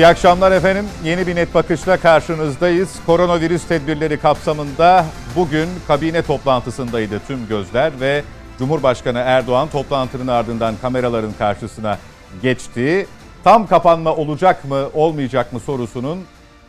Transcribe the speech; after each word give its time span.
İyi 0.00 0.06
akşamlar 0.06 0.52
efendim. 0.52 0.84
Yeni 1.04 1.26
bir 1.26 1.36
net 1.36 1.54
bakışla 1.54 1.96
karşınızdayız. 1.96 2.96
Koronavirüs 3.06 3.66
tedbirleri 3.68 4.20
kapsamında 4.20 5.04
bugün 5.36 5.68
kabine 5.86 6.22
toplantısındaydı 6.22 7.20
tüm 7.26 7.48
gözler 7.48 7.92
ve 8.00 8.22
Cumhurbaşkanı 8.58 9.18
Erdoğan 9.18 9.68
toplantının 9.68 10.26
ardından 10.26 10.74
kameraların 10.82 11.32
karşısına 11.38 11.98
geçti. 12.42 13.06
Tam 13.44 13.66
kapanma 13.66 14.16
olacak 14.16 14.64
mı 14.64 14.88
olmayacak 14.94 15.52
mı 15.52 15.60
sorusunun 15.60 16.24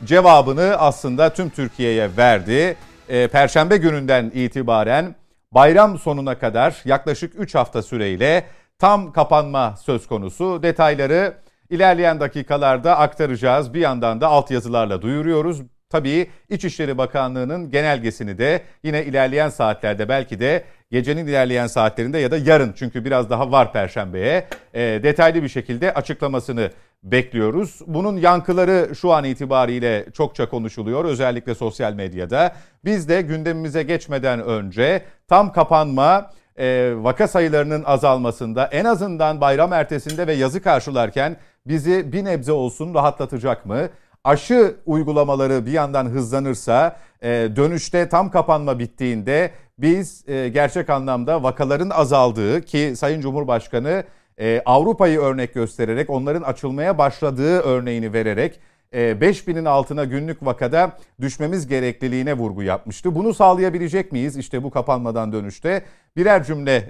cevabını 0.05 0.75
aslında 0.77 1.34
tüm 1.34 1.50
Türkiye'ye 1.50 2.09
verdi. 2.17 2.77
Ee, 3.09 3.27
Perşembe 3.27 3.77
gününden 3.77 4.31
itibaren 4.34 5.16
bayram 5.52 6.00
sonuna 6.00 6.39
kadar 6.39 6.75
yaklaşık 6.86 7.34
3 7.38 7.55
hafta 7.55 7.81
süreyle 7.81 8.45
tam 8.80 9.11
kapanma 9.11 9.75
söz 9.77 10.08
konusu. 10.08 10.63
Detayları 10.63 11.34
ilerleyen 11.71 12.20
dakikalarda 12.20 12.98
aktaracağız. 12.98 13.73
Bir 13.73 13.80
yandan 13.80 14.21
da 14.21 14.27
altyazılarla 14.27 15.02
duyuruyoruz. 15.02 15.61
Tabii 15.89 16.30
İçişleri 16.49 16.97
Bakanlığı'nın 16.97 17.71
genelgesini 17.71 18.38
de 18.38 18.61
yine 18.84 19.05
ilerleyen 19.05 19.49
saatlerde 19.49 20.09
belki 20.09 20.39
de 20.39 20.63
gecenin 20.91 21.27
ilerleyen 21.27 21.67
saatlerinde 21.67 22.17
ya 22.17 22.31
da 22.31 22.38
yarın 22.38 22.73
çünkü 22.75 23.05
biraz 23.05 23.30
daha 23.30 23.52
var 23.52 23.73
Perşembe'ye 23.73 24.47
e, 24.73 24.81
detaylı 24.81 25.44
bir 25.44 25.49
şekilde 25.49 25.94
açıklamasını 25.94 26.72
bekliyoruz. 27.03 27.80
Bunun 27.88 28.17
yankıları 28.17 28.95
şu 28.95 29.11
an 29.14 29.23
itibariyle 29.23 30.05
çokça 30.14 30.49
konuşuluyor 30.49 31.05
özellikle 31.05 31.55
sosyal 31.55 31.94
medyada. 31.94 32.55
Biz 32.86 33.09
de 33.09 33.22
gündemimize 33.22 33.83
geçmeden 33.83 34.44
önce 34.44 35.02
tam 35.27 35.52
kapanma 35.52 36.31
e, 36.59 36.94
vaka 36.95 37.27
sayılarının 37.27 37.83
azalmasında 37.83 38.66
en 38.66 38.86
azından 38.86 39.42
bayram 39.42 39.73
ertesinde 39.73 40.27
ve 40.27 40.33
yazı 40.33 40.61
karşılarken 40.61 41.38
bizi 41.66 42.14
bir 42.14 42.26
nebze 42.26 42.52
olsun 42.52 42.94
rahatlatacak 42.94 43.66
mı? 43.66 43.90
Aşı 44.23 44.76
uygulamaları 44.86 45.66
bir 45.66 45.72
yandan 45.72 46.06
hızlanırsa 46.06 46.98
e, 47.22 47.30
dönüşte 47.56 48.09
tam 48.09 48.31
kapanma 48.31 48.80
bittiğinde 48.80 49.52
biz 49.78 50.30
e, 50.30 50.50
gerçek 50.50 50.89
anlamda 50.89 51.44
vakaların 51.44 51.89
azaldığı 51.89 52.62
ki 52.62 52.94
Sayın 52.95 53.22
Cumhurbaşkanı 53.22 54.04
e, 54.38 54.62
Avrupa'yı 54.66 55.20
örnek 55.20 55.54
göstererek 55.54 56.09
onların 56.09 56.42
açılmaya 56.42 56.98
başladığı 56.98 57.59
örneğini 57.59 58.14
vererek 58.14 58.59
5000'in 58.94 59.66
altına 59.66 60.03
günlük 60.03 60.45
vakada 60.45 60.97
düşmemiz 61.22 61.67
gerekliliğine 61.67 62.34
vurgu 62.34 62.64
yapmıştı. 62.64 63.16
Bunu 63.16 63.33
sağlayabilecek 63.33 64.11
miyiz 64.11 64.38
işte 64.38 64.64
bu 64.64 64.72
kapanmadan 64.72 65.33
dönüşte? 65.33 65.83
Birer 66.16 66.44
cümle 66.44 66.89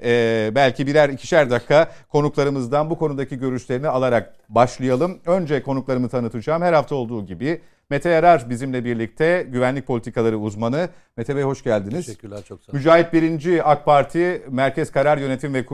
belki 0.56 0.88
birer 0.88 1.10
ikişer 1.10 1.50
dakika 1.50 1.92
konuklarımızdan 2.10 2.90
bu 2.90 2.98
konudaki 2.98 3.40
görüşlerini 3.40 3.88
alarak 3.88 4.34
başlayalım. 4.50 5.20
Önce 5.26 5.64
konuklarımı 5.64 6.10
tanıtacağım. 6.10 6.62
Her 6.62 6.74
hafta 6.74 6.96
olduğu 6.96 7.26
gibi 7.26 7.62
Mete 7.90 8.10
Yarar 8.10 8.50
bizimle 8.50 8.86
birlikte 8.86 9.48
güvenlik 9.52 9.88
politikaları 9.88 10.38
uzmanı. 10.38 10.90
Mete 11.18 11.36
Bey 11.36 11.44
hoş 11.44 11.64
geldiniz. 11.64 12.06
Teşekkürler 12.06 12.44
çok 12.44 12.64
sağ 12.64 12.72
olun. 12.72 12.78
Mücahit 12.78 13.14
Birinci 13.14 13.64
AK 13.64 13.86
Parti 13.86 14.42
Merkez 14.50 14.92
Karar 14.92 15.18
Yönetim 15.18 15.54
ve 15.54 15.66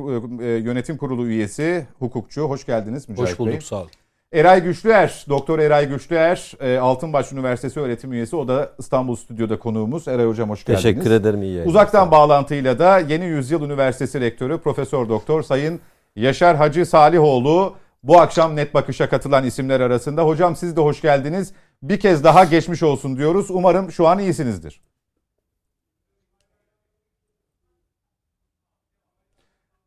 Yönetim 0.59 0.97
Kurulu 0.97 1.27
üyesi, 1.27 1.85
hukukçu. 1.99 2.41
Hoş 2.41 2.65
geldiniz 2.65 3.09
Mücahit 3.09 3.31
Hoş 3.31 3.39
bulduk 3.39 3.53
Bey. 3.53 3.61
sağ 3.61 3.75
olun. 3.75 3.89
Eray 4.33 4.63
Güçlüer, 4.63 5.25
Doktor 5.29 5.59
Eray 5.59 5.89
Güçlüer, 5.89 6.53
Altınbaş 6.79 7.31
Üniversitesi 7.31 7.79
öğretim 7.79 8.13
üyesi. 8.13 8.35
O 8.35 8.47
da 8.47 8.71
İstanbul 8.79 9.15
Stüdyo'da 9.15 9.59
konuğumuz. 9.59 10.07
Eray 10.07 10.25
Hocam 10.25 10.49
hoş 10.49 10.65
geldiniz. 10.65 10.83
Teşekkür 10.83 11.11
ederim 11.11 11.41
iyi 11.41 11.51
yayınlar. 11.51 11.69
Uzaktan 11.69 12.11
bağlantıyla 12.11 12.79
da 12.79 12.99
Yeni 12.99 13.25
Yüzyıl 13.25 13.61
Üniversitesi 13.61 14.21
Rektörü 14.21 14.57
Profesör 14.57 15.09
Doktor 15.09 15.43
Sayın 15.43 15.79
Yaşar 16.15 16.55
Hacı 16.55 16.85
Salihoğlu 16.85 17.75
bu 18.03 18.19
akşam 18.19 18.55
net 18.55 18.73
bakışa 18.73 19.09
katılan 19.09 19.43
isimler 19.43 19.79
arasında. 19.79 20.25
Hocam 20.25 20.55
siz 20.55 20.75
de 20.75 20.81
hoş 20.81 21.01
geldiniz. 21.01 21.53
Bir 21.83 21.99
kez 21.99 22.23
daha 22.23 22.43
geçmiş 22.43 22.83
olsun 22.83 23.17
diyoruz. 23.17 23.47
Umarım 23.49 23.91
şu 23.91 24.07
an 24.07 24.19
iyisinizdir. 24.19 24.81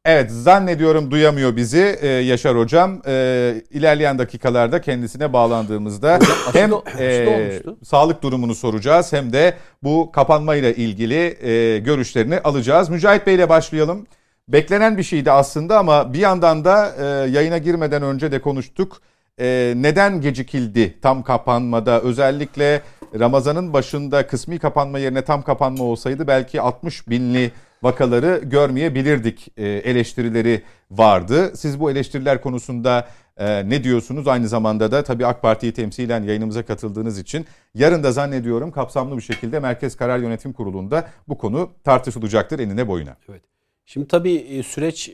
Evet 0.05 0.31
zannediyorum 0.31 1.11
duyamıyor 1.11 1.57
bizi 1.57 1.99
ee, 2.01 2.09
Yaşar 2.09 2.59
Hocam. 2.59 3.03
Ee, 3.07 3.63
ilerleyen 3.71 4.19
dakikalarda 4.19 4.81
kendisine 4.81 5.33
bağlandığımızda 5.33 6.19
hem 6.53 6.71
e, 6.99 7.63
sağlık 7.85 8.23
durumunu 8.23 8.55
soracağız 8.55 9.13
hem 9.13 9.33
de 9.33 9.55
bu 9.83 10.13
kapanmayla 10.13 10.73
ilgili 10.73 11.47
e, 11.47 11.79
görüşlerini 11.79 12.39
alacağız. 12.41 12.89
Mücahit 12.89 13.27
Bey 13.27 13.35
ile 13.35 13.49
başlayalım. 13.49 14.07
Beklenen 14.49 14.99
bir 14.99 15.03
şeydi 15.03 15.31
aslında 15.31 15.79
ama 15.79 16.13
bir 16.13 16.19
yandan 16.19 16.65
da 16.65 16.95
e, 17.01 17.31
yayına 17.31 17.59
girmeden 17.59 18.03
önce 18.03 18.33
de 18.33 18.41
konuştuk. 18.41 19.01
E, 19.41 19.75
neden 19.77 20.21
gecikildi 20.21 21.01
tam 21.01 21.23
kapanmada? 21.23 22.01
Özellikle 22.01 22.83
Ramazan'ın 23.19 23.73
başında 23.73 24.27
kısmi 24.27 24.59
kapanma 24.59 24.99
yerine 24.99 25.23
tam 25.23 25.43
kapanma 25.43 25.85
olsaydı 25.85 26.27
belki 26.27 26.61
60 26.61 27.09
binli 27.09 27.51
vakaları 27.83 28.41
görmeyebilirdik 28.45 29.49
e, 29.57 29.69
eleştirileri 29.69 30.63
vardı. 30.91 31.53
Siz 31.57 31.81
bu 31.81 31.91
eleştiriler 31.91 32.41
konusunda 32.41 33.09
e, 33.37 33.69
ne 33.69 33.85
diyorsunuz? 33.85 34.29
Aynı 34.29 34.49
zamanda 34.49 34.93
da 34.93 35.03
tabii 35.03 35.27
AK 35.27 35.43
Parti'yi 35.43 35.73
temsilen 35.73 36.23
yayınımıza 36.23 36.65
katıldığınız 36.65 37.19
için 37.19 37.47
yarın 37.75 38.03
da 38.03 38.13
zannediyorum 38.13 38.73
kapsamlı 38.73 39.17
bir 39.17 39.23
şekilde 39.23 39.61
Merkez 39.61 39.97
Karar 39.97 40.19
Yönetim 40.19 40.53
Kurulu'nda 40.53 41.09
bu 41.29 41.39
konu 41.39 41.71
tartışılacaktır 41.85 42.59
enine 42.59 42.89
boyuna. 42.89 43.17
Evet. 43.29 43.43
Şimdi 43.87 44.09
tabii 44.09 44.63
süreç 44.67 45.09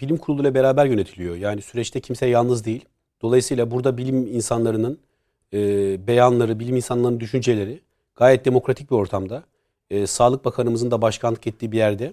bilim 0.00 0.16
kuruluyla 0.16 0.54
beraber 0.54 0.86
yönetiliyor. 0.86 1.36
Yani 1.36 1.62
süreçte 1.62 2.00
kimse 2.00 2.26
yalnız 2.26 2.64
değil. 2.64 2.84
Dolayısıyla 3.22 3.70
burada 3.70 3.98
bilim 3.98 4.26
insanlarının 4.26 4.98
beyanları, 6.06 6.60
bilim 6.60 6.76
insanlarının 6.76 7.20
düşünceleri 7.20 7.80
gayet 8.16 8.44
demokratik 8.44 8.90
bir 8.90 8.96
ortamda 8.96 9.44
e, 9.90 10.06
Sağlık 10.06 10.44
Bakanımızın 10.44 10.90
da 10.90 11.02
başkanlık 11.02 11.46
ettiği 11.46 11.72
bir 11.72 11.76
yerde 11.76 12.12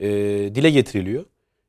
e, 0.00 0.08
dile 0.54 0.70
getiriliyor. 0.70 1.24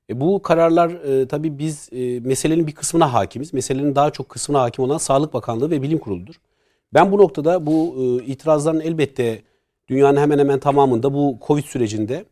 E, 0.09 0.21
bu 0.21 0.41
kararlar 0.41 0.89
e, 0.89 1.27
tabii 1.27 1.59
biz 1.59 1.89
e, 1.91 2.19
meselenin 2.19 2.67
bir 2.67 2.75
kısmına 2.75 3.13
hakimiz. 3.13 3.53
Meselenin 3.53 3.95
daha 3.95 4.11
çok 4.11 4.29
kısmına 4.29 4.61
hakim 4.61 4.85
olan 4.85 4.97
Sağlık 4.97 5.33
Bakanlığı 5.33 5.71
ve 5.71 5.81
Bilim 5.81 5.97
Kurulu'dur. 5.97 6.35
Ben 6.93 7.11
bu 7.11 7.17
noktada 7.17 7.65
bu 7.65 7.95
e, 7.97 8.25
itirazların 8.25 8.79
elbette 8.79 9.41
dünyanın 9.87 10.17
hemen 10.17 10.39
hemen 10.39 10.59
tamamında 10.59 11.13
bu 11.13 11.37
Covid 11.47 11.63
sürecinde 11.63 12.25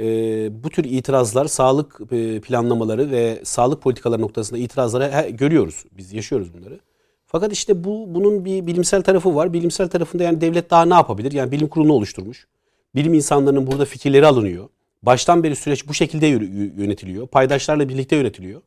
e, 0.00 0.04
bu 0.64 0.70
tür 0.70 0.84
itirazlar, 0.84 1.46
sağlık 1.46 2.00
e, 2.12 2.40
planlamaları 2.40 3.10
ve 3.10 3.40
sağlık 3.44 3.82
politikaları 3.82 4.22
noktasında 4.22 4.58
itirazları 4.58 5.12
he, 5.12 5.30
görüyoruz. 5.30 5.84
Biz 5.92 6.12
yaşıyoruz 6.12 6.54
bunları. 6.54 6.80
Fakat 7.26 7.52
işte 7.52 7.84
bu 7.84 8.14
bunun 8.14 8.44
bir 8.44 8.66
bilimsel 8.66 9.02
tarafı 9.02 9.34
var. 9.34 9.52
Bilimsel 9.52 9.88
tarafında 9.88 10.22
yani 10.22 10.40
devlet 10.40 10.70
daha 10.70 10.84
ne 10.84 10.94
yapabilir? 10.94 11.32
Yani 11.32 11.52
bilim 11.52 11.68
kurulunu 11.68 11.92
oluşturmuş. 11.92 12.46
Bilim 12.94 13.14
insanlarının 13.14 13.66
burada 13.66 13.84
fikirleri 13.84 14.26
alınıyor. 14.26 14.68
Baştan 15.02 15.42
beri 15.42 15.56
süreç 15.56 15.88
bu 15.88 15.94
şekilde 15.94 16.26
yönetiliyor. 16.26 17.26
Paydaşlarla 17.26 17.88
birlikte 17.88 18.16
yönetiliyor. 18.16 18.62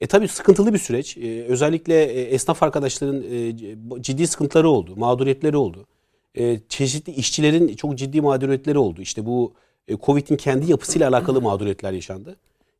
E 0.00 0.06
tabii 0.06 0.28
sıkıntılı 0.28 0.74
bir 0.74 0.78
süreç. 0.78 1.16
E, 1.16 1.44
özellikle 1.44 2.04
e, 2.04 2.20
esnaf 2.22 2.62
arkadaşların 2.62 3.22
e, 3.22 3.56
ciddi 4.02 4.26
sıkıntıları 4.26 4.68
oldu, 4.68 4.96
mağduriyetleri 4.96 5.56
oldu. 5.56 5.86
E, 6.34 6.60
çeşitli 6.68 7.12
işçilerin 7.12 7.76
çok 7.76 7.98
ciddi 7.98 8.20
mağduriyetleri 8.20 8.78
oldu. 8.78 9.00
İşte 9.00 9.26
bu 9.26 9.52
e, 9.88 9.96
Covid'in 9.96 10.36
kendi 10.36 10.70
yapısıyla 10.70 11.08
alakalı 11.08 11.40
mağduriyetler 11.42 11.92
yaşandı. 11.92 12.36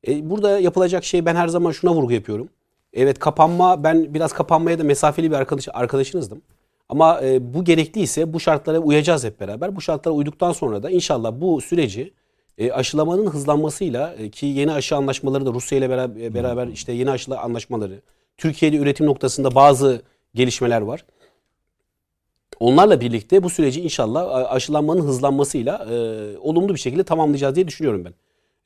E, 0.08 0.30
burada 0.30 0.60
yapılacak 0.60 1.04
şey 1.04 1.26
ben 1.26 1.36
her 1.36 1.48
zaman 1.48 1.72
şuna 1.72 1.94
vurgu 1.94 2.12
yapıyorum. 2.12 2.48
Evet 2.92 3.18
kapanma 3.18 3.84
ben 3.84 4.14
biraz 4.14 4.32
kapanmaya 4.32 4.78
da 4.78 4.84
mesafeli 4.84 5.30
bir 5.30 5.36
arkadaş 5.36 5.68
arkadaşınızdım. 5.72 6.42
Ama 6.88 7.20
e, 7.22 7.54
bu 7.54 7.64
gerekliyse 7.64 8.32
bu 8.32 8.40
şartlara 8.40 8.78
uyacağız 8.78 9.24
hep 9.24 9.40
beraber. 9.40 9.76
Bu 9.76 9.80
şartlara 9.80 10.14
uyduktan 10.14 10.52
sonra 10.52 10.82
da 10.82 10.90
inşallah 10.90 11.32
bu 11.40 11.60
süreci 11.60 12.12
e, 12.58 12.72
aşılamanın 12.72 13.26
hızlanmasıyla 13.26 14.14
e, 14.18 14.30
ki 14.30 14.46
yeni 14.46 14.72
aşı 14.72 14.96
anlaşmaları 14.96 15.46
da 15.46 15.50
Rusya 15.52 15.78
ile 15.78 15.90
beraber, 15.90 16.22
e, 16.22 16.34
beraber 16.34 16.66
işte 16.66 16.92
yeni 16.92 17.10
aşı 17.10 17.38
anlaşmaları, 17.38 18.00
Türkiye'de 18.36 18.76
üretim 18.76 19.06
noktasında 19.06 19.54
bazı 19.54 20.02
gelişmeler 20.34 20.80
var. 20.80 21.04
Onlarla 22.60 23.00
birlikte 23.00 23.42
bu 23.42 23.50
süreci 23.50 23.80
inşallah 23.80 24.52
aşılanmanın 24.52 25.00
hızlanmasıyla 25.00 25.86
e, 25.90 25.94
olumlu 26.38 26.74
bir 26.74 26.78
şekilde 26.78 27.04
tamamlayacağız 27.04 27.54
diye 27.54 27.68
düşünüyorum 27.68 28.04
ben. 28.04 28.14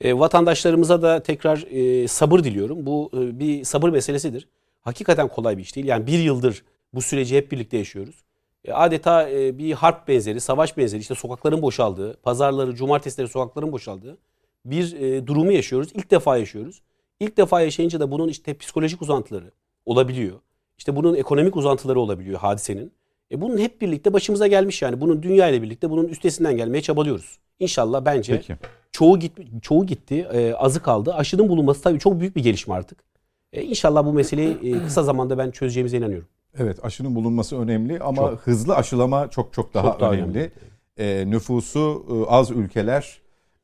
E, 0.00 0.18
vatandaşlarımıza 0.18 1.02
da 1.02 1.22
tekrar 1.22 1.64
e, 1.70 2.08
sabır 2.08 2.44
diliyorum. 2.44 2.86
Bu 2.86 3.10
e, 3.14 3.38
bir 3.40 3.64
sabır 3.64 3.88
meselesidir. 3.88 4.48
Hakikaten 4.80 5.28
kolay 5.28 5.58
bir 5.58 5.62
iş 5.62 5.76
değil. 5.76 5.86
Yani 5.86 6.06
bir 6.06 6.18
yıldır 6.18 6.62
bu 6.94 7.02
süreci 7.02 7.36
hep 7.36 7.52
birlikte 7.52 7.76
yaşıyoruz. 7.76 8.24
E, 8.64 8.72
adeta 8.72 9.30
e, 9.30 9.58
bir 9.58 9.72
harp 9.72 10.08
benzeri, 10.08 10.40
savaş 10.40 10.76
benzeri 10.76 11.00
işte 11.00 11.14
sokakların 11.14 11.62
boşaldığı, 11.62 12.16
pazarları, 12.22 12.74
cumartesileri 12.74 13.28
sokakların 13.28 13.72
boşaldığı 13.72 14.18
bir 14.64 14.92
e, 15.00 15.26
durumu 15.26 15.52
yaşıyoruz. 15.52 15.88
İlk 15.94 16.10
defa 16.10 16.36
yaşıyoruz. 16.36 16.82
İlk 17.20 17.36
defa 17.36 17.60
yaşayınca 17.60 18.00
da 18.00 18.10
bunun 18.10 18.28
işte 18.28 18.54
psikolojik 18.54 19.02
uzantıları 19.02 19.50
olabiliyor. 19.86 20.40
İşte 20.78 20.96
bunun 20.96 21.14
ekonomik 21.14 21.56
uzantıları 21.56 22.00
olabiliyor 22.00 22.38
hadisenin. 22.38 22.92
E 23.32 23.40
bunun 23.40 23.58
hep 23.58 23.80
birlikte 23.80 24.12
başımıza 24.12 24.46
gelmiş 24.46 24.82
yani. 24.82 25.00
Bunun 25.00 25.22
dünya 25.22 25.48
ile 25.48 25.62
birlikte 25.62 25.90
bunun 25.90 26.08
üstesinden 26.08 26.56
gelmeye 26.56 26.82
çabalıyoruz. 26.82 27.38
İnşallah 27.58 28.04
bence 28.04 28.36
Peki. 28.36 28.56
çoğu 28.92 29.18
git 29.18 29.32
çoğu 29.62 29.86
gitti, 29.86 30.28
e, 30.32 30.54
azı 30.54 30.82
kaldı. 30.82 31.14
Aşının 31.14 31.48
bulunması 31.48 31.82
tabii 31.82 31.98
çok 31.98 32.20
büyük 32.20 32.36
bir 32.36 32.42
gelişme 32.42 32.74
artık. 32.74 33.04
E, 33.52 33.62
inşallah 33.62 34.04
bu 34.04 34.12
meseleyi 34.12 34.58
e, 34.62 34.84
kısa 34.84 35.02
zamanda 35.02 35.38
ben 35.38 35.50
çözeceğimize 35.50 35.98
inanıyorum. 35.98 36.28
Evet 36.58 36.84
aşının 36.84 37.14
bulunması 37.14 37.58
önemli 37.60 38.00
ama 38.00 38.16
Çok. 38.16 38.40
hızlı 38.40 38.76
aşılama 38.76 39.30
çok 39.30 39.52
çok 39.52 39.74
daha 39.74 39.90
Çok 39.90 40.00
daha 40.00 40.12
önemli. 40.12 40.38
önemli. 40.38 40.52
E, 40.96 41.30
nüfusu 41.30 42.06
e, 42.10 42.30
az 42.30 42.50
ülkeler 42.50 43.20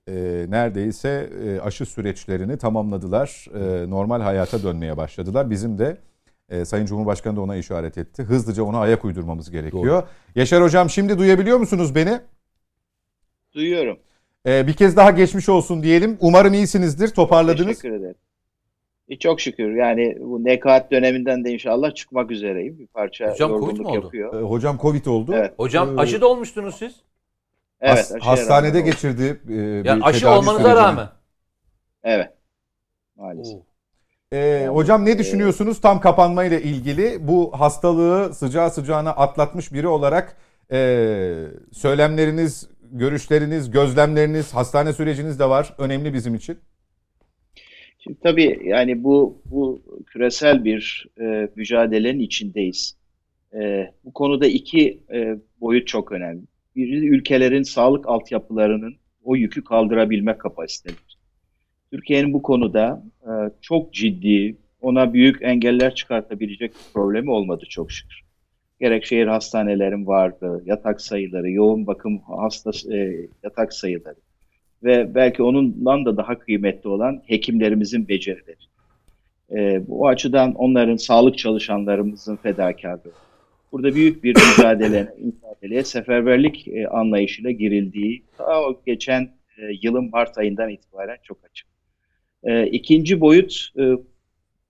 e, 0.08 0.12
neredeyse 0.49 1.31
e, 1.44 1.61
aşı 1.61 1.87
süreçlerini 1.87 2.56
tamamladılar. 2.58 3.46
E, 3.55 3.90
normal 3.90 4.20
hayata 4.20 4.62
dönmeye 4.62 4.96
başladılar. 4.96 5.50
Bizim 5.50 5.79
de 5.79 5.96
e, 6.49 6.64
Sayın 6.64 6.87
Cumhurbaşkanı 6.87 7.37
da 7.37 7.40
ona 7.40 7.56
işaret 7.56 7.99
etti. 7.99 8.23
Hızlıca 8.23 8.62
ona 8.62 8.79
ayak 8.79 9.05
uydurmamız 9.05 9.50
gerekiyor. 9.50 10.02
Yaşar 10.34 10.62
Hocam 10.62 10.91
şimdi 10.91 11.19
duyabiliyor 11.19 11.58
musunuz 11.58 11.94
beni? 11.94 12.20
Duyuyorum. 13.55 13.99
E, 14.46 14.67
bir 14.67 14.73
kez 14.73 14.96
daha 14.96 15.11
geçmiş 15.11 15.49
olsun 15.49 15.82
diyelim. 15.82 16.17
Umarım 16.20 16.55
iyisinizdir, 16.55 17.08
toparladınız. 17.08 17.67
Teşekkür 17.67 17.93
ederim. 17.93 18.14
E, 19.08 19.19
çok 19.19 19.40
şükür. 19.40 19.75
Yani 19.75 20.16
bu 20.20 20.44
nekaat 20.44 20.90
döneminden 20.90 21.44
de 21.44 21.50
inşallah 21.50 21.94
çıkmak 21.94 22.31
üzereyim. 22.31 22.78
Bir 22.78 22.87
parça 22.87 23.31
Hocam, 23.32 23.60
Covid 23.60 23.78
mi 23.78 23.87
oldu? 23.87 23.94
yapıyor. 24.05 24.40
E, 24.40 24.43
hocam 24.44 24.78
Covid 24.82 25.06
oldu. 25.06 25.32
Evet. 25.34 25.55
Hocam 25.56 25.99
Ee, 25.99 26.00
aşı 26.00 26.20
da 26.20 26.28
olmuştunuz 26.28 26.75
siz. 26.75 26.94
Evet. 27.81 27.99
Has- 27.99 28.12
aşıya 28.14 28.32
hastanede 28.32 28.69
rağmen 28.69 28.81
oldu. 28.82 28.90
geçirdi. 28.90 29.40
e, 29.44 29.49
bir 29.49 29.84
Yani 29.84 30.05
aşı 30.05 30.20
tedavi 30.20 30.38
olmanıza 30.38 30.62
sürecini. 30.62 30.82
rağmen. 30.82 31.08
Evet. 32.05 32.31
Maalesef. 33.16 33.55
Oo. 33.56 33.62
Ee, 34.32 34.66
hocam 34.72 35.05
ne 35.05 35.19
düşünüyorsunuz 35.19 35.81
tam 35.81 36.00
kapanma 36.00 36.44
ile 36.44 36.62
ilgili? 36.62 37.28
Bu 37.28 37.52
hastalığı 37.60 38.34
sıcağı 38.34 38.70
sıcağına 38.70 39.10
atlatmış 39.10 39.72
biri 39.72 39.88
olarak 39.88 40.37
e, 40.72 40.78
söylemleriniz, 41.72 42.69
görüşleriniz, 42.93 43.70
gözlemleriniz, 43.70 44.55
hastane 44.55 44.93
süreciniz 44.93 45.38
de 45.38 45.49
var. 45.49 45.75
Önemli 45.78 46.14
bizim 46.14 46.34
için. 46.34 46.58
Şimdi 47.99 48.19
tabii 48.21 48.61
yani 48.65 49.05
bu 49.05 49.43
bu 49.45 49.83
küresel 50.06 50.65
bir 50.65 51.06
e, 51.21 51.49
mücadelenin 51.56 52.21
içindeyiz. 52.21 52.97
E, 53.55 53.91
bu 54.05 54.12
konuda 54.12 54.47
iki 54.47 55.00
e, 55.12 55.39
boyut 55.61 55.87
çok 55.87 56.12
önemli. 56.12 56.43
Biri 56.77 57.09
ülkelerin 57.09 57.62
sağlık 57.62 58.09
altyapılarının 58.09 58.97
o 59.25 59.37
yükü 59.37 59.65
kaldırabilme 59.65 60.39
kapasiteleri. 60.39 60.99
Türkiye'nin 61.91 62.33
bu 62.33 62.43
konuda 62.43 63.05
e, 63.23 63.31
çok 63.61 63.95
ciddi, 63.95 64.56
ona 64.81 65.12
büyük 65.12 65.43
engeller 65.43 65.94
çıkartabilecek 65.94 66.73
bir 66.73 66.93
problemi 66.94 67.31
olmadı 67.31 67.65
çok 67.69 67.93
şükür. 67.93 68.21
Gerek 68.81 69.05
şehir 69.05 69.27
hastanelerin 69.27 70.06
vardı, 70.06 70.62
yatak 70.67 71.01
sayıları, 71.01 71.51
yoğun 71.51 71.87
bakım 71.87 72.19
hasta 72.19 72.71
e, 72.94 73.29
yatak 73.43 73.73
sayıları 73.73 74.28
ve 74.85 75.15
belki 75.15 75.43
onundan 75.43 76.05
da 76.05 76.17
daha 76.17 76.39
kıymetli 76.39 76.89
olan 76.89 77.23
hekimlerimizin 77.27 78.09
becerileri. 78.09 78.57
E, 79.51 79.89
bu 79.89 80.09
açıdan 80.09 80.55
onların 80.55 80.97
sağlık 80.97 81.39
çalışanlarımızın 81.39 82.37
fedakarlığı. 82.37 83.13
Burada 83.73 83.95
büyük 83.95 84.25
bir 84.25 84.37
mücadele, 84.37 85.15
mücadeleye 85.19 85.85
seferberlik 85.85 86.69
e, 86.69 86.89
anlayışıyla 86.89 87.51
girildiği 87.51 88.23
daha 88.39 88.63
o 88.63 88.81
geçen 88.87 89.23
e, 89.59 89.63
yılın 89.83 90.11
Mart 90.11 90.39
ayından 90.39 90.71
itibaren 90.71 91.17
çok 91.23 91.39
açık. 91.51 91.67
E, 92.45 92.67
ikinci 92.67 93.21
boyut 93.21 93.69
e, 93.79 93.93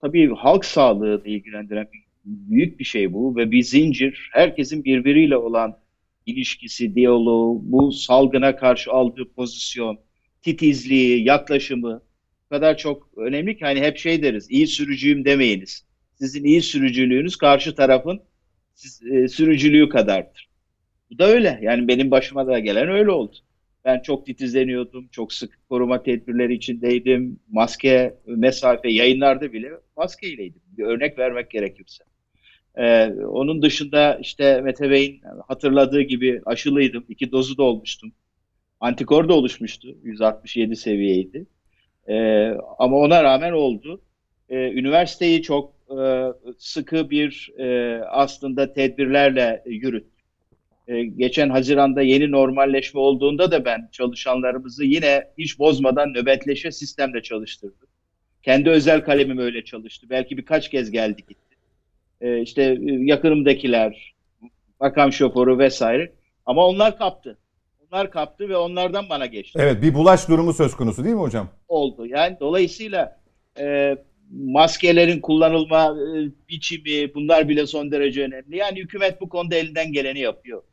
tabii 0.01 0.35
halk 0.35 0.65
sağlığı 0.65 1.23
da 1.23 1.29
ilgilendiren 1.29 1.87
büyük 2.25 2.79
bir 2.79 2.85
şey 2.85 3.13
bu 3.13 3.35
ve 3.35 3.51
bir 3.51 3.61
zincir 3.63 4.29
herkesin 4.33 4.83
birbiriyle 4.83 5.37
olan 5.37 5.77
ilişkisi, 6.29 6.95
diyaloğu, 6.95 7.61
bu 7.63 7.91
salgına 7.91 8.55
karşı 8.55 8.91
aldığı 8.91 9.33
pozisyon, 9.35 9.99
titizliği, 10.41 11.25
yaklaşımı 11.27 12.01
kadar 12.49 12.77
çok 12.77 13.09
önemli 13.17 13.57
ki 13.57 13.65
hani 13.65 13.81
hep 13.81 13.97
şey 13.97 14.23
deriz, 14.23 14.51
iyi 14.51 14.67
sürücüyüm 14.67 15.25
demeyiniz. 15.25 15.85
Sizin 16.15 16.43
iyi 16.43 16.61
sürücülüğünüz 16.61 17.35
karşı 17.35 17.75
tarafın 17.75 18.21
siz, 18.73 19.01
e, 19.11 19.27
sürücülüğü 19.27 19.89
kadardır. 19.89 20.49
Bu 21.11 21.17
da 21.19 21.27
öyle. 21.27 21.59
Yani 21.61 21.87
benim 21.87 22.11
başıma 22.11 22.47
da 22.47 22.59
gelen 22.59 22.89
öyle 22.89 23.11
oldu. 23.11 23.35
Ben 23.85 23.99
çok 24.01 24.25
titizleniyordum, 24.25 25.07
çok 25.07 25.33
sık 25.33 25.59
koruma 25.69 26.03
tedbirleri 26.03 26.53
içindeydim. 26.53 27.39
Maske, 27.51 28.15
mesafe, 28.25 28.89
yayınlarda 28.89 29.53
bile 29.53 29.71
maskeyleydim. 29.97 30.61
Bir 30.77 30.83
örnek 30.83 31.17
vermek 31.19 31.51
gerekirse. 31.51 32.03
Ee, 32.75 33.05
onun 33.11 33.61
dışında 33.61 34.15
işte 34.21 34.61
Mete 34.61 34.89
Bey'in 34.89 35.21
hatırladığı 35.47 36.01
gibi 36.01 36.41
aşılıydım. 36.45 37.05
İki 37.09 37.31
dozu 37.31 37.57
da 37.57 37.63
olmuştum. 37.63 38.11
Antikor 38.79 39.29
da 39.29 39.33
oluşmuştu. 39.33 39.87
167 40.03 40.75
seviyeydi. 40.75 41.45
Ee, 42.07 42.47
ama 42.79 42.97
ona 42.97 43.23
rağmen 43.23 43.51
oldu. 43.51 44.01
Ee, 44.49 44.71
üniversiteyi 44.71 45.41
çok 45.41 45.73
e, 45.89 46.27
sıkı 46.57 47.09
bir 47.09 47.51
e, 47.57 47.99
aslında 48.03 48.73
tedbirlerle 48.73 49.63
yürüttüm. 49.65 50.19
E, 50.87 51.03
geçen 51.03 51.49
Haziran'da 51.49 52.01
yeni 52.01 52.31
normalleşme 52.31 52.99
olduğunda 52.99 53.51
da 53.51 53.65
ben 53.65 53.89
çalışanlarımızı 53.91 54.85
yine 54.85 55.27
hiç 55.37 55.59
bozmadan 55.59 56.13
nöbetleşe 56.13 56.71
sistemde 56.71 57.21
çalıştırdım. 57.21 57.87
Kendi 58.43 58.69
özel 58.69 59.03
kalemim 59.03 59.37
öyle 59.37 59.63
çalıştı. 59.63 60.07
Belki 60.09 60.37
birkaç 60.37 60.69
kez 60.69 60.91
geldi 60.91 61.21
gitti. 61.27 61.48
E, 62.21 62.41
işte 62.41 62.77
yakınımdakiler, 62.81 64.13
makam 64.79 65.13
şoförü 65.13 65.57
vesaire. 65.57 66.11
Ama 66.45 66.67
onlar 66.67 66.97
kaptı. 66.97 67.37
Onlar 67.87 68.11
kaptı 68.11 68.49
ve 68.49 68.57
onlardan 68.57 69.09
bana 69.09 69.25
geçti. 69.25 69.59
Evet 69.61 69.81
bir 69.81 69.93
bulaş 69.93 70.29
durumu 70.29 70.53
söz 70.53 70.75
konusu 70.75 71.03
değil 71.03 71.15
mi 71.15 71.21
hocam? 71.21 71.49
Oldu. 71.67 72.05
Yani 72.05 72.37
dolayısıyla 72.39 73.19
e, 73.59 73.97
maskelerin 74.31 75.19
kullanılma 75.19 75.85
e, 75.85 76.29
biçimi 76.49 77.13
bunlar 77.13 77.49
bile 77.49 77.67
son 77.67 77.91
derece 77.91 78.23
önemli. 78.23 78.57
Yani 78.57 78.79
hükümet 78.79 79.21
bu 79.21 79.29
konuda 79.29 79.55
elinden 79.55 79.91
geleni 79.93 80.19
yapıyor. 80.19 80.63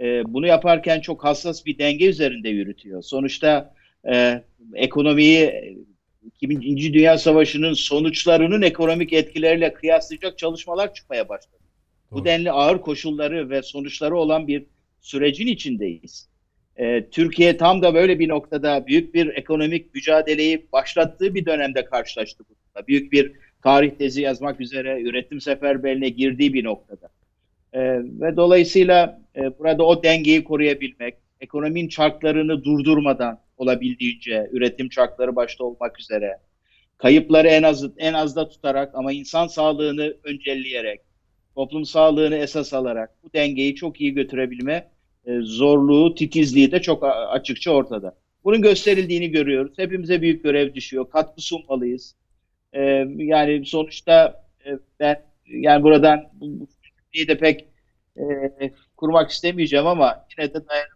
E, 0.00 0.22
bunu 0.26 0.46
yaparken 0.46 1.00
çok 1.00 1.24
hassas 1.24 1.66
bir 1.66 1.78
denge 1.78 2.06
üzerinde 2.06 2.48
yürütüyor. 2.48 3.02
Sonuçta 3.02 3.74
e, 4.12 4.42
ekonomiyi 4.74 5.76
2. 6.40 6.94
Dünya 6.94 7.18
Savaşı'nın 7.18 7.72
sonuçlarının 7.72 8.62
ekonomik 8.62 9.12
etkileriyle 9.12 9.74
kıyaslayacak 9.74 10.38
çalışmalar 10.38 10.94
çıkmaya 10.94 11.28
başladı. 11.28 11.62
Doğru. 12.10 12.20
Bu 12.20 12.24
denli 12.24 12.50
ağır 12.50 12.80
koşulları 12.80 13.50
ve 13.50 13.62
sonuçları 13.62 14.16
olan 14.16 14.48
bir 14.48 14.64
sürecin 15.00 15.46
içindeyiz. 15.46 16.28
E, 16.76 17.10
Türkiye 17.10 17.56
tam 17.56 17.82
da 17.82 17.94
böyle 17.94 18.18
bir 18.18 18.28
noktada 18.28 18.86
büyük 18.86 19.14
bir 19.14 19.28
ekonomik 19.28 19.94
mücadeleyi 19.94 20.66
başlattığı 20.72 21.34
bir 21.34 21.46
dönemde 21.46 21.84
karşılaştı 21.84 22.44
bununla. 22.48 22.86
Büyük 22.86 23.12
bir 23.12 23.32
tarih 23.62 23.90
tezi 23.90 24.22
yazmak 24.22 24.60
üzere 24.60 25.02
üretim 25.02 25.40
seferberliğine 25.40 26.08
girdiği 26.08 26.54
bir 26.54 26.64
noktada. 26.64 27.08
E, 27.72 27.80
ve 28.20 28.36
dolayısıyla 28.36 29.20
e, 29.36 29.58
burada 29.58 29.86
o 29.86 30.02
dengeyi 30.02 30.44
koruyabilmek, 30.44 31.14
ekonominin 31.42 31.88
çarklarını 31.88 32.64
durdurmadan 32.64 33.38
olabildiğince 33.56 34.48
üretim 34.52 34.88
çarkları 34.88 35.36
başta 35.36 35.64
olmak 35.64 36.00
üzere 36.00 36.38
kayıpları 36.98 37.48
en 37.48 37.62
az 37.62 37.84
en 37.98 38.12
azda 38.12 38.48
tutarak 38.48 38.94
ama 38.94 39.12
insan 39.12 39.46
sağlığını 39.46 40.16
öncelleyerek, 40.24 41.00
toplum 41.54 41.84
sağlığını 41.84 42.36
esas 42.36 42.74
alarak 42.74 43.10
bu 43.22 43.32
dengeyi 43.32 43.74
çok 43.74 44.00
iyi 44.00 44.14
götürebilme 44.14 44.88
e, 45.26 45.38
zorluğu, 45.40 46.14
titizliği 46.14 46.72
de 46.72 46.82
çok 46.82 47.04
açıkça 47.30 47.70
ortada. 47.70 48.14
Bunun 48.44 48.62
gösterildiğini 48.62 49.30
görüyoruz. 49.30 49.72
Hepimize 49.76 50.22
büyük 50.22 50.44
görev 50.44 50.74
düşüyor. 50.74 51.10
Katkı 51.10 51.40
sunmalıyız. 51.40 52.14
E, 52.72 52.80
yani 53.16 53.66
sonuçta 53.66 54.44
e, 54.66 54.70
ben 55.00 55.22
yani 55.46 55.82
buradan 55.82 56.30
bu 56.34 56.68
de 57.28 57.38
pek 57.38 57.66
e, 58.16 58.22
kurmak 58.96 59.30
istemeyeceğim 59.30 59.86
ama 59.86 60.26
yine 60.38 60.54
de 60.54 60.68
dayan 60.68 60.88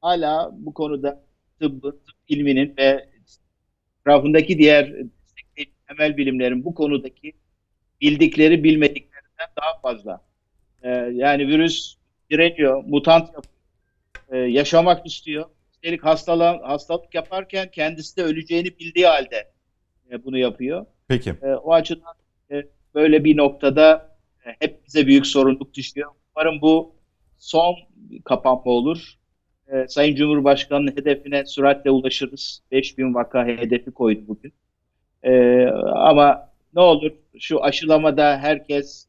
hala 0.00 0.50
bu 0.52 0.74
konuda 0.74 1.24
tıbbın, 1.60 1.90
tıp 1.90 2.16
ilminin 2.28 2.74
ve 2.78 3.08
etrafındaki 4.00 4.58
diğer 4.58 4.94
temel 5.88 6.16
bilimlerin 6.16 6.64
bu 6.64 6.74
konudaki 6.74 7.32
bildikleri 8.00 8.64
bilmediklerinden 8.64 9.48
daha 9.62 9.80
fazla. 9.82 10.20
E, 10.82 10.88
yani 11.12 11.48
virüs 11.48 11.96
direniyor, 12.30 12.84
mutant 12.84 13.26
yapıyor, 13.26 13.54
e, 14.28 14.38
yaşamak 14.38 15.06
istiyor. 15.06 15.46
Üstelik 15.72 16.04
hastalan, 16.04 16.58
hastalık 16.58 17.14
yaparken 17.14 17.70
kendisi 17.70 18.16
de 18.16 18.22
öleceğini 18.22 18.78
bildiği 18.78 19.06
halde 19.06 19.50
e, 20.10 20.24
bunu 20.24 20.38
yapıyor. 20.38 20.86
Peki. 21.08 21.30
E, 21.42 21.46
o 21.46 21.72
açıdan 21.72 22.14
e, 22.50 22.64
böyle 22.94 23.24
bir 23.24 23.36
noktada 23.36 24.16
e, 24.46 24.50
hep 24.58 24.86
bize 24.86 25.06
büyük 25.06 25.26
sorumluluk 25.26 25.74
düşüyor. 25.74 26.10
Umarım 26.36 26.60
bu 26.60 26.94
son 27.38 27.74
kapanma 28.24 28.70
olur. 28.70 29.17
E, 29.72 29.88
Sayın 29.88 30.16
Cumhurbaşkanı'nın 30.16 30.96
hedefine 30.96 31.46
süratle 31.46 31.90
ulaşırız. 31.90 32.62
5000 32.70 33.14
vaka 33.14 33.46
hedefi 33.46 33.90
koydu 33.90 34.20
bugün. 34.28 34.52
E, 35.22 35.64
ama 35.94 36.50
ne 36.74 36.80
olur 36.80 37.12
şu 37.38 37.64
aşılamada 37.64 38.38
herkes 38.38 39.06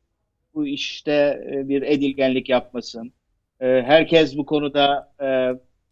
bu 0.54 0.68
işte 0.68 1.44
bir 1.68 1.82
edilgenlik 1.82 2.50
yapmasın. 2.50 3.14
Herkes 3.60 4.38
bu 4.38 4.46
konuda 4.46 5.14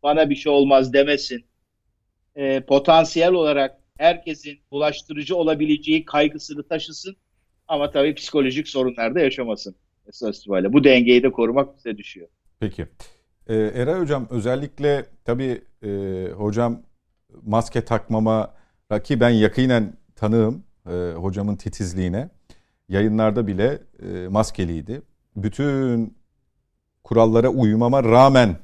bana 0.03 0.29
bir 0.29 0.35
şey 0.35 0.51
olmaz 0.51 0.93
demesin. 0.93 1.45
Potansiyel 2.67 3.31
olarak 3.31 3.77
herkesin 3.97 4.59
bulaştırıcı 4.71 5.35
olabileceği 5.35 6.05
kaygısını 6.05 6.67
taşısın 6.67 7.15
ama 7.67 7.91
tabii 7.91 8.15
psikolojik 8.15 8.67
sorunlar 8.67 9.15
da 9.15 9.19
yaşamasın. 9.19 9.75
esas 10.07 10.39
itibariyle. 10.39 10.73
Bu 10.73 10.83
dengeyi 10.83 11.23
de 11.23 11.31
korumak 11.31 11.77
bize 11.77 11.97
düşüyor. 11.97 12.27
Peki. 12.59 12.87
Ee, 13.49 13.55
Eray 13.55 13.99
Hocam 13.99 14.27
özellikle 14.29 15.05
tabii 15.25 15.61
e, 15.83 15.89
hocam 16.37 16.81
maske 17.45 17.85
takmama 17.85 18.53
ki 19.03 19.19
ben 19.19 19.29
yakinen 19.29 19.93
tanığım 20.15 20.63
e, 20.89 21.13
hocamın 21.15 21.55
titizliğine. 21.55 22.29
Yayınlarda 22.89 23.47
bile 23.47 23.79
e, 24.03 24.27
maskeliydi. 24.27 25.01
Bütün 25.35 26.17
kurallara 27.03 27.49
uymama 27.49 28.03
rağmen 28.03 28.57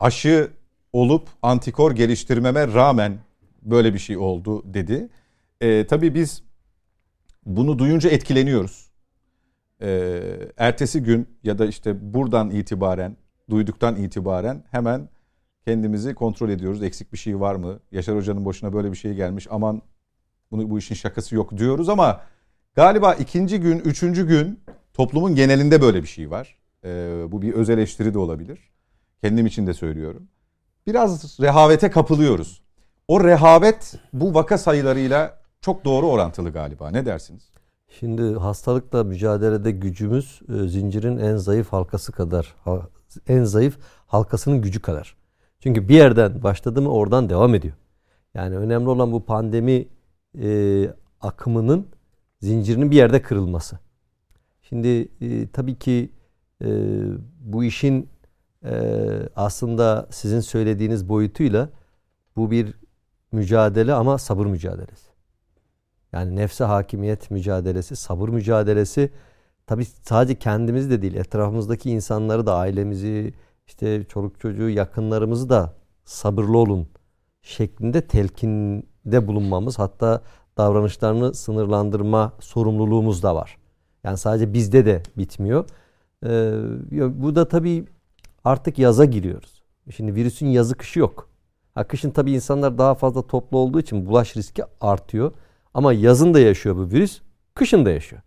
aşı 0.00 0.50
olup 0.92 1.28
antikor 1.42 1.92
geliştirmeme 1.92 2.66
rağmen 2.66 3.18
böyle 3.62 3.94
bir 3.94 3.98
şey 3.98 4.16
oldu 4.16 4.74
dedi. 4.74 5.08
E, 5.60 5.86
tabii 5.86 6.14
biz 6.14 6.42
bunu 7.46 7.78
duyunca 7.78 8.10
etkileniyoruz. 8.10 8.90
E, 9.82 10.20
ertesi 10.56 11.02
gün 11.02 11.28
ya 11.44 11.58
da 11.58 11.66
işte 11.66 12.14
buradan 12.14 12.50
itibaren, 12.50 13.16
duyduktan 13.52 13.96
itibaren 13.96 14.64
hemen 14.70 15.08
kendimizi 15.64 16.14
kontrol 16.14 16.48
ediyoruz. 16.48 16.82
Eksik 16.82 17.12
bir 17.12 17.18
şey 17.18 17.40
var 17.40 17.54
mı? 17.54 17.80
Yaşar 17.92 18.16
Hoca'nın 18.16 18.44
boşuna 18.44 18.72
böyle 18.72 18.92
bir 18.92 18.96
şey 18.96 19.14
gelmiş. 19.14 19.46
Aman 19.50 19.82
bunu 20.50 20.70
bu 20.70 20.78
işin 20.78 20.94
şakası 20.94 21.34
yok 21.34 21.56
diyoruz 21.56 21.88
ama 21.88 22.20
galiba 22.74 23.14
ikinci 23.14 23.60
gün, 23.60 23.78
üçüncü 23.78 24.28
gün 24.28 24.60
toplumun 24.94 25.34
genelinde 25.34 25.82
böyle 25.82 26.02
bir 26.02 26.08
şey 26.08 26.30
var. 26.30 26.56
Ee, 26.84 27.24
bu 27.28 27.42
bir 27.42 27.52
öz 27.52 27.70
eleştiri 27.70 28.14
de 28.14 28.18
olabilir. 28.18 28.58
Kendim 29.22 29.46
için 29.46 29.66
de 29.66 29.74
söylüyorum. 29.74 30.28
Biraz 30.86 31.40
rehavete 31.40 31.90
kapılıyoruz. 31.90 32.62
O 33.08 33.24
rehavet 33.24 33.94
bu 34.12 34.34
vaka 34.34 34.58
sayılarıyla 34.58 35.38
çok 35.60 35.84
doğru 35.84 36.06
orantılı 36.06 36.50
galiba. 36.50 36.90
Ne 36.90 37.06
dersiniz? 37.06 37.50
Şimdi 37.88 38.34
hastalıkla 38.34 39.04
mücadelede 39.04 39.70
gücümüz 39.70 40.40
e, 40.48 40.68
zincirin 40.68 41.18
en 41.18 41.36
zayıf 41.36 41.72
halkası 41.72 42.12
kadar, 42.12 42.54
en 43.28 43.44
zayıf 43.44 43.78
halkasının 44.06 44.62
gücü 44.62 44.82
kadar. 44.82 45.16
Çünkü 45.60 45.88
bir 45.88 45.94
yerden 45.94 46.42
başladı 46.42 46.82
mı 46.82 46.88
oradan 46.88 47.28
devam 47.28 47.54
ediyor. 47.54 47.74
Yani 48.34 48.56
önemli 48.56 48.88
olan 48.88 49.12
bu 49.12 49.24
pandemi 49.24 49.88
e, 50.42 50.90
akımının 51.20 51.86
zincirinin 52.40 52.90
bir 52.90 52.96
yerde 52.96 53.22
kırılması. 53.22 53.78
Şimdi 54.62 55.08
e, 55.20 55.48
tabii 55.48 55.78
ki 55.78 56.12
e, 56.64 56.68
bu 57.40 57.64
işin 57.64 58.08
e, 58.64 58.74
aslında 59.36 60.06
sizin 60.10 60.40
söylediğiniz 60.40 61.08
boyutuyla 61.08 61.68
bu 62.36 62.50
bir 62.50 62.74
mücadele 63.32 63.94
ama 63.94 64.18
sabır 64.18 64.46
mücadelesi. 64.46 65.12
Yani 66.12 66.36
nefse 66.36 66.64
hakimiyet 66.64 67.30
mücadelesi, 67.30 67.96
sabır 67.96 68.28
mücadelesi. 68.28 69.10
Tabii 69.72 69.84
sadece 69.84 70.38
kendimiz 70.38 70.90
de 70.90 71.02
değil, 71.02 71.14
etrafımızdaki 71.14 71.90
insanları 71.90 72.46
da, 72.46 72.54
ailemizi, 72.56 73.34
işte 73.66 74.04
çoluk 74.04 74.40
çocuğu, 74.40 74.68
yakınlarımızı 74.68 75.48
da 75.48 75.74
sabırlı 76.04 76.58
olun 76.58 76.88
şeklinde 77.42 78.06
telkinde 78.06 79.26
bulunmamız, 79.26 79.78
hatta 79.78 80.22
davranışlarını 80.58 81.34
sınırlandırma 81.34 82.32
sorumluluğumuz 82.40 83.22
da 83.22 83.34
var. 83.34 83.58
Yani 84.04 84.16
sadece 84.16 84.52
bizde 84.52 84.86
de 84.86 85.02
bitmiyor. 85.16 85.64
Ee, 86.26 87.22
bu 87.22 87.34
da 87.34 87.48
tabii 87.48 87.84
artık 88.44 88.78
yaza 88.78 89.04
giriyoruz. 89.04 89.62
Şimdi 89.96 90.14
virüsün 90.14 90.46
yazı 90.46 90.74
kışı 90.74 90.98
yok. 90.98 91.28
Ha, 91.74 91.84
kışın 91.84 92.10
tabii 92.10 92.32
insanlar 92.32 92.78
daha 92.78 92.94
fazla 92.94 93.26
toplu 93.26 93.58
olduğu 93.58 93.80
için 93.80 94.06
bulaş 94.06 94.36
riski 94.36 94.62
artıyor. 94.80 95.32
Ama 95.74 95.92
yazın 95.92 96.34
da 96.34 96.40
yaşıyor 96.40 96.76
bu 96.76 96.90
virüs, 96.90 97.20
kışın 97.54 97.86
da 97.86 97.90
yaşıyor. 97.90 98.22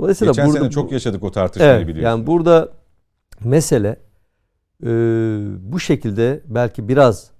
Dolayısıyla 0.00 0.32
Geçen 0.32 0.46
burada, 0.46 0.58
sene 0.58 0.70
çok 0.70 0.92
yaşadık 0.92 1.24
o 1.24 1.30
tartışmayı 1.30 1.72
evet, 1.72 1.88
biliyorsunuz. 1.88 2.04
Yani 2.04 2.26
burada 2.26 2.72
mesele 3.44 3.96
e, 4.82 4.88
bu 5.72 5.80
şekilde 5.80 6.42
belki 6.46 6.88
biraz 6.88 7.30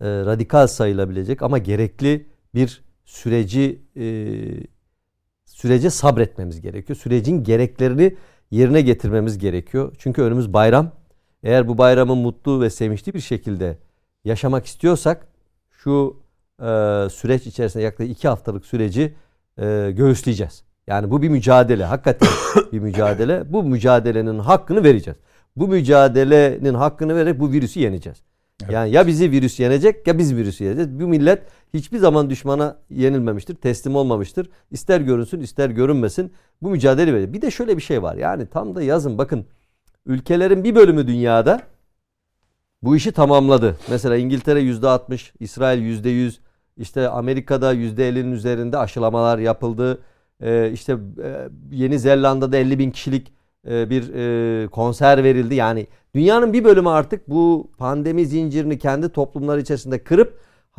e, 0.00 0.06
radikal 0.06 0.66
sayılabilecek 0.66 1.42
ama 1.42 1.58
gerekli 1.58 2.26
bir 2.54 2.84
süreci 3.04 3.82
e, 3.96 4.06
sürece 5.44 5.90
sabretmemiz 5.90 6.60
gerekiyor. 6.60 6.96
Sürecin 6.96 7.44
gereklerini 7.44 8.16
yerine 8.50 8.80
getirmemiz 8.80 9.38
gerekiyor. 9.38 9.94
Çünkü 9.98 10.22
önümüz 10.22 10.52
bayram. 10.52 10.92
Eğer 11.42 11.68
bu 11.68 11.78
bayramı 11.78 12.16
mutlu 12.16 12.60
ve 12.60 12.70
sevinçli 12.70 13.14
bir 13.14 13.20
şekilde 13.20 13.78
yaşamak 14.24 14.66
istiyorsak 14.66 15.28
şu 15.70 16.22
e, 16.60 16.64
süreç 17.10 17.46
içerisinde 17.46 17.82
yaklaşık 17.82 18.12
iki 18.12 18.28
haftalık 18.28 18.66
süreci 18.66 19.14
e, 19.58 19.92
göğüsleyeceğiz. 19.96 20.65
Yani 20.86 21.10
bu 21.10 21.22
bir 21.22 21.28
mücadele. 21.28 21.84
Hakikaten 21.84 22.28
bir 22.72 22.78
mücadele. 22.78 23.52
Bu 23.52 23.62
mücadelenin 23.62 24.38
hakkını 24.38 24.84
vereceğiz. 24.84 25.18
Bu 25.56 25.68
mücadelenin 25.68 26.74
hakkını 26.74 27.16
vererek 27.16 27.40
bu 27.40 27.52
virüsü 27.52 27.80
yeneceğiz. 27.80 28.18
Evet. 28.62 28.72
Yani 28.72 28.90
ya 28.90 29.06
bizi 29.06 29.30
virüs 29.30 29.60
yenecek 29.60 30.06
ya 30.06 30.18
biz 30.18 30.36
virüsü 30.36 30.64
yeneceğiz. 30.64 31.00
Bu 31.00 31.08
millet 31.08 31.42
hiçbir 31.74 31.98
zaman 31.98 32.30
düşmana 32.30 32.76
yenilmemiştir, 32.90 33.54
teslim 33.54 33.96
olmamıştır. 33.96 34.50
İster 34.70 35.00
görünsün 35.00 35.40
ister 35.40 35.70
görünmesin 35.70 36.32
bu 36.62 36.70
mücadele 36.70 37.14
verecek. 37.14 37.34
Bir 37.34 37.42
de 37.42 37.50
şöyle 37.50 37.76
bir 37.76 37.82
şey 37.82 38.02
var. 38.02 38.16
Yani 38.16 38.46
tam 38.46 38.74
da 38.74 38.82
yazın 38.82 39.18
bakın 39.18 39.46
ülkelerin 40.06 40.64
bir 40.64 40.74
bölümü 40.74 41.06
dünyada 41.06 41.62
bu 42.82 42.96
işi 42.96 43.12
tamamladı. 43.12 43.76
Mesela 43.90 44.16
İngiltere 44.16 44.60
%60, 44.60 45.32
İsrail 45.40 46.04
%100, 46.04 46.34
işte 46.76 47.08
Amerika'da 47.08 47.74
%50'nin 47.74 48.32
üzerinde 48.32 48.78
aşılamalar 48.78 49.38
yapıldı. 49.38 49.98
Ee, 50.42 50.70
işte 50.72 50.92
e, 51.24 51.48
Yeni 51.70 51.98
Zelanda'da 51.98 52.56
50 52.56 52.78
bin 52.78 52.90
kişilik 52.90 53.32
e, 53.70 53.90
bir 53.90 54.14
e, 54.14 54.68
konser 54.68 55.24
verildi. 55.24 55.54
Yani 55.54 55.86
dünyanın 56.14 56.52
bir 56.52 56.64
bölümü 56.64 56.88
artık 56.88 57.30
bu 57.30 57.70
pandemi 57.78 58.26
zincirini 58.26 58.78
kendi 58.78 59.08
toplumları 59.08 59.60
içerisinde 59.60 60.04
kırıp 60.04 60.38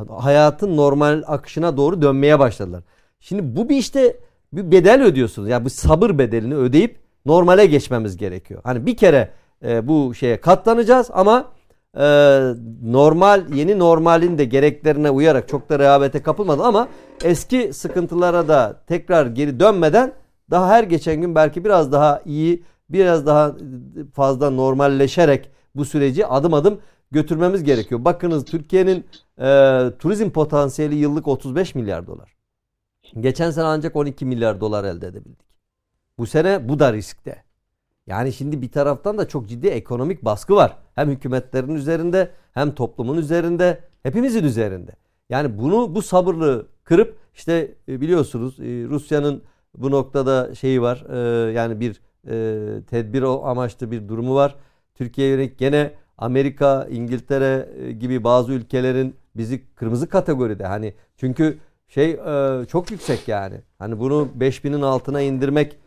hayatın 0.09 0.77
normal 0.77 1.23
akışına 1.27 1.77
doğru 1.77 2.01
dönmeye 2.01 2.39
başladılar. 2.39 2.83
Şimdi 3.19 3.55
bu 3.55 3.69
bir 3.69 3.77
işte 3.77 4.17
bir 4.53 4.71
bedel 4.71 5.03
ödüyorsunuz. 5.03 5.49
Yani 5.49 5.65
bu 5.65 5.69
sabır 5.69 6.17
bedelini 6.17 6.55
ödeyip 6.55 6.99
normale 7.25 7.65
geçmemiz 7.65 8.17
gerekiyor. 8.17 8.61
Hani 8.63 8.85
bir 8.85 8.97
kere 8.97 9.31
e, 9.65 9.87
bu 9.87 10.13
şeye 10.15 10.41
katlanacağız 10.41 11.09
ama 11.13 11.51
e, 11.95 12.05
normal 12.83 13.53
yeni 13.53 13.79
normalin 13.79 14.37
de 14.37 14.45
gereklerine 14.45 15.09
uyarak 15.09 15.47
çok 15.47 15.69
da 15.69 15.79
rehavete 15.79 16.21
kapılmadı 16.21 16.63
ama 16.63 16.87
eski 17.23 17.73
sıkıntılara 17.73 18.47
da 18.47 18.81
tekrar 18.87 19.25
geri 19.25 19.59
dönmeden 19.59 20.13
daha 20.51 20.69
her 20.69 20.83
geçen 20.83 21.21
gün 21.21 21.35
belki 21.35 21.65
biraz 21.65 21.91
daha 21.91 22.21
iyi 22.25 22.63
biraz 22.89 23.25
daha 23.25 23.55
fazla 24.13 24.49
normalleşerek 24.49 25.51
bu 25.75 25.85
süreci 25.85 26.27
adım 26.27 26.53
adım 26.53 26.79
götürmemiz 27.11 27.63
gerekiyor. 27.63 28.05
Bakınız 28.05 28.45
Türkiye'nin 28.45 29.05
e, 29.39 29.47
turizm 29.99 30.29
potansiyeli 30.29 30.95
yıllık 30.95 31.27
35 31.27 31.75
milyar 31.75 32.07
dolar. 32.07 32.37
Geçen 33.19 33.51
sene 33.51 33.65
ancak 33.65 33.95
12 33.95 34.25
milyar 34.25 34.61
dolar 34.61 34.83
elde 34.83 35.07
edebildik. 35.07 35.47
Bu 36.17 36.27
sene 36.27 36.69
bu 36.69 36.79
da 36.79 36.93
riskte. 36.93 37.46
Yani 38.07 38.33
şimdi 38.33 38.61
bir 38.61 38.71
taraftan 38.71 39.17
da 39.17 39.27
çok 39.27 39.49
ciddi 39.49 39.67
ekonomik 39.67 40.25
baskı 40.25 40.55
var. 40.55 40.77
Hem 40.95 41.09
hükümetlerin 41.09 41.75
üzerinde 41.75 42.31
hem 42.53 42.71
toplumun 42.71 43.17
üzerinde 43.17 43.79
hepimizin 44.03 44.43
üzerinde. 44.43 44.91
Yani 45.29 45.59
bunu 45.59 45.95
bu 45.95 46.01
sabırlı 46.01 46.67
kırıp 46.83 47.17
işte 47.35 47.75
e, 47.89 48.01
biliyorsunuz 48.01 48.59
e, 48.59 48.63
Rusya'nın 48.63 49.43
bu 49.77 49.91
noktada 49.91 50.55
şeyi 50.55 50.81
var 50.81 51.05
e, 51.09 51.51
yani 51.51 51.79
bir 51.79 52.01
tedbir 52.87 53.21
amaçlı 53.49 53.91
bir 53.91 54.07
durumu 54.07 54.35
var. 54.35 54.55
Türkiye'ye 54.95 55.33
yönelik 55.33 55.57
gene 55.57 55.91
Amerika, 56.17 56.87
İngiltere 56.91 57.69
gibi 57.99 58.23
bazı 58.23 58.51
ülkelerin 58.51 59.15
bizi 59.35 59.75
kırmızı 59.75 60.09
kategoride 60.09 60.65
hani 60.65 60.93
çünkü 61.17 61.57
şey 61.87 62.19
çok 62.67 62.91
yüksek 62.91 63.27
yani. 63.27 63.61
Hani 63.79 63.99
bunu 63.99 64.27
5000'in 64.39 64.81
altına 64.81 65.21
indirmek 65.21 65.77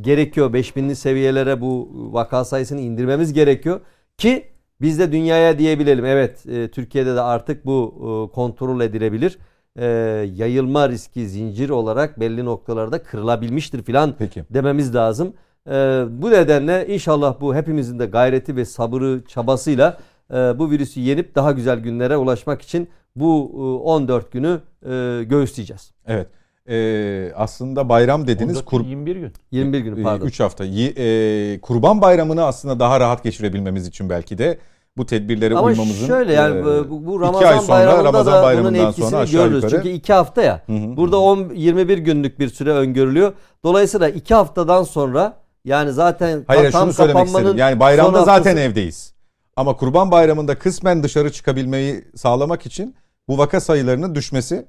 gerekiyor. 0.00 0.52
5000'li 0.54 0.96
seviyelere 0.96 1.60
bu 1.60 1.90
vaka 2.12 2.44
sayısını 2.44 2.80
indirmemiz 2.80 3.32
gerekiyor 3.32 3.80
ki 4.18 4.44
biz 4.80 4.98
de 4.98 5.12
dünyaya 5.12 5.58
diyebilelim. 5.58 6.04
Evet 6.04 6.46
e, 6.46 6.68
Türkiye'de 6.70 7.14
de 7.14 7.20
artık 7.20 7.66
bu 7.66 7.94
e, 7.98 8.34
kontrol 8.34 8.80
edilebilir. 8.80 9.38
E, 9.76 9.86
yayılma 10.34 10.88
riski 10.88 11.28
zincir 11.28 11.70
olarak 11.70 12.20
belli 12.20 12.44
noktalarda 12.44 13.02
kırılabilmiştir 13.02 13.82
filan 13.82 14.14
dememiz 14.50 14.94
lazım. 14.94 15.34
E, 15.68 15.72
bu 16.08 16.30
nedenle 16.30 16.86
inşallah 16.88 17.40
bu 17.40 17.54
hepimizin 17.54 17.98
de 17.98 18.06
gayreti 18.06 18.56
ve 18.56 18.64
sabrı 18.64 19.24
çabasıyla 19.28 19.98
e, 20.30 20.34
bu 20.34 20.70
virüsü 20.70 21.00
yenip 21.00 21.34
daha 21.34 21.52
güzel 21.52 21.78
günlere 21.78 22.16
ulaşmak 22.16 22.62
için 22.62 22.88
bu 23.16 23.50
e, 23.54 23.88
14 23.88 24.32
günü 24.32 24.60
e, 24.86 25.22
göğüsleyeceğiz. 25.24 25.92
Evet 26.06 26.28
e, 26.68 27.32
aslında 27.36 27.88
bayram 27.88 28.26
dediniz. 28.26 28.64
Kur, 28.64 28.84
21 28.84 29.16
gün. 29.16 29.32
21 29.50 29.80
gün 29.80 30.02
pardon. 30.02 30.26
3 30.26 30.40
hafta. 30.40 30.64
E, 30.64 31.60
kurban 31.60 32.02
bayramını 32.02 32.44
aslında 32.44 32.80
daha 32.80 33.00
rahat 33.00 33.24
geçirebilmemiz 33.24 33.86
için 33.86 34.10
belki 34.10 34.38
de 34.38 34.58
bu 34.96 35.06
tedbirlere 35.06 35.56
Ama 35.56 35.66
uymamızın 35.66 36.06
şöyle 36.06 36.32
yani 36.32 36.58
e, 36.60 36.90
bu 36.90 37.20
Ramazan 37.20 37.48
ay 37.48 37.58
sonra, 37.58 37.68
bayramında 37.68 38.04
Ramazan 38.04 38.56
da 38.56 38.58
bunun 38.58 38.74
etkisini 38.74 39.10
sonra 39.10 39.24
görürüz. 39.24 39.62
Yukarı. 39.64 39.70
Çünkü 39.70 39.88
2 39.88 40.12
hafta 40.12 40.42
ya. 40.42 40.62
Hı 40.66 40.72
hı. 40.72 40.96
Burada 40.96 41.18
10 41.18 41.50
21 41.54 41.98
günlük 41.98 42.38
bir 42.38 42.48
süre 42.48 42.70
öngörülüyor. 42.70 43.32
Dolayısıyla 43.64 44.08
2 44.08 44.34
haftadan 44.34 44.82
sonra 44.82 45.42
Yani 45.64 45.92
zaten 45.92 46.44
Hayır 46.46 46.72
tam 46.72 46.82
şunu 46.82 46.92
söylemek 46.92 47.26
istedim. 47.26 47.56
Yani 47.56 47.80
bayramda 47.80 48.18
zaten 48.18 48.32
haftası- 48.32 48.58
evdeyiz. 48.58 49.12
Ama 49.56 49.76
Kurban 49.76 50.10
Bayramı'nda 50.10 50.58
kısmen 50.58 51.02
dışarı 51.02 51.32
çıkabilmeyi 51.32 52.04
sağlamak 52.14 52.66
için 52.66 52.94
bu 53.28 53.38
vaka 53.38 53.60
sayılarının 53.60 54.14
düşmesi 54.14 54.66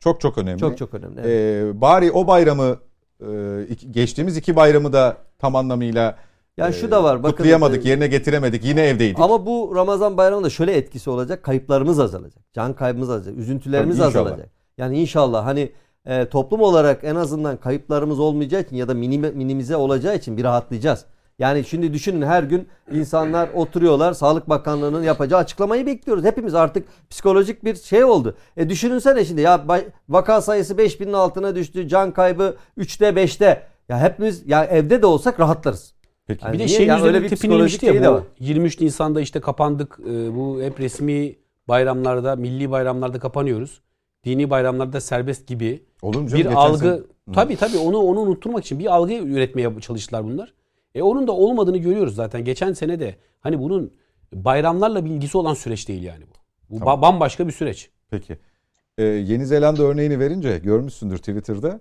çok 0.00 0.20
çok 0.20 0.38
önemli. 0.38 0.60
çok 0.60 0.78
çok 0.78 0.94
önemli. 0.94 1.20
evet. 1.20 1.74
Ee, 1.76 1.80
bari 1.80 2.12
o 2.12 2.26
bayramı 2.26 2.76
e, 3.20 3.26
geçtiğimiz 3.90 4.36
iki 4.36 4.56
bayramı 4.56 4.92
da 4.92 5.16
tam 5.38 5.56
anlamıyla 5.56 6.16
yani 6.56 6.70
e, 6.74 6.78
şu 6.78 6.90
da 6.90 7.04
var. 7.04 7.22
Bakın, 7.22 7.36
kutlayamadık, 7.36 7.84
yerine 7.84 8.06
getiremedik. 8.06 8.64
Yine 8.64 8.82
evdeydik. 8.82 9.20
Ama 9.20 9.46
bu 9.46 9.72
Ramazan 9.74 10.16
bayramında 10.16 10.50
şöyle 10.50 10.76
etkisi 10.76 11.10
olacak. 11.10 11.42
Kayıplarımız 11.42 12.00
azalacak. 12.00 12.52
Can 12.52 12.74
kaybımız 12.74 13.10
azalacak. 13.10 13.36
Üzüntülerimiz 13.38 13.98
Tabii, 13.98 14.08
inşallah. 14.08 14.26
azalacak. 14.26 14.50
Yani 14.78 15.00
inşallah 15.00 15.46
hani 15.46 15.72
e, 16.06 16.28
toplum 16.28 16.60
olarak 16.60 17.04
en 17.04 17.14
azından 17.14 17.56
kayıplarımız 17.56 18.20
olmayacağı 18.20 18.60
için 18.60 18.76
ya 18.76 18.88
da 18.88 18.94
minime, 18.94 19.30
minimize 19.30 19.76
olacağı 19.76 20.16
için 20.16 20.36
bir 20.36 20.44
rahatlayacağız. 20.44 21.04
Yani 21.38 21.64
şimdi 21.64 21.92
düşünün 21.92 22.22
her 22.22 22.42
gün 22.42 22.68
insanlar 22.92 23.48
oturuyorlar. 23.54 24.12
Sağlık 24.12 24.48
Bakanlığı'nın 24.48 25.02
yapacağı 25.02 25.40
açıklamayı 25.40 25.86
bekliyoruz. 25.86 26.24
Hepimiz 26.24 26.54
artık 26.54 26.88
psikolojik 27.10 27.64
bir 27.64 27.74
şey 27.74 28.04
oldu. 28.04 28.36
E 28.56 28.68
düşününsene 28.70 29.24
şimdi 29.24 29.40
ya 29.40 29.64
vaka 30.08 30.40
sayısı 30.40 30.74
5000'in 30.74 31.12
altına 31.12 31.54
düştü. 31.54 31.88
Can 31.88 32.12
kaybı 32.12 32.56
3'te 32.78 33.08
5'te. 33.08 33.62
Ya 33.88 34.00
hepimiz 34.00 34.42
ya 34.46 34.64
evde 34.64 35.02
de 35.02 35.06
olsak 35.06 35.40
rahatlarız. 35.40 35.94
Peki. 36.26 36.44
Yani 36.44 36.54
Bir 36.54 36.58
de 36.58 36.68
şey 36.68 36.86
Yani 36.86 37.02
öyle 37.02 37.22
bir 37.22 37.28
tepinilmişti 37.28 37.78
psikolojik 37.78 38.04
ya 38.04 38.14
bu 38.14 38.22
23 38.38 38.80
Nisan'da 38.80 39.20
işte 39.20 39.40
kapandık. 39.40 39.98
e, 40.10 40.36
Bu 40.36 40.62
hep 40.62 40.80
resmi 40.80 41.36
bayramlarda, 41.68 42.36
milli 42.36 42.70
bayramlarda 42.70 43.18
kapanıyoruz. 43.18 43.80
Dini 44.24 44.50
bayramlarda 44.50 45.00
serbest 45.00 45.46
gibi 45.46 45.82
Olur 46.02 46.20
mu 46.20 46.28
canım? 46.28 46.44
bir 46.44 46.50
algı 46.56 46.78
sene- 46.78 47.34
tabii 47.34 47.56
tabii 47.56 47.78
onu 47.78 47.98
onu 47.98 48.20
unutturmak 48.20 48.64
için 48.64 48.78
bir 48.78 48.94
algı 48.94 49.12
üretmeye 49.14 49.80
çalıştılar 49.80 50.24
bunlar. 50.24 50.52
E 50.96 51.02
onun 51.02 51.26
da 51.26 51.32
olmadığını 51.32 51.78
görüyoruz 51.78 52.14
zaten. 52.14 52.44
Geçen 52.44 52.72
sene 52.72 53.00
de 53.00 53.16
hani 53.40 53.58
bunun 53.58 53.92
bayramlarla 54.32 55.04
bir 55.04 55.10
ilgisi 55.10 55.38
olan 55.38 55.54
süreç 55.54 55.88
değil 55.88 56.02
yani 56.02 56.24
bu. 56.24 56.34
Bu 56.74 56.78
Tamam. 56.78 56.98
ba- 56.98 57.02
bambaşka 57.02 57.46
bir 57.46 57.52
süreç. 57.52 57.90
Peki. 58.10 58.38
Ee, 58.98 59.04
Yeni 59.04 59.46
Zelanda 59.46 59.82
örneğini 59.82 60.20
verince 60.20 60.58
görmüşsündür 60.58 61.18
Twitter'da. 61.18 61.80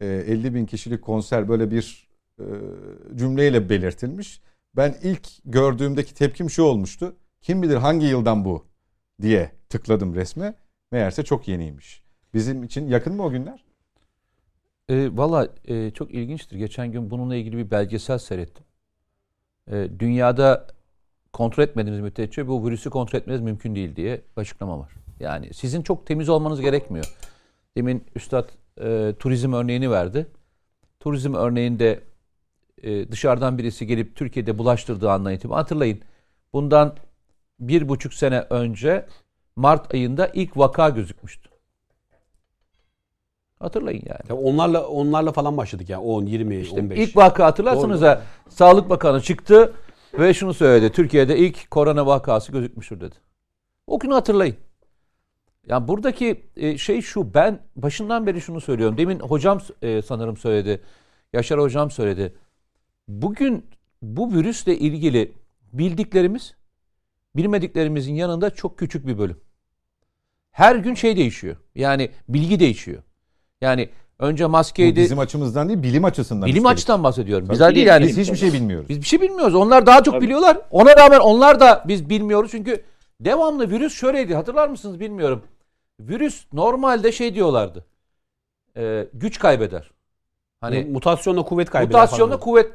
Ee, 0.00 0.06
50 0.06 0.54
bin 0.54 0.66
kişilik 0.66 1.02
konser 1.02 1.48
böyle 1.48 1.70
bir 1.70 2.08
e, 2.38 2.44
cümleyle 3.16 3.68
belirtilmiş. 3.68 4.40
Ben 4.76 4.94
ilk 5.02 5.28
gördüğümdeki 5.44 6.14
tepkim 6.14 6.50
şu 6.50 6.62
olmuştu. 6.62 7.16
Kim 7.42 7.62
bilir 7.62 7.76
hangi 7.76 8.06
yıldan 8.06 8.44
bu 8.44 8.66
diye 9.22 9.50
tıkladım 9.68 10.14
resme. 10.14 10.54
Meğerse 10.92 11.22
çok 11.22 11.48
yeniymiş. 11.48 12.02
Bizim 12.34 12.62
için 12.62 12.88
yakın 12.88 13.14
mı 13.16 13.22
o 13.24 13.30
günler? 13.30 13.64
E, 14.90 15.16
Valla 15.16 15.48
e, 15.68 15.90
çok 15.90 16.14
ilginçtir. 16.14 16.56
Geçen 16.56 16.92
gün 16.92 17.10
bununla 17.10 17.36
ilgili 17.36 17.56
bir 17.56 17.70
belgesel 17.70 18.18
seyrettim. 18.18 18.64
E, 19.70 19.88
dünyada 19.98 20.66
kontrol 21.32 21.64
etmediğimiz 21.64 22.00
müddetçe 22.00 22.48
bu 22.48 22.66
virüsü 22.66 22.90
kontrol 22.90 23.18
etmeniz 23.18 23.40
mümkün 23.40 23.74
değil 23.74 23.96
diye 23.96 24.20
açıklama 24.36 24.78
var. 24.78 24.92
Yani 25.20 25.54
sizin 25.54 25.82
çok 25.82 26.06
temiz 26.06 26.28
olmanız 26.28 26.60
gerekmiyor. 26.60 27.14
Demin 27.76 28.04
Üstad 28.14 28.48
e, 28.80 29.14
turizm 29.18 29.52
örneğini 29.52 29.90
verdi. 29.90 30.26
Turizm 31.00 31.34
örneğinde 31.34 32.00
e, 32.82 33.12
dışarıdan 33.12 33.58
birisi 33.58 33.86
gelip 33.86 34.16
Türkiye'de 34.16 34.58
bulaştırdığı 34.58 35.10
andan 35.10 35.32
itibaren 35.32 35.60
hatırlayın. 35.60 36.00
Bundan 36.52 36.96
bir 37.60 37.88
buçuk 37.88 38.14
sene 38.14 38.40
önce 38.40 39.06
Mart 39.56 39.94
ayında 39.94 40.26
ilk 40.26 40.56
vaka 40.56 40.90
gözükmüştü. 40.90 41.49
Hatırlayın 43.60 44.02
yani. 44.06 44.20
Ya 44.28 44.36
onlarla 44.36 44.86
onlarla 44.86 45.32
falan 45.32 45.56
başladık 45.56 45.88
yani 45.88 46.02
10, 46.02 46.26
20, 46.26 46.56
İşte 46.56 46.80
15. 46.80 46.98
ilk 46.98 47.16
vaka 47.16 47.44
hatırlarsanız 47.46 48.02
da 48.02 48.22
Sağlık 48.48 48.90
Bakanı 48.90 49.20
çıktı 49.20 49.72
ve 50.18 50.34
şunu 50.34 50.54
söyledi. 50.54 50.92
Türkiye'de 50.92 51.38
ilk 51.38 51.70
korona 51.70 52.06
vakası 52.06 52.52
gözükmüştür 52.52 53.00
dedi. 53.00 53.14
O 53.86 53.98
günü 53.98 54.12
hatırlayın. 54.12 54.56
Yani 55.66 55.88
buradaki 55.88 56.46
e, 56.56 56.78
şey 56.78 57.02
şu 57.02 57.34
ben 57.34 57.58
başından 57.76 58.26
beri 58.26 58.40
şunu 58.40 58.60
söylüyorum. 58.60 58.98
Demin 58.98 59.20
hocam 59.20 59.60
e, 59.82 60.02
sanırım 60.02 60.36
söyledi. 60.36 60.80
Yaşar 61.32 61.60
hocam 61.60 61.90
söyledi. 61.90 62.34
Bugün 63.08 63.66
bu 64.02 64.32
virüsle 64.32 64.78
ilgili 64.78 65.32
bildiklerimiz 65.72 66.54
bilmediklerimizin 67.36 68.14
yanında 68.14 68.50
çok 68.50 68.78
küçük 68.78 69.06
bir 69.06 69.18
bölüm. 69.18 69.40
Her 70.50 70.76
gün 70.76 70.94
şey 70.94 71.16
değişiyor. 71.16 71.56
Yani 71.74 72.10
bilgi 72.28 72.60
değişiyor. 72.60 73.02
Yani 73.60 73.88
önce 74.18 74.44
Bu 74.44 74.48
maskeydi. 74.48 75.00
bizim 75.00 75.18
açımızdan 75.18 75.68
değil 75.68 75.82
bilim 75.82 76.04
açısından. 76.04 76.46
Bilim 76.46 76.56
üstelik. 76.56 76.72
açıdan 76.78 77.04
bahsediyorum. 77.04 77.46
Tabii. 77.46 77.54
Bizler 77.54 77.74
değil 77.74 77.86
yani. 77.86 78.06
Biz 78.06 78.16
hiçbir 78.18 78.36
şey 78.36 78.52
bilmiyoruz. 78.52 78.88
Biz 78.88 78.98
bir 79.00 79.06
şey 79.06 79.20
bilmiyoruz. 79.20 79.54
Onlar 79.54 79.86
daha 79.86 80.02
çok 80.02 80.14
Tabii. 80.14 80.24
biliyorlar. 80.24 80.58
Ona 80.70 80.96
rağmen 80.96 81.20
onlar 81.20 81.60
da 81.60 81.84
biz 81.88 82.08
bilmiyoruz. 82.10 82.50
Çünkü 82.50 82.84
devamlı 83.20 83.70
virüs 83.70 83.94
şöyleydi. 83.94 84.34
Hatırlar 84.34 84.68
mısınız 84.68 85.00
bilmiyorum. 85.00 85.42
Virüs 86.00 86.44
normalde 86.52 87.12
şey 87.12 87.34
diyorlardı. 87.34 87.84
e, 88.76 89.06
güç 89.14 89.38
kaybeder. 89.38 89.90
Hani 90.60 90.84
mutasyonla 90.84 91.42
kuvvet 91.42 91.70
kaybeder 91.70 92.00
mutasyonla 92.00 92.28
falan. 92.32 92.40
kuvvet. 92.40 92.72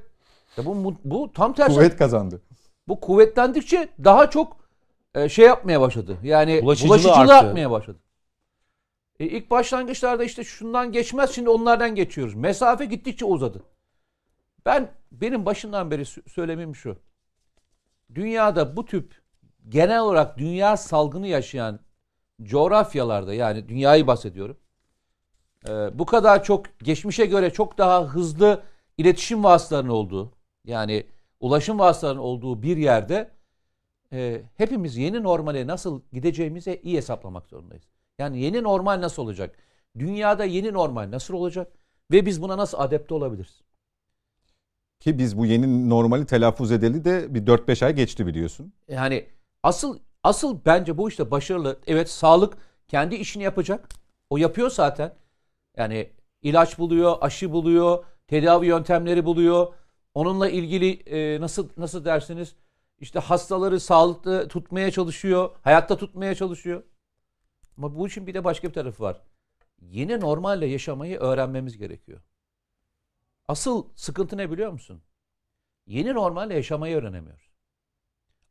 Ya 0.57 0.65
bu, 0.65 0.83
bu, 0.83 0.95
bu 1.05 1.31
tam 1.33 1.53
tersi. 1.53 1.75
Kuvvet 1.75 1.97
kazandı. 1.97 2.41
Bu 2.87 2.99
kuvvetlendikçe 2.99 3.89
daha 4.03 4.29
çok 4.29 4.57
e, 5.15 5.29
şey 5.29 5.45
yapmaya 5.45 5.81
başladı. 5.81 6.17
Yani 6.23 6.61
Bulaşıcılığı 6.63 6.89
bulaşıcılığı, 6.89 7.17
arttı. 7.21 7.33
artmaya 7.33 7.71
başladı. 7.71 7.97
E, 9.19 9.25
ilk 9.25 9.51
başlangıçlarda 9.51 10.23
işte 10.23 10.43
şundan 10.43 10.91
geçmez 10.91 11.31
şimdi 11.31 11.49
onlardan 11.49 11.95
geçiyoruz. 11.95 12.35
Mesafe 12.35 12.85
gittikçe 12.85 13.25
uzadı. 13.25 13.63
Ben 14.65 14.91
benim 15.11 15.45
başından 15.45 15.91
beri 15.91 16.01
sö- 16.01 16.29
söylemim 16.29 16.75
şu. 16.75 16.97
Dünyada 18.15 18.77
bu 18.77 18.85
tip 18.85 19.21
genel 19.69 19.99
olarak 19.99 20.37
dünya 20.37 20.77
salgını 20.77 21.27
yaşayan 21.27 21.79
coğrafyalarda 22.43 23.33
yani 23.33 23.69
dünyayı 23.69 24.07
bahsediyorum. 24.07 24.57
e, 25.69 25.99
bu 25.99 26.05
kadar 26.05 26.43
çok 26.43 26.79
geçmişe 26.79 27.25
göre 27.25 27.49
çok 27.53 27.77
daha 27.77 28.03
hızlı 28.05 28.63
iletişim 28.97 29.43
vasıtalarının 29.43 29.89
olduğu 29.89 30.31
yani 30.65 31.07
ulaşım 31.39 31.79
vasıtalarının 31.79 32.21
olduğu 32.21 32.61
bir 32.61 32.77
yerde 32.77 33.31
e, 34.13 34.41
hepimiz 34.57 34.97
yeni 34.97 35.23
normale 35.23 35.67
nasıl 35.67 36.01
gideceğimize 36.13 36.75
iyi 36.83 36.97
hesaplamak 36.97 37.47
zorundayız. 37.47 37.94
Yani 38.19 38.41
yeni 38.41 38.63
normal 38.63 39.01
nasıl 39.01 39.21
olacak? 39.23 39.55
Dünyada 39.99 40.45
yeni 40.45 40.73
normal 40.73 41.11
nasıl 41.11 41.33
olacak? 41.33 41.71
Ve 42.11 42.25
biz 42.25 42.41
buna 42.41 42.57
nasıl 42.57 42.77
adapte 42.79 43.13
olabiliriz? 43.13 43.61
Ki 44.99 45.17
biz 45.19 45.37
bu 45.37 45.45
yeni 45.45 45.89
normali 45.89 46.25
telaffuz 46.25 46.71
edeli 46.71 47.05
de 47.05 47.33
bir 47.33 47.47
4-5 47.47 47.85
ay 47.85 47.95
geçti 47.95 48.27
biliyorsun. 48.27 48.73
Yani 48.87 49.25
asıl 49.63 49.99
asıl 50.23 50.59
bence 50.65 50.97
bu 50.97 51.09
işte 51.09 51.31
başarılı. 51.31 51.79
Evet 51.87 52.09
sağlık 52.09 52.57
kendi 52.87 53.15
işini 53.15 53.43
yapacak. 53.43 53.89
O 54.29 54.37
yapıyor 54.37 54.69
zaten. 54.69 55.13
Yani 55.77 56.09
ilaç 56.41 56.79
buluyor, 56.79 57.17
aşı 57.21 57.51
buluyor, 57.51 58.05
tedavi 58.27 58.65
yöntemleri 58.67 59.25
buluyor. 59.25 59.73
Onunla 60.13 60.49
ilgili 60.49 60.91
e, 60.91 61.41
nasıl 61.41 61.69
nasıl 61.77 62.05
dersiniz? 62.05 62.55
İşte 62.99 63.19
hastaları 63.19 63.79
sağlıklı 63.79 64.47
tutmaya 64.47 64.91
çalışıyor, 64.91 65.49
hayatta 65.61 65.97
tutmaya 65.97 66.35
çalışıyor. 66.35 66.83
Ama 67.77 67.95
bu 67.95 68.07
işin 68.07 68.27
bir 68.27 68.33
de 68.33 68.43
başka 68.43 68.67
bir 68.67 68.73
tarafı 68.73 69.03
var. 69.03 69.21
Yeni 69.81 70.19
normalle 70.19 70.65
yaşamayı 70.65 71.17
öğrenmemiz 71.19 71.77
gerekiyor. 71.77 72.21
Asıl 73.47 73.85
sıkıntı 73.95 74.37
ne 74.37 74.51
biliyor 74.51 74.71
musun? 74.71 75.01
Yeni 75.87 76.13
normalle 76.13 76.53
yaşamayı 76.55 76.97
öğrenemiyoruz. 76.97 77.45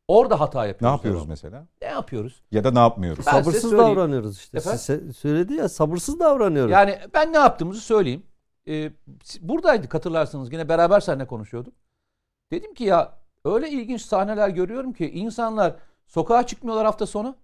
Orada 0.08 0.40
hata 0.40 0.62
Ne 0.62 0.66
yapıyoruz. 0.68 0.92
yapıyoruz 0.96 1.18
devamlı. 1.18 1.30
mesela? 1.30 1.66
Ne 1.82 1.88
yapıyoruz? 1.88 2.42
Ya 2.50 2.64
da 2.64 2.70
ne 2.70 2.78
yapmıyoruz? 2.78 3.26
Ben 3.26 3.32
sabırsız 3.32 3.72
davranıyoruz 3.72 4.38
işte. 4.38 4.58
Efendim? 4.58 4.78
Size 4.78 5.12
söyledi 5.12 5.54
ya 5.54 5.68
sabırsız 5.68 6.20
davranıyoruz. 6.20 6.72
Yani 6.72 6.98
ben 7.14 7.32
ne 7.32 7.36
yaptığımızı 7.36 7.80
söyleyeyim. 7.80 8.22
Ee, 8.68 8.92
buradaydık 9.40 9.94
hatırlarsınız. 9.94 10.52
Yine 10.52 10.68
beraber 10.68 11.00
seninle 11.00 11.26
konuşuyorduk. 11.26 11.74
Dedim 12.52 12.74
ki 12.74 12.84
ya 12.84 13.18
öyle 13.44 13.70
ilginç 13.70 14.02
sahneler 14.02 14.48
görüyorum 14.48 14.92
ki 14.92 15.10
insanlar 15.10 15.76
sokağa 16.06 16.46
çıkmıyorlar 16.46 16.86
hafta 16.86 17.06
sonu. 17.06 17.36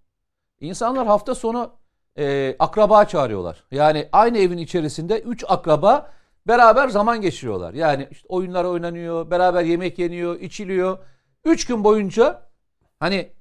İnsanlar 0.61 1.07
hafta 1.07 1.35
sonu 1.35 1.73
e, 2.19 2.57
akraba 2.59 3.05
çağırıyorlar. 3.05 3.65
Yani 3.71 4.09
aynı 4.13 4.39
evin 4.39 4.59
içerisinde 4.59 5.21
3 5.21 5.45
akraba 5.49 6.13
beraber 6.49 6.89
zaman 6.89 7.21
geçiriyorlar. 7.21 7.75
Yani 7.75 8.09
işte 8.11 8.27
oyunlar 8.29 8.65
oynanıyor, 8.65 9.31
beraber 9.31 9.63
yemek 9.63 9.99
yeniyor, 9.99 10.41
içiliyor. 10.41 10.99
3 11.45 11.67
gün 11.67 11.85
boyunca 11.85 12.43
hani 13.01 13.33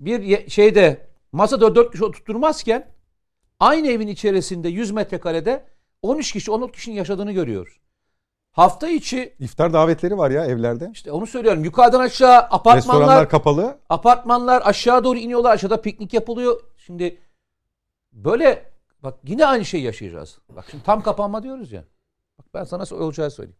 bir 0.00 0.50
şeyde 0.50 1.08
masada 1.32 1.74
4 1.74 1.92
kişi 1.92 2.04
oturtturmazken 2.04 2.88
aynı 3.60 3.88
evin 3.88 4.08
içerisinde 4.08 4.68
100 4.68 4.90
metrekarede 4.90 5.64
13 6.02 6.32
kişi 6.32 6.50
14 6.50 6.72
kişinin 6.72 6.96
yaşadığını 6.96 7.32
görüyoruz. 7.32 7.80
Hafta 8.58 8.88
içi 8.88 9.34
İftar 9.38 9.72
davetleri 9.72 10.18
var 10.18 10.30
ya 10.30 10.44
evlerde. 10.44 10.90
işte 10.92 11.12
onu 11.12 11.26
söylüyorum. 11.26 11.64
Yukarıdan 11.64 12.00
aşağı 12.00 12.36
apartmanlar 12.38 12.76
Restoranlar 12.76 13.28
kapalı. 13.28 13.78
apartmanlar 13.88 14.62
aşağı 14.64 15.04
doğru 15.04 15.18
iniyorlar. 15.18 15.54
Aşağıda 15.54 15.80
piknik 15.80 16.14
yapılıyor. 16.14 16.60
Şimdi 16.76 17.18
böyle 18.12 18.72
bak 19.02 19.18
yine 19.24 19.46
aynı 19.46 19.64
şeyi 19.64 19.84
yaşayacağız. 19.84 20.38
Bak 20.48 20.64
şimdi 20.70 20.84
tam 20.84 21.02
kapanma 21.02 21.42
diyoruz 21.42 21.72
ya. 21.72 21.84
Bak 22.38 22.46
ben 22.54 22.64
sana 22.64 22.84
olacağı 22.90 23.30
söyleyeyim. 23.30 23.56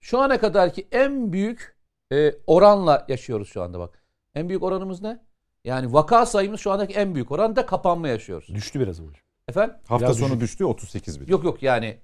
Şu 0.00 0.18
ana 0.18 0.40
kadarki 0.40 0.88
en 0.92 1.32
büyük 1.32 1.76
e, 2.12 2.34
oranla 2.46 3.04
yaşıyoruz 3.08 3.48
şu 3.48 3.62
anda 3.62 3.78
bak. 3.78 4.02
En 4.34 4.48
büyük 4.48 4.62
oranımız 4.62 5.02
ne? 5.02 5.24
Yani 5.64 5.92
vaka 5.92 6.26
sayımız 6.26 6.60
şu 6.60 6.72
andaki 6.72 6.94
en 6.94 7.14
büyük 7.14 7.32
oran 7.32 7.56
da 7.56 7.66
kapanma 7.66 8.08
yaşıyoruz. 8.08 8.54
Düştü 8.54 8.80
biraz 8.80 9.00
ama. 9.00 9.10
Efendim? 9.48 9.76
Hafta 9.88 10.06
Biraz 10.06 10.18
sonu 10.18 10.40
düştü 10.40 10.64
38 10.64 11.20
bin. 11.20 11.26
Yok 11.26 11.44
yok 11.44 11.62
yani 11.62 11.98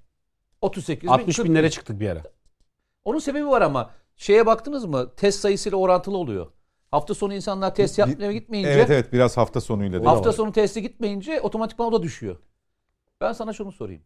38 0.63 1.03
bin, 1.03 1.09
60 1.09 1.37
40 1.37 1.47
binlere 1.49 1.71
çıktık 1.71 2.01
bir 2.01 2.09
ara. 2.09 2.23
Onun 3.05 3.19
sebebi 3.19 3.47
var 3.47 3.63
ama 3.63 3.91
şeye 4.17 4.47
baktınız 4.47 4.85
mı? 4.85 5.15
Test 5.17 5.41
sayısıyla 5.41 5.79
orantılı 5.79 6.17
oluyor. 6.17 6.47
Hafta 6.91 7.15
sonu 7.15 7.35
insanlar 7.35 7.75
test 7.75 7.99
yapmaya 7.99 8.33
gitmeyince 8.33 8.71
Evet 8.71 8.91
evet 8.91 9.13
biraz 9.13 9.37
hafta 9.37 9.61
sonuyla. 9.61 10.05
da 10.05 10.11
hafta 10.11 10.33
sonu 10.33 10.53
testi 10.53 10.83
gitmeyince 10.83 11.41
otomatikman 11.41 11.89
o 11.89 11.93
da 11.93 12.03
düşüyor. 12.03 12.37
Ben 13.21 13.33
sana 13.33 13.53
şunu 13.53 13.73
sorayım. 13.73 14.03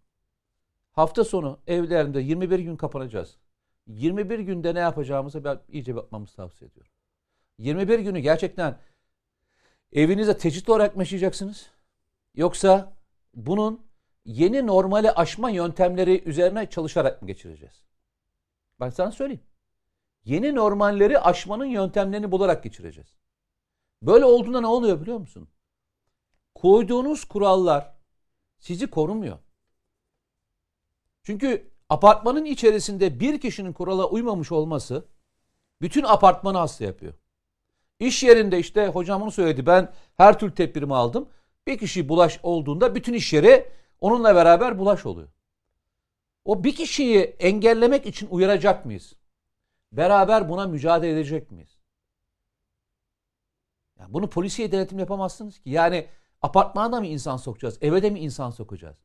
Hafta 0.93 1.25
sonu 1.25 1.59
evlerinde 1.67 2.21
21 2.21 2.59
gün 2.59 2.77
kapanacağız. 2.77 3.37
21 3.87 4.39
günde 4.39 4.75
ne 4.75 4.79
yapacağımızı 4.79 5.45
ben 5.45 5.61
iyice 5.69 5.95
bakmamızı 5.97 6.37
tavsiye 6.37 6.71
ediyorum. 6.71 6.93
21 7.59 7.99
günü 7.99 8.19
gerçekten 8.19 8.79
evinizde 9.93 10.39
tecrit 10.39 10.69
olarak 10.69 10.97
mı 10.97 11.03
yaşayacaksınız? 11.03 11.67
Yoksa 12.35 12.93
bunun 13.35 13.86
yeni 14.27 14.67
normale 14.67 15.15
aşma 15.15 15.51
yöntemleri 15.51 16.23
üzerine 16.25 16.71
çalışarak 16.71 17.23
mı 17.23 17.29
geçireceğiz? 17.29 17.85
Ben 18.81 18.91
sana 18.91 19.13
söyleyeyim. 19.13 19.43
Yeni 20.25 20.55
normalleri 20.55 21.19
aşmanın 21.19 21.65
yöntemlerini 21.65 22.33
bularak 22.33 22.65
geçireceğiz. 22.65 23.17
Böyle 24.03 24.25
olduğunda 24.25 24.61
ne 24.61 24.67
oluyor 24.67 25.01
biliyor 25.01 25.19
musun? 25.19 25.49
Koyduğunuz 26.55 27.25
kurallar 27.25 27.95
sizi 28.59 28.87
korumuyor. 28.87 29.39
Çünkü 31.23 31.71
apartmanın 31.89 32.45
içerisinde 32.45 33.21
bir 33.21 33.41
kişinin 33.41 33.73
kurala 33.73 34.09
uymamış 34.09 34.53
olması 34.53 35.09
bütün 35.81 36.05
apartmanı 36.05 36.59
hasta 36.59 36.85
yapıyor. 36.85 37.15
İş 38.01 38.23
yerinde 38.23 38.59
işte 38.59 38.89
hocam 38.89 39.23
onu 39.23 39.31
söyledi 39.31 39.67
ben 39.67 39.93
her 40.17 40.39
türlü 40.39 40.55
tedbirimi 40.55 40.95
aldım. 40.95 41.29
Bir 41.67 41.79
kişi 41.79 42.09
bulaş 42.09 42.41
olduğunda 42.43 42.95
bütün 42.95 43.13
iş 43.13 43.33
yeri 43.33 43.77
onunla 44.01 44.35
beraber 44.35 44.79
bulaş 44.79 45.07
oluyor. 45.07 45.29
O 46.45 46.65
bir 46.65 46.75
kişiyi 46.75 47.19
engellemek 47.19 48.07
için 48.07 48.29
uyaracak 48.31 48.87
mıyız? 48.87 49.13
Beraber 49.93 50.49
buna 50.49 50.67
mücadele 50.67 51.13
edecek 51.13 51.51
miyiz? 51.51 51.77
Ya 53.99 54.07
bunu 54.09 54.31
polisiye 54.31 54.73
denetim 54.73 54.99
yapamazsınız 54.99 55.59
ki. 55.59 55.71
Yani 55.71 56.07
apartmana 56.43 57.01
mı 57.01 57.07
insan 57.07 57.37
sokacağız? 57.37 57.79
Eve 57.81 58.03
de 58.03 58.11
mi 58.11 58.21
insan 58.21 58.51
sokacağız? 58.51 58.97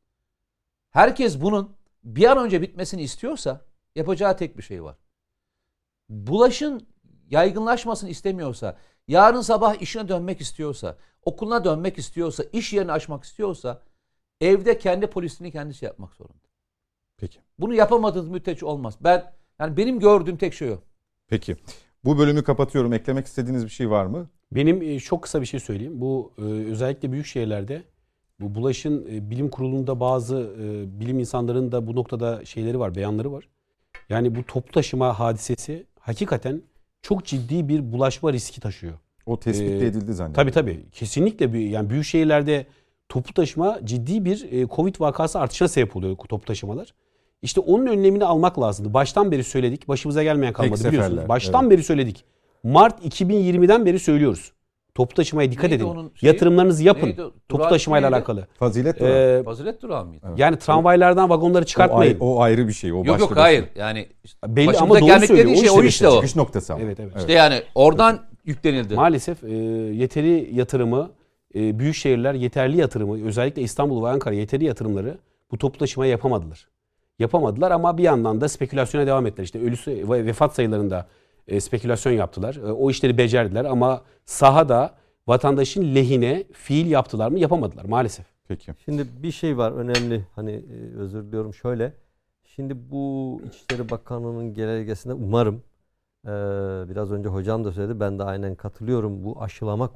Herkes 0.90 1.40
bunun 1.40 1.76
bir 2.04 2.24
an 2.24 2.38
önce 2.38 2.62
bitmesini 2.62 3.02
istiyorsa 3.02 3.60
yapacağı 3.94 4.36
tek 4.36 4.58
bir 4.58 4.62
şey 4.62 4.82
var. 4.82 4.96
Bulaşın 6.08 6.86
yaygınlaşmasını 7.30 8.10
istemiyorsa, 8.10 8.78
yarın 9.08 9.40
sabah 9.40 9.82
işine 9.82 10.08
dönmek 10.08 10.40
istiyorsa, 10.40 10.96
okuluna 11.22 11.64
dönmek 11.64 11.98
istiyorsa, 11.98 12.44
iş 12.52 12.72
yerini 12.72 12.92
açmak 12.92 13.24
istiyorsa 13.24 13.82
evde 14.40 14.78
kendi 14.78 15.06
polisini 15.06 15.52
kendisi 15.52 15.84
yapmak 15.84 16.14
zorunda. 16.14 16.48
Peki. 17.16 17.38
Bunu 17.58 17.74
yapamadığınız 17.74 18.28
müddetçe 18.28 18.66
olmaz. 18.66 18.94
Ben 19.00 19.32
yani 19.60 19.76
benim 19.76 20.00
gördüğüm 20.00 20.36
tek 20.36 20.54
şey 20.54 20.70
o. 20.70 20.78
Peki. 21.28 21.56
Bu 22.04 22.18
bölümü 22.18 22.44
kapatıyorum. 22.44 22.92
Eklemek 22.92 23.26
istediğiniz 23.26 23.64
bir 23.64 23.70
şey 23.70 23.90
var 23.90 24.06
mı? 24.06 24.28
Benim 24.52 24.82
e, 24.82 24.98
çok 25.00 25.22
kısa 25.22 25.40
bir 25.40 25.46
şey 25.46 25.60
söyleyeyim. 25.60 26.00
Bu 26.00 26.32
e, 26.38 26.42
özellikle 26.42 27.12
büyük 27.12 27.26
şehirlerde 27.26 27.82
bu 28.40 28.54
bulaşın 28.54 29.06
e, 29.10 29.30
bilim 29.30 29.48
kurulunda 29.50 30.00
bazı 30.00 30.50
bilim 31.00 31.18
insanların 31.18 31.72
da 31.72 31.86
bu 31.86 31.96
noktada 31.96 32.44
şeyleri 32.44 32.78
var, 32.78 32.94
beyanları 32.94 33.32
var. 33.32 33.48
Yani 34.08 34.34
bu 34.34 34.44
toplu 34.46 34.72
taşıma 34.72 35.18
hadisesi 35.20 35.86
hakikaten 36.00 36.62
çok 37.02 37.24
ciddi 37.24 37.68
bir 37.68 37.92
bulaşma 37.92 38.32
riski 38.32 38.60
taşıyor. 38.60 38.92
O 39.26 39.38
tespit 39.40 39.68
Ee, 39.70 39.86
edildi 39.86 40.14
zannediyorum. 40.14 40.32
Tabii 40.32 40.50
tabii. 40.52 40.90
Kesinlikle 40.92 41.52
bir 41.52 41.60
yani 41.60 41.90
büyük 41.90 42.04
şehirlerde 42.04 42.66
toplu 43.12 43.34
taşıma 43.34 43.78
ciddi 43.84 44.24
bir 44.24 44.52
e, 44.52 44.66
Covid 44.68 44.94
vakası 45.00 45.40
artışına 45.40 45.68
sebep 45.68 45.96
oluyor 45.96 46.16
toplu 46.16 46.46
taşımalar. 46.46 46.94
İşte 47.42 47.60
onun 47.60 47.86
önlemini 47.86 48.24
almak 48.24 48.60
lazımdı. 48.60 48.94
Baştan 48.94 49.32
beri 49.32 49.44
söyledik. 49.44 49.88
Başımıza 49.88 50.22
gelmeyen 50.22 50.52
kalmadı 50.52 50.76
seferler, 50.76 50.92
biliyorsunuz. 50.92 51.28
Baştan 51.28 51.62
evet. 51.62 51.72
beri 51.72 51.82
söyledik. 51.82 52.24
Mart 52.62 53.04
2020'den 53.04 53.86
beri 53.86 53.98
söylüyoruz. 53.98 54.52
Toplu 54.94 55.14
taşımaya 55.14 55.52
dikkat 55.52 55.70
Neydi 55.70 55.82
edin. 55.82 56.12
şeyi? 56.14 56.28
Yatırımlarınızı 56.32 56.84
yapın. 56.84 57.06
Neydi 57.06 57.22
o? 57.22 57.30
Toplu 57.48 57.58
Durağı 57.58 57.70
taşımayla 57.70 58.08
neydi? 58.08 58.16
alakalı. 58.16 58.46
Fazilet 58.58 59.00
durağı. 59.00 59.38
Ee, 59.38 59.42
Fazilet 59.42 59.82
durağı 59.82 60.04
mıydı? 60.04 60.26
Evet. 60.28 60.38
yani 60.38 60.58
tramvaylardan 60.58 61.30
vagonları 61.30 61.62
o, 61.62 61.66
çıkartmayın. 61.66 62.12
ayrı, 62.12 62.24
o 62.24 62.40
ayrı 62.40 62.68
bir 62.68 62.72
şey. 62.72 62.92
O 62.92 63.04
Yok 63.04 63.20
yok 63.20 63.36
hayır. 63.36 63.64
Yani 63.76 64.08
Belli 64.46 64.66
başımıza 64.66 64.84
ama 64.84 65.00
doğru 65.00 65.06
gelmek 65.06 65.28
söylüyor. 65.28 65.48
dediği 65.48 65.60
şey 65.60 65.70
o 65.70 65.82
işte 65.82 66.08
o. 66.08 66.14
Çıkış 66.14 66.36
noktası 66.36 66.74
ama. 66.74 66.82
Evet, 66.82 67.00
evet. 67.00 67.12
İşte 67.18 67.32
yani 67.32 67.62
oradan 67.74 68.20
yüklenildi. 68.44 68.94
Maalesef 68.94 69.44
e, 69.44 69.48
yeteri 69.94 70.50
yatırımı, 70.52 71.10
e, 71.54 71.78
büyük 71.78 71.94
şehirler 71.94 72.34
yeterli 72.34 72.76
yatırımı, 72.76 73.26
özellikle 73.26 73.62
İstanbul 73.62 74.04
ve 74.04 74.08
Ankara 74.08 74.34
yeteri 74.34 74.64
yatırımları 74.64 75.18
bu 75.50 75.58
toplu 75.58 75.78
taşımaya 75.78 76.10
yapamadılar. 76.10 76.68
Yapamadılar 77.18 77.70
ama 77.70 77.98
bir 77.98 78.02
yandan 78.02 78.40
da 78.40 78.48
spekülasyona 78.48 79.06
devam 79.06 79.26
ettiler. 79.26 79.44
İşte 79.44 79.60
ölü 79.60 80.08
ve 80.10 80.26
vefat 80.26 80.54
sayılarında 80.54 81.06
e, 81.48 81.60
spekülasyon 81.60 82.12
yaptılar. 82.12 82.54
E, 82.54 82.72
o 82.72 82.90
işleri 82.90 83.18
becerdiler 83.18 83.64
ama 83.64 84.02
sahada 84.24 84.94
vatandaşın 85.26 85.94
lehine 85.94 86.44
fiil 86.52 86.90
yaptılar 86.90 87.28
mı? 87.28 87.38
Yapamadılar 87.38 87.84
maalesef. 87.84 88.26
Peki. 88.48 88.74
Şimdi 88.84 89.06
bir 89.22 89.32
şey 89.32 89.58
var 89.58 89.72
önemli 89.72 90.26
hani 90.34 90.52
e, 90.52 90.96
özür 90.98 91.24
diliyorum 91.24 91.54
şöyle. 91.54 91.92
Şimdi 92.44 92.90
bu 92.90 93.40
İçişleri 93.46 93.90
Bakanlığı'nın 93.90 94.54
genelgesinde 94.54 95.14
umarım 95.14 95.62
e, 96.24 96.30
biraz 96.90 97.12
önce 97.12 97.28
hocam 97.28 97.64
da 97.64 97.72
söyledi 97.72 98.00
ben 98.00 98.18
de 98.18 98.24
aynen 98.24 98.54
katılıyorum. 98.54 99.24
Bu 99.24 99.42
aşılama 99.42 99.88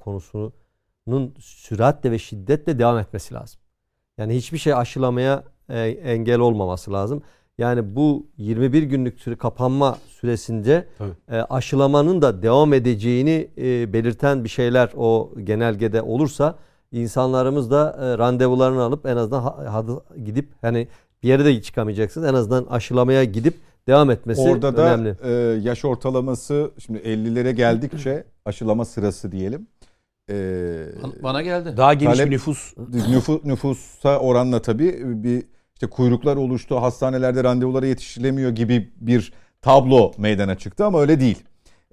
konusunun 1.06 1.34
süratle 1.38 2.10
ve 2.10 2.18
şiddetle 2.18 2.78
devam 2.78 2.98
etmesi 2.98 3.34
lazım. 3.34 3.60
Yani 4.18 4.36
hiçbir 4.36 4.58
şey 4.58 4.74
aşılamaya 4.74 5.44
e, 5.68 5.80
engel 5.88 6.38
olmaması 6.38 6.92
lazım. 6.92 7.22
Yani 7.58 7.96
bu 7.96 8.26
21 8.36 8.82
günlük 8.82 9.40
kapanma 9.40 9.98
süresince 10.08 10.86
Tabii. 10.98 11.10
e, 11.30 11.40
aşılamanın 11.40 12.22
da 12.22 12.42
devam 12.42 12.72
edeceğini 12.72 13.48
e, 13.58 13.92
belirten 13.92 14.44
bir 14.44 14.48
şeyler 14.48 14.90
o 14.96 15.32
genelgede 15.44 16.02
olursa 16.02 16.58
insanlarımız 16.92 17.70
da 17.70 18.16
randevularını 18.18 18.82
alıp 18.82 19.06
en 19.06 19.16
azından 19.16 20.02
gidip 20.24 20.48
hani 20.60 20.88
bir 21.22 21.28
yere 21.28 21.44
de 21.44 21.62
çıkamayacaksınız. 21.62 22.28
En 22.28 22.34
azından 22.34 22.64
aşılamaya 22.64 23.24
gidip 23.24 23.54
devam 23.88 24.10
etmesi 24.10 24.40
Orada 24.40 24.76
da 24.76 24.94
önemli. 24.94 25.16
e, 25.22 25.30
yaş 25.62 25.84
ortalaması 25.84 26.70
şimdi 26.78 26.98
50'lere 26.98 27.50
geldikçe 27.50 28.24
aşılama 28.44 28.84
sırası 28.84 29.32
diyelim. 29.32 29.66
E, 30.30 30.34
Bana 31.22 31.42
geldi. 31.42 31.74
Daha 31.76 31.94
geniş 31.94 32.18
Talep- 32.18 32.26
bir 32.26 32.30
nüfus 32.30 32.74
nüfus, 33.08 33.44
nüfusa 33.44 34.18
oranla 34.18 34.62
tabii 34.62 35.00
bir 35.24 35.44
işte 35.74 35.86
kuyruklar 35.86 36.36
oluştu, 36.36 36.82
hastanelerde 36.82 37.44
randevulara 37.44 37.86
yetişilemiyor 37.86 38.50
gibi 38.50 38.92
bir 39.00 39.32
tablo 39.62 40.12
meydana 40.18 40.54
çıktı 40.54 40.84
ama 40.84 41.00
öyle 41.00 41.20
değil. 41.20 41.42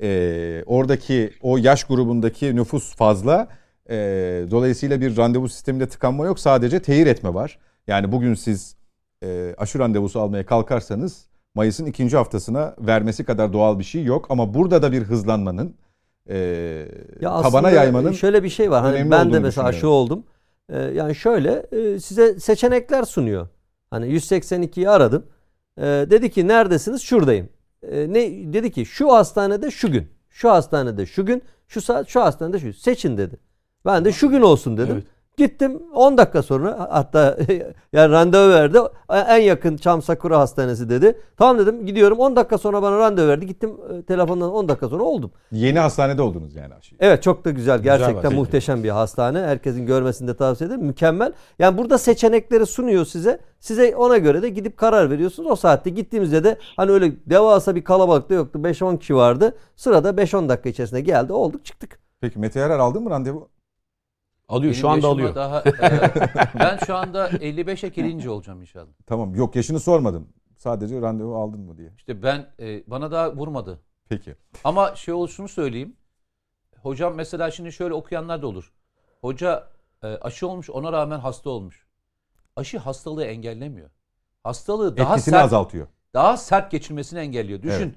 Ee, 0.02 0.64
oradaki 0.66 1.34
o 1.42 1.58
yaş 1.58 1.84
grubundaki 1.84 2.56
nüfus 2.56 2.96
fazla. 2.96 3.48
Ee, 3.90 3.96
dolayısıyla 4.52 5.02
bir 5.02 5.18
randevu 5.18 5.50
sisteminde 5.50 5.88
tıkanma 5.90 6.26
yok. 6.26 6.40
Sadece 6.40 6.82
teyir 6.82 7.08
etme 7.08 7.34
var. 7.34 7.60
Yani 7.88 8.12
bugün 8.12 8.34
siz 8.34 8.76
e, 9.24 9.56
aşı 9.58 9.80
randevusu 9.80 10.20
almaya 10.20 10.46
kalkarsanız 10.46 11.26
Mayıs'ın 11.56 11.86
ikinci 11.86 12.18
haftasına 12.18 12.76
vermesi 12.80 13.24
kadar 13.24 13.54
doğal 13.54 13.80
bir 13.80 13.84
şey 13.84 14.04
yok. 14.04 14.26
Ama 14.30 14.54
burada 14.54 14.82
da 14.82 14.92
bir 14.92 15.02
hızlanmanın 15.04 15.76
e, 16.30 16.36
Ya 17.22 17.42
tabana 17.42 17.70
yaymanın 17.70 18.12
şöyle 18.12 18.44
bir 18.44 18.50
şey 18.50 18.72
var. 18.72 18.82
Hani 18.82 19.12
ben 19.12 19.34
de 19.34 19.40
mesela 19.40 19.68
aşı 19.68 19.90
oldum. 19.90 20.24
Ee, 20.70 20.80
yani 20.80 21.16
şöyle 21.16 21.66
e, 21.72 22.00
size 22.00 22.40
seçenekler 22.40 23.04
sunuyor. 23.04 23.48
Hani 23.92 24.06
182'yi 24.08 24.90
aradım. 24.90 25.26
Ee, 25.78 25.82
dedi 25.84 26.32
ki 26.32 26.48
neredesiniz? 26.48 27.02
Şuradayım. 27.02 27.50
Ee, 27.84 28.14
ne 28.14 28.54
dedi 28.54 28.72
ki 28.72 28.86
şu 28.86 29.14
hastanede 29.14 29.72
şu 29.72 29.92
gün. 29.92 30.08
Şu 30.30 30.50
hastanede 30.52 31.06
şu 31.06 31.26
gün. 31.26 31.44
Şu 31.68 31.82
saat 31.82 32.08
şu 32.10 32.22
hastanede 32.22 32.60
şu. 32.60 32.74
Seçin 32.74 33.18
dedi. 33.18 33.38
Ben 33.86 34.06
de 34.06 34.12
şu 34.12 34.30
gün 34.30 34.42
olsun 34.42 34.78
dedim. 34.78 34.94
Evet. 34.96 35.04
Gittim 35.38 35.82
10 35.94 36.18
dakika 36.18 36.44
sonra 36.44 36.88
hatta 36.92 37.38
yani 37.94 38.12
randevu 38.12 38.50
verdi. 38.50 38.80
En 39.10 39.42
yakın 39.42 39.78
Çam 39.78 40.02
Sakura 40.02 40.40
Hastanesi 40.40 40.90
dedi. 40.90 41.18
Tamam 41.38 41.60
dedim 41.60 41.86
gidiyorum 41.86 42.20
10 42.20 42.36
dakika 42.36 42.58
sonra 42.58 42.82
bana 42.82 42.98
randevu 42.98 43.28
verdi. 43.28 43.48
Gittim 43.48 43.72
e, 43.94 44.02
telefondan 44.04 44.52
10 44.52 44.70
dakika 44.70 44.90
sonra 44.90 45.04
oldum. 45.04 45.32
yeni 45.52 45.80
hastanede 45.80 46.22
oldunuz 46.22 46.56
yani. 46.56 46.74
Evet 47.00 47.24
çok 47.24 47.46
da 47.46 47.52
güzel. 47.52 47.80
Gerçekten 47.84 48.32
var. 48.32 48.38
muhteşem 48.38 48.84
bir 48.84 48.90
hastane. 48.90 49.40
Herkesin 49.40 49.86
görmesini 49.86 50.28
de 50.28 50.36
tavsiye 50.36 50.68
ederim. 50.68 50.86
Mükemmel. 50.86 51.34
Yani 51.60 51.78
burada 51.78 51.98
seçenekleri 51.98 52.66
sunuyor 52.66 53.06
size. 53.06 53.40
Size 53.60 53.96
ona 53.96 54.18
göre 54.18 54.42
de 54.42 54.50
gidip 54.50 54.78
karar 54.78 55.10
veriyorsunuz. 55.10 55.52
O 55.52 55.56
saatte 55.56 55.90
gittiğimizde 55.90 56.44
de 56.44 56.58
hani 56.76 56.92
öyle 56.92 57.12
devasa 57.26 57.76
bir 57.76 57.84
kalabalık 57.84 58.30
da 58.30 58.34
yoktu. 58.34 58.60
5-10 58.60 59.00
kişi 59.00 59.16
vardı. 59.16 59.56
Sırada 59.76 60.10
5-10 60.10 60.50
dakika 60.50 60.70
içerisinde 60.70 61.02
geldi. 61.02 61.34
Olduk 61.34 61.66
çıktık. 61.66 62.00
Peki 62.22 62.40
Mete 62.40 62.60
Yarar 62.60 62.80
aldın 62.80 63.04
mı 63.04 63.10
randevu? 63.10 63.50
Alıyor. 64.48 64.72
Benim 64.72 64.82
Şu 64.82 64.90
anda 64.90 65.08
alıyor. 65.08 65.36
Daha, 65.36 65.60
e, 65.68 65.74
ben 66.60 66.78
şu 66.86 66.96
anda 66.96 67.30
55'e 67.30 67.90
girince 67.90 68.30
olacağım 68.30 68.62
inşallah. 68.62 68.92
Tamam 69.06 69.36
yok 69.36 69.56
yaşını 69.56 69.80
sormadım. 69.80 70.28
Sadece 70.58 71.02
randevu 71.02 71.36
aldın 71.36 71.60
mı 71.60 71.78
diye. 71.78 71.94
İşte 71.98 72.24
ben 72.24 72.48
e, 72.60 72.84
bana 72.88 73.12
daha 73.12 73.36
vurmadı. 73.36 73.80
Peki. 74.10 74.36
Ama 74.64 74.96
şey 74.96 75.14
oluşunu 75.14 75.48
söyleyeyim. 75.48 75.96
Hocam 76.82 77.16
mesela 77.16 77.52
şimdi 77.52 77.72
şöyle 77.72 77.94
okuyanlar 77.94 78.42
da 78.42 78.48
olur. 78.48 78.74
Hoca 79.22 79.68
e, 80.04 80.08
aşı 80.08 80.48
olmuş 80.48 80.70
ona 80.70 80.92
rağmen 80.92 81.20
hasta 81.20 81.50
olmuş. 81.50 81.88
Aşı 82.56 82.78
hastalığı 82.78 83.26
engellemiyor. 83.26 83.90
Hastalığı 84.44 84.98
daha 84.98 85.14
Etkisini 85.14 85.34
sert 85.34 85.44
azaltıyor. 85.46 85.88
daha 86.14 86.38
sert 86.38 86.72
geçirmesini 86.72 87.20
engelliyor. 87.20 87.62
Düşün 87.62 87.84
Evet. 87.84 87.96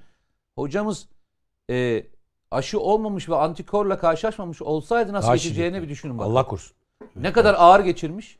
hocamız 0.54 1.08
e, 1.70 2.06
aşı 2.50 2.80
olmamış 2.80 3.28
ve 3.28 3.36
antikorla 3.36 3.98
karşılaşmamış 3.98 4.62
olsaydı 4.62 5.12
nasıl 5.12 5.26
Daha 5.26 5.36
geçeceğini 5.36 5.68
şiddetli. 5.70 5.84
bir 5.84 5.88
düşünün 5.92 6.18
bak. 6.18 6.26
Allah 6.26 6.46
korusun. 6.46 6.76
Ne 7.16 7.32
kadar 7.32 7.54
ağır 7.58 7.80
geçirmiş. 7.80 8.38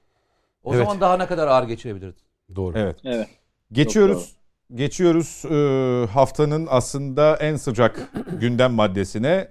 O 0.65 0.75
Evet. 0.75 0.85
zaman 0.85 1.01
daha 1.01 1.17
ne 1.17 1.27
kadar 1.27 1.47
ağır 1.47 1.63
geçirebilirdi. 1.65 2.21
Doğru. 2.57 2.79
Evet. 2.79 2.97
Evet. 3.05 3.29
Geçiyoruz. 3.73 4.37
Geçiyoruz 4.75 5.45
e, 5.45 6.07
haftanın 6.13 6.67
aslında 6.71 7.37
en 7.37 7.57
sıcak 7.57 8.11
gündem 8.41 8.73
maddesine. 8.73 9.49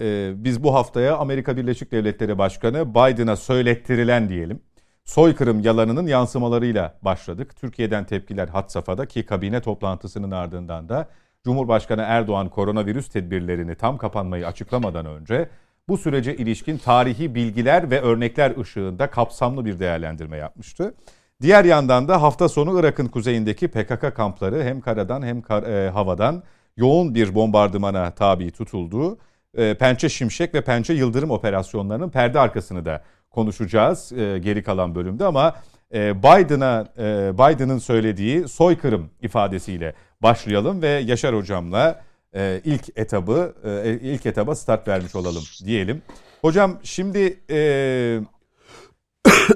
E, 0.00 0.32
biz 0.44 0.62
bu 0.62 0.74
haftaya 0.74 1.16
Amerika 1.16 1.56
Birleşik 1.56 1.92
Devletleri 1.92 2.38
Başkanı 2.38 2.90
Biden'a 2.94 3.36
söylettirilen 3.36 4.28
diyelim. 4.28 4.60
Soykırım 5.04 5.60
yalanının 5.60 6.06
yansımalarıyla 6.06 6.98
başladık. 7.02 7.56
Türkiye'den 7.56 8.04
tepkiler 8.04 8.48
had 8.48 8.68
safhada 8.68 9.06
ki 9.06 9.26
kabine 9.26 9.60
toplantısının 9.60 10.30
ardından 10.30 10.88
da 10.88 11.08
Cumhurbaşkanı 11.48 12.02
Erdoğan 12.02 12.48
koronavirüs 12.48 13.08
tedbirlerini 13.08 13.74
tam 13.74 13.98
kapanmayı 13.98 14.46
açıklamadan 14.46 15.06
önce 15.06 15.48
bu 15.88 15.98
sürece 15.98 16.36
ilişkin 16.36 16.78
tarihi 16.78 17.34
bilgiler 17.34 17.90
ve 17.90 18.00
örnekler 18.00 18.60
ışığında 18.60 19.10
kapsamlı 19.10 19.64
bir 19.64 19.78
değerlendirme 19.78 20.36
yapmıştı. 20.36 20.94
Diğer 21.42 21.64
yandan 21.64 22.08
da 22.08 22.22
hafta 22.22 22.48
sonu 22.48 22.80
Irak'ın 22.80 23.06
kuzeyindeki 23.06 23.68
PKK 23.68 24.16
kampları 24.16 24.62
hem 24.62 24.80
karadan 24.80 25.22
hem 25.22 25.42
kar- 25.42 25.62
e, 25.62 25.90
havadan 25.90 26.42
yoğun 26.76 27.14
bir 27.14 27.34
bombardımana 27.34 28.10
tabi 28.10 28.50
tutulduğu 28.50 29.18
e, 29.54 29.74
Pençe 29.74 30.08
Şimşek 30.08 30.54
ve 30.54 30.60
Pençe 30.60 30.92
Yıldırım 30.92 31.30
operasyonlarının 31.30 32.10
perde 32.10 32.40
arkasını 32.40 32.84
da 32.84 33.02
konuşacağız 33.30 34.12
e, 34.12 34.38
geri 34.38 34.62
kalan 34.62 34.94
bölümde 34.94 35.24
ama 35.24 35.54
e, 35.94 36.22
Biden'a 36.22 36.86
e, 36.98 37.32
Biden'ın 37.34 37.78
söylediği 37.78 38.48
soykırım 38.48 39.10
ifadesiyle 39.22 39.94
başlayalım 40.22 40.82
ve 40.82 40.88
Yaşar 40.88 41.36
hocamla 41.36 42.04
e, 42.34 42.60
ilk 42.64 42.98
etabı 42.98 43.54
e, 43.84 43.98
ilk 44.02 44.26
etaba 44.26 44.54
start 44.54 44.88
vermiş 44.88 45.14
olalım 45.14 45.42
diyelim. 45.64 46.02
Hocam 46.40 46.78
şimdi 46.82 47.40
e, 47.50 47.58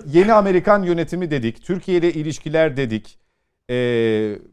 yeni 0.06 0.32
Amerikan 0.32 0.82
yönetimi 0.82 1.30
dedik, 1.30 1.64
Türkiye 1.64 1.98
ile 1.98 2.12
ilişkiler 2.12 2.76
dedik, 2.76 3.18
e, 3.70 3.74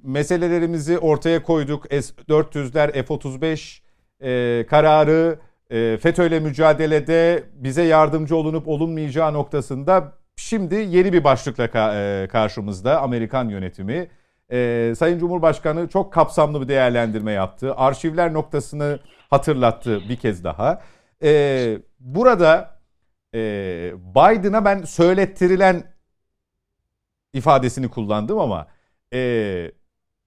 meselelerimizi 0.03 0.97
ortaya 0.99 1.43
koyduk. 1.43 1.85
S-400'ler, 1.91 2.91
F-35 3.03 3.79
e, 4.21 4.65
kararı, 4.65 5.39
e, 5.71 5.97
FETÖ'yle 5.97 6.39
mücadelede 6.39 7.43
bize 7.53 7.83
yardımcı 7.83 8.35
olunup 8.35 8.67
olunmayacağı 8.67 9.33
noktasında 9.33 10.13
şimdi 10.35 10.75
yeni 10.75 11.13
bir 11.13 11.23
başlıkla 11.23 11.65
ka- 11.65 12.23
e, 12.23 12.27
karşımızda 12.27 13.01
Amerikan 13.01 13.49
yönetimi. 13.49 14.07
E, 14.51 14.93
Sayın 14.97 15.19
Cumhurbaşkanı 15.19 15.88
çok 15.88 16.13
kapsamlı 16.13 16.62
bir 16.62 16.67
değerlendirme 16.67 17.31
yaptı. 17.31 17.75
Arşivler 17.75 18.33
noktasını 18.33 18.99
hatırlattı 19.29 20.01
bir 20.09 20.15
kez 20.15 20.43
daha. 20.43 20.81
E, 21.23 21.77
burada 21.99 22.79
e, 23.33 23.39
Biden'a 24.15 24.65
ben 24.65 24.83
söylettirilen 24.83 25.83
ifadesini 27.33 27.89
kullandım 27.89 28.39
ama 28.39 28.67
e, 29.13 29.71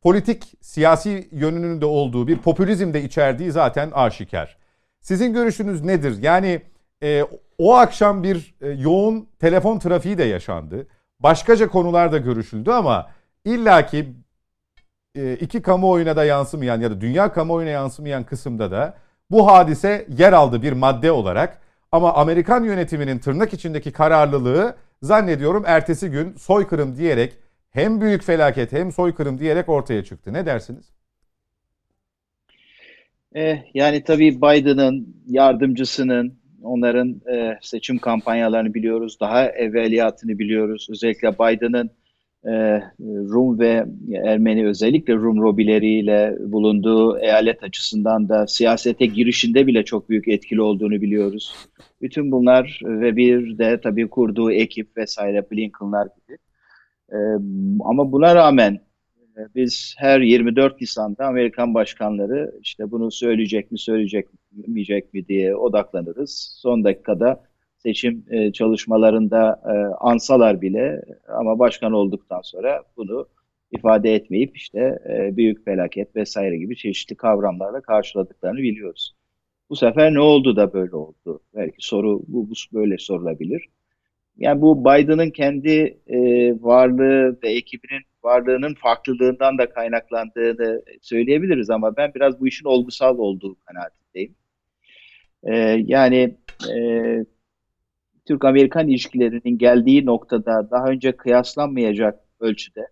politik 0.03 0.55
siyasi 0.61 1.29
yönünün 1.33 1.81
de 1.81 1.87
olduğu 1.87 2.29
bir 2.29 2.39
popülizm 2.39 2.95
de 2.95 3.03
içerdiği 3.03 3.53
zaten 3.53 3.91
aşikar. 3.91 4.57
Sizin 5.01 5.33
görüşünüz 5.33 5.83
nedir? 5.85 6.23
Yani 6.23 6.63
e, 7.03 7.25
o 7.59 7.75
akşam 7.75 8.23
bir 8.23 8.55
e, 8.61 8.69
yoğun 8.69 9.29
telefon 9.39 9.79
trafiği 9.79 10.19
de 10.19 10.25
yaşandı. 10.25 10.87
Başkaca 11.21 11.69
konular 11.69 12.13
da 12.13 12.19
görüşüldü 12.19 12.71
ama 12.71 13.11
illaki 13.45 14.07
e, 15.15 15.33
iki 15.35 15.63
kamuoyuna 15.63 16.17
da 16.17 16.25
yansımayan 16.25 16.81
ya 16.81 16.91
da 16.91 17.01
dünya 17.01 17.33
kamuoyuna 17.33 17.71
yansımayan 17.71 18.25
kısımda 18.25 18.71
da 18.71 18.95
bu 19.31 19.47
hadise 19.47 20.07
yer 20.19 20.33
aldı 20.33 20.63
bir 20.63 20.73
madde 20.73 21.13
olarak. 21.13 21.59
Ama 21.93 22.15
Amerikan 22.15 22.65
yönetiminin 22.65 23.19
tırnak 23.19 23.53
içindeki 23.53 23.93
kararlılığı 23.93 24.77
zannediyorum 25.03 25.65
ertesi 25.67 26.11
gün 26.11 26.35
soykırım 26.37 26.97
diyerek 26.97 27.33
hem 27.71 28.01
büyük 28.01 28.23
felaket 28.23 28.73
hem 28.73 28.93
soykırım 28.93 29.39
diyerek 29.39 29.69
ortaya 29.69 30.05
çıktı. 30.05 30.33
Ne 30.33 30.47
dersiniz? 30.47 30.93
Eh, 33.35 33.59
yani 33.75 34.05
tabii 34.05 34.37
Biden'ın 34.37 35.17
yardımcısının 35.27 36.39
onların 36.63 37.21
eh, 37.27 37.57
seçim 37.61 37.99
kampanyalarını 37.99 38.75
biliyoruz. 38.75 39.17
Daha 39.21 39.47
evveliyatını 39.49 40.39
biliyoruz. 40.39 40.87
Özellikle 40.91 41.33
Biden'ın 41.33 41.91
eh, 42.47 42.81
Rum 43.01 43.59
ve 43.59 43.87
Ermeni 44.25 44.67
özellikle 44.67 45.15
Rum 45.15 45.37
lobileriyle 45.43 46.37
bulunduğu 46.41 47.19
eyalet 47.19 47.63
açısından 47.63 48.29
da 48.29 48.47
siyasete 48.47 49.07
girişinde 49.07 49.67
bile 49.67 49.85
çok 49.85 50.09
büyük 50.09 50.29
etkili 50.29 50.61
olduğunu 50.61 51.01
biliyoruz. 51.03 51.55
Bütün 52.01 52.33
bunlar 52.33 52.81
ve 52.85 53.17
bir 53.17 53.59
de 53.59 53.81
tabii 53.81 54.09
kurduğu 54.09 54.53
ekip 54.53 54.97
vesaire 54.97 55.51
Blinken'lar 55.51 56.07
gibi. 56.07 56.39
Eh, 57.13 57.37
ama 57.85 58.13
buna 58.13 58.35
rağmen 58.35 58.81
e, 59.37 59.41
biz 59.55 59.95
her 59.99 60.21
24 60.21 60.81
Nisan'da 60.81 61.27
Amerikan 61.27 61.75
başkanları 61.75 62.53
işte 62.61 62.91
bunu 62.91 63.11
söyleyecek 63.11 63.73
mi 63.73 63.79
söyleyecek 63.79 64.29
mi 64.53 64.85
mi 65.13 65.29
diye 65.29 65.57
odaklanırız. 65.57 66.57
Son 66.61 66.85
dakikada 66.85 67.45
seçim 67.83 68.25
e, 68.31 68.53
çalışmalarında 68.53 69.61
e, 69.67 69.75
ansalar 70.01 70.61
bile 70.61 71.03
ama 71.29 71.59
başkan 71.59 71.93
olduktan 71.93 72.41
sonra 72.43 72.83
bunu 72.97 73.29
ifade 73.73 74.15
etmeyip 74.15 74.57
işte 74.57 74.99
e, 75.09 75.37
büyük 75.37 75.65
felaket 75.65 76.17
vesaire 76.17 76.57
gibi 76.57 76.77
çeşitli 76.77 77.17
kavramlarla 77.17 77.81
karşıladıklarını 77.81 78.59
biliyoruz. 78.59 79.15
Bu 79.71 79.77
sefer 79.77 80.15
ne 80.15 80.21
oldu 80.21 80.57
da 80.57 80.73
böyle 80.73 80.97
oldu? 80.97 81.41
Belki 81.55 81.77
soru 81.79 82.23
bu, 82.29 82.51
bu 82.51 82.53
böyle 82.73 82.99
sorulabilir. 82.99 83.69
Yani 84.37 84.61
bu 84.61 84.85
Biden'ın 84.85 85.31
kendi 85.31 85.99
e, 86.07 86.19
varlığı 86.63 87.39
ve 87.43 87.53
ekibinin 87.53 88.03
varlığının 88.23 88.75
farklılığından 88.75 89.59
da 89.59 89.71
kaynaklandığını 89.71 90.83
söyleyebiliriz 91.01 91.71
ama 91.71 91.97
ben 91.97 92.15
biraz 92.15 92.41
bu 92.41 92.47
işin 92.47 92.65
olgusal 92.65 93.19
olduğu 93.19 93.57
kanaatindeyim. 93.67 94.35
E, 95.43 95.55
yani 95.87 96.37
e, 96.75 96.77
Türk-Amerikan 98.27 98.89
ilişkilerinin 98.89 99.59
geldiği 99.59 100.07
noktada 100.07 100.71
daha 100.71 100.87
önce 100.87 101.17
kıyaslanmayacak 101.17 102.21
ölçüde 102.41 102.89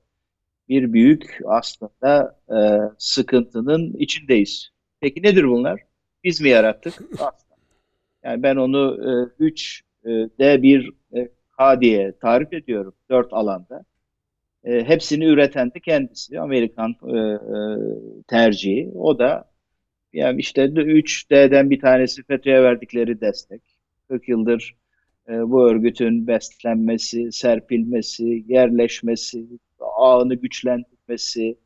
bir 0.69 0.93
büyük 0.93 1.39
aslında 1.47 2.39
e, 2.49 2.59
sıkıntının 2.99 3.93
içindeyiz. 3.93 4.71
Peki 5.01 5.23
nedir 5.23 5.45
bunlar? 5.45 5.81
Biz 6.25 6.41
mi 6.41 6.49
yarattık? 6.49 6.95
Aslında. 7.13 7.57
Yani 8.25 8.43
ben 8.43 8.57
onu 8.57 8.99
3 9.39 9.83
D 10.05 10.63
bir 10.63 10.91
K 11.59 11.81
diye 11.81 12.13
tarif 12.21 12.53
ediyorum 12.53 12.95
dört 13.11 13.33
alanda. 13.33 13.85
E, 14.65 14.85
hepsini 14.85 15.25
üreten 15.25 15.71
de 15.75 15.81
kendisi 15.81 16.41
Amerikan 16.41 16.97
e, 17.07 17.17
e, 17.17 17.39
tercihi. 18.29 18.91
O 18.95 19.19
da 19.19 19.51
yani 20.13 20.41
işte 20.41 20.65
3D'den 20.65 21.71
bir 21.71 21.81
tanesi 21.81 22.23
FETÖ'ye 22.23 22.63
verdikleri 22.63 23.21
destek. 23.21 23.63
40 24.09 24.29
yıldır 24.29 24.77
e, 24.90 24.90
bu 25.31 25.71
örgütün 25.71 26.27
beslenmesi, 26.27 27.33
serpilmesi, 27.33 28.45
yerleşmesi, 28.49 29.47
ağını 29.81 30.35
güçlendirmesi, 30.35 31.59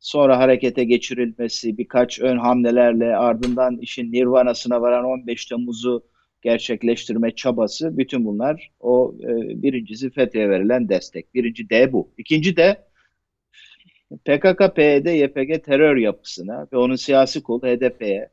sonra 0.00 0.38
harekete 0.38 0.84
geçirilmesi, 0.84 1.78
birkaç 1.78 2.20
ön 2.20 2.38
hamlelerle 2.38 3.16
ardından 3.16 3.78
işin 3.78 4.12
nirvanasına 4.12 4.80
varan 4.80 5.04
15 5.04 5.46
Temmuz'u 5.46 6.02
gerçekleştirme 6.42 7.34
çabası 7.34 7.98
bütün 7.98 8.24
bunlar 8.24 8.70
o 8.80 9.14
e, 9.22 9.62
birincisi 9.62 10.10
FETÖ'ye 10.10 10.50
verilen 10.50 10.88
destek. 10.88 11.34
Birinci 11.34 11.70
D 11.70 11.92
bu. 11.92 12.12
İkinci 12.18 12.56
de 12.56 12.84
PKK, 14.24 14.76
PYD, 14.76 15.06
YPG 15.06 15.64
terör 15.64 15.96
yapısına 15.96 16.66
ve 16.72 16.76
onun 16.76 16.96
siyasi 16.96 17.42
kolu 17.42 17.66
HDP'ye 17.66 18.28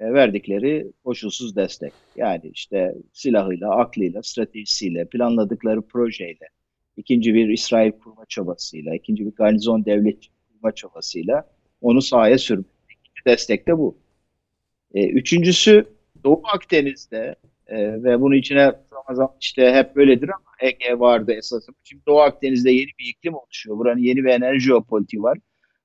verdikleri 0.00 0.92
koşulsuz 1.04 1.56
destek. 1.56 1.92
Yani 2.16 2.50
işte 2.54 2.94
silahıyla, 3.12 3.70
aklıyla, 3.70 4.22
stratejisiyle, 4.22 5.04
planladıkları 5.04 5.82
projeyle, 5.82 6.48
ikinci 6.96 7.34
bir 7.34 7.48
İsrail 7.48 7.92
kurma 7.92 8.24
çabasıyla, 8.28 8.94
ikinci 8.94 9.26
bir 9.26 9.32
garnizon 9.32 9.84
devlet 9.84 10.26
kurma 10.52 10.72
çabasıyla 10.72 11.44
onu 11.80 12.02
sahaya 12.02 12.38
sürmek. 12.38 12.66
Destek 13.26 13.68
de 13.68 13.78
bu. 13.78 13.98
E, 14.94 15.08
üçüncüsü 15.08 15.86
Doğu 16.24 16.42
Akdeniz'de 16.54 17.34
e, 17.66 18.02
ve 18.02 18.20
bunun 18.20 18.34
içine 18.34 18.72
zaman 19.14 19.36
işte 19.40 19.72
hep 19.72 19.96
böyledir 19.96 20.28
ama 20.28 20.44
Ege 20.60 20.98
vardı 20.98 21.32
esasım. 21.32 21.74
Şimdi 21.84 22.02
Doğu 22.06 22.20
Akdeniz'de 22.20 22.70
yeni 22.70 22.90
bir 22.98 23.04
iklim 23.04 23.34
oluşuyor. 23.34 23.78
Buranın 23.78 24.00
yeni 24.00 24.24
bir 24.24 24.28
enerji 24.28 24.60
jeopolitiği 24.60 25.22
var. 25.22 25.38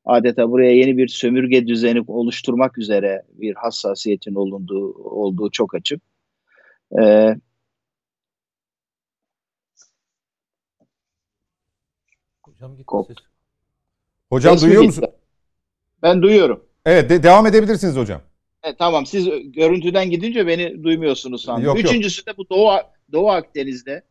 Adeta 0.05 0.51
buraya 0.51 0.75
yeni 0.75 0.97
bir 0.97 1.07
sömürge 1.07 1.67
düzeni 1.67 2.01
oluşturmak 2.07 2.77
üzere 2.77 3.23
bir 3.33 3.55
hassasiyetin 3.55 4.35
olunduğu 4.35 4.93
olduğu 4.93 5.51
çok 5.51 5.75
açık. 5.75 6.01
Ee, 7.01 7.35
Hocam 12.45 12.71
gitti 12.71 12.85
Kop. 12.85 13.07
ses. 13.07 13.17
Hocam 14.29 14.53
ses 14.57 14.61
duyuyor 14.67 14.83
musun? 14.83 15.05
Ben 16.01 16.21
duyuyorum. 16.21 16.65
Evet 16.85 17.09
de- 17.09 17.23
devam 17.23 17.45
edebilirsiniz 17.45 17.95
hocam. 17.95 18.21
E, 18.63 18.75
tamam 18.75 19.05
siz 19.05 19.29
görüntüden 19.45 20.09
gidince 20.09 20.47
beni 20.47 20.83
duymuyorsunuz 20.83 21.41
sandım. 21.41 21.65
Yok, 21.65 21.77
yok. 21.77 21.85
Üçüncüsü 21.85 22.25
de 22.25 22.37
bu 22.37 22.49
Doğu, 22.49 22.71
Doğu 23.11 23.29
Akdeniz'de 23.29 24.03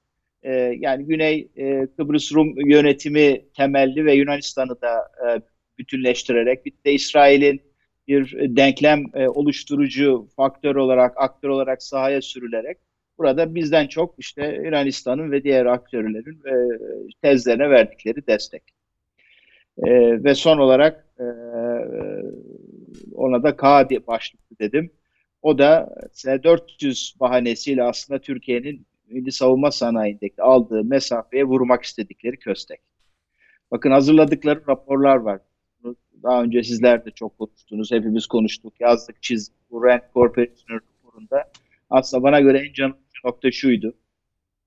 e, 0.42 0.53
yani 0.79 1.05
Güney 1.05 1.48
e, 1.57 1.87
Kıbrıs 1.96 2.33
Rum 2.33 2.68
yönetimi 2.68 3.44
temelli 3.57 4.05
ve 4.05 4.14
Yunanistan'ı 4.14 4.81
da 4.81 5.11
e, 5.29 5.42
bütünleştirerek 5.81 6.66
bir 6.66 6.73
de 6.85 6.93
İsrail'in 6.93 7.62
bir 8.09 8.57
denklem 8.57 9.05
e, 9.14 9.29
oluşturucu 9.29 10.29
faktör 10.37 10.77
olarak, 10.77 11.14
aktör 11.16 11.49
olarak 11.49 11.83
sahaya 11.83 12.23
sürülerek 12.23 12.79
burada 13.19 13.55
bizden 13.55 13.87
çok 13.87 14.14
işte 14.19 14.61
Yunanistan'ın 14.64 15.31
ve 15.31 15.45
diğer 15.45 15.66
aktörlerin 15.66 16.40
e, 16.47 16.55
tezlerine 17.23 17.71
verdikleri 17.71 18.27
destek. 18.27 18.62
E, 19.79 20.25
ve 20.25 20.35
son 20.35 20.59
olarak 20.59 21.07
e, 21.19 21.27
ona 23.14 23.43
da 23.43 23.57
K 23.57 23.88
diye 23.88 24.07
başlıklı 24.07 24.59
dedim. 24.61 24.90
O 25.43 25.59
da 25.59 25.95
S-400 26.12 27.21
bahanesiyle 27.21 27.83
aslında 27.83 28.21
Türkiye'nin 28.21 28.87
milli 29.09 29.33
savunma 29.33 29.71
sanayindeki 29.71 30.43
aldığı 30.43 30.85
mesafeye 30.85 31.45
vurmak 31.45 31.83
istedikleri 31.83 32.37
köstek. 32.37 32.81
Bakın 33.71 33.90
hazırladıkları 33.90 34.62
raporlar 34.69 35.16
var. 35.16 35.40
Daha 36.23 36.43
önce 36.43 36.63
sizler 36.63 37.05
de 37.05 37.11
çok 37.11 37.39
konuştunuz, 37.39 37.93
hepimiz 37.93 38.27
konuştuk, 38.27 38.75
yazdık, 38.81 39.23
çizdik. 39.23 39.57
Bu 39.71 39.85
Rand 39.85 40.01
Corporation 40.15 40.81
raporunda 40.81 41.45
aslında 41.91 42.23
bana 42.23 42.41
göre 42.41 42.59
en 42.59 42.73
canlı 42.73 42.97
nokta 43.25 43.51
şuydu. 43.51 43.95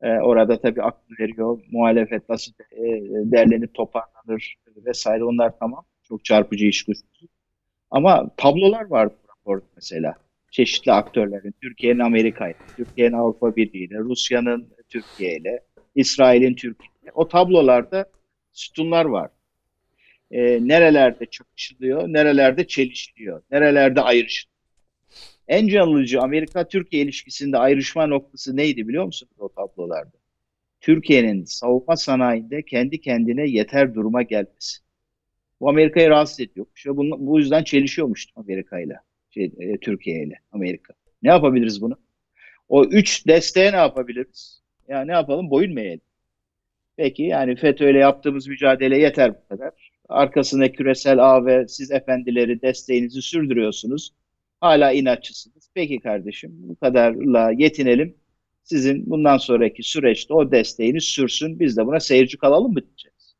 Ee, 0.02 0.10
orada 0.10 0.62
tabii 0.62 0.84
aklı 0.84 1.16
veriyor, 1.20 1.60
muhalefet 1.72 2.30
nasıl 2.30 2.52
e, 2.72 2.82
derlenip 3.32 3.74
toparlanır 3.74 4.56
vesaire 4.86 5.24
onlar 5.24 5.60
tamam. 5.60 5.86
Çok 6.04 6.26
çarpıcı 6.26 6.66
iş 6.66 6.84
kuşkusu. 6.84 7.28
Ama 7.92 8.30
tablolar 8.38 8.86
vardı 8.86 9.16
raporda 9.30 9.66
mesela. 9.76 10.16
Çeşitli 10.52 10.92
aktörlerin, 10.92 11.56
Türkiye'nin 11.62 12.00
Amerika'yla, 12.00 12.60
Türkiye'nin 12.78 13.14
Avrupa 13.14 13.56
Birliği 13.56 13.88
ile, 13.88 14.00
Rusya'nın 14.00 14.68
Türkiye 14.90 15.38
ile, 15.38 15.60
İsrail'in 15.96 16.56
Türkiye 16.56 16.90
ile. 17.04 17.12
O 17.14 17.28
tablolarda 17.28 18.06
sütunlar 18.52 19.06
var. 19.06 19.30
Ee, 20.34 20.60
nerelerde 20.62 21.26
çakışılıyor, 21.26 22.08
nerelerde 22.08 22.68
çelişiliyor, 22.68 23.44
nerelerde 23.52 24.02
ayrışılıyor. 24.02 24.54
En 25.48 25.68
canlıcı 25.68 26.22
Amerika-Türkiye 26.22 27.04
ilişkisinde 27.04 27.58
ayrışma 27.58 28.08
noktası 28.08 28.56
neydi 28.56 28.88
biliyor 28.88 29.06
musunuz 29.06 29.34
o 29.40 29.50
tablolarda? 29.50 30.18
Türkiye'nin 30.82 31.44
savunma 31.46 31.98
sanayinde 31.98 32.62
kendi 32.62 33.02
kendine 33.02 33.50
yeter 33.50 33.96
duruma 33.96 34.22
gelmesi. 34.22 34.82
Bu 35.60 35.70
Amerika'yı 35.70 36.10
rahatsız 36.10 36.40
ediyormuş 36.40 36.88
ve 36.88 36.98
bu, 36.98 37.04
bu 37.20 37.40
yüzden 37.40 37.64
çelişiyormuş 37.64 38.28
Amerika 38.36 38.80
ile, 38.80 38.96
şey, 39.30 39.52
e, 39.60 39.78
Türkiye 39.78 40.24
ile 40.24 40.40
Amerika. 40.52 40.94
Ne 41.24 41.30
yapabiliriz 41.30 41.82
bunu? 41.82 41.98
O 42.70 42.86
üç 42.86 43.28
desteğe 43.28 43.72
ne 43.72 43.78
yapabiliriz? 43.78 44.62
Ya 44.88 45.06
ne 45.06 45.12
yapalım? 45.12 45.50
Boyun 45.50 45.74
mu 45.74 45.80
eğelim? 45.80 46.02
Peki 46.98 47.24
yani 47.24 47.56
FETÖ 47.56 47.90
ile 47.92 48.00
yaptığımız 48.00 48.48
mücadele 48.48 48.98
yeter 48.98 49.34
bu 49.36 49.48
kadar. 49.48 49.83
Arkasında 50.10 50.72
küresel 50.72 51.20
ağ 51.20 51.46
ve 51.46 51.68
siz 51.68 51.92
efendileri 51.92 52.62
desteğinizi 52.62 53.22
sürdürüyorsunuz. 53.22 54.14
Hala 54.62 54.92
inatçısınız. 54.92 55.70
Peki 55.74 56.00
kardeşim 56.00 56.52
bu 56.56 56.76
kadarla 56.76 57.52
yetinelim. 57.52 58.16
Sizin 58.64 59.10
bundan 59.10 59.38
sonraki 59.38 59.84
süreçte 59.84 60.34
o 60.34 60.52
desteğiniz 60.52 61.04
sürsün. 61.04 61.60
Biz 61.60 61.78
de 61.78 61.86
buna 61.86 62.00
seyirci 62.00 62.38
kalalım 62.38 62.74
mı 62.74 62.82
diyeceğiz. 62.86 63.36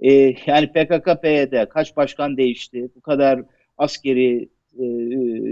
Ee, 0.00 0.36
yani 0.46 0.72
PKK, 0.72 1.22
PYD 1.22 1.68
kaç 1.68 1.96
başkan 1.96 2.36
değişti? 2.36 2.90
Bu 2.96 3.00
kadar 3.00 3.42
askeri 3.78 4.48
e, 4.78 4.84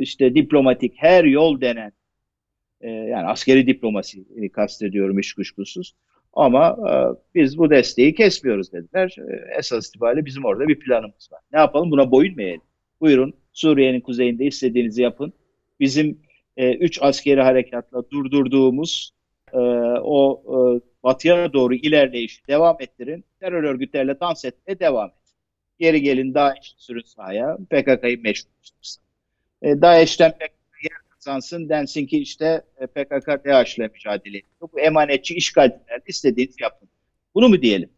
işte 0.01 0.35
diplomatik 0.35 0.95
her 0.97 1.25
yol 1.25 1.61
denen 1.61 1.93
e, 2.81 2.91
yani 2.91 3.27
askeri 3.27 3.67
diplomasi 3.67 4.25
e, 4.37 4.49
kastediyorum 4.49 5.19
hiç 5.19 5.33
kuşkusuz. 5.33 5.95
Ama 6.37 6.77
e, 6.90 6.94
biz 7.35 7.59
bu 7.59 7.70
desteği 7.70 8.14
kesmiyoruz 8.14 8.73
dediler. 8.73 9.16
E, 9.18 9.59
esas 9.59 9.88
itibariyle 9.88 10.25
bizim 10.25 10.44
orada 10.44 10.68
bir 10.68 10.79
planımız 10.79 11.33
var. 11.33 11.40
Ne 11.53 11.59
yapalım? 11.59 11.90
Buna 11.90 12.11
boyun 12.11 12.37
mu? 12.37 12.62
Buyurun 13.01 13.35
Suriye'nin 13.53 14.01
kuzeyinde 14.01 14.44
istediğinizi 14.44 15.03
yapın. 15.03 15.33
Bizim 15.81 16.18
e, 16.57 16.75
üç 16.75 17.03
askeri 17.03 17.40
harekatla 17.40 18.11
durdurduğumuz 18.11 19.11
e, 19.53 19.59
o 20.03 20.42
e, 20.47 20.57
batıya 21.03 21.53
doğru 21.53 21.75
ilerleyişi 21.75 22.47
devam 22.49 22.77
ettirin. 22.81 23.25
Terör 23.40 23.64
örgütlerle 23.64 24.20
dans 24.20 24.44
etmeye 24.44 24.81
devam 24.81 25.09
et. 25.09 25.14
Geri 25.79 26.03
gelin 26.03 26.35
DAEŞ 26.35 26.75
sürün 26.77 27.03
sahaya. 27.03 27.57
PKK'yı 27.70 28.23
meşrulaştırsın. 28.23 29.03
E, 29.62 29.81
DAEŞ'ten 29.81 30.33
PKK 30.33 30.54
yer 31.27 31.35
kazansın 31.35 31.69
densin 31.69 32.07
ki 32.07 32.19
işte 32.19 32.63
e, 32.77 32.87
PKK 32.87 33.45
DAEŞ'le 33.45 33.79
mücadele 33.79 34.39
ediyor. 34.39 34.71
Bu 34.73 34.81
emanetçi 34.81 35.35
işgalcilerle 35.35 36.03
istediğinizi 36.07 36.63
yapın. 36.63 36.89
Bunu 37.35 37.49
mu 37.49 37.63
diyelim? 37.63 37.91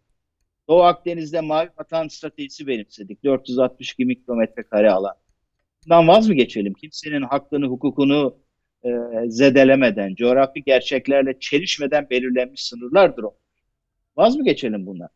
Doğu 0.68 0.82
Akdeniz'de 0.82 1.40
mavi 1.40 1.68
vatan 1.78 2.08
stratejisi 2.08 2.66
benimsedik. 2.66 3.24
462 3.24 4.24
kilometre 4.24 4.62
kare 4.62 4.90
alan. 4.90 5.14
Bundan 5.84 6.08
vaz 6.08 6.28
mı 6.28 6.34
geçelim? 6.34 6.74
Kimsenin 6.74 7.22
hakkını, 7.22 7.66
hukukunu 7.66 8.38
e, 8.84 8.90
zedelemeden, 9.28 10.14
coğrafi 10.14 10.62
gerçeklerle 10.62 11.38
çelişmeden 11.40 12.10
belirlenmiş 12.10 12.64
sınırlardır 12.64 13.22
o. 13.22 13.36
Vaz 14.16 14.36
mı 14.36 14.44
geçelim 14.44 14.86
bundan? 14.86 15.08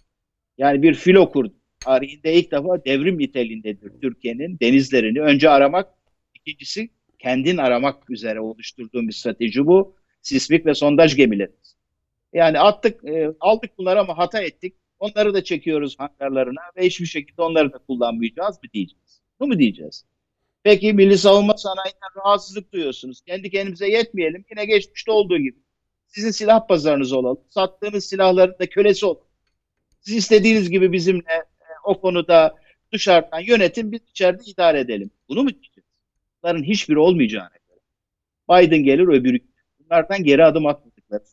Yani 0.59 0.83
bir 0.83 0.95
filo 0.95 1.31
kurdu. 1.31 1.55
Tarihinde 1.81 2.35
ilk 2.35 2.53
defa 2.53 2.85
devrim 2.85 3.19
niteliğindedir 3.19 4.01
Türkiye'nin 4.03 4.59
denizlerini. 4.61 5.21
Önce 5.21 5.51
aramak, 5.51 5.89
ikincisi 6.35 6.91
kendin 7.23 7.57
aramak 7.57 8.11
üzere 8.11 8.41
oluşturduğum 8.41 9.09
bir 9.09 9.13
strateji 9.13 9.67
bu. 9.67 9.97
Sismik 10.23 10.67
ve 10.67 10.75
sondaj 10.75 11.17
gemileri. 11.17 11.53
Yani 12.33 12.61
attık, 12.61 13.05
e, 13.05 13.33
aldık 13.41 13.79
bunları 13.79 14.01
ama 14.01 14.19
hata 14.19 14.43
ettik. 14.43 14.75
Onları 14.99 15.35
da 15.35 15.45
çekiyoruz 15.45 15.99
hangarlarına 15.99 16.61
ve 16.77 16.87
hiçbir 16.87 17.07
şekilde 17.07 17.43
onları 17.43 17.73
da 17.73 17.79
kullanmayacağız 17.79 18.57
mı 18.63 18.71
diyeceğiz? 18.73 19.21
Bu 19.41 19.47
mu 19.47 19.59
diyeceğiz? 19.59 20.05
Peki 20.63 20.93
milli 20.93 21.19
savunma 21.19 21.57
sanayinden 21.57 22.25
rahatsızlık 22.25 22.73
duyuyorsunuz. 22.73 23.21
Kendi 23.21 23.51
kendimize 23.51 23.89
yetmeyelim. 23.89 24.45
Yine 24.51 24.65
geçmişte 24.65 25.13
olduğu 25.13 25.39
gibi. 25.39 25.59
Sizin 26.07 26.31
silah 26.31 26.67
pazarınız 26.69 27.13
olalım. 27.13 27.41
Sattığınız 27.51 28.07
silahların 28.07 28.59
da 28.59 28.67
kölesi 28.67 29.07
olalım. 29.07 29.27
Siz 30.01 30.17
istediğiniz 30.17 30.71
gibi 30.71 30.93
bizimle 30.93 31.33
e, 31.33 31.65
o 31.85 32.01
konuda 32.01 32.55
dışarıdan 32.93 33.41
yönetin, 33.41 33.93
biz 33.93 34.01
içeride 34.11 34.43
idare 34.47 34.81
edelim. 34.81 35.11
Bunu 35.29 35.43
mu 35.43 35.51
diyeceğiz? 35.51 35.90
Bunların 36.43 36.63
hiçbiri 36.63 36.99
olmayacağına 36.99 37.51
göre. 37.69 37.81
Biden 38.51 38.83
gelir 38.83 39.09
öbürü. 39.09 39.39
Bunlardan 39.81 40.25
geri 40.25 40.45
adım 40.45 40.67
atmadıkları. 40.67 41.25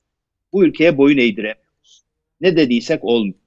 Bu 0.53 0.65
ülkeye 0.65 0.97
boyun 0.97 1.17
eğdiremiyoruz. 1.17 2.03
Ne 2.41 2.57
dediysek 2.57 3.03
olmuyor. 3.03 3.39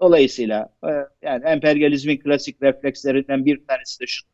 Dolayısıyla 0.00 0.74
e, 0.84 0.90
yani 1.22 1.44
emperyalizmin 1.44 2.16
klasik 2.16 2.62
reflekslerinden 2.62 3.46
bir 3.46 3.66
tanesi 3.66 4.00
de 4.00 4.06
şu. 4.06 4.26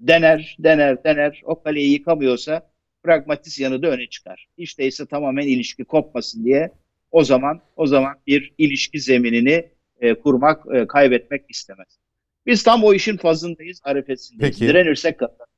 Dener, 0.00 0.56
dener, 0.58 1.04
dener. 1.04 1.40
O 1.44 1.62
kaleyi 1.62 1.92
yıkamıyorsa 1.92 2.70
pragmatist 3.02 3.60
yanı 3.60 3.82
da 3.82 3.86
öne 3.86 4.06
çıkar. 4.06 4.48
Hiç 4.58 4.78
değilse 4.78 5.06
tamamen 5.06 5.46
ilişki 5.46 5.84
kopmasın 5.84 6.44
diye 6.44 6.70
o 7.10 7.24
zaman 7.24 7.60
o 7.76 7.86
zaman 7.86 8.14
bir 8.26 8.52
ilişki 8.58 9.00
zeminini 9.00 9.68
e, 10.00 10.14
kurmak, 10.14 10.74
e, 10.74 10.86
kaybetmek 10.86 11.44
istemez. 11.48 11.98
Biz 12.46 12.62
tam 12.62 12.84
o 12.84 12.94
işin 12.94 13.16
fazındayız, 13.16 13.80
arifesindeyiz. 13.84 14.58
Peki. 14.58 14.68
Direnirsek 14.68 15.18
kazanırız. 15.18 15.49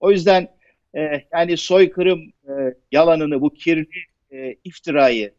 O 0.00 0.10
yüzden 0.10 0.48
e, 0.96 1.24
yani 1.32 1.56
soykırım 1.56 2.32
e, 2.48 2.52
yalanını, 2.92 3.40
bu 3.40 3.54
kirli 3.54 3.88
e, 4.30 4.56
iftirayı 4.64 5.34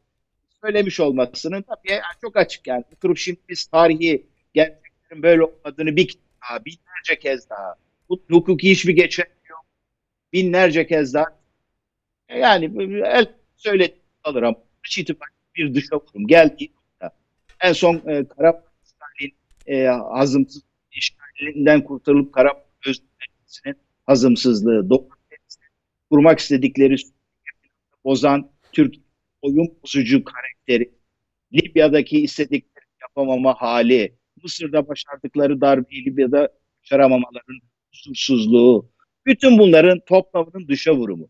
söylemiş 0.62 1.00
olmasının 1.00 1.62
tabii 1.62 1.92
yani 1.92 2.02
çok 2.22 2.38
açık 2.38 2.68
yani. 2.68 2.84
Oturup 2.96 3.18
şimdi 3.18 3.40
biz 3.50 3.66
tarihi 3.66 4.26
gerçeklerin 4.54 5.24
böyle 5.24 5.44
olmadığını 5.44 5.96
bir 5.96 6.16
daha, 6.42 6.66
binlerce 6.66 7.20
kez 7.20 7.50
daha, 7.50 7.76
bu 8.10 8.22
hukuki 8.30 8.72
hiçbir 8.72 8.94
geçen 8.94 9.26
yok. 9.50 9.66
Binlerce 10.34 10.88
kez 10.88 11.14
daha. 11.14 11.26
E, 12.30 12.40
Yani 12.40 12.72
el 13.06 13.26
söyledi 13.56 13.96
alır 14.24 14.44
ama 14.44 14.58
hiç 14.86 14.98
itibariyle 14.98 15.36
bir 15.56 15.74
dışa 15.76 15.96
vurum 15.96 16.24
nokta. 16.24 17.16
En 17.62 17.74
son 17.74 17.96
e, 17.96 18.28
Karabağ'ın 18.28 18.64
e, 19.68 19.86
hazımsız 19.86 20.64
işgalinden 20.92 21.84
kurtarılıp 21.84 22.34
Karabağ 22.34 22.66
özgürlüğünün 22.88 23.89
hazımsızlığı, 24.10 24.90
kurmak 26.10 26.40
istedikleri 26.40 26.96
bozan 28.04 28.52
Türk 28.72 28.96
oyun 29.42 29.78
bozucu 29.84 30.24
karakteri, 30.24 30.92
Libya'daki 31.54 32.22
istedikleri 32.22 32.86
yapamama 33.02 33.54
hali 33.54 34.16
Mısır'da 34.44 34.88
başardıkları 34.88 35.62
darbeyi 35.62 36.06
Libya'da 36.06 36.50
başaramamaların 36.84 37.60
kusursuzluğu, 37.92 38.92
bütün 39.26 39.58
bunların 39.60 40.00
toplamının 40.08 40.68
dışa 40.68 40.96
vurumu. 40.96 41.30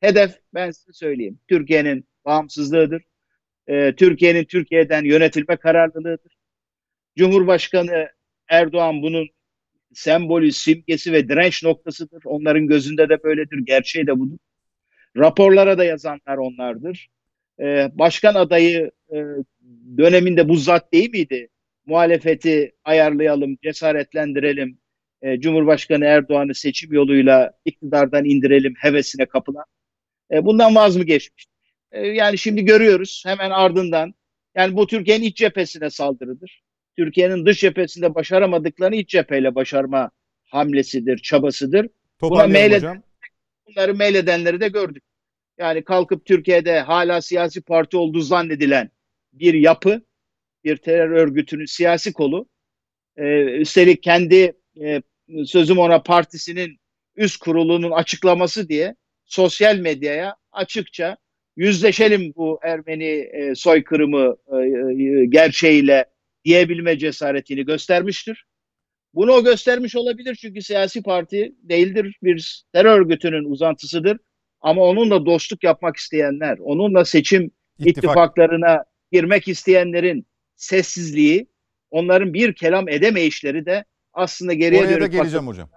Hedef 0.00 0.38
ben 0.54 0.70
size 0.70 0.92
söyleyeyim. 0.92 1.38
Türkiye'nin 1.48 2.08
bağımsızlığıdır. 2.24 3.02
Ee, 3.66 3.94
Türkiye'nin 3.96 4.44
Türkiye'den 4.44 5.04
yönetilme 5.04 5.56
kararlılığıdır. 5.56 6.32
Cumhurbaşkanı 7.16 8.08
Erdoğan 8.48 9.02
bunun 9.02 9.28
sembolü, 9.94 10.52
simgesi 10.52 11.12
ve 11.12 11.28
direnç 11.28 11.62
noktasıdır. 11.62 12.22
Onların 12.24 12.66
gözünde 12.66 13.08
de 13.08 13.22
böyledir. 13.22 13.58
Gerçeği 13.58 14.06
de 14.06 14.18
budur. 14.18 14.38
Raporlara 15.16 15.78
da 15.78 15.84
yazanlar 15.84 16.36
onlardır. 16.36 17.08
Ee, 17.60 17.90
başkan 17.94 18.34
adayı 18.34 18.90
e, 19.12 19.16
döneminde 19.98 20.48
bu 20.48 20.56
zat 20.56 20.92
değil 20.92 21.10
miydi? 21.10 21.48
Muhalefeti 21.86 22.72
ayarlayalım, 22.84 23.56
cesaretlendirelim, 23.62 24.78
e, 25.22 25.40
Cumhurbaşkanı 25.40 26.04
Erdoğan'ı 26.04 26.54
seçim 26.54 26.92
yoluyla 26.92 27.52
iktidardan 27.64 28.24
indirelim 28.24 28.74
hevesine 28.78 29.26
kapılan. 29.26 29.64
E, 30.32 30.44
bundan 30.44 30.74
vaz 30.74 30.96
mı 30.96 31.04
geçmiş? 31.04 31.46
E, 31.92 32.06
yani 32.06 32.38
şimdi 32.38 32.64
görüyoruz 32.64 33.22
hemen 33.26 33.50
ardından 33.50 34.14
yani 34.54 34.76
bu 34.76 34.86
Türkiye'nin 34.86 35.24
iç 35.24 35.36
cephesine 35.36 35.90
saldırıdır. 35.90 36.62
Türkiye'nin 37.00 37.46
dış 37.46 37.60
cephesinde 37.60 38.14
başaramadıklarını 38.14 38.96
iç 38.96 39.08
cepheyle 39.08 39.54
başarma 39.54 40.10
hamlesidir, 40.44 41.18
çabasıdır. 41.18 41.88
Mail 42.22 42.72
hocam. 42.72 43.02
Bunları 43.66 43.94
meyledenleri 43.94 44.60
de 44.60 44.68
gördük. 44.68 45.02
Yani 45.58 45.84
kalkıp 45.84 46.24
Türkiye'de 46.24 46.80
hala 46.80 47.20
siyasi 47.20 47.62
parti 47.62 47.96
olduğu 47.96 48.20
zannedilen 48.20 48.90
bir 49.32 49.54
yapı, 49.54 50.02
bir 50.64 50.76
terör 50.76 51.10
örgütünün 51.10 51.64
siyasi 51.64 52.12
kolu, 52.12 52.48
e, 53.16 53.42
üstelik 53.42 54.02
kendi 54.02 54.52
e, 54.80 55.02
sözüm 55.46 55.78
ona 55.78 56.02
partisinin 56.02 56.80
üst 57.16 57.36
kurulunun 57.36 57.90
açıklaması 57.90 58.68
diye 58.68 58.94
sosyal 59.24 59.76
medyaya 59.76 60.36
açıkça 60.52 61.16
yüzleşelim 61.56 62.32
bu 62.36 62.60
Ermeni 62.62 63.28
e, 63.32 63.54
soykırımı 63.54 64.36
e, 64.52 64.56
e, 64.56 65.26
gerçeğiyle 65.26 66.04
diyebilme 66.44 66.98
cesaretini 66.98 67.64
göstermiştir. 67.64 68.44
Bunu 69.14 69.32
o 69.32 69.44
göstermiş 69.44 69.96
olabilir 69.96 70.34
çünkü 70.40 70.62
siyasi 70.62 71.02
parti 71.02 71.54
değildir, 71.62 72.16
bir 72.22 72.64
terör 72.72 73.00
örgütünün 73.00 73.44
uzantısıdır. 73.44 74.18
Ama 74.60 74.82
onunla 74.82 75.26
dostluk 75.26 75.64
yapmak 75.64 75.96
isteyenler, 75.96 76.58
onunla 76.58 77.04
seçim 77.04 77.50
İttifak. 77.78 78.04
ittifaklarına 78.04 78.84
girmek 79.12 79.48
isteyenlerin 79.48 80.26
sessizliği, 80.56 81.46
onların 81.90 82.34
bir 82.34 82.54
kelam 82.54 82.88
edemeyişleri 82.88 83.66
de 83.66 83.84
aslında 84.12 84.52
geriye 84.52 84.80
Oraya 84.80 85.00
dönük 85.00 85.12
geleceğim 85.12 85.46
hocam. 85.46 85.70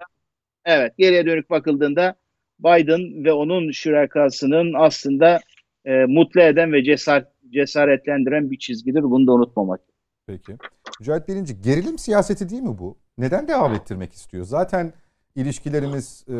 Evet, 0.64 0.92
geriye 0.98 1.26
dönük 1.26 1.50
bakıldığında 1.50 2.14
Biden 2.58 3.24
ve 3.24 3.32
onun 3.32 3.70
şürekasının 3.70 4.72
aslında 4.76 5.40
e, 5.84 6.04
mutlu 6.04 6.40
eden 6.40 6.72
ve 6.72 6.84
cesaret, 6.84 7.26
cesaretlendiren 7.50 8.50
bir 8.50 8.58
çizgidir. 8.58 9.02
Bunu 9.02 9.26
da 9.26 9.32
unutmamak. 9.32 9.80
Peki. 10.26 10.56
Mücahit 11.00 11.28
Birinci 11.28 11.60
gerilim 11.60 11.98
siyaseti 11.98 12.48
değil 12.48 12.62
mi 12.62 12.78
bu? 12.78 12.96
Neden 13.18 13.48
devam 13.48 13.74
ettirmek 13.74 14.12
istiyor? 14.12 14.44
Zaten 14.44 14.92
ilişkilerimiz 15.36 16.24
e, 16.28 16.34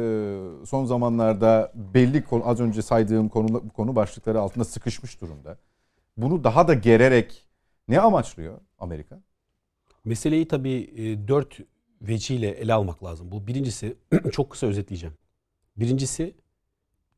son 0.66 0.85
zamanlarda 0.85 1.72
belli 1.74 2.24
konu, 2.24 2.49
az 2.49 2.61
önce 2.61 2.82
saydığım 2.82 3.28
konu, 3.28 3.68
konu 3.68 3.97
başlıkları 3.97 4.41
altında 4.41 4.64
sıkışmış 4.64 5.20
durumda. 5.20 5.59
Bunu 6.16 6.45
daha 6.45 6.68
da 6.68 6.74
gererek 6.74 7.47
ne 7.89 8.01
amaçlıyor 8.01 8.61
Amerika? 8.78 9.20
Meseleyi 10.05 10.49
tabii 10.49 10.91
e, 10.97 11.28
dört 11.28 11.59
veciyle 12.03 12.49
ele 12.49 12.74
almak 12.74 13.05
lazım. 13.05 13.32
Bu 13.32 13.47
birincisi 13.47 13.97
çok 14.32 14.51
kısa 14.51 14.66
özetleyeceğim. 14.66 15.14
Birincisi 15.76 16.35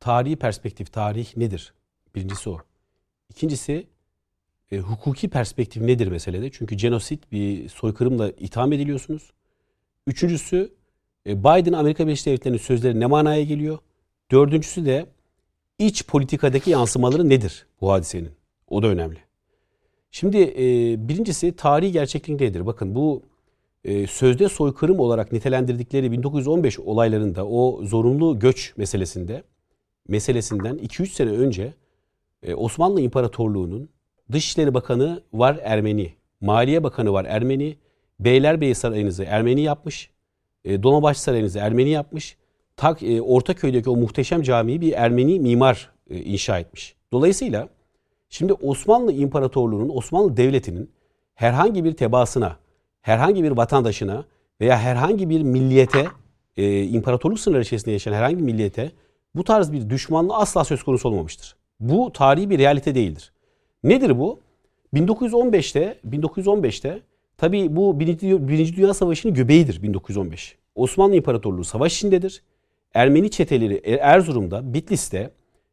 tarihi 0.01 0.37
perspektif, 0.37 0.93
tarih 0.93 1.37
nedir? 1.37 1.75
Birincisi 2.15 2.51
o. 2.51 2.59
İkincisi 3.31 3.87
e, 4.73 4.79
hukuki 4.79 5.29
perspektif 5.29 5.83
nedir 5.83 6.07
meselede? 6.07 6.51
Çünkü 6.51 6.75
genosit 6.75 7.33
bir 7.33 7.69
soykırımla 7.69 8.31
itham 8.31 8.73
ediliyorsunuz. 8.73 9.33
Üçüncüsü 10.07 10.73
e, 11.27 11.41
Biden 11.41 11.73
Amerika 11.73 12.07
Birleşik 12.07 12.27
Devletleri'nin 12.27 12.59
sözleri 12.59 13.01
ne 13.01 13.07
manaya 13.07 13.45
geliyor? 13.45 13.79
Dördüncüsü 14.31 14.87
de 14.87 15.07
iç 15.79 16.07
politikadaki 16.07 16.71
yansımaları 16.71 17.29
nedir 17.29 17.67
bu 17.81 17.93
hadisenin? 17.93 18.31
O 18.69 18.83
da 18.83 18.87
önemli. 18.87 19.19
Şimdi 20.11 20.39
e, 20.39 20.65
birincisi 21.09 21.57
tarihi 21.57 21.93
gerçeklik 21.93 22.41
nedir? 22.41 22.67
Bakın 22.67 22.95
bu 22.95 23.23
e, 23.85 24.07
sözde 24.07 24.49
soykırım 24.49 25.01
olarak 25.01 25.33
nitelendirdikleri 25.33 26.13
1915 26.13 26.79
olaylarında 26.79 27.47
o 27.47 27.85
zorunlu 27.85 28.39
göç 28.39 28.77
meselesinde 28.77 29.43
meselesinden 30.09 30.77
2-3 30.77 31.07
sene 31.07 31.31
önce 31.31 31.75
e, 32.43 32.55
Osmanlı 32.55 33.01
İmparatorluğu'nun 33.01 33.89
Dışişleri 34.33 34.75
Bakanı 34.75 35.23
var 35.33 35.61
Ermeni, 35.63 36.13
Maliye 36.41 36.83
Bakanı 36.83 37.13
var 37.13 37.25
Ermeni, 37.25 37.77
Beylerbeyi 38.21 38.75
Sarayınızı 38.75 39.25
Ermeni 39.25 39.61
yapmış, 39.61 40.11
e, 40.65 40.83
Dolmabahçe 40.83 41.21
Sarayınızı 41.21 41.59
Ermeni 41.59 41.91
yapmış, 41.91 42.37
Tak, 42.77 43.03
e, 43.03 43.23
Ortaköy'deki 43.23 43.91
o 43.91 43.97
muhteşem 43.97 44.43
camiyi 44.43 44.81
bir 44.81 44.93
Ermeni 44.93 45.41
mimar 45.41 45.91
e, 46.11 46.19
inşa 46.21 46.59
etmiş. 46.59 46.95
Dolayısıyla 47.13 47.69
Şimdi 48.29 48.53
Osmanlı 48.53 49.13
İmparatorluğu'nun, 49.13 49.89
Osmanlı 49.89 50.37
Devleti'nin 50.37 50.91
herhangi 51.35 51.85
bir 51.85 51.93
tebaasına, 51.93 52.57
herhangi 53.03 53.45
bir 53.45 53.51
vatandaşına 53.51 54.25
veya 54.61 54.79
herhangi 54.79 55.31
bir 55.31 55.43
milliyete, 55.43 56.07
e, 56.57 56.83
imparatorluk 56.83 57.41
sınırları 57.41 57.63
içerisinde 57.63 57.93
yaşayan 57.93 58.13
herhangi 58.13 58.39
bir 58.39 58.43
milliyete 58.43 58.93
bu 59.35 59.45
tarz 59.45 59.73
bir 59.73 59.91
düşmanlığı 59.91 60.37
asla 60.37 60.65
söz 60.65 60.83
konusu 60.83 61.09
olmamıştır. 61.09 61.57
Bu 61.81 62.13
tarihi 62.13 62.51
bir 62.51 62.59
realite 62.59 62.95
değildir. 62.95 63.33
Nedir 63.85 64.19
bu? 64.19 64.41
1915'te, 64.95 65.99
1915'te 66.11 67.01
tabii 67.37 67.77
bu 67.77 68.01
Birinci, 68.01 68.49
Birinci 68.49 68.77
Dünya 68.77 68.95
Savaşı'nın 68.95 69.35
göbeğidir 69.35 69.83
1915. 69.83 70.57
Osmanlı 70.75 71.17
İmparatorluğu 71.17 71.65
savaş 71.65 71.97
içindedir. 71.97 72.43
Ermeni 72.95 73.31
çeteleri 73.31 73.75
E- 73.75 73.95
Erzurum'da, 73.95 74.75
Bitlis'te 74.75 75.31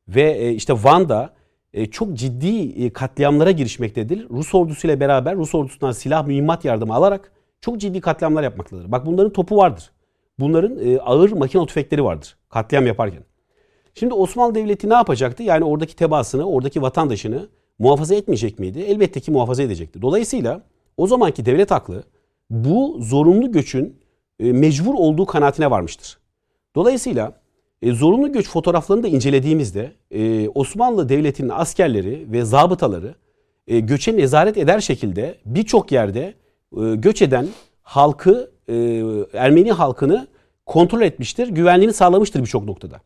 ve 0.07 0.31
e, 0.31 0.51
işte 0.51 0.73
Van'da 0.73 1.33
e, 1.73 1.85
çok 1.85 2.13
ciddi 2.13 2.93
katliamlara 2.93 3.51
girişmektedir. 3.51 4.29
Rus 4.29 4.55
ordusuyla 4.55 4.99
beraber 4.99 5.35
Rus 5.35 5.55
ordusundan 5.55 5.91
silah 5.91 6.27
mühimmat 6.27 6.65
yardımı 6.65 6.93
alarak 6.93 7.31
çok 7.61 7.79
ciddi 7.81 8.01
katliamlar 8.01 8.43
yapmaktadır. 8.43 8.91
Bak 8.91 9.05
bunların 9.05 9.33
topu 9.33 9.57
vardır. 9.57 9.91
Bunların 10.39 10.99
ağır 10.99 11.31
makine 11.31 11.65
tüfekleri 11.65 12.03
vardır 12.03 12.37
katliam 12.49 12.87
yaparken. 12.87 13.23
Şimdi 13.95 14.13
Osmanlı 14.13 14.55
Devleti 14.55 14.89
ne 14.89 14.93
yapacaktı? 14.93 15.43
Yani 15.43 15.65
oradaki 15.65 15.95
tebaasını, 15.95 16.43
oradaki 16.43 16.81
vatandaşını 16.81 17.47
muhafaza 17.79 18.15
etmeyecek 18.15 18.59
miydi? 18.59 18.79
Elbette 18.79 19.19
ki 19.19 19.31
muhafaza 19.31 19.63
edecekti. 19.63 20.01
Dolayısıyla 20.01 20.61
o 20.97 21.07
zamanki 21.07 21.45
devlet 21.45 21.71
aklı 21.71 22.03
bu 22.49 22.97
zorunlu 22.99 23.51
göçün 23.51 23.95
e, 24.39 24.51
mecbur 24.51 24.93
olduğu 24.93 25.25
kanaatine 25.25 25.71
varmıştır. 25.71 26.17
Dolayısıyla 26.75 27.33
e, 27.81 27.91
zorunlu 27.91 28.31
göç 28.31 28.49
fotoğraflarını 28.49 29.03
da 29.03 29.07
incelediğimizde 29.07 29.91
e, 30.11 30.49
Osmanlı 30.49 31.09
Devleti'nin 31.09 31.49
askerleri 31.49 32.25
ve 32.31 32.45
zabıtaları 32.45 33.15
göçe 33.67 34.17
nezaret 34.17 34.57
eder 34.57 34.79
şekilde 34.79 35.35
birçok 35.45 35.91
yerde 35.91 36.33
göç 36.95 37.21
eden 37.21 37.47
halkı, 37.81 38.51
Ermeni 39.33 39.71
halkını 39.71 40.27
kontrol 40.65 41.01
etmiştir, 41.01 41.47
güvenliğini 41.47 41.93
sağlamıştır 41.93 42.41
birçok 42.41 42.65
noktada. 42.65 43.01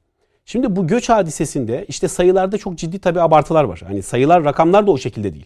Şimdi 0.50 0.76
bu 0.76 0.88
göç 0.88 1.10
hadisesinde 1.10 1.86
işte 1.88 2.08
sayılarda 2.08 2.58
çok 2.58 2.78
ciddi 2.78 3.00
tabii 3.00 3.22
abartılar 3.22 3.64
var. 3.64 3.82
Hani 3.88 4.04
sayılar, 4.04 4.46
rakamlar 4.46 4.88
da 4.88 4.92
o 4.92 4.98
şekilde 4.98 5.34
değil. 5.34 5.46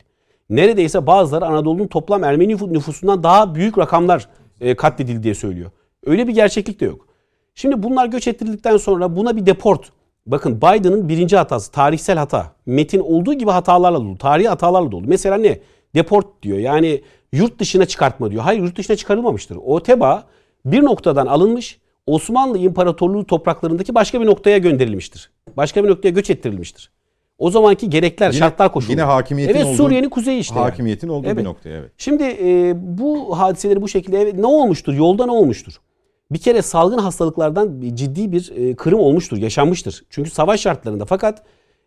Neredeyse 0.49 1.07
bazıları 1.07 1.45
Anadolu'nun 1.45 1.87
toplam 1.87 2.23
Ermeni 2.23 2.53
nüfu- 2.53 2.73
nüfusundan 2.73 3.23
daha 3.23 3.55
büyük 3.55 3.77
rakamlar 3.77 4.27
e, 4.61 4.75
katledildi 4.75 5.23
diye 5.23 5.35
söylüyor. 5.35 5.71
Öyle 6.05 6.27
bir 6.27 6.33
gerçeklik 6.33 6.79
de 6.79 6.85
yok. 6.85 7.07
Şimdi 7.55 7.83
bunlar 7.83 8.05
göç 8.05 8.27
ettirildikten 8.27 8.77
sonra 8.77 9.15
buna 9.15 9.35
bir 9.35 9.45
deport. 9.45 9.89
Bakın 10.25 10.57
Biden'ın 10.57 11.09
birinci 11.09 11.37
hatası 11.37 11.71
tarihsel 11.71 12.17
hata. 12.17 12.51
Metin 12.65 12.99
olduğu 12.99 13.33
gibi 13.33 13.51
hatalarla 13.51 13.99
dolu. 13.99 14.17
Tarihi 14.17 14.47
hatalarla 14.47 14.91
dolu. 14.91 15.07
Mesela 15.07 15.37
ne? 15.37 15.59
Deport 15.95 16.43
diyor. 16.43 16.57
Yani 16.57 17.01
yurt 17.33 17.59
dışına 17.59 17.85
çıkartma 17.85 18.31
diyor. 18.31 18.43
Hayır 18.43 18.61
yurt 18.61 18.77
dışına 18.77 18.95
çıkarılmamıştır. 18.95 19.57
O 19.65 19.83
teba 19.83 20.23
bir 20.65 20.83
noktadan 20.83 21.27
alınmış 21.27 21.80
Osmanlı 22.07 22.57
İmparatorluğu 22.57 23.27
topraklarındaki 23.27 23.95
başka 23.95 24.21
bir 24.21 24.25
noktaya 24.25 24.57
gönderilmiştir. 24.57 25.31
Başka 25.57 25.83
bir 25.83 25.89
noktaya 25.89 26.09
göç 26.09 26.29
ettirilmiştir. 26.29 26.91
O 27.37 27.51
zamanki 27.51 27.89
gerekler, 27.89 28.27
Yine- 28.29 28.39
şartlar 28.39 28.71
koşulu. 28.73 28.91
yine 28.91 29.01
hakimiyetin 29.01 29.55
Evet 29.55 29.65
olduğu- 29.65 29.75
Suriye'nin 29.75 30.09
kuzeyi 30.09 30.39
işte. 30.39 30.55
yani. 30.55 30.63
Hakimiyetin 30.69 31.07
olduğu 31.07 31.27
Evet. 31.27 31.37
bir 31.37 31.43
noktaya 31.43 31.77
evet. 31.77 31.91
Şimdi 31.97 32.23
e, 32.23 32.73
bu 32.97 33.39
hadiseleri 33.39 33.81
bu 33.81 33.87
şekilde 33.87 34.21
evet, 34.21 34.33
ne 34.33 34.45
olmuştur? 34.45 34.93
Yolda 34.93 35.25
ne 35.25 35.31
olmuştur? 35.31 35.73
Bir 36.31 36.39
kere 36.39 36.61
salgın 36.61 36.97
hastalıklardan 36.97 37.81
ciddi 37.93 38.31
bir 38.31 38.51
e, 38.55 38.75
kırım 38.75 38.99
olmuştur, 38.99 39.37
yaşanmıştır. 39.37 40.03
Çünkü 40.09 40.29
savaş 40.29 40.61
şartlarında 40.61 41.05
fakat 41.05 41.43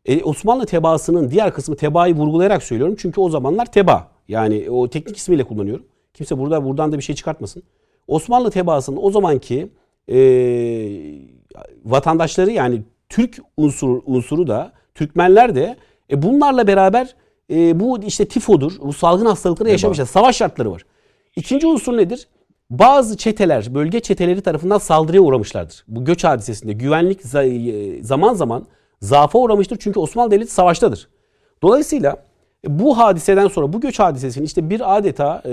e, 0.07 0.23
Osmanlı 0.23 0.67
tebaasının 0.67 1.31
diğer 1.31 1.55
kısmı 1.55 1.77
tebaayı 1.77 2.15
vurgulayarak 2.15 2.63
söylüyorum. 2.63 2.95
Çünkü 2.99 3.21
o 3.21 3.29
zamanlar 3.31 3.67
teba 3.73 4.09
yani 4.29 4.71
o 4.71 4.91
teknik 4.91 5.17
ismiyle 5.17 5.45
kullanıyorum. 5.45 5.87
Kimse 6.15 6.39
burada 6.39 6.65
buradan 6.65 6.93
da 6.93 6.99
bir 6.99 7.03
şey 7.03 7.15
çıkartmasın. 7.15 7.63
Osmanlı 8.09 8.51
tebaasının 8.51 8.99
o 9.03 9.11
zamanki 9.11 9.69
e, 10.09 10.19
vatandaşları 11.85 12.51
yani 12.51 12.83
Türk 13.09 13.39
unsuru, 13.57 14.03
unsuru 14.07 14.47
da 14.47 14.73
Türkmenler 14.95 15.55
de 15.55 15.77
e, 16.11 16.23
bunlarla 16.23 16.67
beraber 16.67 17.15
e, 17.51 17.81
bu 17.81 18.03
işte 18.03 18.25
tifodur, 18.25 18.73
bu 18.83 18.93
salgın 18.93 19.27
hastalıkları 19.27 19.71
yaşamışlar. 19.71 20.05
Savaş 20.07 20.37
şartları 20.37 20.71
var. 20.73 20.85
İkinci 21.37 21.67
unsur 21.67 21.97
nedir? 21.97 22.29
Bazı 22.71 23.17
çeteler, 23.17 23.75
bölge 23.75 24.01
çeteleri 24.01 24.41
tarafından 24.41 24.79
saldırıya 24.79 25.23
uğramışlardır. 25.23 25.85
Bu 25.89 26.05
göç 26.05 26.25
hadisesinde 26.25 26.73
güvenlik 26.73 27.21
za- 27.21 28.03
zaman 28.03 28.35
zaman 28.35 28.67
zaafa 29.01 29.39
uğramıştır. 29.39 29.77
Çünkü 29.81 30.01
Osmanlı 30.01 30.31
Devleti 30.31 30.53
savaştadır. 30.53 31.09
Dolayısıyla 31.63 32.17
bu 32.69 32.99
hadiseden 32.99 33.49
sonra 33.49 33.73
bu 33.73 33.81
göç 33.81 33.99
hadisesinin 33.99 34.47
işte 34.47 34.71
bir 34.71 34.97
adeta 34.97 35.43
e, 35.47 35.51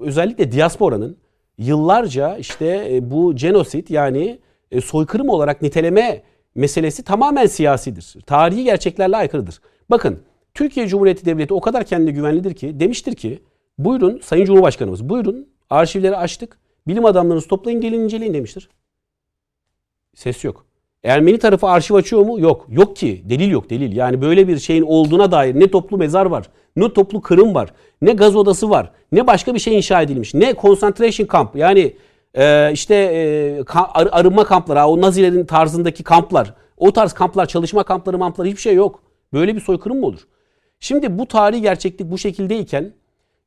özellikle 0.00 0.52
diasporanın 0.52 1.16
yıllarca 1.60 2.36
işte 2.36 2.88
e, 2.90 3.10
bu 3.10 3.36
genosit 3.36 3.90
yani 3.90 4.38
e, 4.70 4.80
soykırım 4.80 5.28
olarak 5.28 5.62
niteleme 5.62 6.22
meselesi 6.54 7.04
tamamen 7.04 7.46
siyasidir. 7.46 8.16
Tarihi 8.26 8.64
gerçeklerle 8.64 9.16
aykırıdır. 9.16 9.60
Bakın 9.90 10.18
Türkiye 10.54 10.88
Cumhuriyeti 10.88 11.24
Devleti 11.24 11.54
o 11.54 11.60
kadar 11.60 11.84
kendine 11.84 12.10
güvenlidir 12.10 12.54
ki 12.54 12.80
demiştir 12.80 13.14
ki 13.14 13.42
buyurun 13.78 14.20
Sayın 14.22 14.44
Cumhurbaşkanımız 14.44 15.08
buyurun 15.08 15.48
arşivleri 15.70 16.16
açtık. 16.16 16.58
Bilim 16.86 17.04
adamlarınızı 17.04 17.48
toplayın 17.48 17.80
gelin 17.80 18.00
inceleyin 18.00 18.34
demiştir. 18.34 18.70
Ses 20.14 20.44
yok. 20.44 20.66
Ermeni 21.04 21.38
tarafı 21.38 21.66
arşiv 21.66 21.94
açıyor 21.94 22.22
mu? 22.22 22.40
Yok. 22.40 22.66
Yok 22.68 22.96
ki. 22.96 23.22
Delil 23.24 23.50
yok 23.50 23.70
delil. 23.70 23.96
Yani 23.96 24.22
böyle 24.22 24.48
bir 24.48 24.58
şeyin 24.58 24.82
olduğuna 24.82 25.32
dair 25.32 25.60
ne 25.60 25.70
toplu 25.70 25.96
mezar 25.96 26.26
var, 26.26 26.50
ne 26.76 26.92
toplu 26.92 27.20
kırım 27.20 27.54
var, 27.54 27.72
ne 28.02 28.12
gaz 28.12 28.36
odası 28.36 28.70
var, 28.70 28.90
ne 29.12 29.26
başka 29.26 29.54
bir 29.54 29.58
şey 29.58 29.76
inşa 29.76 30.02
edilmiş, 30.02 30.34
ne 30.34 30.54
concentration 30.54 31.28
camp 31.32 31.56
yani 31.56 31.96
e, 32.34 32.72
işte 32.72 32.94
e, 32.94 33.62
ar- 33.74 34.08
arınma 34.12 34.44
kampları, 34.44 34.84
o 34.84 35.00
Nazilerin 35.00 35.44
tarzındaki 35.44 36.02
kamplar, 36.02 36.54
o 36.76 36.92
tarz 36.92 37.12
kamplar, 37.12 37.46
çalışma 37.46 37.82
kampları, 37.82 38.18
mampları 38.18 38.48
hiçbir 38.48 38.60
şey 38.60 38.74
yok. 38.74 39.02
Böyle 39.32 39.56
bir 39.56 39.60
soykırım 39.60 40.00
mı 40.00 40.06
olur? 40.06 40.20
Şimdi 40.80 41.18
bu 41.18 41.26
tarihi 41.26 41.62
gerçeklik 41.62 42.10
bu 42.10 42.18
şekildeyken 42.18 42.92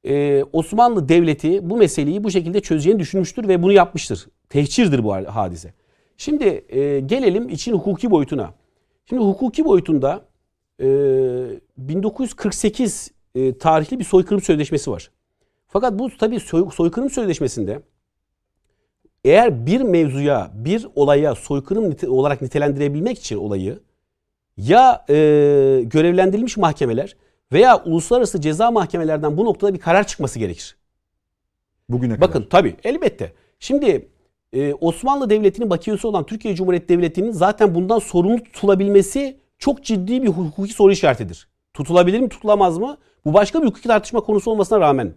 e, 0.05 0.43
Osmanlı 0.53 1.09
Devleti 1.09 1.69
bu 1.69 1.77
meseleyi 1.77 2.23
bu 2.23 2.31
şekilde 2.31 2.59
çözeceğini 2.59 2.99
düşünmüştür 2.99 3.47
ve 3.47 3.63
bunu 3.63 3.71
yapmıştır. 3.71 4.27
Tehcirdir 4.49 5.03
bu 5.03 5.13
hadise. 5.13 5.73
Şimdi 6.17 6.65
e, 6.69 6.99
gelelim 6.99 7.49
için 7.49 7.73
hukuki 7.73 8.11
boyutuna. 8.11 8.53
Şimdi 9.09 9.21
hukuki 9.21 9.65
boyutunda 9.65 10.25
e, 10.79 10.85
1948 11.77 13.11
e, 13.35 13.57
tarihli 13.57 13.99
bir 13.99 14.03
soykırım 14.03 14.41
sözleşmesi 14.41 14.91
var. 14.91 15.11
Fakat 15.67 15.99
bu 15.99 16.17
tabii 16.17 16.39
soy, 16.39 16.69
soykırım 16.71 17.09
sözleşmesinde 17.09 17.81
eğer 19.25 19.65
bir 19.65 19.81
mevzuya, 19.81 20.51
bir 20.53 20.87
olaya 20.95 21.35
soykırım 21.35 21.89
nite, 21.89 22.09
olarak 22.09 22.41
nitelendirebilmek 22.41 23.19
için 23.19 23.37
olayı 23.37 23.79
ya 24.57 25.05
e, 25.09 25.13
görevlendirilmiş 25.85 26.57
mahkemeler 26.57 27.15
veya 27.51 27.83
uluslararası 27.83 28.41
ceza 28.41 28.71
mahkemelerden 28.71 29.37
bu 29.37 29.45
noktada 29.45 29.73
bir 29.73 29.79
karar 29.79 30.07
çıkması 30.07 30.39
gerekir. 30.39 30.77
Bugüne 31.89 32.21
Bakın 32.21 32.33
kadar. 32.33 32.49
tabii 32.49 32.75
elbette. 32.83 33.33
Şimdi 33.59 34.09
e, 34.53 34.73
Osmanlı 34.73 35.29
Devleti'nin 35.29 35.69
bakiyesi 35.69 36.07
olan 36.07 36.25
Türkiye 36.25 36.55
Cumhuriyeti 36.55 36.89
Devleti'nin 36.89 37.31
zaten 37.31 37.75
bundan 37.75 37.99
sorumlu 37.99 38.43
tutulabilmesi 38.43 39.37
çok 39.57 39.83
ciddi 39.83 40.23
bir 40.23 40.27
hukuki 40.27 40.73
soru 40.73 40.91
işaretidir. 40.91 41.47
Tutulabilir 41.73 42.19
mi 42.19 42.29
tutulamaz 42.29 42.77
mı? 42.77 42.97
Bu 43.25 43.33
başka 43.33 43.61
bir 43.61 43.67
hukuki 43.67 43.87
tartışma 43.87 44.19
konusu 44.19 44.51
olmasına 44.51 44.79
rağmen 44.79 45.13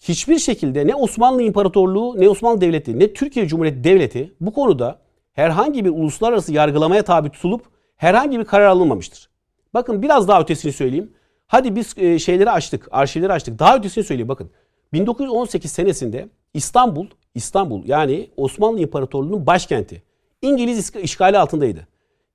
hiçbir 0.00 0.38
şekilde 0.38 0.86
ne 0.86 0.94
Osmanlı 0.94 1.42
İmparatorluğu 1.42 2.20
ne 2.20 2.28
Osmanlı 2.28 2.60
Devleti 2.60 2.98
ne 2.98 3.12
Türkiye 3.12 3.48
Cumhuriyeti 3.48 3.84
Devleti 3.84 4.34
bu 4.40 4.52
konuda 4.52 4.98
herhangi 5.32 5.84
bir 5.84 5.90
uluslararası 5.90 6.52
yargılamaya 6.52 7.02
tabi 7.02 7.30
tutulup 7.30 7.62
herhangi 7.96 8.38
bir 8.38 8.44
karar 8.44 8.66
alınmamıştır. 8.66 9.28
Bakın 9.74 10.02
biraz 10.02 10.28
daha 10.28 10.40
ötesini 10.40 10.72
söyleyeyim. 10.72 11.12
Hadi 11.46 11.76
biz 11.76 11.98
e, 11.98 12.18
şeyleri 12.18 12.50
açtık, 12.50 12.88
arşivleri 12.90 13.32
açtık. 13.32 13.58
Daha 13.58 13.76
ötesini 13.76 14.04
söyleyeyim 14.04 14.28
bakın. 14.28 14.50
1918 14.92 15.72
senesinde 15.72 16.28
İstanbul, 16.54 17.06
İstanbul 17.34 17.84
yani 17.84 18.30
Osmanlı 18.36 18.80
İmparatorluğu'nun 18.80 19.46
başkenti 19.46 20.02
İngiliz 20.42 20.96
işgali 20.96 21.38
altındaydı. 21.38 21.86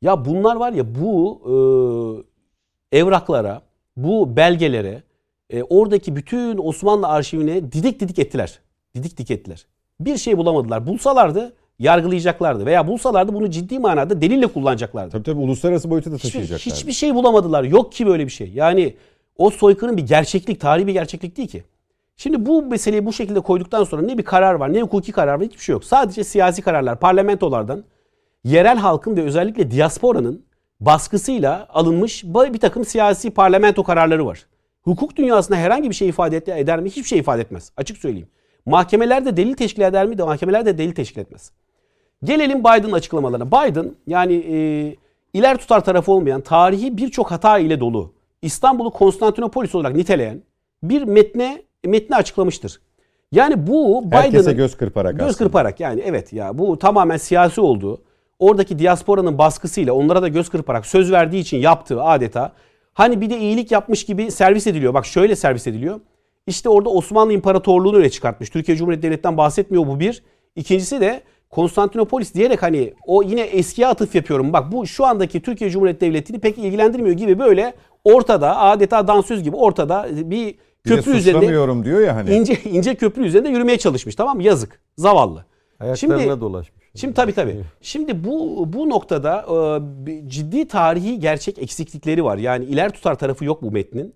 Ya 0.01 0.25
bunlar 0.25 0.55
var 0.55 0.73
ya 0.73 0.95
bu 0.95 1.41
e, 1.45 1.53
evraklara, 2.91 3.61
bu 3.97 4.35
belgelere, 4.35 5.03
e, 5.49 5.63
oradaki 5.63 6.15
bütün 6.15 6.57
Osmanlı 6.57 7.07
arşivine 7.07 7.71
didik 7.71 7.99
didik 7.99 8.19
ettiler. 8.19 8.59
Didik 8.95 9.11
didik 9.17 9.31
ettiler. 9.31 9.65
Bir 9.99 10.17
şey 10.17 10.37
bulamadılar. 10.37 10.87
Bulsalardı 10.87 11.53
yargılayacaklardı 11.79 12.65
veya 12.65 12.87
bulsalardı 12.87 13.33
bunu 13.33 13.49
ciddi 13.49 13.79
manada 13.79 14.21
delille 14.21 14.47
kullanacaklardı. 14.47 15.11
Tabii 15.11 15.23
tabii 15.23 15.39
uluslararası 15.39 15.89
boyutu 15.89 16.11
da 16.11 16.15
Hiçbir, 16.15 16.29
taşıyacaklar. 16.29 16.75
hiçbir 16.75 16.91
şey 16.91 17.15
bulamadılar. 17.15 17.63
Yok 17.63 17.91
ki 17.91 18.07
böyle 18.07 18.25
bir 18.25 18.31
şey. 18.31 18.51
Yani 18.53 18.95
o 19.37 19.49
soykırım 19.49 19.97
bir 19.97 20.07
gerçeklik, 20.07 20.59
tarihi 20.59 20.87
bir 20.87 20.93
gerçeklik 20.93 21.37
değil 21.37 21.47
ki. 21.47 21.63
Şimdi 22.17 22.45
bu 22.45 22.61
meseleyi 22.61 23.05
bu 23.05 23.13
şekilde 23.13 23.39
koyduktan 23.39 23.83
sonra 23.83 24.01
ne 24.01 24.17
bir 24.17 24.23
karar 24.23 24.53
var, 24.53 24.73
ne 24.73 24.81
hukuki 24.81 25.11
karar 25.11 25.33
var, 25.33 25.41
hiçbir 25.41 25.63
şey 25.63 25.73
yok. 25.73 25.85
Sadece 25.85 26.23
siyasi 26.23 26.61
kararlar, 26.61 26.99
parlamentolardan, 26.99 27.83
yerel 28.43 28.77
halkın 28.77 29.17
ve 29.17 29.21
özellikle 29.21 29.71
diasporanın 29.71 30.45
baskısıyla 30.81 31.67
alınmış 31.69 32.23
bir 32.23 32.59
takım 32.59 32.85
siyasi 32.85 33.29
parlamento 33.31 33.83
kararları 33.83 34.25
var. 34.25 34.45
Hukuk 34.81 35.15
dünyasında 35.15 35.57
herhangi 35.57 35.89
bir 35.89 35.95
şey 35.95 36.09
ifade 36.09 36.37
eder 36.37 36.79
mi? 36.79 36.89
Hiçbir 36.89 37.03
şey 37.03 37.19
ifade 37.19 37.41
etmez. 37.41 37.71
Açık 37.77 37.97
söyleyeyim. 37.97 38.27
Mahkemelerde 38.65 39.37
delil 39.37 39.53
teşkil 39.53 39.81
eder 39.81 40.05
mi? 40.05 40.17
De 40.17 40.23
mahkemeler 40.23 40.65
de 40.65 40.77
delil 40.77 40.91
teşkil 40.95 41.21
etmez. 41.21 41.51
Gelelim 42.23 42.59
Biden'ın 42.59 42.91
açıklamalarına. 42.91 43.47
Biden 43.47 43.91
yani 44.07 44.33
e, 44.33 44.57
iler 45.33 45.57
tutar 45.57 45.83
tarafı 45.83 46.11
olmayan 46.11 46.41
tarihi 46.41 46.97
birçok 46.97 47.31
hata 47.31 47.57
ile 47.57 47.79
dolu 47.79 48.13
İstanbul'u 48.41 48.91
Konstantinopolis 48.91 49.75
olarak 49.75 49.95
niteleyen 49.95 50.41
bir 50.83 51.03
metne 51.03 51.61
metni 51.85 52.15
açıklamıştır. 52.15 52.81
Yani 53.31 53.67
bu 53.67 54.03
Herkese 54.11 54.39
Biden'ın 54.39 54.57
göz 54.57 54.77
kırparak 54.77 55.19
göz 55.19 55.21
aslında. 55.29 55.37
kırparak 55.37 55.79
yani 55.79 56.01
evet 56.05 56.33
ya 56.33 56.57
bu 56.57 56.79
tamamen 56.79 57.17
siyasi 57.17 57.61
olduğu 57.61 58.01
oradaki 58.41 58.79
diasporanın 58.79 59.37
baskısıyla 59.37 59.93
onlara 59.93 60.21
da 60.21 60.27
göz 60.27 60.49
kırparak 60.49 60.85
söz 60.85 61.11
verdiği 61.11 61.39
için 61.39 61.57
yaptığı 61.57 62.03
adeta 62.03 62.51
hani 62.93 63.21
bir 63.21 63.29
de 63.29 63.37
iyilik 63.39 63.71
yapmış 63.71 64.05
gibi 64.05 64.31
servis 64.31 64.67
ediliyor. 64.67 64.93
Bak 64.93 65.05
şöyle 65.05 65.35
servis 65.35 65.67
ediliyor. 65.67 65.99
İşte 66.47 66.69
orada 66.69 66.89
Osmanlı 66.89 67.33
İmparatorluğu'nu 67.33 67.97
öne 67.97 68.09
çıkartmış. 68.09 68.49
Türkiye 68.49 68.77
Cumhuriyeti 68.77 69.03
Devleti'nden 69.07 69.37
bahsetmiyor 69.37 69.87
bu 69.87 69.99
bir. 69.99 70.23
İkincisi 70.55 71.01
de 71.01 71.21
Konstantinopolis 71.49 72.33
diyerek 72.33 72.63
hani 72.63 72.93
o 73.05 73.23
yine 73.23 73.41
eskiye 73.41 73.87
atıf 73.87 74.15
yapıyorum. 74.15 74.53
Bak 74.53 74.71
bu 74.71 74.87
şu 74.87 75.05
andaki 75.05 75.41
Türkiye 75.41 75.69
Cumhuriyeti 75.69 76.01
Devleti'ni 76.01 76.39
pek 76.39 76.57
ilgilendirmiyor 76.57 77.15
gibi 77.15 77.39
böyle 77.39 77.73
ortada 78.03 78.59
adeta 78.59 79.07
dansöz 79.07 79.43
gibi 79.43 79.55
ortada 79.55 80.07
bir 80.11 80.55
Bir 80.85 80.89
de 80.91 80.95
köprü 80.95 81.11
üzerinde 81.17 81.83
diyor 81.85 82.01
ya 82.01 82.15
hani. 82.15 82.35
ince 82.35 82.57
ince 82.63 82.95
köprü 82.95 83.25
üzerinde 83.25 83.49
yürümeye 83.49 83.77
çalışmış 83.77 84.15
tamam 84.15 84.37
mı? 84.37 84.43
Yazık. 84.43 84.81
Zavallı. 84.97 85.45
Ayaklarına 85.79 86.19
Şimdi- 86.21 86.41
dolaşmış. 86.41 86.80
Şimdi 86.95 87.13
tabii 87.13 87.33
tabii. 87.33 87.63
Şimdi 87.81 88.23
bu 88.23 88.63
bu 88.73 88.89
noktada 88.89 89.45
e, 90.07 90.29
ciddi 90.29 90.67
tarihi 90.67 91.19
gerçek 91.19 91.59
eksiklikleri 91.59 92.23
var. 92.23 92.37
Yani 92.37 92.65
iler 92.65 92.89
tutar 92.89 93.15
tarafı 93.15 93.45
yok 93.45 93.61
bu 93.61 93.71
metnin. 93.71 94.13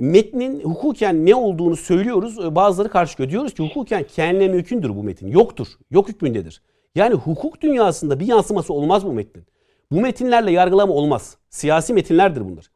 Metnin 0.00 0.60
hukuken 0.60 1.26
ne 1.26 1.34
olduğunu 1.34 1.76
söylüyoruz. 1.76 2.38
e, 2.38 2.54
Bazıları 2.54 2.88
karşı 2.90 3.10
çıkıyor. 3.10 3.30
Diyoruz 3.30 3.54
ki 3.54 3.62
hukuken 3.68 4.04
kendine 4.14 4.48
mümkündür 4.48 4.96
bu 4.96 5.02
metin. 5.02 5.28
Yoktur. 5.28 5.66
Yok 5.90 6.08
hükmündedir. 6.08 6.62
Yani 6.94 7.14
hukuk 7.14 7.60
dünyasında 7.60 8.20
bir 8.20 8.26
yansıması 8.26 8.72
olmaz 8.72 9.06
bu 9.06 9.12
metnin. 9.12 9.44
Bu 9.92 10.00
metinlerle 10.00 10.50
yargılama 10.52 10.92
olmaz. 10.92 11.36
Siyasi 11.50 11.92
metinlerdir 11.92 12.40
bunlar. 12.44 12.70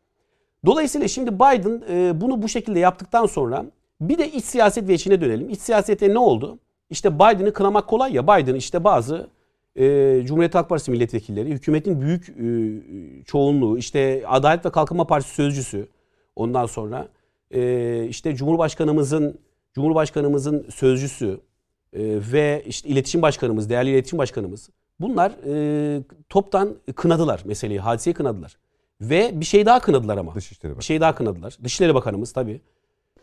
Dolayısıyla 0.66 1.08
şimdi 1.08 1.34
Biden 1.34 1.82
e, 1.90 2.20
bunu 2.20 2.42
bu 2.42 2.48
şekilde 2.48 2.78
yaptıktan 2.78 3.26
sonra 3.26 3.64
bir 4.00 4.18
de 4.18 4.30
iç 4.32 4.44
siyaset 4.44 4.88
ve 4.88 4.94
içine 4.94 5.20
dönelim. 5.20 5.50
İç 5.50 5.60
siyasette 5.60 6.08
ne 6.14 6.18
oldu? 6.18 6.58
İşte 6.90 7.14
Biden'ı 7.14 7.52
kınamak 7.52 7.86
kolay 7.88 8.14
ya. 8.14 8.22
Biden 8.26 8.54
işte 8.54 8.84
bazı 8.84 9.26
e, 9.76 10.22
Cumhuriyet 10.24 10.54
Halk 10.54 10.68
Partisi 10.68 10.90
milletvekilleri, 10.90 11.50
hükümetin 11.50 12.00
büyük 12.00 12.28
e, 12.28 13.24
çoğunluğu, 13.24 13.78
işte 13.78 14.24
Adalet 14.26 14.66
ve 14.66 14.70
Kalkınma 14.70 15.06
Partisi 15.06 15.34
sözcüsü, 15.34 15.88
ondan 16.36 16.66
sonra 16.66 17.08
e, 17.50 18.06
işte 18.08 18.34
Cumhurbaşkanımızın 18.36 19.38
Cumhurbaşkanımızın 19.74 20.66
sözcüsü 20.70 21.40
e, 21.92 22.00
ve 22.32 22.62
işte 22.66 22.88
iletişim 22.88 23.22
başkanımız, 23.22 23.70
değerli 23.70 23.90
iletişim 23.90 24.18
başkanımız 24.18 24.70
bunlar 25.00 25.32
e, 25.46 26.02
toptan 26.28 26.76
kınadılar 26.96 27.42
meseleyi, 27.44 27.80
hadiseyi 27.80 28.14
kınadılar. 28.14 28.56
Ve 29.00 29.40
bir 29.40 29.44
şey 29.44 29.66
daha 29.66 29.80
kınadılar 29.80 30.18
ama. 30.18 30.34
Dışişleri 30.34 30.70
Bir 30.70 30.70
Bakanı. 30.70 30.82
şey 30.82 31.00
daha 31.00 31.14
kınadılar. 31.14 31.58
Dışişleri 31.64 31.94
Bakanımız 31.94 32.32
tabii. 32.32 32.60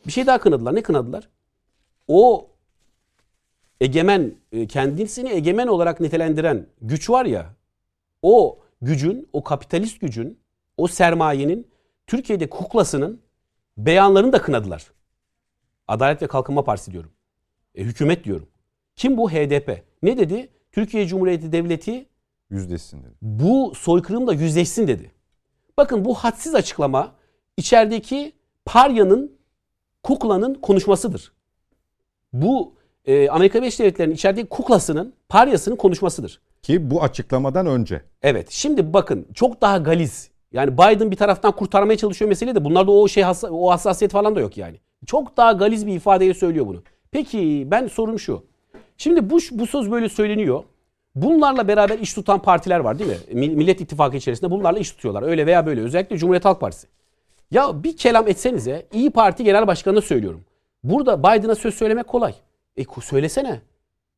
Bir 0.07 0.11
şey 0.11 0.27
daha 0.27 0.39
kınadılar. 0.39 0.75
Ne 0.75 0.81
kınadılar? 0.81 1.29
O 2.07 2.48
egemen, 3.81 4.35
e, 4.51 4.67
kendisini 4.67 5.29
egemen 5.29 5.67
olarak 5.67 5.99
nitelendiren 5.99 6.65
güç 6.81 7.09
var 7.09 7.25
ya, 7.25 7.49
o 8.21 8.59
gücün, 8.81 9.29
o 9.33 9.43
kapitalist 9.43 10.01
gücün, 10.01 10.39
o 10.77 10.87
sermayenin 10.87 11.67
Türkiye'de 12.07 12.49
kuklasının 12.49 13.21
beyanlarını 13.77 14.33
da 14.33 14.41
kınadılar. 14.41 14.91
Adalet 15.87 16.21
ve 16.21 16.27
Kalkınma 16.27 16.63
Partisi 16.63 16.91
diyorum. 16.91 17.11
E, 17.75 17.83
hükümet 17.83 18.23
diyorum. 18.23 18.47
Kim 18.95 19.17
bu? 19.17 19.31
HDP. 19.31 19.83
Ne 20.03 20.17
dedi? 20.17 20.49
Türkiye 20.71 21.07
Cumhuriyeti 21.07 21.51
Devleti 21.51 22.05
Yüzdesin 22.49 23.03
dedi. 23.03 23.13
bu 23.21 23.73
soykırımla 23.75 24.33
yüzleşsin 24.33 24.87
dedi. 24.87 25.11
Bakın 25.77 26.05
bu 26.05 26.15
hadsiz 26.15 26.55
açıklama 26.55 27.15
içerideki 27.57 28.33
Parya'nın, 28.65 29.37
Kukla'nın 30.03 30.53
konuşmasıdır. 30.53 31.33
Bu 32.33 32.73
e, 33.05 33.29
Amerika 33.29 33.59
Birleşik 33.61 33.79
Devletleri'nin 33.79 34.15
içerideki 34.15 34.49
kuklasının, 34.49 35.13
Parya'sının 35.29 35.75
konuşmasıdır. 35.75 36.41
Ki 36.63 36.91
bu 36.91 37.03
açıklamadan 37.03 37.65
önce. 37.67 38.01
Evet. 38.21 38.47
Şimdi 38.51 38.93
bakın 38.93 39.27
çok 39.33 39.61
daha 39.61 39.77
galiz. 39.77 40.29
Yani 40.51 40.73
Biden 40.77 41.11
bir 41.11 41.15
taraftan 41.15 41.51
kurtarmaya 41.51 41.97
çalışıyor 41.97 42.29
meseleyi 42.29 42.55
de 42.55 42.65
bunlarda 42.65 42.91
o 42.91 43.07
şey 43.07 43.23
hassa- 43.23 43.49
o 43.51 43.69
hassasiyet 43.71 44.11
falan 44.11 44.35
da 44.35 44.39
yok 44.39 44.57
yani. 44.57 44.77
Çok 45.05 45.37
daha 45.37 45.51
galiz 45.51 45.87
bir 45.87 45.93
ifadeyle 45.95 46.33
söylüyor 46.33 46.67
bunu. 46.67 46.83
Peki 47.11 47.67
ben 47.71 47.87
sorum 47.87 48.19
şu. 48.19 48.43
Şimdi 48.97 49.29
bu 49.29 49.37
bu 49.51 49.67
söz 49.67 49.91
böyle 49.91 50.09
söyleniyor. 50.09 50.63
Bunlarla 51.15 51.67
beraber 51.67 51.99
iş 51.99 52.13
tutan 52.13 52.41
partiler 52.41 52.79
var 52.79 52.99
değil 52.99 53.09
mi? 53.09 53.17
Mil- 53.33 53.55
Millet 53.55 53.81
İttifakı 53.81 54.17
içerisinde 54.17 54.51
bunlarla 54.51 54.79
iş 54.79 54.91
tutuyorlar. 54.91 55.23
Öyle 55.23 55.45
veya 55.45 55.65
böyle. 55.65 55.81
Özellikle 55.81 56.17
Cumhuriyet 56.17 56.45
Halk 56.45 56.61
Partisi. 56.61 56.87
Ya 57.51 57.83
bir 57.83 57.97
kelam 57.97 58.27
etsenize 58.27 58.85
İyi 58.93 59.09
Parti 59.09 59.43
Genel 59.43 59.67
Başkanı'na 59.67 60.01
söylüyorum. 60.01 60.41
Burada 60.83 61.19
Biden'a 61.19 61.55
söz 61.55 61.73
söylemek 61.75 62.07
kolay. 62.07 62.33
E 62.79 63.01
söylesene. 63.01 63.61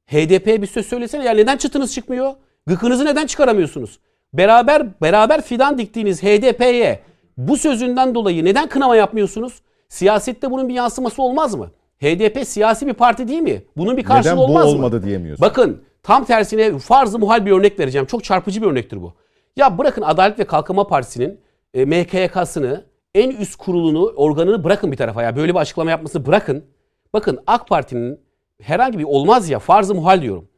HDP'ye 0.07 0.61
bir 0.61 0.67
söz 0.67 0.85
söylesene. 0.85 1.25
Ya 1.25 1.33
neden 1.33 1.57
çıtınız 1.57 1.93
çıkmıyor? 1.93 2.33
Gıkınızı 2.67 3.05
neden 3.05 3.25
çıkaramıyorsunuz? 3.25 3.99
Beraber 4.33 5.01
beraber 5.01 5.41
fidan 5.41 5.77
diktiğiniz 5.77 6.23
HDP'ye 6.23 6.99
bu 7.37 7.57
sözünden 7.57 8.15
dolayı 8.15 8.45
neden 8.45 8.69
kınama 8.69 8.95
yapmıyorsunuz? 8.95 9.61
Siyasette 9.89 10.51
bunun 10.51 10.69
bir 10.69 10.73
yansıması 10.73 11.21
olmaz 11.21 11.55
mı? 11.55 11.71
HDP 12.01 12.47
siyasi 12.47 12.87
bir 12.87 12.93
parti 12.93 13.27
değil 13.27 13.41
mi? 13.41 13.63
Bunun 13.77 13.97
bir 13.97 14.03
karşılığı 14.03 14.33
Neden 14.33 14.37
bu 14.37 14.43
olmaz 14.43 14.65
mı? 14.65 14.71
olmadı 14.71 15.03
diyemiyorsun. 15.03 15.41
Bakın 15.41 15.81
tam 16.03 16.25
tersine 16.25 16.79
farz-ı 16.79 17.19
muhal 17.19 17.45
bir 17.45 17.51
örnek 17.51 17.79
vereceğim. 17.79 18.07
Çok 18.07 18.23
çarpıcı 18.23 18.61
bir 18.61 18.67
örnektir 18.67 19.01
bu. 19.01 19.13
Ya 19.55 19.77
bırakın 19.77 20.01
Adalet 20.01 20.39
ve 20.39 20.43
Kalkınma 20.43 20.87
Partisi'nin 20.87 21.39
e, 21.73 21.85
MKYK'sını 21.85 22.85
en 23.15 23.29
üst 23.29 23.55
kurulunu, 23.55 24.05
organını 24.15 24.63
bırakın 24.63 24.91
bir 24.91 24.97
tarafa 24.97 25.23
ya. 25.23 25.35
Böyle 25.35 25.53
bir 25.53 25.59
açıklama 25.59 25.91
yapmasını 25.91 26.25
bırakın. 26.25 26.65
Bakın 27.13 27.39
AK 27.47 27.67
Parti'nin 27.67 28.19
herhangi 28.61 28.99
bir 28.99 29.03
olmaz 29.03 29.49
ya 29.49 29.59
farz-ı 29.59 29.95
muhal 29.95 30.21
diyorum. 30.21 30.49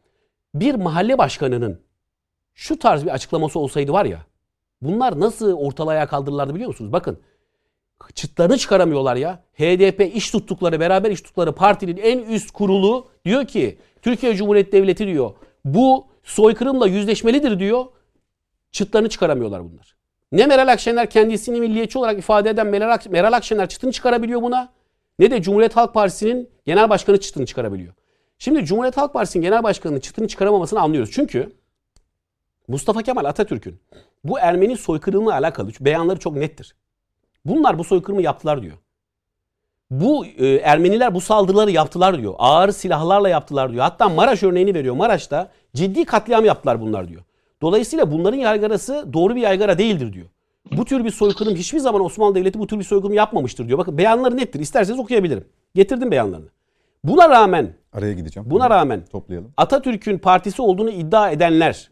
Bir 0.55 0.75
mahalle 0.75 1.17
başkanının 1.17 1.81
şu 2.53 2.79
tarz 2.79 3.05
bir 3.05 3.09
açıklaması 3.09 3.59
olsaydı 3.59 3.93
var 3.93 4.05
ya 4.05 4.25
bunlar 4.81 5.19
nasıl 5.19 5.53
ortalığa 5.53 6.07
kaldırırlardı 6.07 6.55
biliyor 6.55 6.67
musunuz? 6.67 6.91
Bakın 6.91 7.19
çıtlarını 8.15 8.57
çıkaramıyorlar 8.57 9.15
ya. 9.15 9.43
HDP 9.53 10.15
iş 10.15 10.31
tuttukları, 10.31 10.79
beraber 10.79 11.11
iş 11.11 11.21
tuttukları 11.21 11.51
partinin 11.51 11.97
en 11.97 12.19
üst 12.19 12.51
kurulu 12.51 13.07
diyor 13.25 13.45
ki 13.45 13.77
Türkiye 14.01 14.35
Cumhuriyeti 14.35 14.71
Devleti 14.71 15.07
diyor 15.07 15.31
bu 15.65 16.07
soykırımla 16.23 16.87
yüzleşmelidir 16.87 17.59
diyor. 17.59 17.85
Çıtlarını 18.71 19.09
çıkaramıyorlar 19.09 19.63
bunlar. 19.63 19.95
Ne 20.31 20.45
Meral 20.45 20.67
Akşener 20.67 21.09
kendisini 21.09 21.59
milliyetçi 21.59 21.99
olarak 21.99 22.19
ifade 22.19 22.49
eden 22.49 22.67
Meral 23.09 23.33
Akşener 23.33 23.69
çıtını 23.69 23.91
çıkarabiliyor 23.91 24.41
buna. 24.41 24.73
Ne 25.19 25.31
de 25.31 25.41
Cumhuriyet 25.41 25.75
Halk 25.75 25.93
Partisi'nin 25.93 26.49
genel 26.65 26.89
başkanı 26.89 27.19
çıtını 27.19 27.45
çıkarabiliyor. 27.45 27.93
Şimdi 28.37 28.65
Cumhuriyet 28.65 28.97
Halk 28.97 29.13
Partisi'nin 29.13 29.43
genel 29.43 29.63
başkanının 29.63 29.99
çıtını 29.99 30.27
çıkaramamasını 30.27 30.81
anlıyoruz. 30.81 31.11
Çünkü 31.13 31.53
Mustafa 32.67 33.03
Kemal 33.03 33.25
Atatürk'ün 33.25 33.79
bu 34.23 34.39
Ermeni 34.39 34.77
soykırımla 34.77 35.33
alakalı 35.33 35.71
beyanları 35.79 36.19
çok 36.19 36.35
nettir. 36.35 36.75
Bunlar 37.45 37.79
bu 37.79 37.83
soykırımı 37.83 38.21
yaptılar 38.21 38.61
diyor. 38.61 38.77
Bu 39.91 40.25
e, 40.25 40.55
Ermeniler 40.55 41.15
bu 41.15 41.21
saldırıları 41.21 41.71
yaptılar 41.71 42.17
diyor. 42.17 42.33
Ağır 42.37 42.71
silahlarla 42.71 43.29
yaptılar 43.29 43.71
diyor. 43.71 43.83
Hatta 43.83 44.09
Maraş 44.09 44.43
örneğini 44.43 44.73
veriyor. 44.73 44.95
Maraş'ta 44.95 45.51
ciddi 45.75 46.05
katliam 46.05 46.45
yaptılar 46.45 46.81
bunlar 46.81 47.07
diyor. 47.07 47.21
Dolayısıyla 47.61 48.11
bunların 48.11 48.37
yaygarası 48.37 49.13
doğru 49.13 49.35
bir 49.35 49.41
yaygara 49.41 49.77
değildir 49.77 50.13
diyor. 50.13 50.27
Bu 50.71 50.85
tür 50.85 51.05
bir 51.05 51.09
soykırım 51.09 51.55
hiçbir 51.55 51.79
zaman 51.79 52.01
Osmanlı 52.05 52.35
Devleti 52.35 52.59
bu 52.59 52.67
tür 52.67 52.79
bir 52.79 52.83
soykırım 52.83 53.13
yapmamıştır 53.13 53.67
diyor. 53.67 53.79
Bakın 53.79 53.97
beyanları 53.97 54.37
nettir. 54.37 54.59
İsterseniz 54.59 54.99
okuyabilirim. 54.99 55.45
Getirdim 55.75 56.11
beyanlarını. 56.11 56.47
Buna 57.03 57.29
rağmen 57.29 57.73
Araya 57.93 58.13
gideceğim. 58.13 58.49
buna 58.49 58.69
rağmen 58.69 59.05
Toplayalım. 59.05 59.53
Atatürk'ün 59.57 60.17
partisi 60.17 60.61
olduğunu 60.61 60.89
iddia 60.89 61.31
edenler 61.31 61.91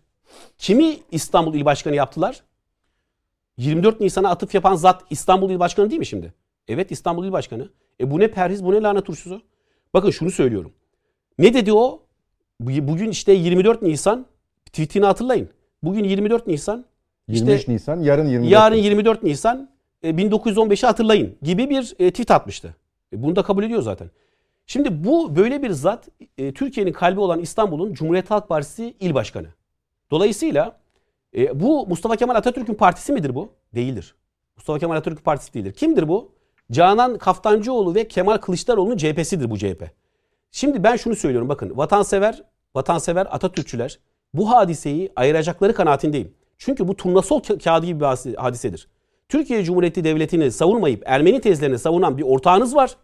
kimi 0.57 0.97
İstanbul 1.11 1.55
İl 1.55 1.65
Başkanı 1.65 1.95
yaptılar? 1.95 2.43
24 3.57 3.99
Nisan'a 4.01 4.29
atıf 4.29 4.53
yapan 4.55 4.75
zat 4.75 5.03
İstanbul 5.09 5.49
İl 5.51 5.59
Başkanı 5.59 5.89
değil 5.89 5.99
mi 5.99 6.05
şimdi? 6.05 6.33
Evet 6.67 6.91
İstanbul 6.91 7.25
İl 7.25 7.31
Başkanı. 7.31 7.69
E 8.01 8.11
bu 8.11 8.19
ne 8.19 8.27
perhiz 8.31 8.65
bu 8.65 8.71
ne 8.73 8.81
lanet 8.81 9.05
turşusu? 9.05 9.41
Bakın 9.93 10.09
şunu 10.09 10.31
söylüyorum. 10.31 10.71
Ne 11.39 11.53
dedi 11.53 11.73
o? 11.73 12.01
Bu- 12.59 12.87
Bugün 12.87 13.09
işte 13.09 13.31
24 13.33 13.81
Nisan 13.81 14.25
tweetini 14.65 15.05
hatırlayın. 15.05 15.49
Bugün 15.83 16.03
24 16.03 16.47
Nisan 16.47 16.85
23 17.27 17.67
Nisan, 17.67 18.01
yarın 18.01 18.25
24 18.27 18.51
yarın 18.51 18.75
Nisan. 18.75 18.83
24 18.83 19.23
Nisan 19.23 19.69
e, 20.03 20.09
1915'i 20.09 20.87
hatırlayın 20.87 21.37
gibi 21.41 21.69
bir 21.69 21.95
e, 21.99 22.11
tweet 22.11 22.31
atmıştı. 22.31 22.75
E, 23.13 23.23
Bunu 23.23 23.35
da 23.35 23.43
kabul 23.43 23.63
ediyor 23.63 23.81
zaten. 23.81 24.09
Şimdi 24.65 25.03
bu 25.03 25.35
böyle 25.35 25.63
bir 25.63 25.69
zat 25.69 26.07
e, 26.37 26.53
Türkiye'nin 26.53 26.91
kalbi 26.93 27.19
olan 27.19 27.39
İstanbul'un 27.39 27.93
Cumhuriyet 27.93 28.31
Halk 28.31 28.49
Partisi 28.49 28.95
il 28.99 29.13
başkanı. 29.13 29.47
Dolayısıyla 30.11 30.77
e, 31.37 31.59
bu 31.59 31.87
Mustafa 31.87 32.15
Kemal 32.15 32.35
Atatürk'ün 32.35 32.73
partisi 32.73 33.13
midir 33.13 33.35
bu? 33.35 33.49
Değildir. 33.75 34.15
Mustafa 34.55 34.79
Kemal 34.79 34.95
Atatürk'ün 34.95 35.23
partisi 35.23 35.53
değildir. 35.53 35.73
Kimdir 35.73 36.07
bu? 36.07 36.31
Canan 36.71 37.17
Kaftancıoğlu 37.17 37.95
ve 37.95 38.07
Kemal 38.07 38.37
Kılıçdaroğlu'nun 38.37 38.97
CHP'sidir 38.97 39.49
bu 39.49 39.57
CHP. 39.57 39.83
Şimdi 40.51 40.83
ben 40.83 40.95
şunu 40.95 41.15
söylüyorum 41.15 41.49
bakın 41.49 41.77
vatansever, 41.77 42.43
vatansever 42.75 43.27
Atatürkçüler 43.31 43.99
bu 44.33 44.51
hadiseyi 44.51 45.11
ayıracakları 45.15 45.73
kanaatindeyim. 45.73 46.33
Çünkü 46.63 46.87
bu 46.87 46.95
turnasol 46.95 47.39
ka- 47.39 47.63
kağıdı 47.63 47.85
gibi 47.85 47.99
bir 47.99 48.05
hadise- 48.05 48.35
hadisedir. 48.35 48.87
Türkiye 49.29 49.63
Cumhuriyeti 49.63 50.03
Devleti'ni 50.03 50.51
savunmayıp 50.51 51.03
Ermeni 51.05 51.41
tezlerini 51.41 51.79
savunan 51.79 52.17
bir 52.17 52.23
ortağınız 52.23 52.75
var. 52.75 52.95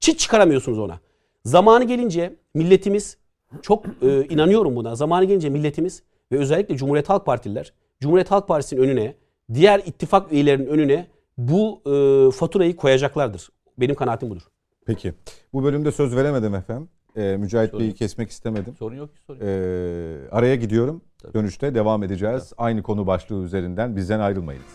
Çit 0.00 0.18
çıkaramıyorsunuz 0.18 0.78
ona. 0.78 1.00
Zamanı 1.44 1.84
gelince 1.84 2.36
milletimiz 2.54 3.16
çok 3.62 3.84
e, 4.02 4.24
inanıyorum 4.24 4.76
buna. 4.76 4.94
Zamanı 4.94 5.24
gelince 5.24 5.48
milletimiz 5.48 6.02
ve 6.32 6.38
özellikle 6.38 6.76
Cumhuriyet 6.76 7.08
Halk 7.08 7.26
Partililer 7.26 7.72
Cumhuriyet 8.00 8.30
Halk 8.30 8.48
Partisi'nin 8.48 8.80
önüne 8.80 9.14
diğer 9.54 9.78
ittifak 9.86 10.32
üyelerinin 10.32 10.66
önüne 10.66 11.06
bu 11.38 11.80
e, 11.86 12.30
faturayı 12.30 12.76
koyacaklardır. 12.76 13.48
Benim 13.78 13.94
kanaatim 13.94 14.30
budur. 14.30 14.42
Peki. 14.86 15.14
Bu 15.52 15.64
bölümde 15.64 15.92
söz 15.92 16.16
veremedim 16.16 16.54
efendim. 16.54 16.88
Ee, 17.16 17.36
Mücahit 17.36 17.70
Sorun 17.70 17.80
Bey'i 17.84 17.94
kesmek 17.94 18.30
istemedim. 18.30 18.74
Sorun 18.78 18.96
yok 18.96 19.14
ki 19.14 19.20
sorun. 19.26 19.38
yok. 19.38 19.48
Ee, 19.48 20.30
araya 20.30 20.54
gidiyorum. 20.56 21.02
Dönüşte 21.34 21.74
devam 21.74 22.02
edeceğiz. 22.02 22.52
Aynı 22.58 22.82
konu 22.82 23.06
başlığı 23.06 23.44
üzerinden 23.44 23.96
bizden 23.96 24.20
ayrılmayınız. 24.20 24.66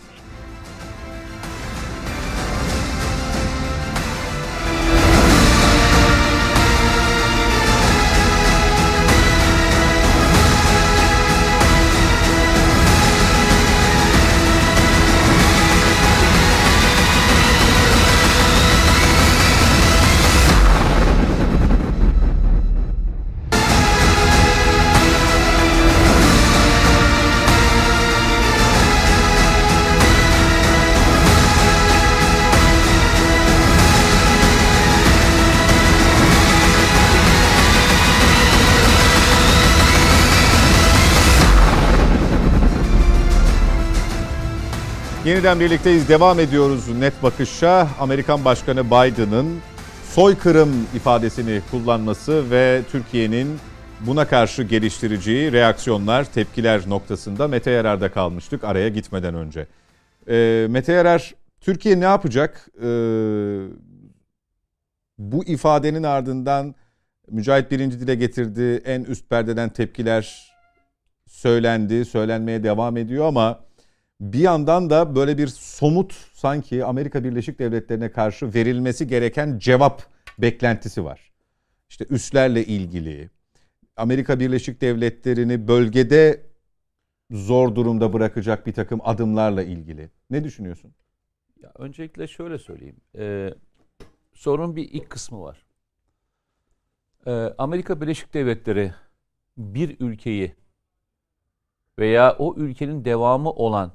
Yeniden 45.34 45.60
birlikteyiz. 45.60 46.10
Devam 46.10 46.40
ediyoruz 46.40 46.98
net 47.00 47.24
bakışa. 47.24 47.88
Amerikan 48.00 48.46
Başkanı 48.46 48.86
Biden'ın 48.86 49.60
soykırım 50.10 50.88
ifadesini 50.96 51.62
kullanması 51.72 52.52
ve 52.52 52.82
Türkiye'nin 52.92 53.60
buna 54.00 54.28
karşı 54.28 54.64
geliştireceği 54.64 55.52
reaksiyonlar, 55.52 56.24
tepkiler 56.26 56.90
noktasında 56.90 57.48
Mete 57.48 57.72
Yarar'da 57.72 58.12
kalmıştık 58.12 58.64
araya 58.64 58.90
gitmeden 58.90 59.36
önce. 59.36 59.68
Ee, 60.30 60.68
Mete 60.70 60.94
Yarar, 60.94 61.34
Türkiye 61.62 62.00
ne 62.00 62.06
yapacak? 62.06 62.68
Ee, 62.78 62.88
bu 65.18 65.46
ifadenin 65.46 66.04
ardından 66.04 66.76
Mücahit 67.32 67.72
birinci 67.72 68.00
dile 68.00 68.16
getirdi. 68.16 68.82
En 68.86 69.04
üst 69.04 69.30
perdeden 69.30 69.70
tepkiler 69.70 70.54
söylendi, 71.28 72.06
söylenmeye 72.06 72.64
devam 72.64 72.98
ediyor 72.98 73.26
ama 73.26 73.60
bir 74.24 74.40
yandan 74.40 74.90
da 74.90 75.16
böyle 75.16 75.38
bir 75.38 75.48
somut 75.48 76.14
sanki 76.34 76.86
Amerika 76.86 77.24
Birleşik 77.24 77.60
Devletleri'ne 77.60 78.12
karşı 78.12 78.54
verilmesi 78.54 79.08
gereken 79.08 79.60
cevap 79.60 80.04
beklentisi 80.40 81.06
var. 81.06 81.32
işte 81.90 82.06
üslerle 82.10 82.66
ilgili, 82.66 83.30
Amerika 83.96 84.40
Birleşik 84.40 84.82
Devletleri'ni 84.82 85.68
bölgede 85.68 86.42
zor 87.32 87.76
durumda 87.76 88.14
bırakacak 88.14 88.68
bir 88.68 88.74
takım 88.74 89.00
adımlarla 89.04 89.64
ilgili. 89.64 90.10
Ne 90.30 90.44
düşünüyorsun? 90.44 90.94
Ya 91.62 91.72
öncelikle 91.76 92.28
şöyle 92.28 92.58
söyleyeyim. 92.58 92.98
Ee, 93.18 93.54
sorunun 94.34 94.76
bir 94.76 94.90
ilk 94.92 95.10
kısmı 95.10 95.42
var. 95.42 95.66
Ee, 97.28 97.32
Amerika 97.58 98.02
Birleşik 98.02 98.34
Devletleri 98.34 98.94
bir 99.58 100.00
ülkeyi 100.00 100.56
veya 102.00 102.36
o 102.40 102.56
ülkenin 102.58 103.06
devamı 103.06 103.50
olan 103.50 103.92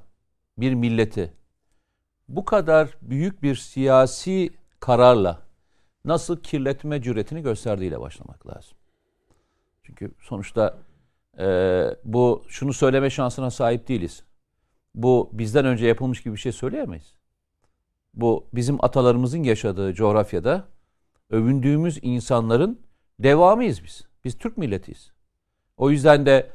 bir 0.61 0.73
milleti 0.73 1.33
bu 2.29 2.45
kadar 2.45 2.97
büyük 3.01 3.43
bir 3.43 3.55
siyasi 3.55 4.49
kararla 4.79 5.41
nasıl 6.05 6.39
kirletme 6.39 7.01
cüretini 7.01 7.41
gösterdiğiyle 7.41 7.99
başlamak 7.99 8.47
lazım. 8.47 8.77
Çünkü 9.83 10.11
sonuçta 10.21 10.77
e, 11.39 11.45
bu 12.03 12.43
şunu 12.47 12.73
söyleme 12.73 13.09
şansına 13.09 13.51
sahip 13.51 13.87
değiliz. 13.87 14.23
Bu 14.95 15.29
bizden 15.33 15.65
önce 15.65 15.87
yapılmış 15.87 16.23
gibi 16.23 16.33
bir 16.33 16.39
şey 16.39 16.51
söyleyemeyiz. 16.51 17.13
Bu 18.13 18.47
bizim 18.53 18.85
atalarımızın 18.85 19.43
yaşadığı 19.43 19.93
coğrafyada 19.93 20.67
övündüğümüz 21.29 21.99
insanların 22.01 22.81
devamıyız 23.19 23.83
biz. 23.83 24.07
Biz 24.25 24.37
Türk 24.37 24.57
milletiyiz. 24.57 25.11
O 25.77 25.91
yüzden 25.91 26.25
de 26.25 26.49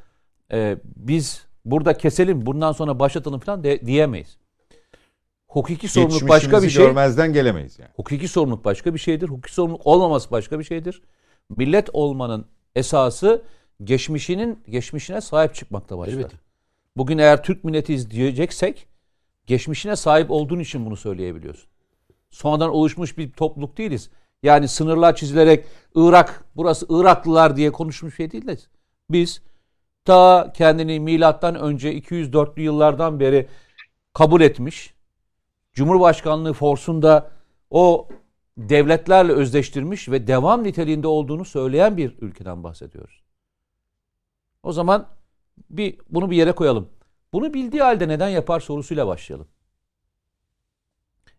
e, 0.52 0.78
biz 0.84 1.46
burada 1.64 1.96
keselim 1.96 2.46
bundan 2.46 2.72
sonra 2.72 2.98
başlatalım 2.98 3.40
falan 3.40 3.64
de, 3.64 3.86
diyemeyiz. 3.86 4.36
Hukuki 5.48 5.88
sorumluluk 5.88 6.28
başka 6.28 6.62
bir 6.62 6.70
şey. 6.70 6.84
görmezden 6.84 7.32
gelemeyiz 7.32 7.78
yani. 7.78 7.90
Hukuki 7.96 8.28
sorumluluk 8.28 8.64
başka 8.64 8.94
bir 8.94 8.98
şeydir. 8.98 9.28
Hukuki 9.28 9.54
sorumluluk 9.54 9.86
olmaması 9.86 10.30
başka 10.30 10.58
bir 10.58 10.64
şeydir. 10.64 11.02
Millet 11.56 11.90
olmanın 11.92 12.46
esası 12.74 13.42
geçmişinin 13.84 14.58
geçmişine 14.68 15.20
sahip 15.20 15.54
çıkmakta 15.54 15.98
başlar. 15.98 16.14
Evet. 16.14 16.32
Bugün 16.96 17.18
eğer 17.18 17.42
Türk 17.42 17.64
milletiyiz 17.64 18.10
diyeceksek 18.10 18.86
geçmişine 19.46 19.96
sahip 19.96 20.30
olduğun 20.30 20.58
için 20.58 20.86
bunu 20.86 20.96
söyleyebiliyorsun. 20.96 21.68
Sonradan 22.30 22.70
oluşmuş 22.70 23.18
bir 23.18 23.32
topluluk 23.32 23.78
değiliz. 23.78 24.10
Yani 24.42 24.68
sınırlar 24.68 25.16
çizilerek 25.16 25.64
Irak, 25.94 26.44
burası 26.56 26.86
Iraklılar 26.88 27.56
diye 27.56 27.72
konuşmuş 27.72 28.16
şey 28.16 28.30
değil 28.30 28.46
de 28.46 28.56
biz 29.10 29.42
ta 30.04 30.52
kendini 30.52 31.00
milattan 31.00 31.54
önce 31.54 31.98
204'lü 31.98 32.60
yıllardan 32.60 33.20
beri 33.20 33.48
kabul 34.12 34.40
etmiş. 34.40 34.94
Cumhurbaşkanlığı 35.72 36.52
forsunda 36.52 37.30
o 37.70 38.08
devletlerle 38.56 39.32
özdeştirmiş 39.32 40.08
ve 40.08 40.26
devam 40.26 40.64
niteliğinde 40.64 41.06
olduğunu 41.06 41.44
söyleyen 41.44 41.96
bir 41.96 42.18
ülkeden 42.18 42.64
bahsediyoruz. 42.64 43.22
O 44.62 44.72
zaman 44.72 45.08
bir 45.70 45.98
bunu 46.10 46.30
bir 46.30 46.36
yere 46.36 46.52
koyalım. 46.52 46.88
Bunu 47.32 47.54
bildiği 47.54 47.82
halde 47.82 48.08
neden 48.08 48.28
yapar 48.28 48.60
sorusuyla 48.60 49.06
başlayalım. 49.06 49.48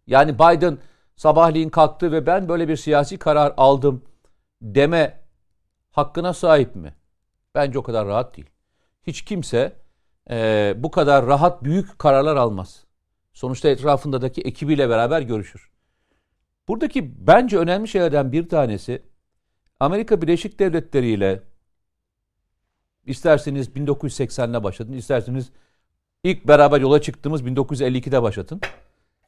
Yani 0.07 0.35
Biden 0.35 0.77
sabahleyin 1.15 1.69
kalktı 1.69 2.11
ve 2.11 2.25
ben 2.25 2.49
böyle 2.49 2.67
bir 2.67 2.75
siyasi 2.75 3.17
karar 3.17 3.53
aldım 3.57 4.03
deme 4.61 5.21
hakkına 5.91 6.33
sahip 6.33 6.75
mi? 6.75 6.95
Bence 7.55 7.79
o 7.79 7.83
kadar 7.83 8.07
rahat 8.07 8.37
değil. 8.37 8.49
Hiç 9.07 9.21
kimse 9.21 9.75
e, 10.29 10.73
bu 10.77 10.91
kadar 10.91 11.25
rahat 11.25 11.63
büyük 11.63 11.99
kararlar 11.99 12.35
almaz. 12.35 12.85
Sonuçta 13.33 13.69
etrafındaki 13.69 14.41
ekibiyle 14.41 14.89
beraber 14.89 15.21
görüşür. 15.21 15.69
Buradaki 16.67 17.27
bence 17.27 17.57
önemli 17.57 17.87
şeylerden 17.87 18.31
bir 18.31 18.49
tanesi 18.49 19.01
Amerika 19.79 20.21
Birleşik 20.21 20.59
Devletleri 20.59 21.07
ile 21.07 21.41
isterseniz 23.05 23.69
1980'le 23.69 24.63
başladın, 24.63 24.93
isterseniz 24.93 25.51
ilk 26.23 26.47
beraber 26.47 26.81
yola 26.81 27.01
çıktığımız 27.01 27.41
1952'de 27.41 28.21
başlatın. 28.21 28.61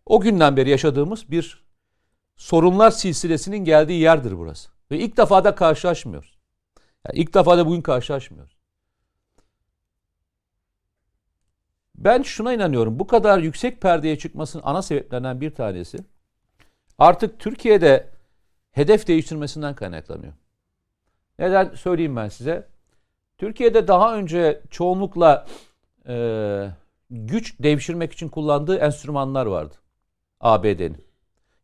O 0.05 0.21
günden 0.21 0.57
beri 0.57 0.69
yaşadığımız 0.69 1.31
bir 1.31 1.63
sorunlar 2.37 2.91
silsilesinin 2.91 3.57
geldiği 3.57 3.99
yerdir 3.99 4.37
burası. 4.37 4.69
Ve 4.91 4.99
ilk 4.99 5.17
defa 5.17 5.43
da 5.43 5.55
karşılaşmıyoruz. 5.55 6.37
Yani 7.05 7.19
ilk 7.19 7.33
defa 7.33 7.57
da 7.57 7.65
bugün 7.65 7.81
karşılaşmıyoruz. 7.81 8.56
Ben 11.97 12.21
şuna 12.21 12.53
inanıyorum. 12.53 12.99
Bu 12.99 13.07
kadar 13.07 13.39
yüksek 13.39 13.81
perdeye 13.81 14.17
çıkmasının 14.17 14.63
ana 14.65 14.81
sebeplerinden 14.81 15.41
bir 15.41 15.55
tanesi 15.55 15.97
artık 16.97 17.39
Türkiye'de 17.39 18.09
hedef 18.71 19.07
değiştirmesinden 19.07 19.75
kaynaklanıyor. 19.75 20.33
Neden 21.39 21.75
söyleyeyim 21.75 22.15
ben 22.15 22.27
size? 22.29 22.67
Türkiye'de 23.37 23.87
daha 23.87 24.15
önce 24.15 24.61
çoğunlukla 24.69 25.45
e, 26.07 26.67
güç 27.09 27.59
devşirmek 27.59 28.13
için 28.13 28.29
kullandığı 28.29 28.77
enstrümanlar 28.77 29.45
vardı. 29.45 29.75
ABD'nin. 30.39 31.05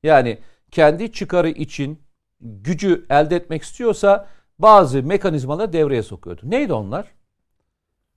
Yani 0.03 0.39
kendi 0.71 1.11
çıkarı 1.11 1.49
için 1.49 2.01
gücü 2.41 3.05
elde 3.09 3.35
etmek 3.35 3.63
istiyorsa 3.63 4.27
bazı 4.59 5.03
mekanizmaları 5.03 5.73
devreye 5.73 6.03
sokuyordu. 6.03 6.41
Neydi 6.43 6.73
onlar? 6.73 7.11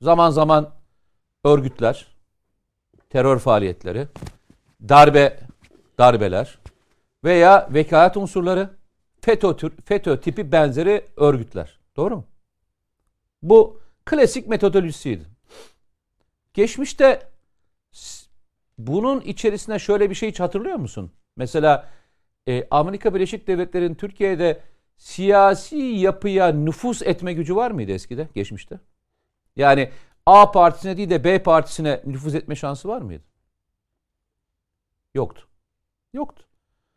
Zaman 0.00 0.30
zaman 0.30 0.75
örgütler, 1.46 2.06
terör 3.10 3.38
faaliyetleri, 3.38 4.08
darbe 4.88 5.38
darbeler 5.98 6.58
veya 7.24 7.68
vekalet 7.70 8.16
unsurları, 8.16 8.70
FETÖ, 9.20 9.56
tür, 9.56 9.72
FETÖ 9.84 10.20
tipi 10.20 10.52
benzeri 10.52 11.04
örgütler. 11.16 11.78
Doğru 11.96 12.16
mu? 12.16 12.24
Bu 13.42 13.80
klasik 14.04 14.48
metodolojisiydi. 14.48 15.24
Geçmişte 16.54 17.28
bunun 18.78 19.20
içerisinde 19.20 19.78
şöyle 19.78 20.10
bir 20.10 20.14
şey 20.14 20.30
hiç 20.30 20.40
hatırlıyor 20.40 20.76
musun? 20.76 21.12
Mesela 21.36 21.88
e, 22.48 22.66
Amerika 22.70 23.14
Birleşik 23.14 23.46
Devletleri'nin 23.46 23.94
Türkiye'de 23.94 24.60
siyasi 24.96 25.76
yapıya 25.76 26.48
nüfus 26.48 27.02
etme 27.02 27.32
gücü 27.32 27.56
var 27.56 27.70
mıydı 27.70 27.92
eskide, 27.92 28.28
geçmişte? 28.34 28.80
Yani 29.56 29.90
A 30.26 30.50
partisine 30.50 30.96
değil 30.96 31.10
de 31.10 31.24
B 31.24 31.42
partisine 31.42 32.02
nüfuz 32.06 32.34
etme 32.34 32.56
şansı 32.56 32.88
var 32.88 33.02
mıydı? 33.02 33.24
Yoktu. 35.14 35.46
Yoktu. 36.12 36.44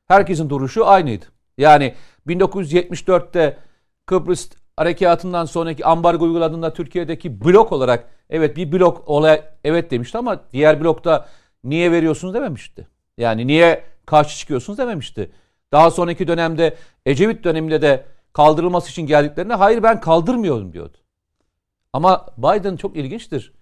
Herkesin 0.08 0.50
duruşu 0.50 0.88
aynıydı. 0.88 1.26
Yani 1.58 1.96
1974'te 2.28 3.58
Kıbrıs 4.06 4.50
harekatından 4.78 5.46
sonraki 5.46 5.86
ambargo 5.86 6.26
uyguladığında 6.26 6.74
Türkiye'deki 6.74 7.42
blok 7.42 7.72
olarak 7.72 8.10
evet 8.30 8.58
bir 8.58 8.72
blok 8.72 9.10
olay 9.10 9.44
evet 9.64 9.92
demişti 9.92 10.18
ama 10.18 10.42
diğer 10.54 10.82
blokta 10.82 11.30
niye 11.64 11.92
veriyorsunuz 11.92 12.34
dememişti. 12.34 12.88
Yani 13.18 13.48
niye 13.48 13.84
karşı 14.06 14.38
çıkıyorsunuz 14.38 14.80
dememişti. 14.80 15.32
Daha 15.72 15.92
sonraki 15.92 16.28
dönemde 16.28 16.78
Ecevit 17.06 17.44
döneminde 17.44 17.82
de 17.82 18.06
kaldırılması 18.34 18.90
için 18.90 19.08
geldiklerinde 19.08 19.54
hayır 19.54 19.84
ben 19.84 20.02
kaldırmıyorum 20.02 20.74
diyordu. 20.74 20.98
Ama 21.94 22.28
Biden 22.38 22.76
çok 22.76 22.96
ilginçtir. 22.96 23.54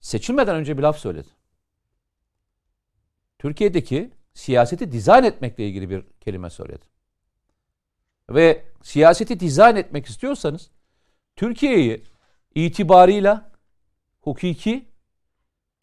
Seçilmeden 0.00 0.56
önce 0.56 0.78
bir 0.78 0.82
laf 0.82 0.98
söyledi. 0.98 1.28
Türkiye'deki 3.38 4.10
siyaseti 4.34 4.92
dizayn 4.92 5.24
etmekle 5.24 5.68
ilgili 5.68 5.90
bir 5.90 6.04
kelime 6.20 6.50
söyledi. 6.50 6.84
Ve 8.30 8.64
siyaseti 8.82 9.40
dizayn 9.40 9.76
etmek 9.76 10.06
istiyorsanız 10.06 10.70
Türkiye'yi 11.36 12.04
itibarıyla 12.54 13.50
hukuki 14.20 14.88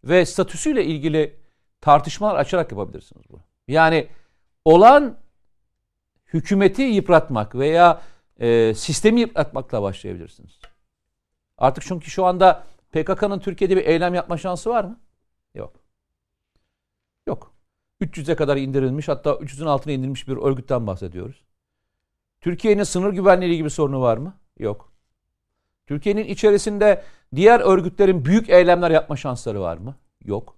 ve 0.03 0.25
statüsüyle 0.25 0.85
ilgili 0.85 1.39
tartışmalar 1.81 2.35
açarak 2.35 2.71
yapabilirsiniz 2.71 3.23
bunu. 3.29 3.41
Yani 3.67 4.07
olan 4.65 5.17
hükümeti 6.33 6.81
yıpratmak 6.81 7.55
veya 7.55 8.01
e, 8.39 8.73
sistemi 8.73 9.19
yıpratmakla 9.19 9.81
başlayabilirsiniz. 9.81 10.59
Artık 11.57 11.83
çünkü 11.87 12.11
şu 12.11 12.25
anda 12.25 12.63
PKK'nın 12.91 13.39
Türkiye'de 13.39 13.77
bir 13.77 13.85
eylem 13.85 14.13
yapma 14.13 14.37
şansı 14.37 14.69
var 14.69 14.83
mı? 14.83 14.99
Yok. 15.55 15.73
Yok. 17.27 17.53
300'e 18.01 18.35
kadar 18.35 18.57
indirilmiş 18.57 19.07
hatta 19.07 19.29
300'ün 19.29 19.65
altına 19.65 19.93
indirilmiş 19.93 20.27
bir 20.27 20.37
örgütten 20.37 20.87
bahsediyoruz. 20.87 21.43
Türkiye'nin 22.41 22.83
sınır 22.83 23.13
güvenliği 23.13 23.65
bir 23.65 23.69
sorunu 23.69 24.01
var 24.01 24.17
mı? 24.17 24.39
Yok. 24.59 24.93
Türkiye'nin 25.87 26.25
içerisinde 26.25 27.03
diğer 27.35 27.59
örgütlerin 27.59 28.25
büyük 28.25 28.49
eylemler 28.49 28.91
yapma 28.91 29.15
şansları 29.15 29.61
var 29.61 29.77
mı? 29.77 29.95
Yok. 30.25 30.57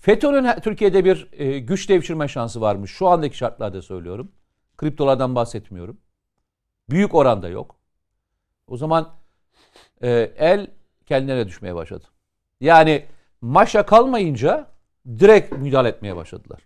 FETÖ'nün 0.00 0.60
Türkiye'de 0.60 1.04
bir 1.04 1.28
e, 1.32 1.58
güç 1.58 1.88
devşirme 1.88 2.28
şansı 2.28 2.60
var 2.60 2.76
mı? 2.76 2.88
Şu 2.88 3.08
andaki 3.08 3.36
şartlarda 3.36 3.82
söylüyorum. 3.82 4.32
Kriptolardan 4.76 5.34
bahsetmiyorum. 5.34 6.00
Büyük 6.90 7.14
oranda 7.14 7.48
yok. 7.48 7.76
O 8.66 8.76
zaman 8.76 9.14
e, 10.02 10.32
el 10.38 10.66
kendilerine 11.06 11.46
düşmeye 11.46 11.74
başladı. 11.74 12.04
Yani 12.60 13.04
maşa 13.40 13.86
kalmayınca 13.86 14.66
direkt 15.18 15.52
müdahale 15.52 15.88
etmeye 15.88 16.16
başladılar. 16.16 16.60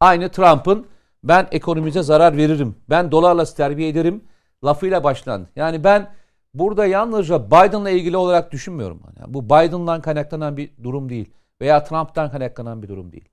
Aynı 0.00 0.28
Trump'ın 0.28 0.86
ben 1.24 1.48
ekonomimize 1.50 2.02
zarar 2.02 2.36
veririm, 2.36 2.76
ben 2.90 3.12
dolarla 3.12 3.44
terbiye 3.44 3.88
ederim, 3.88 4.24
lafıyla 4.64 5.04
başlandı. 5.04 5.48
Yani 5.56 5.84
ben 5.84 6.10
burada 6.54 6.86
yalnızca 6.86 7.46
Biden'la 7.46 7.90
ilgili 7.90 8.16
olarak 8.16 8.52
düşünmüyorum. 8.52 9.00
Yani 9.20 9.34
bu 9.34 9.44
Biden'dan 9.44 10.00
kaynaklanan 10.00 10.56
bir 10.56 10.70
durum 10.82 11.08
değil 11.08 11.30
veya 11.60 11.84
Trump'tan 11.84 12.30
kaynaklanan 12.30 12.82
bir 12.82 12.88
durum 12.88 13.12
değil. 13.12 13.28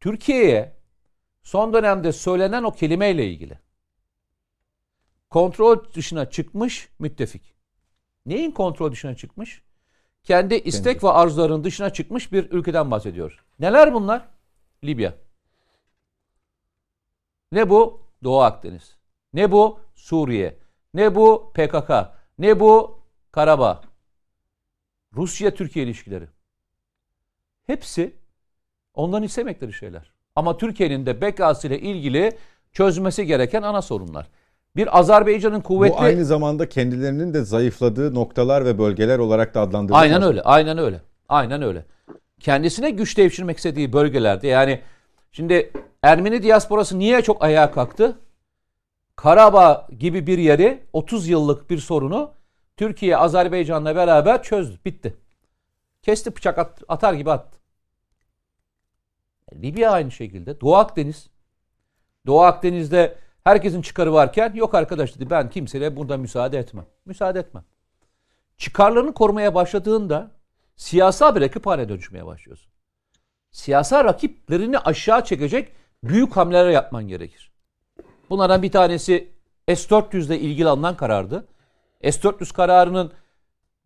Türkiye'ye 0.00 0.72
son 1.42 1.72
dönemde 1.72 2.12
söylenen 2.12 2.62
o 2.62 2.70
kelimeyle 2.70 3.26
ilgili 3.26 3.58
kontrol 5.30 5.84
dışına 5.94 6.30
çıkmış 6.30 6.88
müttefik. 6.98 7.53
Neyin 8.26 8.50
kontrol 8.50 8.92
dışına 8.92 9.14
çıkmış? 9.14 9.62
Kendi 10.24 10.54
istek 10.54 11.04
ve 11.04 11.10
arzuların 11.10 11.64
dışına 11.64 11.90
çıkmış 11.90 12.32
bir 12.32 12.50
ülkeden 12.50 12.90
bahsediyor. 12.90 13.44
Neler 13.58 13.94
bunlar? 13.94 14.28
Libya. 14.84 15.14
Ne 17.52 17.70
bu? 17.70 18.02
Doğu 18.24 18.40
Akdeniz. 18.40 18.96
Ne 19.32 19.52
bu? 19.52 19.80
Suriye. 19.94 20.58
Ne 20.94 21.14
bu? 21.14 21.52
PKK. 21.54 21.90
Ne 22.38 22.60
bu? 22.60 23.00
Karabağ. 23.32 23.82
Rusya-Türkiye 25.14 25.84
ilişkileri. 25.84 26.28
Hepsi 27.66 28.16
ondan 28.94 29.22
istemekleri 29.22 29.72
şeyler. 29.72 30.12
Ama 30.36 30.56
Türkiye'nin 30.56 31.06
de 31.06 31.20
bekası 31.20 31.68
ile 31.68 31.80
ilgili 31.80 32.38
çözmesi 32.72 33.26
gereken 33.26 33.62
ana 33.62 33.82
sorunlar. 33.82 34.30
Bir 34.76 34.98
Azerbaycan'ın 34.98 35.60
kuvvetli... 35.60 35.94
Bu 35.94 36.00
aynı 36.00 36.24
zamanda 36.24 36.68
kendilerinin 36.68 37.34
de 37.34 37.44
zayıfladığı 37.44 38.14
noktalar 38.14 38.64
ve 38.64 38.78
bölgeler 38.78 39.18
olarak 39.18 39.54
da 39.54 39.60
adlandırılıyor. 39.60 40.02
Aynen 40.02 40.22
öyle, 40.22 40.42
aynen 40.42 40.78
öyle. 40.78 41.00
Aynen 41.28 41.62
öyle. 41.62 41.84
Kendisine 42.40 42.90
güç 42.90 43.16
devşirmek 43.16 43.56
istediği 43.56 43.92
bölgelerde 43.92 44.48
yani 44.48 44.80
şimdi 45.32 45.72
Ermeni 46.02 46.42
diasporası 46.42 46.98
niye 46.98 47.22
çok 47.22 47.44
ayağa 47.44 47.70
kalktı? 47.70 48.18
Karabağ 49.16 49.88
gibi 49.98 50.26
bir 50.26 50.38
yeri 50.38 50.82
30 50.92 51.28
yıllık 51.28 51.70
bir 51.70 51.78
sorunu 51.78 52.32
Türkiye 52.76 53.16
Azerbaycan'la 53.16 53.96
beraber 53.96 54.42
çözdü. 54.42 54.78
Bitti. 54.84 55.16
Kesti 56.02 56.36
bıçak 56.36 56.58
at, 56.58 56.82
atar 56.88 57.14
gibi 57.14 57.30
attı. 57.30 57.58
Libya 59.54 59.90
aynı 59.90 60.10
şekilde. 60.10 60.60
Doğu 60.60 60.76
Akdeniz. 60.76 61.30
Doğu 62.26 62.42
Akdeniz'de 62.42 63.16
herkesin 63.44 63.82
çıkarı 63.82 64.12
varken 64.12 64.52
yok 64.54 64.74
arkadaş 64.74 65.14
dedi 65.16 65.30
ben 65.30 65.50
kimseye 65.50 65.96
burada 65.96 66.16
müsaade 66.16 66.58
etmem. 66.58 66.86
Müsaade 67.06 67.38
etmem. 67.40 67.64
Çıkarlarını 68.58 69.14
korumaya 69.14 69.54
başladığında 69.54 70.30
siyasal 70.76 71.34
bir 71.36 71.40
rakip 71.40 71.66
haline 71.66 71.88
dönüşmeye 71.88 72.26
başlıyorsun. 72.26 72.72
Siyasal 73.50 74.04
rakiplerini 74.04 74.78
aşağı 74.78 75.24
çekecek 75.24 75.72
büyük 76.04 76.36
hamleler 76.36 76.70
yapman 76.70 77.08
gerekir. 77.08 77.52
Bunlardan 78.30 78.62
bir 78.62 78.72
tanesi 78.72 79.32
S-400 79.68 80.26
ile 80.26 80.38
ilgili 80.38 80.68
alınan 80.68 80.96
karardı. 80.96 81.46
S-400 82.02 82.52
kararının 82.52 83.12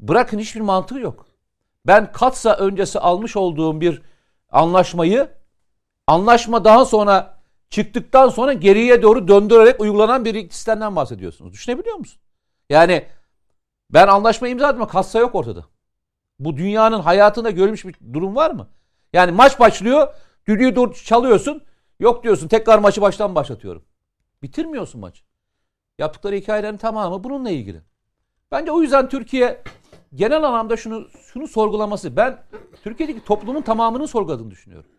bırakın 0.01 0.39
hiçbir 0.39 0.61
mantığı 0.61 0.99
yok. 0.99 1.27
Ben 1.87 2.13
Katsa 2.13 2.57
öncesi 2.57 2.99
almış 2.99 3.37
olduğum 3.37 3.81
bir 3.81 4.03
anlaşmayı 4.51 5.29
anlaşma 6.07 6.65
daha 6.65 6.85
sonra 6.85 7.38
çıktıktan 7.71 8.29
sonra 8.29 8.53
geriye 8.53 9.03
doğru 9.03 9.29
döndürerek 9.29 9.81
uygulanan 9.81 10.25
bir 10.25 10.51
sistemden 10.51 10.97
bahsediyorsunuz. 10.97 11.53
Düşünebiliyor 11.53 11.97
musun? 11.97 12.21
Yani 12.71 13.07
ben 13.91 14.09
anlaşma 14.09 14.49
imzaladım 14.49 14.83
ama 14.83 14.91
Katsa 14.91 15.19
yok 15.19 15.35
ortada. 15.35 15.65
Bu 16.39 16.57
dünyanın 16.57 17.01
hayatında 17.01 17.51
görülmüş 17.51 17.85
bir 17.85 17.95
durum 18.13 18.37
var 18.37 18.51
mı? 18.51 18.69
Yani 19.13 19.33
maç 19.33 19.61
başlıyor, 19.61 20.15
düdüğü 20.49 20.77
dur 20.77 20.95
çalıyorsun. 20.95 21.63
Yok 22.01 22.25
diyorsun 22.25 22.49
tekrar 22.49 22.79
maçı 22.79 23.01
baştan 23.01 23.35
başlatıyorum. 23.35 23.85
Bitirmiyorsun 24.43 25.01
maçı. 25.01 25.23
Yaptıkları 25.99 26.37
hikayelerin 26.37 26.77
tamamı 26.77 27.25
bununla 27.25 27.51
ilgili. 27.51 27.83
Bence 28.51 28.71
o 28.71 28.83
yüzden 28.83 29.09
Türkiye 29.09 29.63
genel 30.15 30.43
anlamda 30.43 30.77
şunu 30.77 31.09
şunu 31.33 31.49
sorgulaması. 31.49 32.17
Ben 32.17 32.43
Türkiye'deki 32.83 33.25
toplumun 33.25 33.63
tamamını 33.63 34.09
sorguladığını 34.09 34.51
düşünüyorum. 34.51 34.91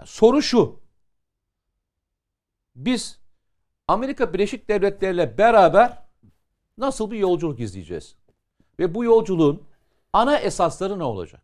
Yani 0.00 0.08
soru 0.08 0.42
şu. 0.42 0.80
Biz 2.76 3.18
Amerika 3.88 4.32
Birleşik 4.32 4.68
Devletleri 4.68 5.14
ile 5.14 5.38
beraber 5.38 6.02
nasıl 6.78 7.10
bir 7.10 7.18
yolculuk 7.18 7.60
izleyeceğiz? 7.60 8.16
Ve 8.78 8.94
bu 8.94 9.04
yolculuğun 9.04 9.62
ana 10.12 10.38
esasları 10.38 10.98
ne 10.98 11.04
olacak? 11.04 11.42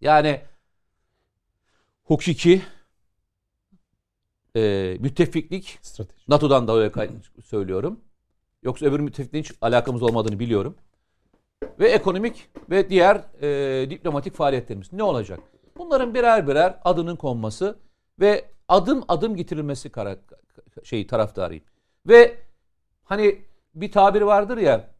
Yani 0.00 0.40
hukuki, 2.04 2.62
e, 4.56 4.96
müttefiklik, 5.00 5.78
Strateji. 5.82 6.24
NATO'dan 6.28 6.68
da 6.68 6.76
öyle 6.76 7.10
söylüyorum. 7.44 8.00
Yoksa 8.62 8.86
öbür 8.86 9.00
müttefikliğin 9.00 9.44
hiç 9.44 9.52
alakamız 9.60 10.02
olmadığını 10.02 10.38
biliyorum. 10.38 10.76
Ve 11.78 11.88
ekonomik 11.88 12.48
ve 12.70 12.90
diğer 12.90 13.24
e, 13.42 13.90
diplomatik 13.90 14.34
faaliyetlerimiz 14.34 14.92
ne 14.92 15.02
olacak? 15.02 15.40
Bunların 15.76 16.14
birer 16.14 16.48
birer 16.48 16.78
adının 16.84 17.16
konması 17.16 17.78
ve 18.20 18.44
adım 18.68 19.04
adım 19.08 19.36
getirilmesi 19.36 19.90
kara, 19.90 20.16
şey 20.82 21.06
taraftarıyım. 21.06 21.64
Ve 22.06 22.38
hani 23.04 23.44
bir 23.74 23.92
tabir 23.92 24.22
vardır 24.22 24.56
ya 24.56 24.92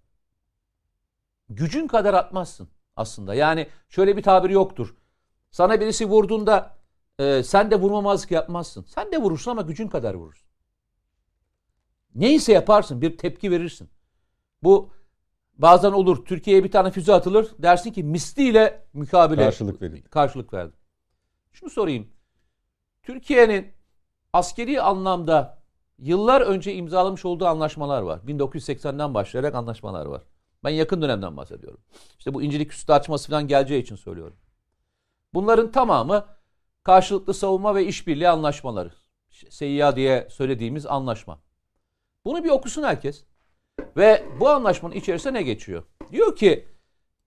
gücün 1.48 1.86
kadar 1.86 2.14
atmazsın 2.14 2.68
aslında. 2.96 3.34
Yani 3.34 3.68
şöyle 3.88 4.16
bir 4.16 4.22
tabir 4.22 4.50
yoktur. 4.50 4.96
Sana 5.50 5.80
birisi 5.80 6.06
vurduğunda 6.08 6.76
e, 7.18 7.42
sen 7.42 7.70
de 7.70 7.80
vurmamazlık 7.80 8.30
yapmazsın. 8.30 8.84
Sen 8.88 9.12
de 9.12 9.18
vurursun 9.18 9.50
ama 9.50 9.62
gücün 9.62 9.88
kadar 9.88 10.14
vurursun. 10.14 10.48
Neyse 12.14 12.52
yaparsın 12.52 13.02
bir 13.02 13.18
tepki 13.18 13.50
verirsin. 13.50 13.90
Bu 14.62 14.90
bazen 15.58 15.92
olur. 15.92 16.24
Türkiye'ye 16.24 16.64
bir 16.64 16.70
tane 16.70 16.90
füze 16.90 17.14
atılır. 17.14 17.50
Dersin 17.58 17.92
ki 17.92 18.04
misliyle 18.04 18.86
mukabele 18.92 19.44
Karşılık 19.44 19.82
verildi. 19.82 20.02
Karşılık 20.02 20.52
verdi. 20.52 20.72
Şunu 21.52 21.70
sorayım. 21.70 22.08
Türkiye'nin 23.02 23.72
askeri 24.32 24.82
anlamda 24.82 25.62
yıllar 25.98 26.40
önce 26.40 26.74
imzalamış 26.74 27.24
olduğu 27.24 27.46
anlaşmalar 27.46 28.02
var. 28.02 28.20
1980'den 28.26 29.14
başlayarak 29.14 29.54
anlaşmalar 29.54 30.06
var. 30.06 30.22
Ben 30.64 30.70
yakın 30.70 31.02
dönemden 31.02 31.36
bahsediyorum. 31.36 31.80
İşte 32.18 32.34
bu 32.34 32.42
İncilik 32.42 32.72
Üstü 32.72 32.92
açması 32.92 33.30
falan 33.30 33.48
geleceği 33.48 33.82
için 33.82 33.96
söylüyorum. 33.96 34.36
Bunların 35.34 35.72
tamamı 35.72 36.26
karşılıklı 36.82 37.34
savunma 37.34 37.74
ve 37.74 37.86
işbirliği 37.86 38.28
anlaşmaları. 38.28 38.92
SİA 39.50 39.96
diye 39.96 40.28
söylediğimiz 40.30 40.86
anlaşma. 40.86 41.38
Bunu 42.24 42.44
bir 42.44 42.50
okusun 42.50 42.82
herkes. 42.82 43.24
Ve 43.96 44.24
bu 44.40 44.48
anlaşmanın 44.48 44.94
içerisinde 44.94 45.34
ne 45.34 45.42
geçiyor? 45.42 45.82
Diyor 46.12 46.36
ki 46.36 46.68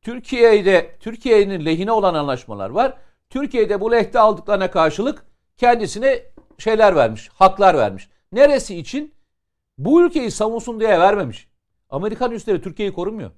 Türkiye'de 0.02 0.96
Türkiye'nin 1.00 1.66
lehine 1.66 1.92
olan 1.92 2.14
anlaşmalar 2.14 2.70
var. 2.70 2.98
Türkiye'de 3.30 3.82
bu 3.82 3.92
lehte 3.92 4.20
aldıklarına 4.20 4.72
karşılık 4.72 5.26
kendisine 5.58 6.24
şeyler 6.58 6.96
vermiş, 6.96 7.30
haklar 7.30 7.78
vermiş. 7.78 8.10
Neresi 8.32 8.78
için? 8.78 9.14
Bu 9.78 10.06
ülkeyi 10.06 10.32
savunsun 10.32 10.80
diye 10.80 11.00
vermemiş. 11.00 11.48
Amerikan 11.90 12.32
üsleri 12.32 12.62
Türkiye'yi 12.62 12.94
korumuyor. 12.94 13.32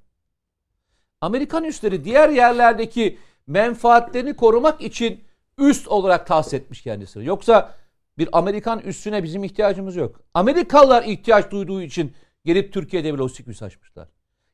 Amerikan 1.21 1.63
üsleri 1.63 2.03
diğer 2.03 2.29
yerlerdeki 2.29 3.17
menfaatlerini 3.47 4.35
korumak 4.35 4.81
için 4.81 5.23
üst 5.57 5.87
olarak 5.87 6.27
tahsis 6.27 6.53
etmiş 6.53 6.81
kendisini. 6.81 7.25
Yoksa 7.25 7.73
bir 8.17 8.29
Amerikan 8.31 8.79
üstüne 8.79 9.23
bizim 9.23 9.43
ihtiyacımız 9.43 9.95
yok. 9.95 10.21
Amerikalılar 10.33 11.03
ihtiyaç 11.03 11.51
duyduğu 11.51 11.81
için 11.81 12.13
gelip 12.47 12.73
Türkiye'de 12.73 13.13
bir 13.13 13.17
lojistik 13.19 13.47
üs 13.47 13.63
açmışlar. 13.63 14.07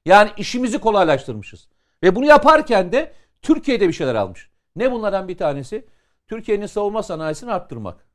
Yani 0.05 0.31
işimizi 0.37 0.79
kolaylaştırmışız. 0.79 1.67
Ve 2.03 2.15
bunu 2.15 2.25
yaparken 2.25 2.91
de 2.91 3.13
Türkiye'de 3.41 3.87
bir 3.87 3.93
şeyler 3.93 4.15
almış. 4.15 4.49
Ne 4.75 4.91
bunlardan 4.91 5.27
bir 5.27 5.37
tanesi? 5.37 5.87
Türkiye'nin 6.27 6.65
savunma 6.65 7.03
sanayisini 7.03 7.51
arttırmak. 7.51 8.07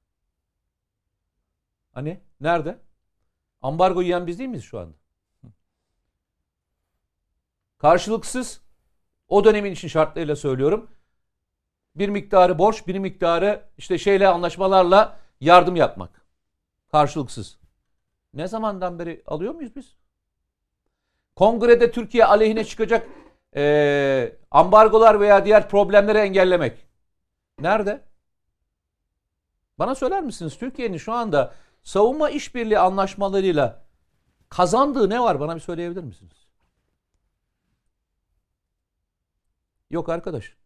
Hani 1.92 2.20
nerede? 2.40 2.78
Ambargo 3.62 4.02
yiyen 4.02 4.26
biz 4.26 4.38
değil 4.38 4.50
miyiz 4.50 4.64
şu 4.64 4.78
anda? 4.78 4.96
Karşılıksız 7.78 8.60
o 9.28 9.44
dönemin 9.44 9.72
için 9.72 9.88
şartlarıyla 9.88 10.36
söylüyorum. 10.36 10.90
Bir 11.94 12.08
miktarı 12.08 12.58
borç, 12.58 12.86
bir 12.86 12.98
miktarı 12.98 13.68
işte 13.78 13.98
şeyle 13.98 14.28
anlaşmalarla 14.28 15.18
yardım 15.40 15.76
yapmak. 15.76 16.26
Karşılıksız. 16.92 17.57
Ne 18.34 18.48
zamandan 18.48 18.98
beri 18.98 19.22
alıyor 19.26 19.54
muyuz 19.54 19.76
biz? 19.76 19.96
Kongrede 21.36 21.90
Türkiye 21.90 22.24
aleyhine 22.24 22.64
çıkacak 22.64 23.08
e, 23.56 24.36
ambargolar 24.50 25.20
veya 25.20 25.44
diğer 25.44 25.68
problemleri 25.68 26.18
engellemek. 26.18 26.86
Nerede? 27.60 28.04
Bana 29.78 29.94
söyler 29.94 30.22
misiniz 30.22 30.58
Türkiye'nin 30.58 30.96
şu 30.96 31.12
anda 31.12 31.54
savunma 31.82 32.30
işbirliği 32.30 32.78
anlaşmalarıyla 32.78 33.84
kazandığı 34.48 35.10
ne 35.10 35.20
var 35.20 35.40
bana 35.40 35.54
bir 35.54 35.60
söyleyebilir 35.60 36.04
misiniz? 36.04 36.48
Yok 39.90 40.08
arkadaş. 40.08 40.56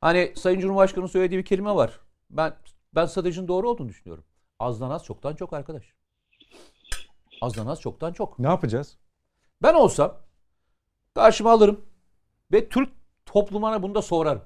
Hani 0.00 0.32
Sayın 0.36 0.60
Cumhurbaşkanı'nın 0.60 1.08
söylediği 1.08 1.38
bir 1.38 1.44
kelime 1.44 1.74
var. 1.74 2.00
Ben 2.30 2.54
ben 2.94 3.06
stratejinin 3.06 3.48
doğru 3.48 3.70
olduğunu 3.70 3.88
düşünüyorum. 3.88 4.24
Azdan 4.58 4.90
az 4.90 5.04
çoktan 5.04 5.34
çok 5.34 5.52
arkadaş. 5.52 5.97
Azdan 7.40 7.66
az 7.66 7.80
çoktan 7.80 8.12
çok. 8.12 8.38
Ne 8.38 8.46
yapacağız? 8.46 8.98
Ben 9.62 9.74
olsam 9.74 10.18
karşıma 11.14 11.50
alırım 11.52 11.84
ve 12.52 12.68
Türk 12.68 12.88
toplumuna 13.26 13.82
bunu 13.82 13.94
da 13.94 14.02
sorarım. 14.02 14.42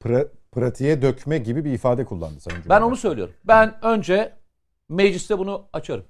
Pra- 0.00 0.28
pratiğe 0.52 1.02
dökme 1.02 1.38
gibi 1.38 1.64
bir 1.64 1.72
ifade 1.72 2.04
kullandı 2.04 2.40
Sayın 2.40 2.56
Ben 2.58 2.62
Cumhurbaşkanı. 2.62 2.86
onu 2.88 2.96
söylüyorum. 2.96 3.34
Ben 3.44 3.84
önce 3.84 4.36
mecliste 4.88 5.38
bunu 5.38 5.68
açarım. 5.72 6.04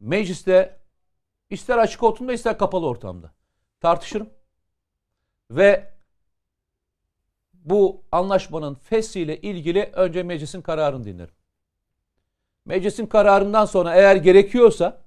Mecliste 0.00 0.80
ister 1.50 1.78
açık 1.78 2.02
ortamda 2.02 2.32
ister 2.32 2.58
kapalı 2.58 2.86
ortamda 2.86 3.32
tartışırım. 3.80 4.30
Ve 5.50 5.94
bu 7.54 8.02
anlaşmanın 8.12 8.74
fesliyle 8.74 9.40
ilgili 9.40 9.82
önce 9.82 10.22
meclisin 10.22 10.62
kararını 10.62 11.04
dinlerim. 11.04 11.34
Meclisin 12.68 13.06
kararından 13.06 13.64
sonra 13.64 13.94
eğer 13.94 14.16
gerekiyorsa 14.16 15.00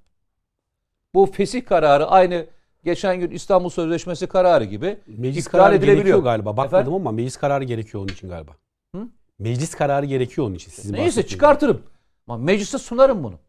bu 1.14 1.26
fesih 1.26 1.66
kararı 1.66 2.06
aynı 2.08 2.46
geçen 2.84 3.20
gün 3.20 3.32
İstanbul 3.32 3.70
Sözleşmesi 3.70 4.28
kararı 4.28 4.64
gibi 4.64 5.00
Meclis 5.08 5.48
kararı 5.48 5.76
edilebiliyor. 5.76 5.96
gerekiyor 5.98 6.20
galiba. 6.24 6.58
Bakmadım 6.58 6.80
Efendim? 6.80 6.94
ama 6.94 7.12
meclis 7.12 7.38
kararı 7.38 7.64
gerekiyor 7.64 8.04
onun 8.04 8.12
için 8.14 8.30
galiba. 8.30 8.52
Hı? 8.96 9.08
Meclis 9.40 9.76
kararı 9.76 10.06
gerekiyor 10.06 10.48
onun 10.48 10.56
için. 10.56 10.72
Sizin 10.72 10.94
Neyse 10.94 11.28
çıkartırım. 11.28 11.84
Ama 12.28 12.38
meclise 12.44 12.78
sunarım 12.78 13.24
bunu. 13.24 13.40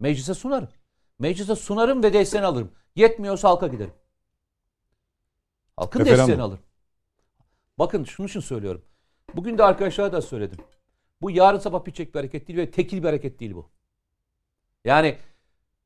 Meclise 0.00 0.34
sunarım. 0.34 0.68
Meclise 1.18 1.54
sunarım 1.56 2.02
ve 2.02 2.12
desteğini 2.12 2.46
alırım. 2.46 2.70
Yetmiyorsa 2.96 3.48
halka 3.48 3.66
giderim. 3.66 3.92
Halkın 5.76 6.00
Referandum. 6.00 6.20
desteğini 6.20 6.42
alırım. 6.42 6.62
Bakın 7.78 8.04
şunun 8.04 8.28
için 8.28 8.40
söylüyorum. 8.40 8.82
Bugün 9.34 9.58
de 9.58 9.64
arkadaşlara 9.64 10.12
da 10.12 10.22
söyledim. 10.22 10.58
Bu 11.22 11.30
yarın 11.30 11.58
sabah 11.58 11.86
bitecek 11.86 12.14
bir 12.14 12.18
hareket 12.18 12.48
değil 12.48 12.58
ve 12.58 12.70
tekil 12.70 12.98
bir 12.98 13.04
hareket 13.04 13.40
değil 13.40 13.54
bu. 13.54 13.70
Yani 14.84 15.18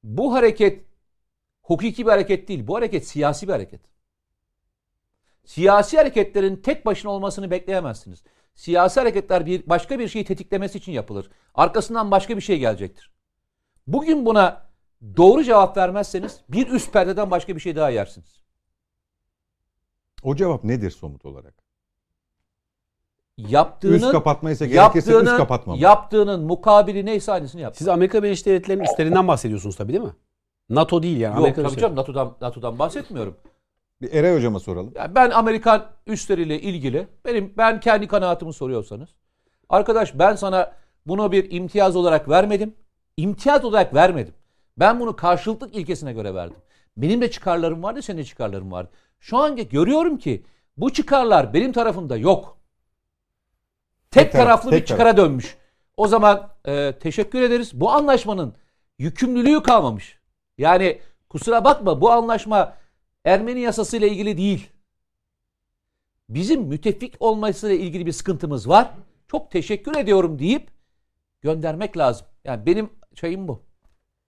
bu 0.02 0.34
hareket 0.34 0.84
hukuki 1.62 2.06
bir 2.06 2.10
hareket 2.10 2.48
değil. 2.48 2.66
Bu 2.66 2.76
hareket 2.76 3.08
siyasi 3.08 3.48
bir 3.48 3.52
hareket. 3.52 3.80
Siyasi 5.44 5.96
hareketlerin 5.96 6.56
tek 6.56 6.86
başına 6.86 7.10
olmasını 7.10 7.50
bekleyemezsiniz. 7.50 8.22
Siyasi 8.54 9.00
hareketler 9.00 9.46
bir 9.46 9.68
başka 9.68 9.98
bir 9.98 10.08
şeyi 10.08 10.24
tetiklemesi 10.24 10.78
için 10.78 10.92
yapılır. 10.92 11.30
Arkasından 11.54 12.10
başka 12.10 12.36
bir 12.36 12.42
şey 12.42 12.58
gelecektir. 12.58 13.10
Bugün 13.86 14.26
buna 14.26 14.70
doğru 15.16 15.44
cevap 15.44 15.76
vermezseniz 15.76 16.40
bir 16.48 16.68
üst 16.68 16.92
perdeden 16.92 17.30
başka 17.30 17.56
bir 17.56 17.60
şey 17.60 17.76
daha 17.76 17.90
yersiniz. 17.90 18.42
O 20.22 20.36
cevap 20.36 20.64
nedir 20.64 20.90
somut 20.90 21.24
olarak? 21.24 21.65
Yaptığının 23.38 23.94
Üst 23.94 24.10
kapatma 24.10 24.50
ise 24.50 24.66
gerekirse 24.66 24.98
üst 24.98 25.08
yaptığının, 25.08 25.36
kapatma 25.36 25.74
mı? 25.74 25.82
yaptığının 25.82 26.44
mukabili 26.44 27.06
neyse 27.06 27.32
aynısını 27.32 27.60
yap. 27.60 27.76
Siz 27.76 27.88
Amerika 27.88 28.22
Birleşik 28.22 28.46
Devletleri'nin 28.46 28.84
üstlerinden 28.84 29.28
bahsediyorsunuz 29.28 29.76
tabii 29.76 29.92
değil 29.92 30.04
mi? 30.04 30.12
NATO 30.68 31.02
değil 31.02 31.20
yani. 31.20 31.32
Yok 31.32 31.38
Amerika 31.38 31.62
tabii 31.62 31.80
canım 31.80 31.96
NATO'dan, 31.96 32.36
NATO'dan 32.40 32.78
bahsetmiyorum. 32.78 33.36
Bir 34.02 34.12
Eray 34.12 34.36
hocama 34.36 34.60
soralım. 34.60 34.92
Yani 34.96 35.14
ben 35.14 35.30
Amerikan 35.30 35.86
üstleriyle 36.06 36.60
ilgili 36.60 37.08
benim 37.24 37.54
ben 37.56 37.80
kendi 37.80 38.08
kanaatimi 38.08 38.52
soruyorsanız 38.52 39.08
arkadaş 39.68 40.18
ben 40.18 40.34
sana 40.34 40.72
bunu 41.06 41.32
bir 41.32 41.50
imtiyaz 41.50 41.96
olarak 41.96 42.28
vermedim. 42.28 42.74
İmtiyaz 43.16 43.64
olarak 43.64 43.94
vermedim. 43.94 44.34
Ben 44.78 45.00
bunu 45.00 45.16
karşılıklık 45.16 45.74
ilkesine 45.74 46.12
göre 46.12 46.34
verdim. 46.34 46.56
Benim 46.96 47.20
de 47.20 47.30
çıkarlarım 47.30 47.82
vardı, 47.82 48.02
senin 48.02 48.18
de 48.18 48.24
çıkarların 48.24 48.72
vardı. 48.72 48.90
Şu 49.20 49.36
an 49.36 49.56
görüyorum 49.56 50.18
ki 50.18 50.44
bu 50.76 50.92
çıkarlar 50.92 51.54
benim 51.54 51.72
tarafımda 51.72 52.16
yok. 52.16 52.56
Tek, 54.16 54.32
Tek 54.32 54.40
taraf- 54.40 54.44
taraflı 54.44 54.70
tek 54.70 54.82
bir 54.82 54.86
çıkara 54.86 55.16
dönmüş. 55.16 55.56
O 55.96 56.08
zaman 56.08 56.48
e, 56.64 56.92
teşekkür 57.00 57.42
ederiz. 57.42 57.70
Bu 57.74 57.90
anlaşmanın 57.90 58.54
yükümlülüğü 58.98 59.62
kalmamış. 59.62 60.18
Yani 60.58 60.98
kusura 61.28 61.64
bakma 61.64 62.00
bu 62.00 62.10
anlaşma 62.10 62.74
Ermeni 63.24 63.60
yasasıyla 63.60 64.08
ilgili 64.08 64.38
değil. 64.38 64.70
Bizim 66.28 66.62
müttefik 66.62 67.14
olmasıyla 67.20 67.76
ilgili 67.76 68.06
bir 68.06 68.12
sıkıntımız 68.12 68.68
var. 68.68 68.90
Çok 69.28 69.50
teşekkür 69.50 69.96
ediyorum 69.96 70.38
deyip 70.38 70.70
göndermek 71.42 71.98
lazım. 71.98 72.26
Yani 72.44 72.66
benim 72.66 72.90
şeyim 73.14 73.48
bu. 73.48 73.62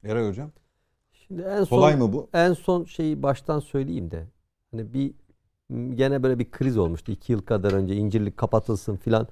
Eray 0.05 0.29
hocam. 0.29 0.51
Şimdi 1.13 1.43
en 1.43 1.65
son, 1.65 1.77
Kolay 1.77 1.97
mı 1.97 2.13
bu? 2.13 2.29
En 2.35 2.53
son 2.53 2.85
şeyi 2.85 3.23
baştan 3.23 3.61
söyleyeyim 3.61 4.11
de. 4.11 4.27
Hani 4.71 4.93
bir 4.95 5.15
gene 5.97 6.23
böyle 6.23 6.39
bir 6.39 6.51
kriz 6.51 6.79
olmuştu. 6.79 7.13
iki 7.13 7.33
yıl 7.33 7.43
kadar 7.43 7.73
önce 7.73 7.97
incirlik 7.97 8.37
kapatılsın 8.37 8.97
filan. 8.97 9.29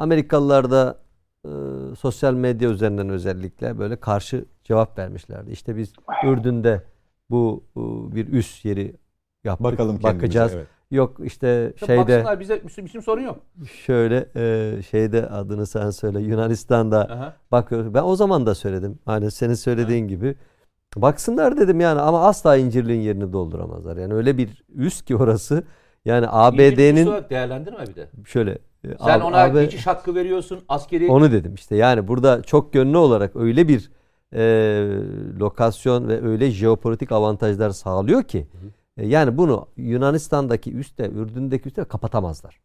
Amerikalılar 0.00 0.70
da 0.70 0.98
e, 1.44 1.50
sosyal 1.98 2.34
medya 2.34 2.70
üzerinden 2.70 3.08
özellikle 3.08 3.78
böyle 3.78 3.96
karşı 3.96 4.44
cevap 4.64 4.98
vermişlerdi. 4.98 5.50
İşte 5.50 5.76
biz 5.76 5.92
Ürdün'de 6.24 6.82
bu, 7.30 7.64
bu 7.74 8.10
bir 8.14 8.32
üs 8.32 8.64
yeri 8.64 8.96
yaptık. 9.44 9.64
Bakalım 9.64 9.98
kendimize. 9.98 10.18
bakacağız. 10.18 10.52
Evet. 10.54 10.66
Yok 10.90 11.16
işte 11.24 11.72
Tabii 11.80 11.86
şeyde 11.86 12.00
Baksınlar 12.00 12.40
bize 12.40 12.62
bizim, 12.66 12.84
bizim 12.84 13.02
sorun 13.02 13.22
yok. 13.22 13.38
şöyle 13.72 14.26
e, 14.36 14.82
şeyde 14.82 15.26
adını 15.28 15.66
sen 15.66 15.90
söyle 15.90 16.20
Yunanistan'da 16.20 17.00
Aha. 17.00 17.36
bakıyoruz. 17.52 17.94
Ben 17.94 18.02
o 18.02 18.16
zaman 18.16 18.46
da 18.46 18.54
söyledim. 18.54 18.98
Hani 19.04 19.30
senin 19.30 19.54
söylediğin 19.54 20.08
gibi. 20.08 20.36
Baksınlar 20.96 21.56
dedim 21.56 21.80
yani 21.80 22.00
ama 22.00 22.26
asla 22.26 22.56
incirliğin 22.56 23.00
yerini 23.00 23.32
dolduramazlar. 23.32 23.96
Yani 23.96 24.14
öyle 24.14 24.38
bir 24.38 24.64
üst 24.74 25.04
ki 25.04 25.16
orası. 25.16 25.64
Yani 26.04 26.26
ABD'nin 26.28 27.06
değerlendirme 27.30 27.86
bir 27.86 27.94
de. 27.94 28.08
şöyle 28.26 28.50
e, 28.52 28.58
Sen 28.84 29.20
A- 29.20 29.26
ona 29.26 29.36
AB 29.36 29.64
geçiş 29.64 29.86
hakkı 29.86 30.14
veriyorsun. 30.14 30.60
Askeri 30.68 31.08
onu 31.08 31.32
dedim 31.32 31.54
işte. 31.54 31.76
Yani 31.76 32.08
burada 32.08 32.42
çok 32.42 32.74
yönlü 32.74 32.96
olarak 32.96 33.36
öyle 33.36 33.68
bir 33.68 33.90
e, 34.34 34.42
lokasyon 35.40 36.08
ve 36.08 36.26
öyle 36.26 36.50
jeopolitik 36.50 37.12
avantajlar 37.12 37.70
sağlıyor 37.70 38.22
ki 38.22 38.46
e, 38.96 39.06
yani 39.06 39.36
bunu 39.38 39.66
Yunanistan'daki 39.76 40.72
üstte, 40.72 41.10
Ürdün'deki 41.10 41.68
üstte 41.68 41.84
kapatamazlar. 41.84 42.60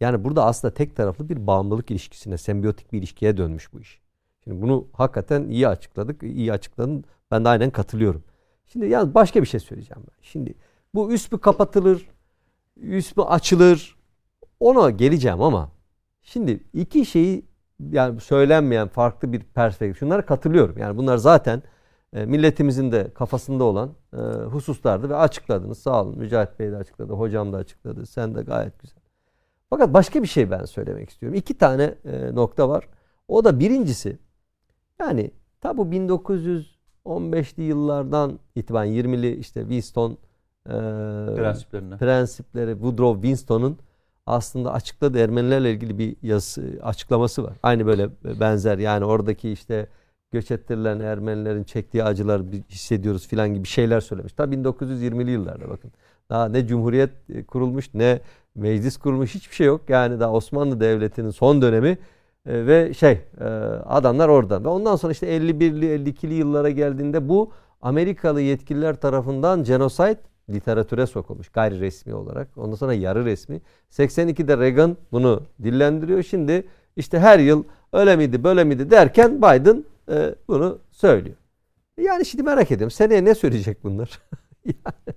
Yani 0.00 0.24
burada 0.24 0.44
aslında 0.44 0.74
tek 0.74 0.96
taraflı 0.96 1.28
bir 1.28 1.46
bağımlılık 1.46 1.90
ilişkisine, 1.90 2.38
sembiyotik 2.38 2.92
bir 2.92 2.98
ilişkiye 2.98 3.36
dönmüş 3.36 3.72
bu 3.72 3.80
iş. 3.80 4.00
Şimdi 4.44 4.62
bunu 4.62 4.86
hakikaten 4.92 5.48
iyi 5.48 5.68
açıkladık. 5.68 6.22
iyi 6.22 6.52
açıkladın. 6.52 7.04
Ben 7.30 7.44
de 7.44 7.48
aynen 7.48 7.70
katılıyorum. 7.70 8.24
Şimdi 8.66 8.86
yalnız 8.86 9.14
başka 9.14 9.42
bir 9.42 9.46
şey 9.46 9.60
söyleyeceğim 9.60 10.02
ben. 10.06 10.16
Şimdi 10.22 10.54
bu 10.94 11.12
üst 11.12 11.32
mü 11.32 11.38
kapatılır, 11.38 12.08
üst 12.76 13.16
mü 13.16 13.22
açılır 13.22 13.95
ona 14.60 14.90
geleceğim 14.90 15.42
ama 15.42 15.70
şimdi 16.22 16.64
iki 16.72 17.06
şeyi 17.06 17.44
yani 17.80 18.20
söylenmeyen 18.20 18.88
farklı 18.88 19.32
bir 19.32 19.40
perspektif. 19.40 19.98
Şunlara 19.98 20.26
katılıyorum. 20.26 20.78
Yani 20.78 20.96
bunlar 20.96 21.16
zaten 21.16 21.62
e, 22.12 22.26
milletimizin 22.26 22.92
de 22.92 23.10
kafasında 23.14 23.64
olan 23.64 23.90
e, 24.12 24.16
hususlardı 24.44 25.08
ve 25.10 25.16
açıkladınız. 25.16 25.78
Sağ 25.78 26.02
olun. 26.02 26.18
Mücahit 26.18 26.58
Bey 26.58 26.72
de 26.72 26.76
açıkladı. 26.76 27.12
Hocam 27.12 27.52
da 27.52 27.56
açıkladı. 27.56 28.06
Sen 28.06 28.34
de 28.34 28.42
gayet 28.42 28.78
güzel. 28.80 28.98
Fakat 29.70 29.94
başka 29.94 30.22
bir 30.22 30.28
şey 30.28 30.50
ben 30.50 30.64
söylemek 30.64 31.10
istiyorum. 31.10 31.38
İki 31.38 31.58
tane 31.58 31.94
e, 32.04 32.34
nokta 32.34 32.68
var. 32.68 32.88
O 33.28 33.44
da 33.44 33.58
birincisi 33.60 34.18
yani 35.00 35.30
tabi 35.60 35.80
1915'li 35.80 37.62
yıllardan 37.62 38.38
itibaren 38.54 38.90
20'li 38.90 39.36
işte 39.36 39.60
Winston 39.60 40.18
prensiplerine. 41.36 41.96
prensipleri 41.96 42.72
Woodrow 42.72 43.22
Winston'un 43.22 43.78
aslında 44.26 44.72
açıkladığı 44.72 45.18
Ermenilerle 45.18 45.72
ilgili 45.72 45.98
bir 45.98 46.16
yazı 46.22 46.78
açıklaması 46.82 47.44
var. 47.44 47.56
Aynı 47.62 47.86
böyle 47.86 48.08
benzer 48.40 48.78
yani 48.78 49.04
oradaki 49.04 49.50
işte 49.50 49.88
göç 50.32 50.50
ettirilen 50.50 51.00
Ermenilerin 51.00 51.64
çektiği 51.64 52.04
acılar 52.04 52.42
hissediyoruz 52.70 53.28
filan 53.28 53.54
gibi 53.54 53.68
şeyler 53.68 54.00
söylemiş. 54.00 54.32
Tabii 54.32 54.54
1920'li 54.54 55.30
yıllarda 55.30 55.68
bakın. 55.68 55.92
Daha 56.30 56.48
ne 56.48 56.66
cumhuriyet 56.66 57.10
e, 57.28 57.44
kurulmuş 57.44 57.94
ne 57.94 58.20
meclis 58.54 58.96
kurulmuş 58.96 59.34
hiçbir 59.34 59.54
şey 59.54 59.66
yok. 59.66 59.80
Yani 59.88 60.20
daha 60.20 60.32
Osmanlı 60.32 60.80
Devleti'nin 60.80 61.30
son 61.30 61.62
dönemi 61.62 61.98
e, 62.46 62.66
ve 62.66 62.94
şey 62.94 63.20
e, 63.40 63.44
adamlar 63.84 64.28
oradan. 64.28 64.64
Ve 64.64 64.68
ondan 64.68 64.96
sonra 64.96 65.12
işte 65.12 65.36
51'li 65.36 66.10
52'li 66.10 66.34
yıllara 66.34 66.70
geldiğinde 66.70 67.28
bu 67.28 67.52
Amerikalı 67.82 68.40
yetkililer 68.40 68.96
tarafından 69.00 69.64
genocide 69.64 70.18
literatüre 70.50 71.06
sokulmuş 71.06 71.48
gayri 71.48 71.80
resmi 71.80 72.14
olarak. 72.14 72.48
Ondan 72.56 72.76
sonra 72.76 72.94
yarı 72.94 73.24
resmi. 73.24 73.60
82'de 73.90 74.58
Reagan 74.58 74.96
bunu 75.12 75.42
dillendiriyor. 75.62 76.22
Şimdi 76.22 76.66
işte 76.96 77.18
her 77.18 77.38
yıl 77.38 77.64
öyle 77.92 78.16
miydi 78.16 78.44
böyle 78.44 78.64
miydi 78.64 78.90
derken 78.90 79.38
Biden 79.38 79.84
e, 80.10 80.34
bunu 80.48 80.78
söylüyor. 80.90 81.36
Yani 82.00 82.24
şimdi 82.24 82.42
merak 82.42 82.70
ediyorum 82.70 82.90
seneye 82.90 83.24
ne 83.24 83.34
söyleyecek 83.34 83.84
bunlar? 83.84 84.20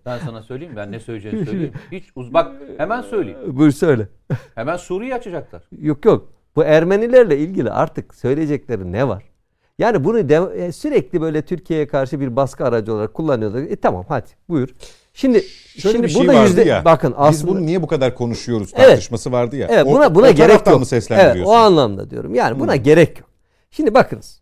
Ben 0.06 0.20
sana 0.20 0.44
söyleyeyim 0.44 0.74
ben 0.76 0.92
ne 0.92 1.00
söyleyeceğini 1.00 1.46
söyleyeyim. 1.46 1.74
Hiç 1.92 2.06
uz 2.16 2.34
bak 2.34 2.52
hemen 2.78 3.02
söyleyeyim. 3.02 3.40
Buyur 3.58 3.72
söyle. 3.72 4.08
Hemen 4.56 4.78
Suriye 4.78 5.16
açacaklar. 5.16 5.64
Yok 5.82 6.06
yok. 6.06 6.34
Bu 6.56 6.64
Ermenilerle 6.64 7.38
ilgili 7.38 7.72
artık 7.72 8.16
söyleyecekleri 8.16 8.92
ne 8.92 9.08
var? 9.08 9.24
Yani 9.80 10.04
bunu 10.04 10.30
de- 10.30 10.66
e, 10.66 10.72
sürekli 10.72 11.22
böyle 11.22 11.42
Türkiye'ye 11.42 11.88
karşı 11.88 12.20
bir 12.20 12.36
baskı 12.36 12.66
aracı 12.66 12.94
olarak 12.94 13.14
kullanıyorlar. 13.14 13.62
E 13.62 13.76
tamam 13.76 14.06
hadi 14.08 14.30
buyur. 14.50 14.70
Şimdi 15.20 15.44
Şöyle 15.78 15.94
şimdi 15.94 16.08
bir 16.08 16.10
şey 16.10 16.22
burada 16.22 16.34
vardı 16.38 16.48
yüzde 16.48 16.64
ya. 16.64 16.86
bakın 16.86 17.10
Biz 17.12 17.18
aslında 17.18 17.52
bunu 17.52 17.66
niye 17.66 17.82
bu 17.82 17.88
kadar 17.88 18.16
konuşuyoruz 18.16 18.72
Evet. 18.76 18.88
tartışması 18.88 19.32
vardı 19.32 19.56
ya. 19.56 19.68
Evet 19.72 19.86
buna 19.86 20.16
buna 20.16 20.28
o 20.30 20.32
gerek 20.32 20.68
yok. 20.68 20.80
mı 20.80 20.86
Evet 21.12 21.48
o 21.48 21.54
anlamda 21.54 22.10
diyorum. 22.10 22.36
Yani 22.36 22.60
buna 22.60 22.76
gerek 22.76 23.20
yok. 23.20 23.30
Şimdi 23.72 23.94
bakınız. 23.94 24.42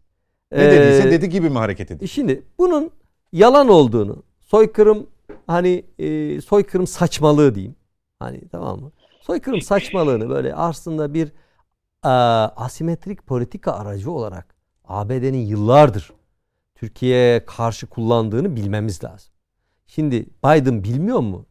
Ne 0.52 0.72
dediyse 0.72 1.08
Ee, 1.08 1.12
dedi 1.12 1.30
gibi 1.30 1.50
mi 1.50 1.58
hareket 1.58 1.92
ediyor? 1.92 2.10
Şimdi 2.10 2.44
bunun 2.60 2.92
yalan 3.32 3.70
olduğunu, 3.70 4.24
soykırım 4.40 5.08
hani 5.48 5.86
e, 6.00 6.42
soykırım 6.42 6.88
saçmalığı 6.88 7.56
diyeyim. 7.56 7.76
Hani 8.20 8.42
tamam 8.52 8.80
mı? 8.80 8.92
Soykırım 9.22 9.62
saçmalığını 9.62 10.30
böyle 10.30 10.56
aslında 10.56 11.14
bir 11.14 11.28
e, 12.06 12.10
asimetrik 12.56 13.28
politika 13.28 13.72
aracı 13.72 14.12
olarak 14.12 14.56
ABD'nin 14.88 15.46
yıllardır 15.46 16.12
Türkiye'ye 16.76 17.46
karşı 17.46 17.88
kullandığını 17.88 18.56
bilmemiz 18.56 19.04
lazım. 19.04 19.37
Şimdi 19.88 20.26
Biden 20.46 20.84
bilmiyor 20.84 21.20
mu? 21.20 21.46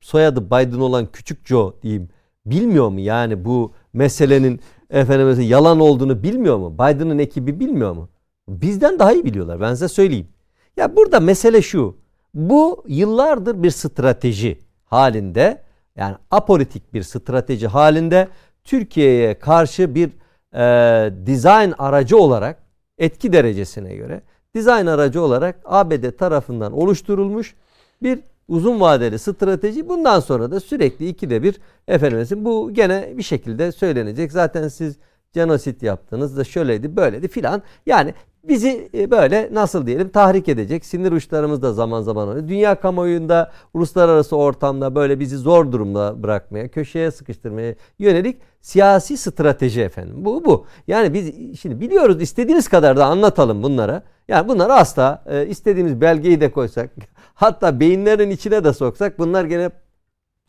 Soyadı 0.00 0.46
Biden 0.46 0.80
olan 0.80 1.06
küçük 1.12 1.46
Joe 1.46 1.74
diyeyim. 1.82 2.08
Bilmiyor 2.46 2.88
mu 2.88 3.00
yani 3.00 3.44
bu 3.44 3.72
meselenin 3.92 4.60
efendim 4.90 5.40
yalan 5.40 5.80
olduğunu 5.80 6.22
bilmiyor 6.22 6.56
mu? 6.56 6.74
Biden'ın 6.74 7.18
ekibi 7.18 7.60
bilmiyor 7.60 7.92
mu? 7.92 8.08
Bizden 8.48 8.98
daha 8.98 9.12
iyi 9.12 9.24
biliyorlar 9.24 9.60
ben 9.60 9.74
size 9.74 9.88
söyleyeyim. 9.88 10.28
Ya 10.76 10.96
burada 10.96 11.20
mesele 11.20 11.62
şu. 11.62 11.96
Bu 12.34 12.84
yıllardır 12.88 13.62
bir 13.62 13.70
strateji 13.70 14.58
halinde 14.84 15.62
yani 15.96 16.16
apolitik 16.30 16.94
bir 16.94 17.02
strateji 17.02 17.66
halinde 17.66 18.28
Türkiye'ye 18.64 19.38
karşı 19.38 19.94
bir 19.94 20.10
e, 20.54 21.26
dizayn 21.26 21.74
aracı 21.78 22.18
olarak 22.18 22.62
etki 22.98 23.32
derecesine 23.32 23.94
göre 23.94 24.22
dizayn 24.56 24.86
aracı 24.86 25.22
olarak 25.22 25.56
ABD 25.64 26.10
tarafından 26.10 26.72
oluşturulmuş 26.72 27.54
bir 28.02 28.18
uzun 28.48 28.80
vadeli 28.80 29.18
strateji. 29.18 29.88
Bundan 29.88 30.20
sonra 30.20 30.50
da 30.50 30.60
sürekli 30.60 31.08
ikide 31.08 31.42
bir 31.42 31.60
efendim 31.88 32.44
bu 32.44 32.70
gene 32.72 33.12
bir 33.16 33.22
şekilde 33.22 33.72
söylenecek. 33.72 34.32
Zaten 34.32 34.68
siz 34.68 34.96
genosit 35.32 35.82
yaptınız 35.82 36.36
da 36.36 36.44
şöyleydi 36.44 36.96
böyleydi 36.96 37.28
filan. 37.28 37.62
Yani 37.86 38.14
bizi 38.48 38.88
e, 38.94 39.10
böyle 39.10 39.48
nasıl 39.52 39.86
diyelim 39.86 40.08
tahrik 40.08 40.48
edecek. 40.48 40.84
Sinir 40.84 41.12
uçlarımız 41.12 41.62
da 41.62 41.72
zaman 41.72 42.02
zaman 42.02 42.28
oluyor. 42.28 42.48
Dünya 42.48 42.80
kamuoyunda 42.80 43.52
uluslararası 43.74 44.36
ortamda 44.36 44.94
böyle 44.94 45.20
bizi 45.20 45.36
zor 45.36 45.72
durumda 45.72 46.22
bırakmaya, 46.22 46.68
köşeye 46.68 47.10
sıkıştırmaya 47.10 47.74
yönelik 47.98 48.36
siyasi 48.66 49.16
strateji 49.16 49.80
efendim. 49.80 50.24
Bu 50.24 50.44
bu. 50.44 50.66
Yani 50.86 51.14
biz 51.14 51.60
şimdi 51.60 51.80
biliyoruz 51.80 52.22
istediğiniz 52.22 52.68
kadar 52.68 52.96
da 52.96 53.06
anlatalım 53.06 53.62
bunlara. 53.62 54.02
Yani 54.28 54.48
bunlar 54.48 54.70
asla 54.70 55.24
e, 55.26 55.46
istediğimiz 55.46 56.00
belgeyi 56.00 56.40
de 56.40 56.50
koysak 56.50 56.90
hatta 57.34 57.80
beyinlerin 57.80 58.30
içine 58.30 58.64
de 58.64 58.72
soksak 58.72 59.18
bunlar 59.18 59.44
gene 59.44 59.70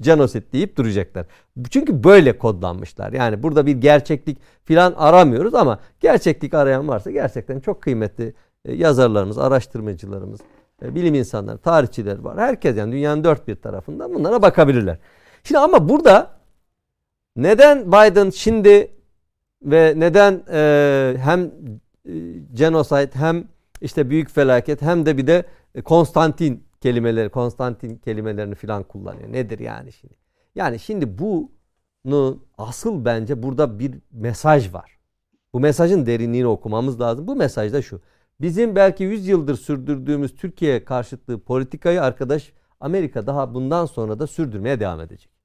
genosit 0.02 0.54
deyip 0.54 0.78
duracaklar. 0.78 1.26
Çünkü 1.70 2.04
böyle 2.04 2.38
kodlanmışlar. 2.38 3.14
Yani 3.14 3.44
burada 3.44 3.66
bir 3.66 3.72
gerçeklik 3.72 4.38
filan 4.64 4.94
aramıyoruz 4.98 5.56
ama 5.56 5.80
gerçeklik 6.00 6.54
arayan 6.54 6.88
varsa 6.88 7.12
gerçekten 7.12 7.60
çok 7.60 7.82
kıymetli 7.82 8.34
e, 8.66 8.74
yazarlarımız, 8.76 9.38
araştırmacılarımız, 9.38 10.40
e, 10.84 10.96
bilim 10.96 11.16
insanları, 11.16 11.58
tarihçiler 11.58 12.20
var. 12.20 12.38
Herkes 12.38 12.78
yani 12.78 12.92
dünyanın 12.92 13.24
dört 13.24 13.48
bir 13.48 13.56
tarafında 13.56 14.14
bunlara 14.14 14.42
bakabilirler. 14.42 14.98
Şimdi 15.44 15.60
ama 15.60 15.90
burada 15.90 16.37
neden 17.38 17.88
Biden 17.88 18.30
şimdi 18.30 18.92
ve 19.62 19.94
neden 19.98 20.44
e, 20.52 21.18
hem 21.20 21.42
e, 21.42 22.14
genocide 22.54 23.10
hem 23.14 23.48
işte 23.82 24.10
büyük 24.10 24.30
felaket 24.30 24.82
hem 24.82 25.06
de 25.06 25.18
bir 25.18 25.28
de 25.28 25.46
Konstantin 25.86 26.64
kelimeleri, 26.82 27.30
Konstantin 27.30 27.98
kelimelerini 27.98 28.56
filan 28.56 28.84
kullanıyor. 28.84 29.32
Nedir 29.32 29.60
yani 29.60 29.92
şimdi? 29.92 30.14
Yani 30.56 30.80
şimdi 30.80 31.18
bunu 31.18 32.44
asıl 32.58 33.06
bence 33.06 33.44
burada 33.44 33.80
bir 33.80 33.96
mesaj 34.12 34.74
var. 34.74 34.98
Bu 35.54 35.60
mesajın 35.60 36.06
derinliğini 36.06 36.48
okumamız 36.48 37.02
lazım. 37.02 37.28
Bu 37.28 37.36
mesaj 37.36 37.74
da 37.74 37.82
şu. 37.82 38.02
Bizim 38.42 38.76
belki 38.76 39.04
100 39.04 39.28
yıldır 39.28 39.56
sürdürdüğümüz 39.56 40.36
Türkiye 40.36 40.86
karşıtlığı 40.86 41.40
politikayı 41.40 42.02
arkadaş 42.04 42.54
Amerika 42.80 43.28
daha 43.28 43.54
bundan 43.54 43.86
sonra 43.86 44.20
da 44.20 44.28
sürdürmeye 44.28 44.80
devam 44.80 45.02
edecek. 45.02 45.37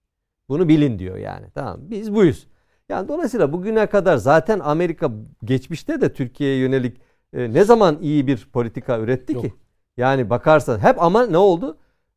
Bunu 0.53 0.69
bilin 0.69 0.99
diyor 0.99 1.17
yani. 1.17 1.47
Tamam 1.55 1.77
biz 1.81 2.15
buyuz. 2.15 2.47
Yani 2.89 3.09
dolayısıyla 3.09 3.53
bugüne 3.53 3.87
kadar 3.87 4.17
zaten 4.17 4.59
Amerika 4.61 5.11
geçmişte 5.45 6.01
de 6.01 6.13
Türkiye'ye 6.13 6.59
yönelik 6.59 6.97
e, 7.33 7.53
ne 7.53 7.65
zaman 7.65 7.99
iyi 8.01 8.27
bir 8.27 8.49
politika 8.53 8.99
üretti 8.99 9.33
Yok. 9.33 9.43
ki? 9.45 9.53
Yani 9.97 10.31
bakarsan 10.31 10.79
hep 10.79 11.03
ama 11.03 11.27
ne 11.27 11.39
oldu? 11.39 11.77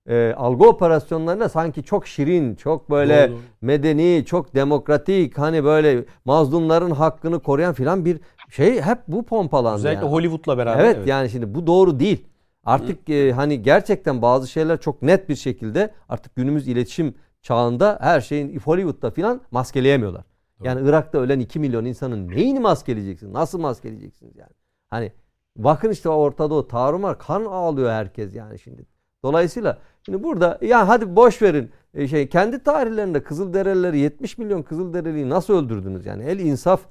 E, 0.10 0.34
algı 0.38 0.70
operasyonlarına 0.70 1.50
sanki 1.50 1.84
çok 1.84 2.08
şirin, 2.08 2.56
çok 2.56 2.90
böyle 2.90 3.28
Doğru, 3.28 3.32
doğru. 3.32 3.42
medeni, 3.62 4.24
çok 4.26 4.56
demokratik, 4.56 5.38
hani 5.38 5.64
böyle 5.64 6.06
mazlumların 6.26 6.92
hakkını 6.92 7.40
koruyan 7.40 7.74
filan 7.74 8.06
bir 8.06 8.20
şey 8.50 8.82
hep 8.82 8.98
bu 9.08 9.26
pompalandı. 9.26 9.78
Özellikle 9.78 10.06
yani. 10.06 10.12
Hollywood'la 10.12 10.58
beraber. 10.58 10.84
Evet, 10.84 11.08
yani 11.08 11.30
şimdi 11.30 11.56
bu 11.56 11.68
doğru 11.68 12.00
değil. 12.00 12.26
Artık 12.66 13.10
e, 13.10 13.32
hani 13.32 13.62
gerçekten 13.62 14.22
bazı 14.22 14.48
şeyler 14.48 14.82
çok 14.82 15.02
net 15.02 15.30
bir 15.30 15.36
şekilde 15.36 15.94
artık 16.10 16.36
günümüz 16.36 16.68
iletişim 16.68 17.14
çağında 17.46 17.98
her 18.02 18.22
şeyin 18.22 18.60
Hollywood'da 18.60 19.12
filan 19.12 19.42
maskeleyemiyorlar. 19.52 20.24
Yani 20.64 20.90
Irak'ta 20.90 21.18
ölen 21.18 21.40
2 21.40 21.60
milyon 21.60 21.86
insanın 21.86 22.28
neyini 22.28 22.60
maskeleyeceksin? 22.60 23.34
Nasıl 23.34 23.60
maskeleyeceksiniz 23.60 24.36
yani? 24.36 24.52
Hani 24.90 25.12
bakın 25.58 25.92
işte 25.92 26.10
ortada 26.10 26.54
o 26.54 26.68
tarumar 26.68 27.20
kan 27.20 27.46
ağlıyor 27.46 27.92
herkes 27.92 28.36
yani 28.36 28.60
şimdi. 28.60 28.86
Dolayısıyla 29.24 29.78
şimdi 30.06 30.24
burada 30.24 30.60
ya 30.62 30.88
hadi 30.88 31.16
boş 31.16 31.42
verin 31.42 31.72
e, 31.94 32.08
şey 32.08 32.30
kendi 32.30 32.64
tarihlerinde 32.64 33.24
Kızılderilileri 33.24 34.00
70 34.00 34.38
milyon 34.38 34.62
Kızılderiliyi 34.62 35.30
nasıl 35.30 35.54
öldürdünüz 35.54 36.06
yani? 36.06 36.24
El 36.24 36.40
insaf 36.40 36.82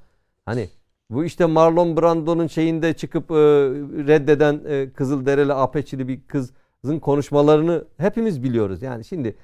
hani 0.44 0.68
bu 1.11 1.24
işte 1.24 1.46
Marlon 1.46 1.96
Brando'nun 1.96 2.46
şeyinde 2.46 2.92
çıkıp 2.92 3.30
e, 3.30 3.34
reddeden 4.07 4.61
e, 4.66 4.92
Kızılderili 4.92 5.52
apeçili 5.52 6.09
bir 6.09 6.20
kızın 6.26 6.98
konuşmalarını 7.00 7.84
hepimiz 7.96 8.42
biliyoruz. 8.42 8.82
Yani 8.82 9.05
şimdi 9.05 9.36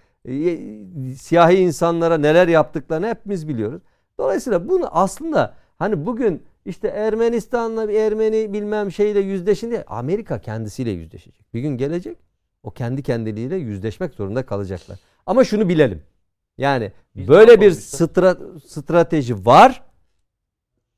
siyahi 1.16 1.56
insanlara 1.56 2.18
neler 2.18 2.48
yaptıklarını 2.48 3.06
hepimiz 3.08 3.48
biliyoruz. 3.48 3.82
Dolayısıyla 4.18 4.68
bunu 4.68 4.88
aslında 4.90 5.54
hani 5.78 6.06
bugün 6.06 6.42
işte 6.64 6.88
Ermenistan'la 6.88 7.88
bir 7.88 7.94
Ermeni 7.94 8.52
bilmem 8.52 8.92
şeyle 8.92 9.20
yüzleşin 9.20 9.70
diye 9.70 9.84
Amerika 9.86 10.40
kendisiyle 10.40 10.90
yüzleşecek. 10.90 11.54
Bir 11.54 11.60
gün 11.60 11.76
gelecek 11.76 12.18
o 12.62 12.70
kendi 12.70 13.02
kendiliğiyle 13.02 13.56
yüzleşmek 13.56 14.14
zorunda 14.14 14.46
kalacaklar. 14.46 14.98
Ama 15.26 15.44
şunu 15.44 15.68
bilelim. 15.68 16.02
Yani 16.58 16.92
Biz 17.16 17.28
böyle 17.28 17.60
bir 17.60 17.70
stra- 17.70 18.60
strateji 18.60 19.46
var. 19.46 19.82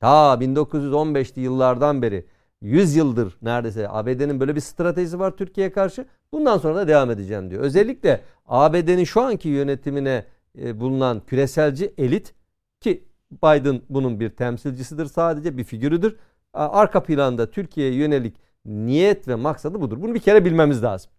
Ta 0.01 0.35
1915'li 0.35 1.41
yıllardan 1.41 2.03
beri 2.03 2.27
100 2.63 2.97
yıldır 2.97 3.37
neredeyse 3.43 3.89
ABD'nin 3.89 4.41
böyle 4.41 4.55
bir 4.55 4.61
stratejisi 4.61 5.19
var 5.19 5.37
Türkiye'ye 5.37 5.73
karşı. 5.73 6.07
Bundan 6.33 6.59
sonra 6.59 6.77
da 6.77 6.89
devam 6.89 7.11
edeceğim 7.11 7.51
diyor. 7.51 7.63
Özellikle 7.63 8.21
ABD'nin 8.47 9.05
şu 9.05 9.21
anki 9.21 9.49
yönetimine 9.49 10.25
e, 10.59 10.81
bulunan 10.81 11.21
küreselci 11.27 11.95
elit 11.99 12.35
ki 12.81 13.05
Biden 13.33 13.83
bunun 13.89 14.21
bir 14.21 14.31
temsilcisidir 14.31 15.07
sadece 15.07 15.57
bir 15.57 15.65
figürüdür. 15.65 16.17
Arka 16.55 17.03
planda 17.03 17.51
Türkiye'ye 17.51 17.95
yönelik 17.95 18.37
niyet 18.65 19.29
ve 19.29 19.35
maksadı 19.35 19.81
budur. 19.81 20.03
Bunu 20.03 20.15
bir 20.15 20.21
kere 20.21 20.45
bilmemiz 20.45 20.83
lazım. 20.83 21.11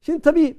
Şimdi 0.00 0.20
tabii 0.20 0.56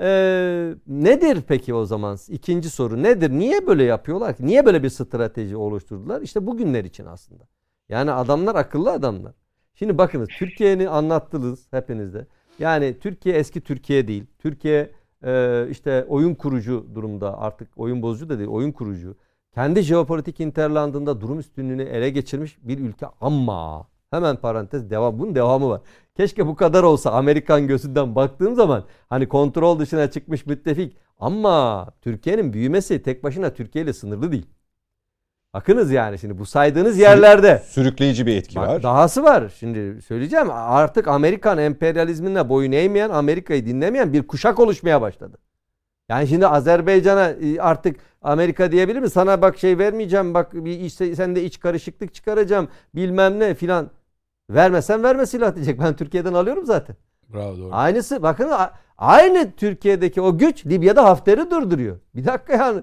e, 0.00 0.74
nedir 0.86 1.42
peki 1.48 1.74
o 1.74 1.84
zaman? 1.84 2.18
İkinci 2.28 2.70
soru 2.70 3.02
nedir? 3.02 3.30
Niye 3.30 3.66
böyle 3.66 3.84
yapıyorlar 3.84 4.36
ki? 4.36 4.46
Niye 4.46 4.66
böyle 4.66 4.82
bir 4.82 4.88
strateji 4.88 5.56
oluşturdular? 5.56 6.22
İşte 6.22 6.46
bugünler 6.46 6.84
için 6.84 7.06
aslında. 7.06 7.44
Yani 7.88 8.12
adamlar 8.12 8.54
akıllı 8.54 8.92
adamlar. 8.92 9.32
Şimdi 9.78 9.98
bakınız 9.98 10.28
Türkiye'ni 10.38 10.88
anlattınız 10.88 11.66
hepinizde. 11.70 12.26
Yani 12.58 12.98
Türkiye 13.00 13.34
eski 13.36 13.60
Türkiye 13.60 14.08
değil. 14.08 14.24
Türkiye 14.38 14.90
e, 15.24 15.66
işte 15.70 16.04
oyun 16.08 16.34
kurucu 16.34 16.86
durumda 16.94 17.38
artık 17.38 17.68
oyun 17.76 18.02
bozucu 18.02 18.28
da 18.28 18.38
değil 18.38 18.50
oyun 18.50 18.72
kurucu. 18.72 19.16
Kendi 19.54 19.82
jeopolitik 19.82 20.40
interlandında 20.40 21.20
durum 21.20 21.38
üstünlüğünü 21.38 21.82
ele 21.82 22.10
geçirmiş 22.10 22.58
bir 22.62 22.78
ülke 22.78 23.06
ama 23.20 23.86
hemen 24.10 24.36
parantez 24.36 24.90
devam 24.90 25.18
bunun 25.18 25.34
devamı 25.34 25.68
var. 25.68 25.80
Keşke 26.16 26.46
bu 26.46 26.56
kadar 26.56 26.82
olsa 26.82 27.10
Amerikan 27.10 27.66
gözünden 27.66 28.14
baktığım 28.14 28.54
zaman 28.54 28.84
hani 29.08 29.28
kontrol 29.28 29.78
dışına 29.78 30.10
çıkmış 30.10 30.46
müttefik 30.46 30.96
ama 31.18 31.86
Türkiye'nin 32.02 32.52
büyümesi 32.52 33.02
tek 33.02 33.24
başına 33.24 33.54
Türkiye 33.54 33.84
ile 33.84 33.92
sınırlı 33.92 34.32
değil. 34.32 34.46
Bakınız 35.56 35.90
yani 35.90 36.18
şimdi 36.18 36.38
bu 36.38 36.46
saydığınız 36.46 36.98
yerlerde 36.98 37.62
Sürükleyici 37.66 38.26
bir 38.26 38.36
etki 38.36 38.56
Bak, 38.56 38.68
var. 38.68 38.82
Dahası 38.82 39.22
var. 39.22 39.52
Şimdi 39.58 40.02
söyleyeceğim. 40.02 40.50
Artık 40.50 41.08
Amerikan 41.08 41.58
emperyalizmine 41.58 42.48
boyun 42.48 42.72
eğmeyen, 42.72 43.10
Amerika'yı 43.10 43.66
dinlemeyen 43.66 44.12
bir 44.12 44.26
kuşak 44.26 44.58
oluşmaya 44.58 45.00
başladı. 45.00 45.38
Yani 46.08 46.28
şimdi 46.28 46.46
Azerbaycan'a 46.46 47.30
e, 47.30 47.60
artık 47.60 47.96
Amerika 48.22 48.72
diyebilir 48.72 49.00
mi? 49.00 49.10
Sana 49.10 49.42
bak 49.42 49.58
şey 49.58 49.78
vermeyeceğim. 49.78 50.34
Bak 50.34 50.54
bir 50.54 50.80
iç, 50.80 50.92
sende 50.92 51.44
iç 51.44 51.60
karışıklık 51.60 52.14
çıkaracağım. 52.14 52.68
Bilmem 52.94 53.40
ne 53.40 53.54
filan. 53.54 53.90
Vermesen 54.50 55.02
verme 55.02 55.26
silah 55.26 55.54
diyecek. 55.54 55.80
Ben 55.80 55.96
Türkiye'den 55.96 56.34
alıyorum 56.34 56.66
zaten. 56.66 56.96
Bravo 57.34 57.58
doğru. 57.58 57.68
Aynısı 57.72 58.22
bakın 58.22 58.50
aynı 58.98 59.52
Türkiye'deki 59.52 60.20
o 60.20 60.38
güç 60.38 60.66
Libya'da 60.66 61.04
Hafter'i 61.04 61.50
durduruyor. 61.50 61.96
Bir 62.14 62.24
dakika 62.24 62.52
yani. 62.52 62.82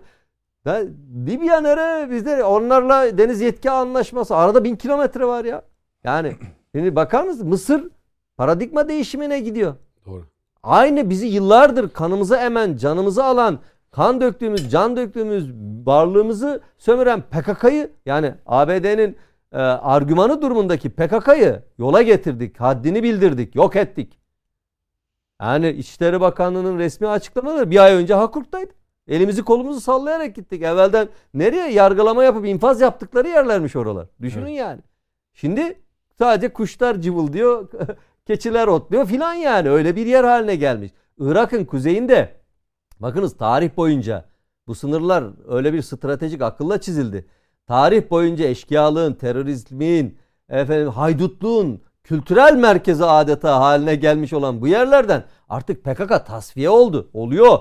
Ya, 0.66 0.84
Libya 1.28 1.62
nere? 1.62 2.12
Bizde 2.12 2.44
onlarla 2.44 3.18
deniz 3.18 3.42
yetki 3.42 3.72
anlaşması. 3.72 4.36
Arada 4.36 4.64
bin 4.64 4.76
kilometre 4.76 5.26
var 5.26 5.46
ya. 5.46 5.62
Yani 6.04 6.36
Şimdi 6.76 6.96
bakar 6.96 7.24
mısınız? 7.24 7.48
Mısır 7.48 7.90
paradigma 8.38 8.90
değişimine 8.90 9.40
gidiyor. 9.40 9.76
Doğru. 10.06 10.24
Aynı 10.64 11.10
bizi 11.10 11.28
yıllardır 11.28 11.90
kanımızı 11.90 12.36
emen, 12.36 12.78
canımızı 12.78 13.24
alan, 13.24 13.60
kan 13.92 14.22
döktüğümüz, 14.22 14.72
can 14.72 14.98
döktüğümüz, 14.98 15.52
varlığımızı 15.86 16.62
sömüren 16.78 17.22
PKK'yı 17.22 17.92
yani 18.06 18.34
ABD'nin 18.46 19.18
e, 19.52 19.58
argümanı 19.58 20.42
durumundaki 20.42 20.90
PKK'yı 20.90 21.64
yola 21.78 22.02
getirdik, 22.02 22.60
haddini 22.60 23.04
bildirdik, 23.04 23.56
yok 23.56 23.76
ettik. 23.76 24.20
Yani 25.42 25.70
İçişleri 25.70 26.22
Bakanlığı'nın 26.22 26.80
resmi 26.80 27.08
açıklamaları 27.08 27.72
bir 27.72 27.84
ay 27.84 27.94
önce 27.94 28.14
Hakurt'taydı. 28.14 28.74
Elimizi 29.08 29.44
kolumuzu 29.44 29.82
sallayarak 29.82 30.36
gittik. 30.36 30.62
Evvelden 30.62 31.08
nereye 31.34 31.72
yargılama 31.72 32.24
yapıp 32.24 32.46
infaz 32.46 32.82
yaptıkları 32.82 33.28
yerlermiş 33.28 33.76
oralar. 33.76 34.08
Düşünün 34.22 34.46
Evet. 34.46 34.58
yani. 34.60 34.82
Şimdi 35.34 35.80
sadece 36.18 36.54
kuşlar 36.54 37.02
cıvıldıyor, 37.02 37.70
keçiler 38.28 38.68
otluyor 38.68 39.06
filan 39.06 39.34
yani. 39.34 39.70
Öyle 39.70 39.96
bir 39.96 40.06
yer 40.06 40.24
haline 40.24 40.56
gelmiş. 40.56 40.92
Irak'ın 41.20 41.66
kuzeyinde 41.66 42.36
bakınız 43.00 43.38
tarih 43.38 43.78
boyunca 43.78 44.26
bu 44.68 44.76
sınırlar 44.76 45.24
öyle 45.48 45.74
bir 45.74 45.82
stratejik 45.82 46.42
akılla 46.42 46.82
çizildi. 46.82 47.26
Tarih 47.68 48.10
boyunca 48.10 48.46
eşkıyalığın, 48.46 49.14
terörizmin, 49.14 50.18
efendim 50.50 50.90
haydutluğun 50.90 51.82
kültürel 52.04 52.56
merkezi 52.56 53.06
adeta 53.06 53.60
haline 53.60 53.96
gelmiş 53.96 54.34
olan 54.34 54.62
bu 54.62 54.68
yerlerden 54.68 55.24
artık 55.50 55.84
PKK 55.84 56.26
tasfiye 56.26 56.70
oldu. 56.70 57.10
Oluyor. 57.14 57.60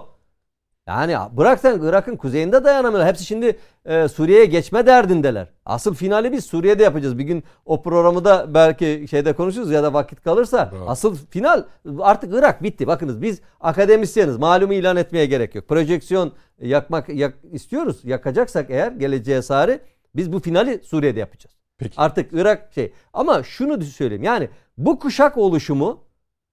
Yani 0.86 1.16
bırak 1.36 1.60
sen 1.60 1.80
Irak'ın 1.82 2.16
kuzeyinde 2.16 2.64
dayanamıyorlar. 2.64 3.08
Hepsi 3.08 3.24
şimdi 3.24 3.58
e, 3.84 4.08
Suriye'ye 4.08 4.44
geçme 4.44 4.86
derdindeler. 4.86 5.48
Asıl 5.64 5.94
finali 5.94 6.32
biz 6.32 6.44
Suriye'de 6.44 6.82
yapacağız. 6.82 7.18
Bir 7.18 7.24
gün 7.24 7.44
o 7.64 7.82
programı 7.82 8.24
da 8.24 8.54
belki 8.54 9.06
şeyde 9.10 9.32
konuşuruz 9.32 9.70
ya 9.70 9.82
da 9.82 9.92
vakit 9.94 10.22
kalırsa. 10.22 10.70
Bravo. 10.72 10.90
Asıl 10.90 11.16
final 11.30 11.64
artık 12.00 12.34
Irak 12.34 12.62
bitti. 12.62 12.86
Bakınız 12.86 13.22
biz 13.22 13.40
akademisyeniz. 13.60 14.36
Malumu 14.36 14.74
ilan 14.74 14.96
etmeye 14.96 15.26
gerek 15.26 15.54
yok. 15.54 15.68
Projeksiyon 15.68 16.32
yakmak 16.60 17.08
yak, 17.08 17.34
istiyoruz. 17.52 18.00
Yakacaksak 18.04 18.70
eğer 18.70 18.92
geleceğe 18.92 19.42
sarı 19.42 19.80
biz 20.16 20.32
bu 20.32 20.40
finali 20.40 20.80
Suriye'de 20.84 21.20
yapacağız. 21.20 21.56
Peki. 21.78 21.94
Artık 21.96 22.32
Irak 22.32 22.72
şey. 22.74 22.92
Ama 23.12 23.42
şunu 23.42 23.82
söyleyeyim. 23.82 24.22
Yani 24.22 24.48
bu 24.78 24.98
kuşak 24.98 25.38
oluşumu 25.38 26.04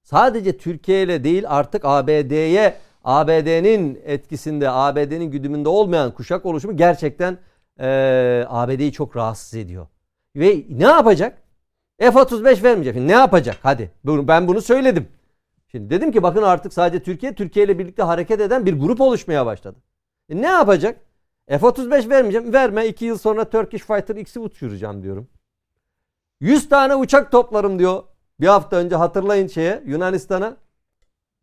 sadece 0.04 0.58
Türkiye 0.58 1.04
ile 1.04 1.24
değil 1.24 1.44
artık 1.48 1.82
ABD'ye 1.86 2.76
ABD'nin 3.04 4.02
etkisinde, 4.06 4.70
ABD'nin 4.70 5.32
güdümünde 5.32 5.70
olmayan 5.70 6.12
kuşak 6.12 6.46
oluşumu 6.46 6.78
gerçekten 6.78 7.38
eee 7.80 8.46
ABD'yi 8.50 8.92
çok 8.92 9.16
rahatsız 9.16 9.54
ediyor. 9.54 9.88
Ve 10.36 10.64
ne 10.70 10.84
yapacak? 10.84 11.38
F-35 12.00 12.64
vermeyecek. 12.64 12.96
Ne 12.96 13.12
yapacak? 13.12 13.58
Hadi 13.64 13.92
ben 14.04 14.48
bunu 14.48 14.62
söyledim. 14.62 15.08
Şimdi 15.68 15.90
dedim 15.90 16.12
ki 16.12 16.24
bakın 16.24 16.44
artık 16.44 16.74
sadece 16.74 17.04
Türkiye, 17.04 17.36
Türkiye 17.36 17.66
ile 17.66 17.80
birlikte 17.80 18.04
hareket 18.04 18.42
eden 18.42 18.66
bir 18.66 18.80
grup 18.80 19.02
oluşmaya 19.02 19.46
başladı. 19.46 19.78
E 20.30 20.42
ne 20.42 20.48
yapacak? 20.48 21.02
F-35 21.48 22.10
vermeyeceğim. 22.10 22.54
Verme 22.54 22.88
2 22.88 23.06
yıl 23.06 23.18
sonra 23.18 23.50
Turkish 23.50 23.82
Fighter 23.82 24.16
X'i 24.16 24.40
uçuracağım 24.40 25.04
diyorum. 25.04 25.28
100 26.40 26.70
tane 26.70 26.96
uçak 26.96 27.32
toplarım 27.32 27.80
diyor. 27.80 28.04
Bir 28.42 28.48
hafta 28.48 28.76
önce 28.76 28.96
hatırlayın 28.96 29.48
şeye 29.48 29.84
Yunanistan'a. 29.86 30.58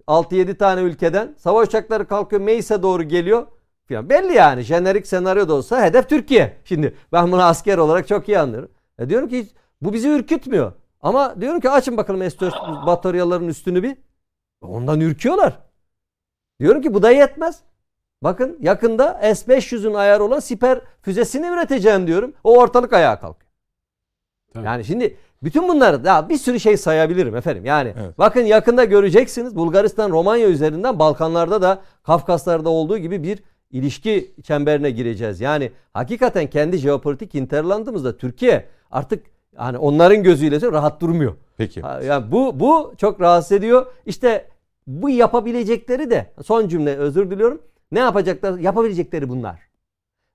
6-7 0.09 0.57
tane 0.57 0.81
ülkeden 0.81 1.35
savaş 1.39 1.69
uçakları 1.69 2.09
kalkıyor 2.09 2.43
Meis'e 2.43 2.83
doğru 2.83 3.03
geliyor. 3.03 3.47
Falan. 3.89 4.11
Belli 4.11 4.35
yani 4.35 4.63
jenerik 4.63 5.07
senaryo 5.07 5.49
da 5.49 5.55
olsa 5.55 5.85
hedef 5.85 6.09
Türkiye. 6.09 6.57
Şimdi 6.65 6.97
ben 7.13 7.33
bunu 7.33 7.43
asker 7.43 7.79
olarak 7.79 8.09
çok 8.09 8.29
iyi 8.29 8.39
anlıyorum. 8.39 8.71
E 8.99 9.09
diyorum 9.09 9.29
ki 9.29 9.47
bu 9.83 9.93
bizi 9.93 10.09
ürkütmüyor. 10.09 10.73
Ama 11.01 11.41
diyorum 11.41 11.61
ki 11.61 11.71
açın 11.71 11.97
bakalım 11.97 12.31
S-400 12.31 12.87
bataryaların 12.87 13.49
üstünü 13.49 13.83
bir. 13.83 13.97
Ondan 14.63 15.01
ürküyorlar. 15.01 15.59
Diyorum 16.61 16.83
ki 16.83 16.95
bu 16.95 17.03
da 17.03 17.11
yetmez. 17.11 17.61
Bakın 18.23 18.59
yakında 18.61 19.35
S-500'ün 19.35 19.95
ayarı 19.95 20.25
olan 20.25 20.41
siper 20.41 20.81
füzesini 21.03 21.47
üreteceğim 21.47 22.07
diyorum. 22.07 22.35
O 22.45 22.59
ortalık 22.59 22.93
ayağa 22.93 23.21
kalkıyor. 23.21 23.51
Tabii. 24.53 24.67
Yani 24.67 24.85
şimdi 24.85 25.17
bütün 25.47 25.69
bunları 25.69 26.05
daha 26.05 26.29
bir 26.29 26.37
sürü 26.37 26.61
şey 26.61 26.77
sayabilirim 26.77 27.37
efendim. 27.37 27.65
Yani 27.65 27.95
Evet. 28.01 28.19
bakın 28.19 28.41
yakında 28.41 28.85
göreceksiniz 28.85 29.57
Bulgaristan 29.57 30.11
Romanya 30.11 30.49
üzerinden 30.49 30.99
Balkanlarda 30.99 31.63
da 31.63 31.83
Kafkaslar'da 32.03 32.69
olduğu 32.69 32.99
gibi 32.99 33.23
bir 33.23 33.43
ilişki 33.71 34.35
çemberine 34.43 34.91
gireceğiz. 34.91 35.41
Yani 35.41 35.73
hakikaten 35.93 36.47
kendi 36.47 36.79
jeopolitik 36.79 37.35
hinterlandımızda 37.35 38.17
Türkiye 38.17 38.67
artık 38.91 39.27
hani 39.57 39.79
onların 39.79 40.23
gözüyle 40.23 40.61
rahat 40.73 41.01
durmuyor. 41.01 41.35
Peki. 41.57 41.83
Yani 42.05 42.33
bu 42.33 42.61
bu 42.61 42.95
çok 42.99 43.21
rahatsız 43.21 43.53
ediyor. 43.53 43.87
İşte 44.07 44.49
bu 44.87 45.11
yapabilecekleri 45.11 46.11
de 46.11 46.33
son 46.45 46.69
cümle 46.69 46.97
özür 46.97 47.31
diliyorum. 47.31 47.63
Ne 47.93 47.99
yapacaklar? 47.99 48.59
Yapabilecekleri 48.59 49.29
bunlar. 49.29 49.61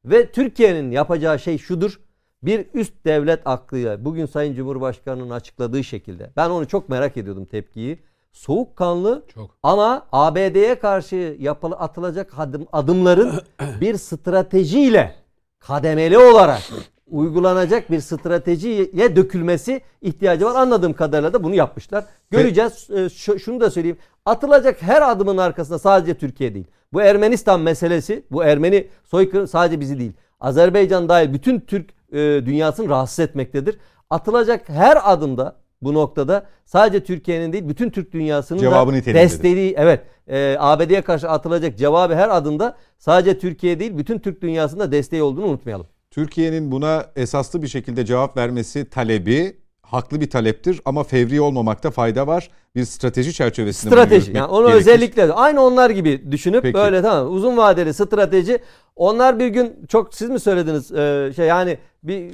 Ve 0.06 0.32
Türkiye'nin 0.32 0.92
yapacağı 0.92 1.40
şey 1.40 1.58
şudur. 1.58 2.00
Bir 2.44 2.66
üst 2.74 2.94
devlet 3.06 3.40
aklıyla 3.48 4.06
bugün 4.06 4.26
Sayın 4.26 4.56
Cumhurbaşkanı'nın 4.56 5.30
açıkladığı 5.30 5.84
şekilde 5.84 6.30
ben 6.38 6.50
onu 6.50 6.68
çok 6.68 6.90
merak 6.90 7.18
ediyordum 7.18 7.46
tepkiyi. 7.46 8.00
Soğukkanlı 8.32 9.24
Çok. 9.34 9.58
ama 9.64 10.06
ABD'ye 10.12 10.80
karşı 10.80 11.36
yapılı 11.40 11.76
atılacak 11.76 12.32
adım, 12.38 12.68
adımların 12.72 13.32
bir 13.82 13.98
stratejiyle 13.98 15.16
kademeli 15.60 16.18
olarak 16.18 16.62
uygulanacak 17.08 17.92
bir 17.92 18.00
stratejiye 18.00 19.16
dökülmesi 19.16 19.82
ihtiyacı 20.02 20.46
var. 20.46 20.56
Anladığım 20.56 20.94
kadarıyla 20.94 21.34
da 21.34 21.44
bunu 21.44 21.56
yapmışlar. 21.56 22.06
Göreceğiz. 22.32 22.88
Ee, 22.90 23.10
şu- 23.10 23.40
şunu 23.40 23.62
da 23.62 23.70
söyleyeyim. 23.72 23.98
Atılacak 24.26 24.82
her 24.82 25.12
adımın 25.12 25.38
arkasında 25.38 25.80
sadece 25.80 26.14
Türkiye 26.18 26.54
değil. 26.54 26.66
Bu 26.94 27.02
Ermenistan 27.02 27.62
meselesi, 27.62 28.24
bu 28.32 28.44
Ermeni 28.44 28.88
soykırım 29.04 29.48
sadece 29.48 29.80
bizi 29.80 30.00
değil. 30.00 30.14
Azerbaycan 30.42 31.10
dahil 31.10 31.34
bütün 31.34 31.60
Türk 31.60 31.90
e, 32.12 32.18
dünyasını 32.20 32.90
rahatsız 32.90 33.20
etmektedir. 33.20 33.78
Atılacak 34.10 34.70
her 34.70 35.12
adımda 35.12 35.56
bu 35.82 35.94
noktada 35.94 36.46
sadece 36.66 37.04
Türkiye'nin 37.04 37.54
değil 37.54 37.70
bütün 37.70 37.90
Türk 37.90 38.12
dünyasının 38.12 38.60
Cevabı 38.60 38.92
da 38.92 39.06
desteği 39.06 39.74
evet 39.78 40.02
e, 40.28 40.56
ABD'ye 40.60 41.02
karşı 41.02 41.30
atılacak 41.30 41.78
cevabı 41.78 42.16
her 42.16 42.30
adımda 42.30 42.78
sadece 43.00 43.40
Türkiye 43.40 43.80
değil 43.80 43.98
bütün 43.98 44.20
Türk 44.20 44.42
dünyasında 44.42 44.92
desteği 44.92 45.24
olduğunu 45.24 45.46
unutmayalım. 45.46 45.88
Türkiye'nin 46.12 46.72
buna 46.72 47.06
esaslı 47.16 47.62
bir 47.62 47.68
şekilde 47.68 48.06
cevap 48.06 48.38
vermesi 48.38 48.90
talebi 48.90 49.61
haklı 49.92 50.22
bir 50.22 50.30
taleptir 50.30 50.82
ama 50.86 51.04
fevri 51.04 51.42
olmamakta 51.42 51.92
fayda 51.92 52.28
var. 52.28 52.50
Bir 52.76 52.86
strateji 52.86 53.34
çerçevesinde 53.34 53.92
bunu 53.92 54.00
Strateji. 54.00 54.38
Yani 54.38 54.48
onu 54.48 54.68
gerekir. 54.68 54.80
özellikle 54.80 55.34
aynı 55.34 55.62
onlar 55.62 55.90
gibi 55.90 56.32
düşünüp 56.32 56.62
Peki. 56.62 56.74
böyle 56.74 57.02
tamam 57.02 57.34
uzun 57.34 57.58
vadeli 57.58 57.94
strateji. 57.94 58.60
Onlar 58.96 59.40
bir 59.40 59.48
gün 59.48 59.86
çok 59.88 60.14
siz 60.14 60.30
mi 60.30 60.40
söylediniz 60.40 60.92
e, 60.92 61.32
şey 61.36 61.48
yani 61.48 61.78
bir 62.04 62.32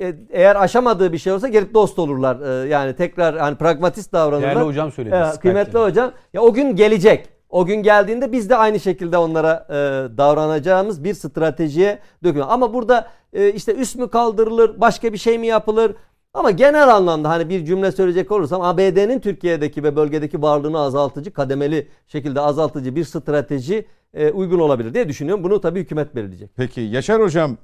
e, 0.00 0.14
eğer 0.30 0.56
aşamadığı 0.56 1.12
bir 1.12 1.18
şey 1.18 1.32
olsa 1.32 1.48
gelip 1.48 1.74
dost 1.74 1.98
olurlar. 1.98 2.64
E, 2.64 2.68
yani 2.68 2.96
tekrar 2.96 3.38
hani 3.38 3.56
pragmatist 3.56 4.12
davranırlar. 4.12 4.54
Değerli 4.54 4.66
hocam 4.66 4.92
söyledi. 4.92 5.38
Kıymetli 5.42 5.78
hocam. 5.78 6.12
Ya 6.32 6.40
o 6.40 6.52
gün 6.52 6.76
gelecek. 6.76 7.28
O 7.50 7.66
gün 7.66 7.82
geldiğinde 7.82 8.32
biz 8.32 8.50
de 8.50 8.56
aynı 8.56 8.80
şekilde 8.80 9.18
onlara 9.18 9.66
e, 9.68 9.74
davranacağımız 10.18 11.04
bir 11.04 11.14
stratejiye 11.14 11.98
dökülüyor. 12.24 12.46
Ama 12.50 12.74
burada 12.74 13.08
e, 13.32 13.52
işte 13.52 13.74
üst 13.74 13.96
mü 13.96 14.08
kaldırılır, 14.08 14.80
başka 14.80 15.12
bir 15.12 15.18
şey 15.18 15.38
mi 15.38 15.46
yapılır? 15.46 15.94
Ama 16.34 16.50
genel 16.50 16.88
anlamda 16.94 17.28
hani 17.28 17.48
bir 17.48 17.64
cümle 17.64 17.92
söyleyecek 17.92 18.32
olursam 18.32 18.62
ABD'nin 18.62 19.20
Türkiye'deki 19.20 19.82
ve 19.82 19.96
bölgedeki 19.96 20.42
varlığını 20.42 20.78
azaltıcı, 20.78 21.32
kademeli 21.32 21.88
şekilde 22.06 22.40
azaltıcı 22.40 22.96
bir 22.96 23.04
strateji 23.04 23.86
e, 24.14 24.30
uygun 24.30 24.58
olabilir 24.58 24.94
diye 24.94 25.08
düşünüyorum. 25.08 25.44
Bunu 25.44 25.60
tabii 25.60 25.80
hükümet 25.80 26.16
belirleyecek. 26.16 26.50
Peki 26.56 26.80
Yaşar 26.80 27.22
Hocam, 27.22 27.56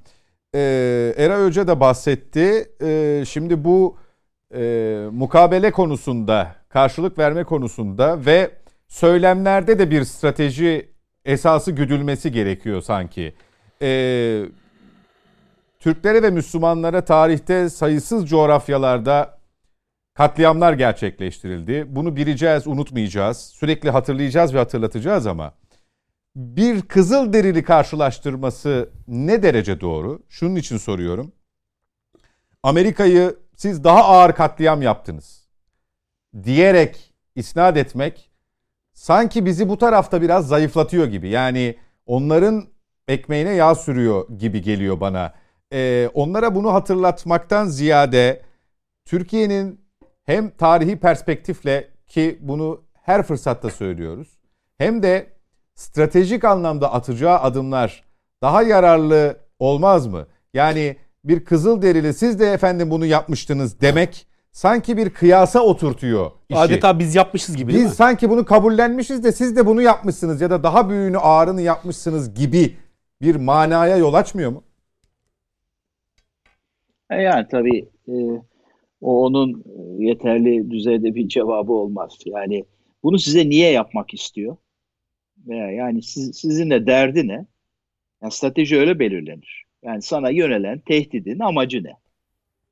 e, 0.55 0.59
Eray 1.17 1.45
Hoca 1.45 1.67
da 1.67 1.79
bahsetti. 1.79 2.71
E, 2.81 3.23
şimdi 3.27 3.63
bu 3.63 3.97
e, 4.55 5.03
mukabele 5.11 5.71
konusunda, 5.71 6.55
karşılık 6.69 7.17
verme 7.17 7.43
konusunda 7.43 8.25
ve 8.25 8.51
söylemlerde 8.87 9.79
de 9.79 9.91
bir 9.91 10.03
strateji 10.03 10.89
esası 11.25 11.71
güdülmesi 11.71 12.31
gerekiyor 12.31 12.81
sanki. 12.81 13.33
E, 13.81 14.43
Türklere 15.79 16.23
ve 16.23 16.29
Müslümanlara 16.29 17.05
tarihte 17.05 17.69
sayısız 17.69 18.29
coğrafyalarda 18.29 19.37
katliamlar 20.13 20.73
gerçekleştirildi. 20.73 21.85
Bunu 21.87 22.15
bileceğiz, 22.15 22.67
unutmayacağız. 22.67 23.37
Sürekli 23.37 23.89
hatırlayacağız 23.89 24.53
ve 24.53 24.57
hatırlatacağız 24.57 25.27
ama 25.27 25.53
bir 26.35 26.81
Kızılderili 26.81 27.63
karşılaştırması 27.63 28.89
ne 29.07 29.43
derece 29.43 29.81
doğru? 29.81 30.23
Şunun 30.29 30.55
için 30.55 30.77
soruyorum. 30.77 31.31
Amerika'yı 32.63 33.35
siz 33.55 33.83
daha 33.83 34.03
ağır 34.03 34.33
katliam 34.33 34.81
yaptınız 34.81 35.47
diyerek 36.43 37.13
isnat 37.35 37.77
etmek 37.77 38.31
sanki 38.93 39.45
bizi 39.45 39.69
bu 39.69 39.77
tarafta 39.77 40.21
biraz 40.21 40.47
zayıflatıyor 40.47 41.07
gibi. 41.07 41.29
Yani 41.29 41.75
onların 42.05 42.67
ekmeğine 43.07 43.53
yağ 43.53 43.75
sürüyor 43.75 44.29
gibi 44.37 44.61
geliyor 44.61 44.99
bana. 44.99 45.33
Ee, 45.73 46.09
onlara 46.13 46.55
bunu 46.55 46.73
hatırlatmaktan 46.73 47.65
ziyade 47.65 48.41
Türkiye'nin 49.05 49.81
hem 50.25 50.49
tarihi 50.49 50.99
perspektifle 50.99 51.87
ki 52.07 52.37
bunu 52.41 52.81
her 52.93 53.23
fırsatta 53.23 53.69
söylüyoruz 53.69 54.27
hem 54.77 55.03
de 55.03 55.27
stratejik 55.75 56.43
anlamda 56.43 56.93
atacağı 56.93 57.39
adımlar 57.39 58.03
daha 58.41 58.63
yararlı 58.63 59.37
olmaz 59.59 60.07
mı? 60.07 60.27
Yani 60.53 60.97
bir 61.23 61.45
kızıl 61.45 61.81
derili 61.81 62.13
siz 62.13 62.39
de 62.39 62.51
efendim 62.53 62.91
bunu 62.91 63.05
yapmıştınız 63.05 63.81
demek 63.81 64.27
sanki 64.51 64.97
bir 64.97 65.09
kıyasa 65.09 65.59
oturtuyor 65.59 66.31
işi. 66.49 66.59
Adeta 66.59 66.99
biz 66.99 67.15
yapmışız 67.15 67.57
gibi 67.57 67.73
değil 67.73 67.83
Biz 67.83 67.91
mi? 67.91 67.95
sanki 67.95 68.29
bunu 68.29 68.45
kabullenmişiz 68.45 69.23
de 69.23 69.31
siz 69.31 69.55
de 69.55 69.65
bunu 69.65 69.81
yapmışsınız 69.81 70.41
ya 70.41 70.49
da 70.49 70.63
daha 70.63 70.89
büyüğünü 70.89 71.17
ağırını 71.17 71.61
yapmışsınız 71.61 72.33
gibi 72.33 72.75
bir 73.21 73.35
manaya 73.35 73.97
yol 73.97 74.13
açmıyor 74.13 74.51
mu? 74.51 74.63
E 77.09 77.21
Yani 77.21 77.47
tabii 77.51 77.89
e, 78.07 78.13
o 79.01 79.25
onun 79.25 79.63
e, 79.65 80.05
yeterli 80.05 80.71
düzeyde 80.71 81.15
bir 81.15 81.27
cevabı 81.27 81.73
olmaz. 81.73 82.17
Yani 82.25 82.65
bunu 83.03 83.19
size 83.19 83.49
niye 83.49 83.71
yapmak 83.71 84.13
istiyor? 84.13 84.57
Veya 85.37 85.71
yani 85.71 86.01
siz, 86.01 86.37
sizinle 86.37 86.87
derdi 86.87 87.27
ne? 87.27 87.45
Yani 88.21 88.31
strateji 88.31 88.77
öyle 88.77 88.99
belirlenir. 88.99 89.65
Yani 89.83 90.01
sana 90.01 90.29
yönelen 90.29 90.79
tehdidin 90.79 91.39
amacı 91.39 91.83
ne? 91.83 91.93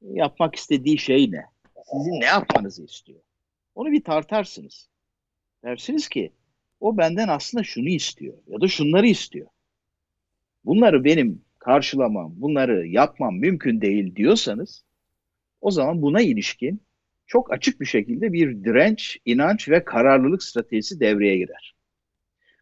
Yapmak 0.02 0.56
istediği 0.56 0.98
şey 0.98 1.32
ne? 1.32 1.46
Sizin 1.92 2.22
ne 2.22 2.26
yapmanızı 2.26 2.84
istiyor? 2.84 3.20
Onu 3.76 3.92
bir 3.92 4.04
tartarsınız. 4.04 4.90
Dersiniz 5.64 6.10
ki 6.10 6.32
o 6.80 6.98
benden 6.98 7.28
aslında 7.28 7.64
şunu 7.64 7.90
istiyor 7.90 8.34
ya 8.48 8.62
da 8.62 8.68
şunları 8.68 9.08
istiyor. 9.08 9.48
Bunları 10.66 11.04
benim 11.04 11.45
karşılamam, 11.66 12.34
bunları 12.36 12.88
yapmam 12.88 13.36
mümkün 13.36 13.82
değil 13.82 14.16
diyorsanız 14.16 14.86
o 15.62 15.72
zaman 15.72 16.02
buna 16.02 16.22
ilişkin 16.22 16.82
çok 17.28 17.54
açık 17.54 17.82
bir 17.82 17.86
şekilde 17.86 18.34
bir 18.34 18.64
direnç, 18.64 19.18
inanç 19.26 19.70
ve 19.70 19.84
kararlılık 19.84 20.44
stratejisi 20.44 21.00
devreye 21.00 21.38
girer. 21.38 21.76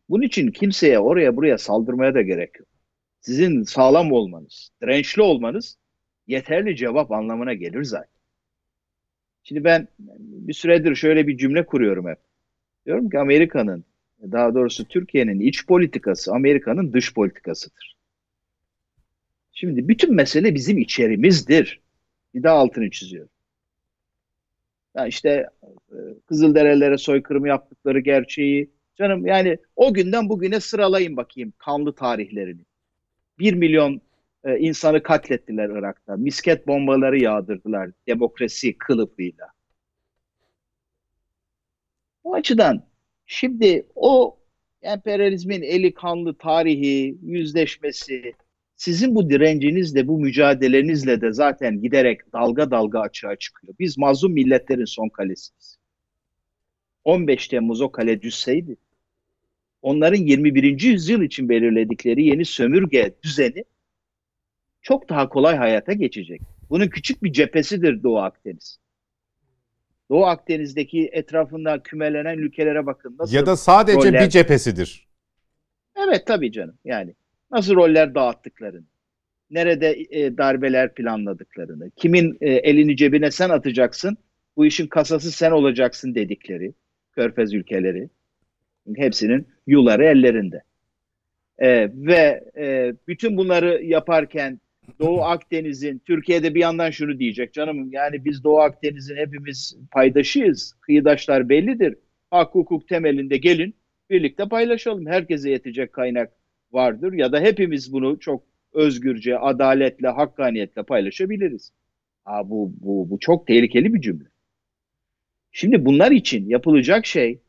Bunun 0.09 0.21
için 0.23 0.51
kimseye 0.51 0.99
oraya 0.99 1.35
buraya 1.35 1.57
saldırmaya 1.57 2.13
da 2.13 2.21
gerek 2.21 2.59
yok. 2.59 2.67
Sizin 3.21 3.63
sağlam 3.63 4.11
olmanız, 4.11 4.69
dirençli 4.81 5.21
olmanız 5.21 5.77
yeterli 6.27 6.75
cevap 6.75 7.11
anlamına 7.11 7.53
gelir 7.53 7.83
zaten. 7.83 8.19
Şimdi 9.43 9.63
ben 9.63 9.87
bir 10.19 10.53
süredir 10.53 10.95
şöyle 10.95 11.27
bir 11.27 11.37
cümle 11.37 11.65
kuruyorum 11.65 12.07
hep. 12.07 12.17
Diyorum 12.85 13.09
ki 13.09 13.19
Amerika'nın, 13.19 13.85
daha 14.21 14.53
doğrusu 14.53 14.87
Türkiye'nin 14.87 15.39
iç 15.39 15.67
politikası 15.67 16.33
Amerika'nın 16.33 16.93
dış 16.93 17.13
politikasıdır. 17.13 17.92
Şimdi 19.63 19.87
bütün 19.87 20.15
mesele 20.15 20.55
bizim 20.55 20.77
içerimizdir. 20.77 21.81
Bir 22.33 22.43
daha 22.43 22.57
altını 22.57 22.89
çiziyorum. 22.89 23.29
Ya 24.95 25.07
işte 25.07 25.49
e, 25.91 25.97
Kızılderililere 26.27 26.97
soykırım 26.97 27.45
yaptıkları 27.45 27.99
gerçeği. 27.99 28.69
Canım 28.95 29.25
yani 29.25 29.57
o 29.75 29.93
günden 29.93 30.29
bugüne 30.29 30.59
sıralayın 30.59 31.17
bakayım 31.17 31.53
kanlı 31.57 31.95
tarihlerini. 31.95 32.61
Bir 33.39 33.53
milyon 33.53 34.01
e, 34.43 34.57
insanı 34.59 35.03
katlettiler 35.03 35.69
Irak'ta. 35.69 36.17
Misket 36.17 36.67
bombaları 36.67 37.19
yağdırdılar 37.19 37.89
demokrasi 38.07 38.77
kılıfıyla. 38.77 39.47
O 42.23 42.33
açıdan 42.33 42.85
şimdi 43.25 43.87
o 43.95 44.39
emperyalizmin 44.81 45.61
eli 45.61 45.93
kanlı 45.93 46.37
tarihi, 46.37 47.17
yüzleşmesi, 47.21 48.33
sizin 48.83 49.15
bu 49.15 49.29
direncinizle, 49.29 50.07
bu 50.07 50.19
mücadelenizle 50.19 51.21
de 51.21 51.33
zaten 51.33 51.81
giderek 51.81 52.33
dalga 52.33 52.71
dalga 52.71 52.99
açığa 52.99 53.35
çıkıyor. 53.35 53.75
Biz 53.79 53.97
mazlum 53.97 54.33
milletlerin 54.33 54.85
son 54.85 55.09
kalesiyiz. 55.09 55.77
15 57.03 57.47
Temmuz 57.47 57.81
o 57.81 57.91
kale 57.91 58.21
düşseydi, 58.21 58.77
onların 59.81 60.17
21. 60.17 60.81
yüzyıl 60.81 61.21
için 61.21 61.49
belirledikleri 61.49 62.25
yeni 62.25 62.45
sömürge 62.45 63.15
düzeni 63.23 63.63
çok 64.81 65.09
daha 65.09 65.29
kolay 65.29 65.57
hayata 65.57 65.93
geçecek. 65.93 66.41
Bunun 66.69 66.87
küçük 66.87 67.23
bir 67.23 67.33
cephesidir 67.33 68.03
Doğu 68.03 68.19
Akdeniz. 68.19 68.79
Doğu 70.09 70.25
Akdeniz'deki 70.25 71.09
etrafında 71.13 71.83
kümelenen 71.83 72.37
ülkelere 72.37 72.85
bakın. 72.85 73.15
Nasıl 73.19 73.35
Ya 73.35 73.45
da 73.45 73.57
sadece 73.57 73.97
roller- 73.97 74.25
bir 74.25 74.29
cephesidir. 74.29 75.07
Evet 75.95 76.27
tabii 76.27 76.51
canım 76.51 76.77
yani 76.85 77.15
nasıl 77.53 77.75
roller 77.75 78.15
dağıttıklarını, 78.15 78.85
nerede 79.51 80.05
e, 80.09 80.37
darbeler 80.37 80.93
planladıklarını, 80.93 81.91
kimin 81.95 82.37
e, 82.41 82.49
elini 82.49 82.97
cebine 82.97 83.31
sen 83.31 83.49
atacaksın, 83.49 84.17
bu 84.57 84.65
işin 84.65 84.87
kasası 84.87 85.31
sen 85.31 85.51
olacaksın 85.51 86.15
dedikleri 86.15 86.73
Körfez 87.11 87.53
ülkeleri. 87.53 88.09
Hepsinin 88.95 89.47
yuları 89.67 90.05
ellerinde. 90.05 90.63
E, 91.59 91.89
ve 91.93 92.43
e, 92.57 92.93
bütün 93.07 93.37
bunları 93.37 93.83
yaparken 93.83 94.59
Doğu 94.99 95.21
Akdeniz'in, 95.21 95.99
Türkiye'de 95.99 96.55
bir 96.55 96.59
yandan 96.59 96.89
şunu 96.89 97.19
diyecek 97.19 97.53
canım 97.53 97.91
yani 97.91 98.25
biz 98.25 98.43
Doğu 98.43 98.59
Akdeniz'in 98.59 99.15
hepimiz 99.15 99.77
paydaşıyız, 99.91 100.75
kıyıdaşlar 100.81 101.49
bellidir. 101.49 101.95
Hak 102.31 102.55
hukuk 102.55 102.87
temelinde 102.87 103.37
gelin 103.37 103.75
birlikte 104.09 104.47
paylaşalım. 104.47 105.05
Herkese 105.05 105.49
yetecek 105.49 105.93
kaynak 105.93 106.31
vardır 106.73 107.13
ya 107.13 107.31
da 107.31 107.39
hepimiz 107.39 107.93
bunu 107.93 108.19
çok 108.19 108.43
özgürce, 108.73 109.37
adaletle, 109.37 110.07
hakkaniyetle 110.07 110.83
paylaşabiliriz. 110.83 111.71
Aa, 112.25 112.49
bu, 112.49 112.73
bu, 112.81 113.09
bu 113.09 113.19
çok 113.19 113.47
tehlikeli 113.47 113.93
bir 113.93 114.01
cümle. 114.01 114.25
Şimdi 115.51 115.85
bunlar 115.85 116.11
için 116.11 116.49
yapılacak 116.49 117.05
şey 117.05 117.41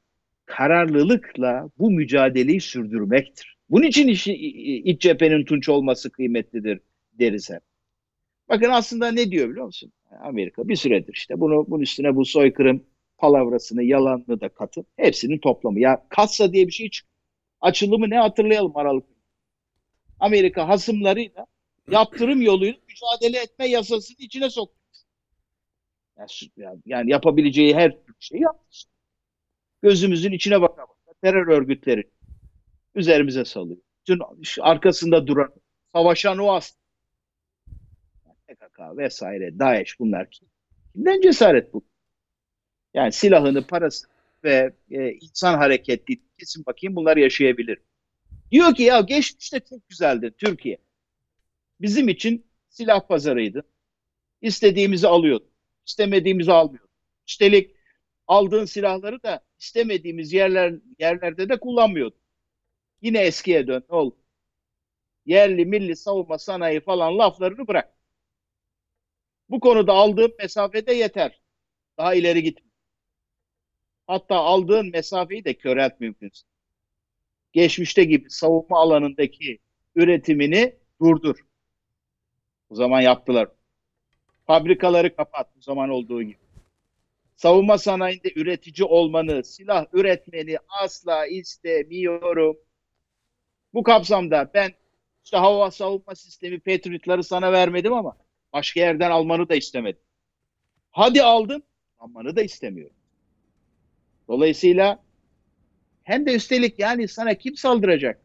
kararlılıkla 0.47 1.71
bu 1.79 1.91
mücadeleyi 1.91 2.61
sürdürmektir. 2.61 3.57
Bunun 3.71 3.87
için 3.87 4.09
işi, 4.09 4.35
iç 4.85 5.03
cephenin 5.03 5.45
tunç 5.45 5.69
olması 5.69 6.11
kıymetlidir 6.11 6.81
deriz 7.13 7.51
hep. 7.51 7.61
Bakın 8.49 8.71
aslında 8.71 9.13
ne 9.13 9.31
diyor 9.31 9.51
biliyor 9.51 9.67
musun? 9.67 9.93
Amerika 10.21 10.69
bir 10.69 10.77
süredir 10.77 11.13
işte 11.13 11.41
bunu 11.41 11.67
bunun 11.69 11.83
üstüne 11.83 12.17
bu 12.17 12.25
soykırım 12.25 12.85
palavrasını, 13.19 13.83
yalanını 13.83 14.41
da 14.41 14.49
katın. 14.49 14.87
Hepsinin 14.97 15.39
toplamı. 15.39 15.81
Ya 15.81 16.07
kassa 16.09 16.53
diye 16.53 16.67
bir 16.67 16.73
şey 16.73 16.91
çık. 16.91 17.07
Açılımı 17.61 18.11
ne 18.11 18.19
hatırlayalım 18.19 18.77
Aralık. 18.77 19.14
Amerika 20.25 20.69
hasımlarıyla 20.69 21.47
yaptırım 21.91 22.43
yoluyla 22.43 22.81
mücadele 22.89 23.43
etme 23.43 23.67
yasasını 23.67 24.17
içine 24.19 24.51
soktu. 24.51 24.79
Yani, 26.87 27.11
yapabileceği 27.11 27.75
her 27.75 27.97
şeyi 28.19 28.43
yaptı. 28.43 28.89
Gözümüzün 29.83 30.33
içine 30.33 30.61
baka 30.61 30.83
baka 30.83 31.19
terör 31.23 31.47
örgütleri 31.47 32.11
üzerimize 32.95 33.45
salıyor. 33.45 33.79
Bütün 34.01 34.21
arkasında 34.61 35.27
duran, 35.27 35.53
savaşan 35.93 36.39
o 36.39 36.53
aslında. 36.53 36.85
PKK 38.49 38.97
vesaire, 38.97 39.59
DAEŞ 39.59 40.01
bunlar 40.01 40.31
kim? 40.31 40.49
Kimden 40.93 41.21
cesaret 41.21 41.75
bu? 41.75 41.85
Yani 42.95 43.13
silahını, 43.13 43.67
parası 43.67 44.07
ve 44.45 44.73
e, 44.91 45.13
insan 45.13 45.59
hareketli 45.59 46.21
kesin 46.39 46.67
bakayım 46.67 46.97
bunlar 46.97 47.17
yaşayabilir. 47.17 47.79
Diyor 48.51 48.75
ki 48.75 48.83
ya 48.83 49.01
geçmişte 49.01 49.61
çok 49.61 49.89
güzeldi 49.89 50.35
Türkiye. 50.39 50.79
Bizim 51.81 52.09
için 52.09 52.47
silah 52.69 53.09
pazarıydı. 53.09 53.65
İstediğimizi 54.41 55.09
alıyorduk. 55.09 55.49
istemediğimizi 55.87 56.53
almıyorduk. 56.53 56.91
Üstelik 57.29 57.77
aldığın 58.27 58.65
silahları 58.65 59.23
da 59.23 59.45
istemediğimiz 59.59 60.33
yerler 60.33 60.75
yerlerde 60.99 61.49
de 61.49 61.61
kullanmıyorduk. 61.61 62.19
Yine 63.03 63.21
eskiye 63.21 63.67
dön. 63.67 63.85
Ne 63.91 63.97
oldu? 63.97 64.17
Yerli 65.27 65.67
milli 65.67 65.97
savunma 65.97 66.39
sanayi 66.39 66.81
falan 66.81 67.19
laflarını 67.19 67.69
bırak. 67.69 67.95
Bu 69.49 69.61
konuda 69.61 69.93
aldığım 69.93 70.33
mesafede 70.39 70.95
yeter. 70.95 71.41
Daha 71.99 72.15
ileri 72.15 72.43
gitme. 72.43 72.71
Hatta 74.07 74.37
aldığın 74.37 74.91
mesafeyi 74.91 75.45
de 75.45 75.55
körelt 75.55 76.01
mümkünse. 76.01 76.47
Geçmişte 77.55 78.05
gibi 78.05 78.31
savunma 78.31 78.79
alanındaki 78.81 79.59
üretimini 79.95 80.75
durdur. 81.01 81.37
O 82.71 82.75
zaman 82.75 83.01
yaptılar. 83.01 83.49
Fabrikaları 84.47 85.17
kapat 85.17 85.49
o 85.59 85.61
zaman 85.61 85.91
olduğu 85.91 86.23
gibi. 86.23 86.39
Savunma 87.37 87.79
sanayinde 87.79 88.33
üretici 88.37 88.87
olmanı, 88.89 89.45
silah 89.45 89.87
üretmeni 89.93 90.57
asla 90.83 91.27
istemiyorum. 91.27 92.57
Bu 93.75 93.83
kapsamda 93.83 94.51
ben 94.55 94.71
işte 95.25 95.37
hava 95.37 95.71
savunma 95.71 96.15
sistemi 96.15 96.61
Patriot'ları 96.61 97.25
sana 97.25 97.53
vermedim 97.53 97.93
ama 97.93 98.17
başka 98.53 98.81
yerden 98.81 99.11
almanı 99.11 99.49
da 99.49 99.55
istemedim. 99.55 100.03
Hadi 100.91 101.23
aldım, 101.23 101.63
almanı 101.99 102.37
da 102.37 102.43
istemiyorum. 102.43 102.97
Dolayısıyla 104.29 105.03
hem 106.05 106.27
de 106.27 106.35
üstelik 106.35 106.79
yani 106.79 107.09
sana 107.09 107.35
kim 107.35 107.57
saldıracak? 107.57 108.21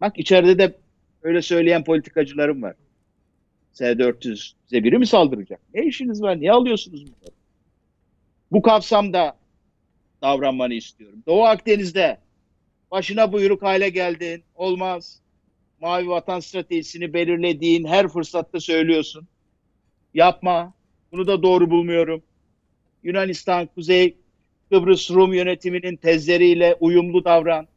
Bak 0.00 0.18
içeride 0.18 0.58
de 0.58 0.78
öyle 1.22 1.42
söyleyen 1.42 1.84
politikacılarım 1.84 2.62
var. 2.62 2.74
S-400 3.72 4.52
size 4.64 4.84
biri 4.84 4.98
mi 4.98 5.06
saldıracak? 5.06 5.60
Ne 5.74 5.84
işiniz 5.84 6.22
var? 6.22 6.40
Niye 6.40 6.52
alıyorsunuz 6.52 7.06
bunları? 7.06 7.34
Bu 8.52 8.62
kapsamda 8.62 9.36
davranmanı 10.22 10.74
istiyorum. 10.74 11.22
Doğu 11.26 11.44
Akdeniz'de 11.44 12.18
başına 12.90 13.32
buyruk 13.32 13.62
hale 13.62 13.88
geldin. 13.88 14.42
Olmaz. 14.54 15.20
Mavi 15.80 16.08
Vatan 16.08 16.40
stratejisini 16.40 17.12
belirlediğin 17.12 17.84
her 17.84 18.08
fırsatta 18.08 18.60
söylüyorsun. 18.60 19.28
Yapma. 20.14 20.74
Bunu 21.12 21.26
da 21.26 21.42
doğru 21.42 21.70
bulmuyorum. 21.70 22.22
Yunanistan, 23.02 23.66
Kuzey 23.66 24.16
Kıbrıs 24.70 25.10
Rum 25.10 25.34
yönetiminin 25.34 25.96
tezleriyle 25.96 26.76
uyumlu 26.80 27.24
davran. 27.24 27.68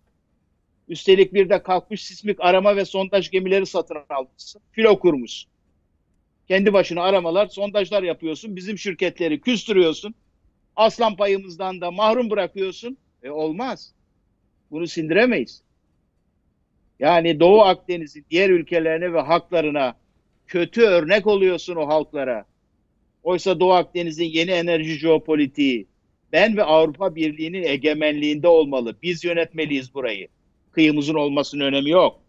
Üstelik 0.88 1.34
bir 1.34 1.50
de 1.50 1.64
kalkmış 1.64 2.04
sismik 2.04 2.38
arama 2.40 2.76
ve 2.76 2.86
sondaj 2.86 3.30
gemileri 3.32 3.66
satın 3.66 3.98
almışsın. 4.10 4.62
Filo 4.72 5.00
kurmuş. 5.00 5.46
Kendi 6.48 6.74
başına 6.74 7.04
aramalar, 7.04 7.48
sondajlar 7.48 8.04
yapıyorsun. 8.04 8.56
Bizim 8.56 8.78
şirketleri 8.78 9.42
küstürüyorsun. 9.42 10.16
Aslan 10.76 11.16
payımızdan 11.16 11.82
da 11.82 11.92
mahrum 11.92 12.30
bırakıyorsun. 12.30 12.98
E 13.24 13.30
olmaz. 13.30 13.94
Bunu 14.72 14.88
sindiremeyiz. 14.88 15.62
Yani 17.00 17.40
Doğu 17.40 17.62
Akdeniz'in 17.62 18.26
diğer 18.32 18.50
ülkelerine 18.50 19.14
ve 19.14 19.20
haklarına 19.20 19.96
kötü 20.48 20.82
örnek 20.82 21.28
oluyorsun 21.28 21.76
o 21.76 21.88
halklara. 21.88 22.46
Oysa 23.24 23.60
Doğu 23.60 23.74
Akdeniz'in 23.74 24.26
yeni 24.26 24.52
enerji 24.52 25.00
jeopolitiği 25.00 25.88
ben 26.34 26.58
ve 26.58 26.64
Avrupa 26.64 27.16
Birliği'nin 27.16 27.64
egemenliğinde 27.64 28.48
olmalı. 28.48 28.96
Biz 29.02 29.24
yönetmeliyiz 29.24 29.94
burayı. 29.94 30.28
Kıyımızın 30.72 31.14
olmasının 31.14 31.64
önemi 31.64 31.90
yok. 31.90 32.20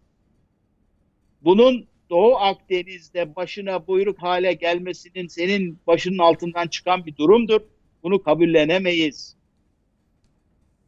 Bunun 1.42 1.86
Doğu 2.10 2.36
Akdeniz'de 2.36 3.36
başına 3.36 3.86
buyruk 3.86 4.22
hale 4.22 4.52
gelmesinin 4.52 5.26
senin 5.26 5.78
başının 5.86 6.18
altından 6.18 6.68
çıkan 6.68 7.06
bir 7.06 7.16
durumdur. 7.16 7.60
Bunu 8.02 8.22
kabullenemeyiz. 8.22 9.36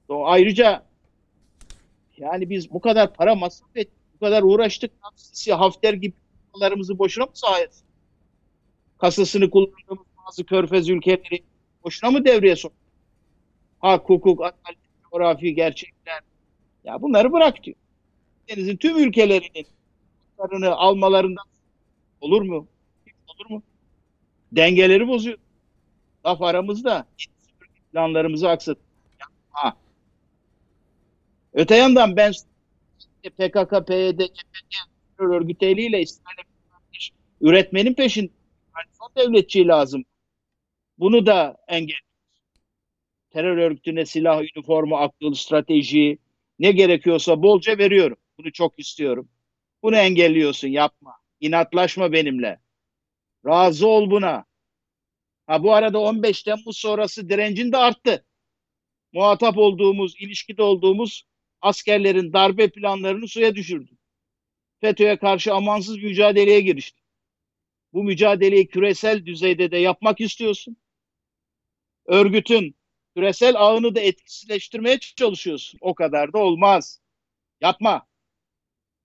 Ayrıca 0.08 0.82
yani 2.16 2.50
biz 2.50 2.70
bu 2.70 2.80
kadar 2.80 3.14
para 3.14 3.34
masraf 3.34 3.76
ettik, 3.76 3.98
bu 4.14 4.18
kadar 4.18 4.42
uğraştık. 4.42 4.90
Hafter 5.50 5.94
gibi 5.94 6.14
paralarımızı 6.52 6.98
boşuna 6.98 7.24
mı 7.24 7.30
sayesinde? 7.34 7.88
Kasasını 8.98 9.50
kullandığımız 9.50 10.06
bazı 10.26 10.44
körfez 10.46 10.88
ülkeleri 10.88 11.42
boşuna 11.84 12.10
mı 12.10 12.24
devreye 12.24 12.56
soktuk? 12.56 12.81
Hak, 13.82 14.08
hukuk, 14.08 14.40
adalet, 14.40 14.78
coğrafi 15.10 15.54
gerçekler. 15.54 16.20
Ya 16.84 17.02
bunları 17.02 17.32
bırak 17.32 17.64
diyor. 17.64 17.76
Denizin 18.48 18.76
tüm 18.76 18.98
ülkelerinin 18.98 19.66
haklarını 20.36 20.76
almalarından 20.76 21.44
olur 22.20 22.42
mu? 22.42 22.68
Olur 23.28 23.50
mu? 23.50 23.62
Dengeleri 24.52 25.08
bozuyor. 25.08 25.38
Laf 26.26 26.42
aramızda 26.42 27.06
planlarımızı 27.92 28.48
aksat. 28.48 28.78
Ha. 29.50 29.76
Öte 31.52 31.76
yandan 31.76 32.16
ben 32.16 32.32
PKK, 33.22 33.86
PYD, 33.86 34.20
CHP 34.20 34.72
terör 35.18 35.42
eliyle 35.60 36.04
üretmenin 37.40 37.94
peşinde 37.94 38.32
yani 38.76 38.86
son 38.98 39.10
devletçi 39.16 39.66
lazım. 39.68 40.04
Bunu 40.98 41.26
da 41.26 41.56
engel. 41.68 41.96
Terör 43.32 43.56
örgütüne 43.56 44.06
silah, 44.06 44.42
üniforma, 44.42 45.00
akıl, 45.00 45.34
strateji 45.34 46.18
ne 46.58 46.72
gerekiyorsa 46.72 47.42
bolca 47.42 47.78
veriyorum. 47.78 48.16
Bunu 48.38 48.52
çok 48.52 48.78
istiyorum. 48.78 49.28
Bunu 49.82 49.96
engelliyorsun 49.96 50.68
yapma. 50.68 51.16
İnatlaşma 51.40 52.12
benimle. 52.12 52.60
Razı 53.46 53.88
ol 53.88 54.10
buna. 54.10 54.44
Ha 55.46 55.62
bu 55.62 55.74
arada 55.74 55.98
15 55.98 56.42
Temmuz 56.42 56.78
sonrası 56.78 57.28
direncin 57.28 57.72
de 57.72 57.76
arttı. 57.76 58.26
Muhatap 59.12 59.58
olduğumuz, 59.58 60.14
ilişkide 60.20 60.62
olduğumuz 60.62 61.24
askerlerin 61.60 62.32
darbe 62.32 62.68
planlarını 62.70 63.28
suya 63.28 63.54
düşürdü. 63.54 63.92
FETÖ'ye 64.80 65.16
karşı 65.16 65.54
amansız 65.54 65.96
mücadeleye 66.02 66.60
girişti. 66.60 67.00
Bu 67.92 68.04
mücadeleyi 68.04 68.66
küresel 68.68 69.26
düzeyde 69.26 69.70
de 69.70 69.78
yapmak 69.78 70.20
istiyorsun. 70.20 70.76
Örgütün 72.06 72.76
küresel 73.16 73.56
ağını 73.56 73.94
da 73.94 74.00
etkisizleştirmeye 74.00 74.98
çalışıyorsun. 74.98 75.78
O 75.82 75.94
kadar 75.94 76.32
da 76.32 76.38
olmaz. 76.38 77.00
Yapma. 77.60 78.06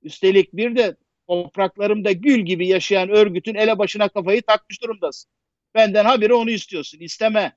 Üstelik 0.01 0.53
bir 0.53 0.75
de 0.75 0.95
topraklarımda 1.27 2.11
gül 2.11 2.39
gibi 2.39 2.67
yaşayan 2.67 3.09
örgütün 3.09 3.55
ele 3.55 3.77
başına 3.77 4.09
kafayı 4.09 4.41
takmış 4.41 4.83
durumdasın. 4.83 5.31
Benden 5.75 6.05
haberi 6.05 6.33
onu 6.33 6.49
istiyorsun. 6.49 6.99
İsteme. 6.99 7.55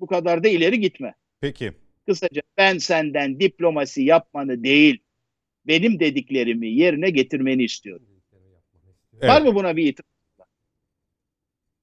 Bu 0.00 0.06
kadar 0.06 0.44
da 0.44 0.48
ileri 0.48 0.80
gitme. 0.80 1.14
Peki. 1.40 1.72
Kısaca 2.06 2.42
ben 2.56 2.78
senden 2.78 3.40
diplomasi 3.40 4.02
yapmanı 4.02 4.64
değil, 4.64 5.02
benim 5.66 6.00
dediklerimi 6.00 6.68
yerine 6.68 7.10
getirmeni 7.10 7.64
istiyorum. 7.64 8.06
Evet. 9.20 9.30
Var 9.30 9.42
mı 9.42 9.54
buna 9.54 9.76
bir 9.76 9.86
itiraz? 9.86 10.14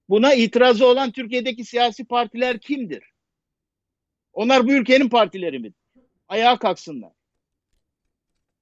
Buna 0.10 0.34
itirazı 0.34 0.88
olan 0.88 1.12
Türkiye'deki 1.12 1.66
siyasi 1.66 2.06
partiler 2.06 2.60
kimdir? 2.60 3.11
Onlar 4.34 4.68
bu 4.68 4.72
ülkenin 4.72 5.10
partileri 5.10 5.60
mi? 5.60 5.74
Ayağa 6.28 6.60
kalksınlar. 6.60 7.12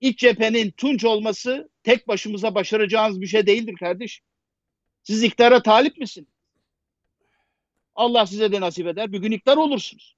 İç 0.02 0.20
cephenin 0.20 0.72
tunç 0.72 1.06
olması 1.06 1.70
tek 1.84 2.08
başımıza 2.08 2.56
başaracağınız 2.56 3.22
bir 3.22 3.28
şey 3.28 3.48
değildir 3.48 3.76
kardeş. 3.80 4.22
Siz 5.04 5.24
iktidara 5.24 5.64
talip 5.64 5.98
misiniz? 5.98 6.28
Allah 7.96 8.26
size 8.26 8.52
de 8.52 8.62
nasip 8.62 8.88
eder. 8.88 9.12
Bir 9.12 9.20
gün 9.20 9.32
iktidar 9.32 9.58
olursunuz. 9.58 10.16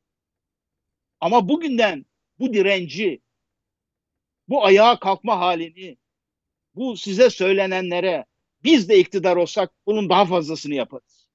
Ama 1.19 1.49
bugünden 1.49 2.06
bu 2.40 2.53
direnci, 2.53 3.22
bu 4.48 4.65
ayağa 4.65 4.99
kalkma 4.99 5.40
halini, 5.40 5.98
bu 6.76 6.98
size 6.98 7.30
söylenenlere 7.30 8.26
biz 8.64 8.90
de 8.90 8.99
iktidar 8.99 9.36
olsak 9.36 9.73
bunun 9.86 10.10
daha 10.10 10.26
fazlasını 10.26 10.76
yaparız. 10.76 11.30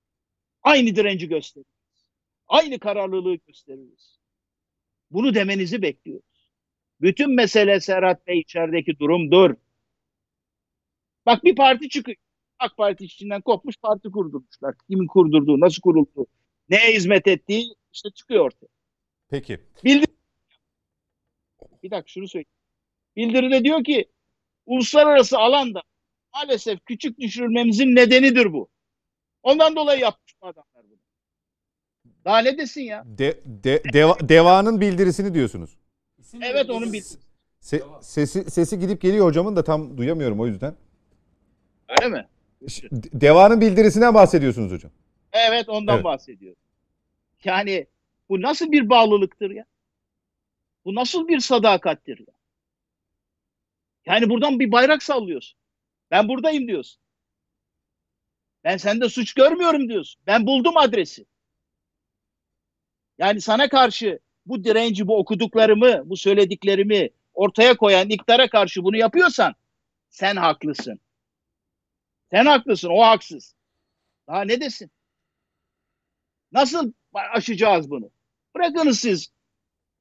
Aynı 0.62 0.96
direnci 0.96 1.28
gösteririz. 1.28 1.75
Aynı 2.48 2.78
kararlılığı 2.78 3.34
gösteririz. 3.34 4.18
Bunu 5.10 5.34
demenizi 5.34 5.82
bekliyoruz. 5.82 6.52
Bütün 7.00 7.34
mesele 7.34 7.80
Serhat 7.80 8.26
Bey 8.26 8.38
içerideki 8.38 8.98
durumdur. 8.98 9.54
Bak 11.26 11.44
bir 11.44 11.56
parti 11.56 11.88
çıkıyor. 11.88 12.16
AK 12.58 12.76
Parti 12.76 13.04
içinden 13.04 13.40
kopmuş 13.40 13.76
parti 13.76 14.10
kurdurmuşlar. 14.10 14.74
Kimin 14.90 15.06
kurdurduğu, 15.06 15.60
nasıl 15.60 15.80
kurulduğu, 15.82 16.26
neye 16.68 16.92
hizmet 16.92 17.26
ettiği 17.26 17.74
işte 17.92 18.10
çıkıyor 18.10 18.44
ortaya. 18.44 18.68
Peki. 19.28 19.60
Bildir 19.84 20.08
bir 21.82 21.90
dakika 21.90 22.08
şunu 22.08 22.28
söyleyeyim. 22.28 22.50
Bildiride 23.16 23.64
diyor 23.64 23.84
ki 23.84 24.10
uluslararası 24.66 25.38
alanda 25.38 25.82
maalesef 26.34 26.84
küçük 26.84 27.18
düşürmemizin 27.18 27.96
nedenidir 27.96 28.52
bu. 28.52 28.68
Ondan 29.42 29.76
dolayı 29.76 30.00
yapmış 30.00 30.34
bu 30.42 30.46
adamlar 30.46 30.84
bunu. 30.90 30.98
Daha 32.26 32.38
ne 32.38 32.58
desin 32.58 32.82
ya? 32.82 33.02
De, 33.06 33.40
de, 33.44 33.76
deva- 33.76 34.28
devanın 34.28 34.80
bildirisini 34.80 35.34
diyorsunuz. 35.34 35.76
Evet 36.42 36.70
onun 36.70 36.92
bildirisi. 36.92 37.18
Se- 37.60 38.02
sesi 38.02 38.50
sesi 38.50 38.78
gidip 38.78 39.00
geliyor 39.00 39.26
hocamın 39.26 39.56
da 39.56 39.64
tam 39.64 39.98
duyamıyorum 39.98 40.40
o 40.40 40.46
yüzden. 40.46 40.74
Öyle 41.88 42.08
mi? 42.08 42.28
Devanın 42.92 43.60
bildirisinden 43.60 44.14
bahsediyorsunuz 44.14 44.72
hocam. 44.72 44.92
Evet 45.32 45.68
ondan 45.68 45.94
Evet. 45.94 46.04
bahsediyorum. 46.04 46.62
Yani 47.44 47.86
bu 48.28 48.42
nasıl 48.42 48.72
bir 48.72 48.88
bağlılıktır 48.88 49.50
ya? 49.50 49.64
Bu 50.84 50.94
nasıl 50.94 51.28
bir 51.28 51.40
sadakattir 51.40 52.18
ya? 52.18 52.34
Yani 54.06 54.30
buradan 54.30 54.60
bir 54.60 54.72
bayrak 54.72 55.02
sallıyorsun. 55.02 55.58
Ben 56.10 56.28
buradayım 56.28 56.68
diyorsun. 56.68 57.00
Ben 58.64 58.76
sende 58.76 59.08
suç 59.08 59.34
görmüyorum 59.34 59.88
diyorsun. 59.88 60.22
Ben 60.26 60.46
buldum 60.46 60.76
adresi. 60.76 61.26
Yani 63.18 63.40
sana 63.40 63.68
karşı 63.68 64.18
bu 64.46 64.64
direnci, 64.64 65.06
bu 65.06 65.18
okuduklarımı, 65.18 66.10
bu 66.10 66.16
söylediklerimi 66.16 67.10
ortaya 67.34 67.76
koyan 67.76 68.08
iktidara 68.08 68.48
karşı 68.48 68.84
bunu 68.84 68.96
yapıyorsan 68.96 69.54
sen 70.10 70.36
haklısın. 70.36 71.00
Sen 72.30 72.46
haklısın, 72.46 72.88
o 72.88 73.00
haksız. 73.00 73.54
Daha 74.28 74.42
ne 74.42 74.60
desin? 74.60 74.90
Nasıl 76.52 76.92
aşacağız 77.14 77.90
bunu? 77.90 78.10
Bırakınız 78.54 79.00
siz 79.00 79.32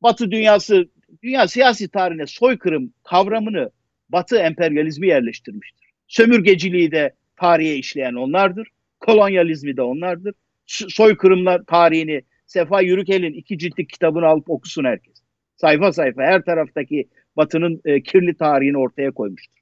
Batı 0.01 0.31
dünyası, 0.31 0.89
dünya 1.23 1.47
siyasi 1.47 1.87
tarihine 1.87 2.27
soykırım 2.27 2.93
kavramını 3.03 3.69
Batı 4.09 4.37
emperyalizmi 4.37 5.07
yerleştirmiştir. 5.07 5.89
Sömürgeciliği 6.07 6.91
de 6.91 7.15
tarihe 7.35 7.75
işleyen 7.75 8.13
onlardır. 8.13 8.67
Kolonyalizmi 8.99 9.77
de 9.77 9.81
onlardır. 9.81 10.33
Soykırımlar 10.67 11.63
tarihini 11.63 12.21
Sefa 12.45 12.81
Yürükel'in 12.81 13.33
iki 13.33 13.57
ciltlik 13.57 13.89
kitabını 13.89 14.25
alıp 14.25 14.49
okusun 14.49 14.83
herkes. 14.83 15.15
Sayfa 15.55 15.93
sayfa 15.93 16.21
her 16.21 16.45
taraftaki 16.45 17.09
Batı'nın 17.37 17.81
e, 17.85 18.03
kirli 18.03 18.37
tarihini 18.37 18.77
ortaya 18.77 19.11
koymuştur. 19.11 19.61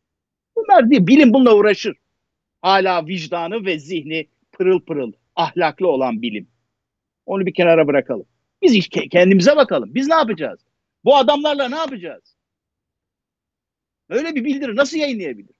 Bunlar 0.55 0.89
değil, 0.89 1.07
bilim 1.07 1.33
bununla 1.33 1.55
uğraşır. 1.55 1.97
Hala 2.61 3.07
vicdanı 3.07 3.65
ve 3.65 3.79
zihni 3.79 4.27
pırıl 4.51 4.79
pırıl, 4.79 5.11
ahlaklı 5.35 5.87
olan 5.87 6.21
bilim. 6.21 6.47
Onu 7.25 7.45
bir 7.45 7.53
kenara 7.53 7.87
bırakalım. 7.87 8.25
Biz 8.61 8.75
ke- 8.75 9.09
kendimize 9.09 9.55
bakalım. 9.55 9.95
Biz 9.95 10.07
ne 10.07 10.13
yapacağız? 10.13 10.59
Bu 11.03 11.15
adamlarla 11.15 11.69
ne 11.69 11.75
yapacağız? 11.75 12.35
Böyle 14.09 14.35
bir 14.35 14.45
bildiri 14.45 14.75
nasıl 14.75 14.97
yayınlayabilir? 14.97 15.55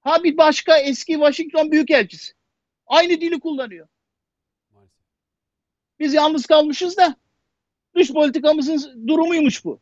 Ha 0.00 0.24
bir 0.24 0.36
başka 0.36 0.78
eski 0.78 1.12
Washington 1.12 1.72
Büyükelçisi. 1.72 2.32
Aynı 2.86 3.20
dili 3.20 3.40
kullanıyor. 3.40 3.88
Biz 6.02 6.14
yalnız 6.14 6.46
kalmışız 6.46 6.96
da 6.96 7.16
dış 7.96 8.12
politikamızın 8.12 9.08
durumuymuş 9.08 9.64
bu. 9.64 9.80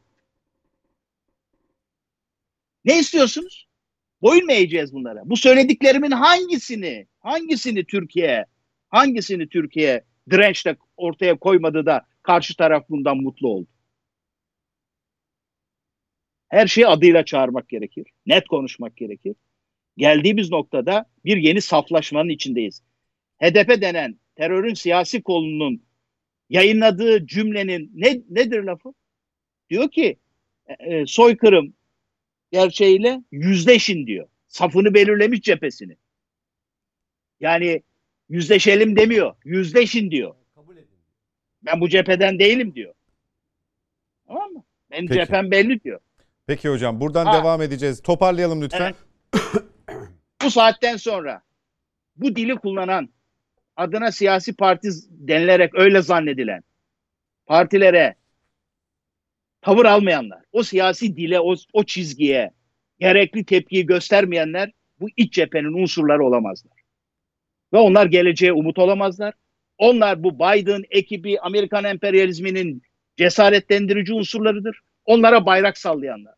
Ne 2.85 2.99
istiyorsunuz? 2.99 3.69
Boyun 4.23 4.47
mu 4.47 4.53
eğeceğiz 4.53 4.93
bunlara? 4.95 5.23
Bu 5.25 5.37
söylediklerimin 5.37 6.11
hangisini, 6.11 7.07
hangisini 7.21 7.85
Türkiye, 7.85 8.47
hangisini 8.89 9.49
Türkiye 9.49 10.05
dirençle 10.31 10.77
ortaya 10.97 11.39
koymadı 11.39 11.87
da 11.87 12.07
karşı 12.23 12.57
taraf 12.57 12.89
bundan 12.89 13.17
mutlu 13.17 13.49
oldu? 13.49 13.69
Her 16.49 16.67
şeyi 16.67 16.87
adıyla 16.87 17.25
çağırmak 17.25 17.69
gerekir. 17.69 18.07
Net 18.27 18.49
konuşmak 18.49 18.97
gerekir. 18.97 19.37
Geldiğimiz 19.97 20.51
noktada 20.51 21.07
bir 21.25 21.37
yeni 21.37 21.61
saflaşmanın 21.61 22.29
içindeyiz. 22.29 22.83
HDP 23.43 23.83
denen 23.83 24.19
terörün 24.37 24.75
siyasi 24.75 25.23
kolunun 25.23 25.90
yayınladığı 26.51 27.27
cümlenin 27.27 27.91
ne 27.95 28.21
nedir 28.31 28.63
lafı? 28.63 28.95
Diyor 29.71 29.91
ki 29.91 30.17
e, 30.79 31.07
soykırım 31.07 31.75
gerçeğiyle 32.53 33.21
yüzleşin 33.33 34.07
diyor. 34.07 34.29
Safını 34.49 34.95
belirlemiş 34.95 35.41
cephesini. 35.41 35.97
Yani 37.41 37.83
yüzleşelim 38.29 38.97
demiyor. 38.97 39.35
Yüzleşin 39.45 40.11
diyor. 40.11 40.35
Ben 41.63 41.81
bu 41.81 41.89
cepheden 41.89 42.39
değilim 42.39 42.75
diyor. 42.75 42.95
Tamam 44.27 44.53
mı? 44.53 44.65
Benim 44.91 45.09
Peki. 45.09 45.21
cephem 45.21 45.51
belli 45.51 45.83
diyor. 45.85 46.01
Peki 46.47 46.69
hocam 46.69 47.01
buradan 47.01 47.27
Ha. 47.27 47.33
devam 47.41 47.63
edeceğiz. 47.63 48.03
Toparlayalım 48.03 48.63
lütfen. 48.63 48.95
Bu 50.45 50.51
saatten 50.51 50.97
sonra 50.97 51.43
bu 52.17 52.37
dili 52.37 52.57
kullanan 52.57 53.09
adına 53.81 54.13
siyasi 54.13 54.57
parti 54.57 54.89
denilerek 55.11 55.75
öyle 55.75 56.03
zannedilen 56.03 56.63
partilere 57.47 58.15
tavır 59.61 59.85
almayanlar, 59.85 60.41
o 60.53 60.63
siyasi 60.63 61.17
dile, 61.17 61.41
o, 61.41 61.55
o 61.73 61.85
çizgiye 61.85 62.51
gerekli 62.99 63.45
tepkiyi 63.45 63.87
göstermeyenler 63.87 64.73
bu 65.01 65.09
iç 65.17 65.33
cephenin 65.35 65.83
unsurları 65.83 66.25
olamazlar. 66.25 66.73
Ve 67.73 67.79
onlar 67.79 68.07
geleceğe 68.07 68.53
umut 68.53 68.79
olamazlar. 68.79 69.35
Onlar 69.79 70.23
bu 70.23 70.39
Biden 70.39 70.85
ekibi 70.91 71.41
Amerikan 71.41 71.85
emperyalizminin 71.85 72.83
cesaretlendirici 73.17 74.15
unsurlarıdır. 74.15 74.81
Onlara 75.05 75.47
bayrak 75.47 75.79
sallayanlar. 75.79 76.35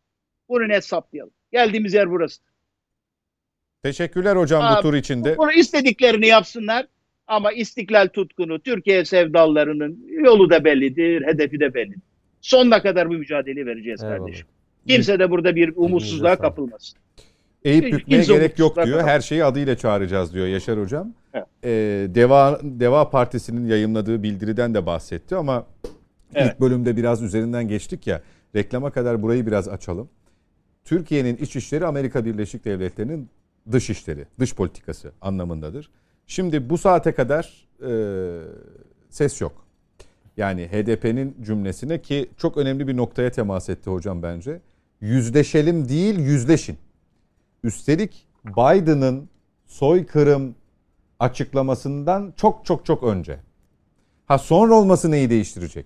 Bunu 0.49 0.69
net 0.69 0.85
saptayalım. 0.85 1.33
Geldiğimiz 1.51 1.93
yer 1.93 2.11
burası. 2.11 2.41
Teşekkürler 3.83 4.35
hocam 4.35 4.61
bu 4.61 4.65
Aa, 4.65 4.81
tur 4.81 4.93
içinde. 4.93 5.37
Bunu 5.37 5.51
istediklerini 5.51 6.27
yapsınlar 6.27 6.87
ama 7.33 7.51
istiklal 7.51 8.07
tutkunu, 8.07 8.59
Türkiye 8.59 9.05
sevdalarının 9.05 9.99
yolu 10.23 10.49
da 10.49 10.63
bellidir, 10.63 11.25
hedefi 11.27 11.59
de 11.59 11.73
bellidir. 11.73 11.99
Sonuna 12.41 12.81
kadar 12.81 13.09
bu 13.09 13.13
mücadeleyi 13.13 13.65
vereceğiz 13.65 14.03
Eyvallah. 14.03 14.17
kardeşim. 14.17 14.47
Kimse 14.87 15.19
de 15.19 15.29
burada 15.29 15.55
bir 15.55 15.73
umutsuzluğa 15.75 16.35
kapılmasın. 16.35 16.99
Eğip 17.63 17.83
bükmeye 17.93 18.23
gerek 18.23 18.59
yok 18.59 18.75
diyor. 18.75 18.85
kapılmasın. 18.85 19.07
Her 19.07 19.19
şeyi 19.21 19.43
adıyla 19.43 19.77
çağıracağız 19.77 20.33
diyor 20.33 20.47
Yaşar 20.47 20.79
hocam. 20.79 21.13
Evet. 21.33 21.45
Ee, 21.63 21.69
Deva 22.15 22.59
Deva 22.63 23.09
Partisi'nin 23.09 23.67
yayımladığı 23.67 24.23
bildiriden 24.23 24.73
de 24.73 24.85
bahsetti 24.85 25.35
ama 25.35 25.65
Evet. 26.35 26.53
ilk 26.53 26.61
bölümde 26.61 26.97
biraz 26.97 27.21
üzerinden 27.21 27.67
geçtik 27.67 28.07
ya. 28.07 28.21
Reklama 28.55 28.91
kadar 28.91 29.21
burayı 29.21 29.45
biraz 29.47 29.69
açalım. 29.69 30.09
Türkiye'nin 30.85 31.37
iç 31.37 31.55
işleri 31.55 31.85
Amerika 31.85 32.25
Birleşik 32.25 32.65
Devletleri'nin 32.65 33.29
dış 33.71 33.89
işleri, 33.89 34.25
dış 34.39 34.55
politikası 34.55 35.11
anlamındadır. 35.21 35.89
Şimdi 36.27 36.69
bu 36.69 36.77
saate 36.77 37.11
kadar 37.11 37.67
e, 37.81 37.91
ses 39.09 39.41
yok. 39.41 39.65
Yani 40.37 40.67
HDP'nin 40.67 41.37
cümlesine 41.41 42.01
ki 42.01 42.29
çok 42.37 42.57
önemli 42.57 42.87
bir 42.87 42.97
noktaya 42.97 43.31
temas 43.31 43.69
etti 43.69 43.89
hocam 43.89 44.23
bence. 44.23 44.61
Yüzleşelim 45.01 45.89
değil 45.89 46.19
yüzleşin. 46.19 46.77
Üstelik 47.63 48.27
Biden'ın 48.45 49.29
soykırım 49.65 50.55
açıklamasından 51.19 52.33
çok 52.37 52.65
çok 52.65 52.85
çok 52.85 53.03
önce. 53.03 53.39
Ha 54.25 54.37
sonra 54.37 54.73
olması 54.73 55.11
neyi 55.11 55.29
değiştirecek? 55.29 55.85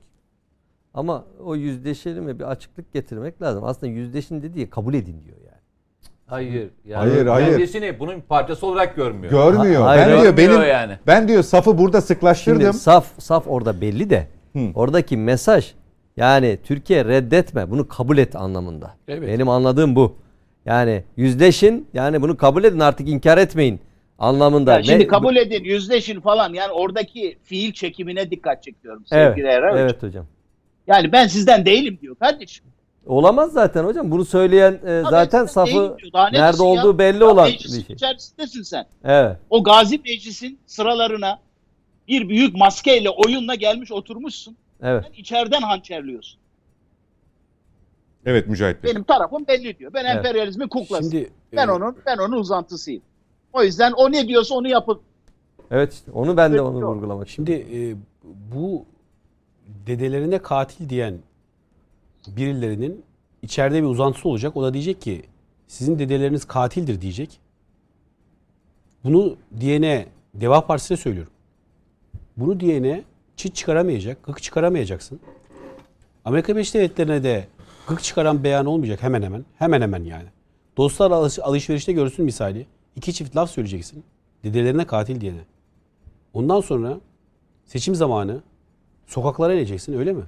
Ama 0.93 1.26
o 1.39 1.55
yüzleşelim 1.55 2.27
ve 2.27 2.39
bir 2.39 2.43
açıklık 2.43 2.93
getirmek 2.93 3.41
lazım. 3.41 3.64
Aslında 3.64 3.91
yüzleşin 3.91 4.41
dediği 4.41 4.69
kabul 4.69 4.93
edin 4.93 5.23
diyor 5.26 5.38
yani. 5.38 5.47
Hayır. 6.27 6.69
Yani 6.85 7.09
Hayır, 7.11 7.25
hayır. 7.25 7.49
Kendisini 7.51 7.99
bunun 7.99 8.21
parçası 8.21 8.65
olarak 8.67 8.95
görmüyor. 8.95 9.31
Görmüyor. 9.31 9.81
Ha- 9.81 9.87
hayır, 9.87 10.07
ben 10.15 10.21
diyor 10.21 10.37
benim 10.37 10.69
yani. 10.69 10.93
ben 11.07 11.27
diyor 11.27 11.43
safı 11.43 11.77
burada 11.77 12.01
sıklaştırdım. 12.01 12.61
Şimdi 12.61 12.73
saf 12.73 13.07
saf 13.19 13.43
orada 13.47 13.81
belli 13.81 14.09
de 14.09 14.27
Hı. 14.53 14.59
oradaki 14.75 15.17
mesaj 15.17 15.73
yani 16.17 16.57
Türkiye 16.63 17.05
reddetme 17.05 17.71
bunu 17.71 17.87
kabul 17.87 18.17
et 18.17 18.35
anlamında. 18.35 18.95
Evet. 19.07 19.27
Benim 19.29 19.49
anladığım 19.49 19.95
bu. 19.95 20.15
Yani 20.65 21.03
yüzleşin 21.17 21.87
yani 21.93 22.21
bunu 22.21 22.37
kabul 22.37 22.63
edin 22.63 22.79
artık 22.79 23.09
inkar 23.09 23.37
etmeyin 23.37 23.79
anlamında. 24.19 24.73
Ya 24.73 24.83
şimdi 24.83 24.99
Ne- 24.99 25.07
kabul 25.07 25.35
edin, 25.35 25.63
yüzleşin 25.63 26.21
falan. 26.21 26.53
Yani 26.53 26.71
oradaki 26.71 27.37
fiil 27.43 27.73
çekimine 27.73 28.31
dikkat 28.31 28.63
çekiyorum 28.63 29.03
Evet, 29.11 29.27
sevgili 29.27 29.47
Eray 29.47 29.71
Hocam. 29.71 29.85
evet 29.85 30.03
hocam. 30.03 30.25
Yani 30.87 31.11
ben 31.11 31.27
sizden 31.27 31.65
değilim 31.65 31.97
diyor 32.01 32.15
kardeşim. 32.15 32.65
Olamaz 33.07 33.53
zaten 33.53 33.84
hocam. 33.84 34.11
Bunu 34.11 34.25
söyleyen 34.25 34.71
e, 34.85 35.01
zaten 35.09 35.39
değilim 35.39 35.53
safı 35.53 35.97
nerede 36.31 36.63
olduğu 36.63 36.88
ya? 36.91 36.97
belli 36.97 37.23
Ya 37.23 37.29
olan 37.29 37.47
bir 37.47 37.57
şey. 37.57 37.79
içerisindesin 37.89 38.61
sen. 38.61 38.85
Evet. 39.03 39.38
O 39.49 39.63
Gazi 39.63 39.97
Meclis'in 39.97 40.59
sıralarına 40.65 41.39
bir 42.07 42.29
büyük 42.29 42.55
maskeyle 42.55 43.09
oyunla 43.09 43.55
gelmiş 43.55 43.91
oturmuşsun. 43.91 44.57
Evet. 44.81 45.03
Sen 45.07 45.13
içeriden 45.21 45.61
hançerliyorsun. 45.61 46.39
Evet 48.25 48.47
Mücahit 48.47 48.84
Bey. 48.84 48.91
Benim 48.91 49.03
tarafım 49.03 49.47
belli 49.47 49.79
diyor. 49.79 49.93
Ben 49.93 50.05
Evet. 50.05 50.15
emperyalizmin 50.15 50.67
kuklası. 50.67 51.09
Şimdi 51.09 51.29
ben 51.53 51.67
e, 51.67 51.71
onun 51.71 51.97
ben 52.05 52.17
onun 52.17 52.38
uzantısıyım. 52.38 53.01
O 53.53 53.63
yüzden 53.63 53.91
o 53.91 54.11
ne 54.11 54.27
diyorsa 54.27 54.55
onu 54.55 54.67
yapın. 54.67 54.99
Evet 55.71 55.93
işte 55.93 56.11
onu 56.11 56.38
ben 56.38 56.53
de 56.53 56.61
onu 56.61 56.79
Yok. 56.79 56.95
vurgulamak 56.95 57.29
Şimdi 57.29 57.51
e, 57.51 57.95
bu 58.55 58.85
dedelerine 59.88 60.39
katil 60.39 60.89
diyen 60.89 61.17
birilerinin 62.35 63.03
içeride 63.41 63.83
bir 63.83 63.87
uzantısı 63.87 64.29
olacak. 64.29 64.57
O 64.57 64.63
da 64.63 64.73
diyecek 64.73 65.01
ki 65.01 65.21
sizin 65.67 65.99
dedeleriniz 65.99 66.45
katildir 66.45 67.01
diyecek. 67.01 67.39
Bunu 69.03 69.35
diyene 69.59 70.05
Deva 70.33 70.65
Partisi'ne 70.65 70.97
söylüyorum. 70.97 71.33
Bunu 72.37 72.59
diyene 72.59 73.03
çit 73.35 73.55
çıkaramayacak, 73.55 74.23
gık 74.23 74.43
çıkaramayacaksın. 74.43 75.19
Amerika 76.25 76.53
Birleşik 76.55 76.73
Devletleri'ne 76.73 77.23
de 77.23 77.47
gık 77.87 78.03
çıkaran 78.03 78.43
beyan 78.43 78.65
olmayacak 78.65 79.03
hemen 79.03 79.21
hemen. 79.21 79.45
Hemen 79.57 79.81
hemen 79.81 80.03
yani. 80.03 80.27
Dostlar 80.77 81.11
alış- 81.11 81.39
alışverişte 81.39 81.91
görsün 81.91 82.25
misali. 82.25 82.65
iki 82.95 83.13
çift 83.13 83.35
laf 83.35 83.49
söyleyeceksin. 83.51 84.03
Dedelerine 84.43 84.87
katil 84.87 85.21
diyene. 85.21 85.45
Ondan 86.33 86.61
sonra 86.61 86.97
seçim 87.65 87.95
zamanı 87.95 88.41
sokaklara 89.07 89.53
ineceksin 89.53 89.99
öyle 89.99 90.13
mi? 90.13 90.23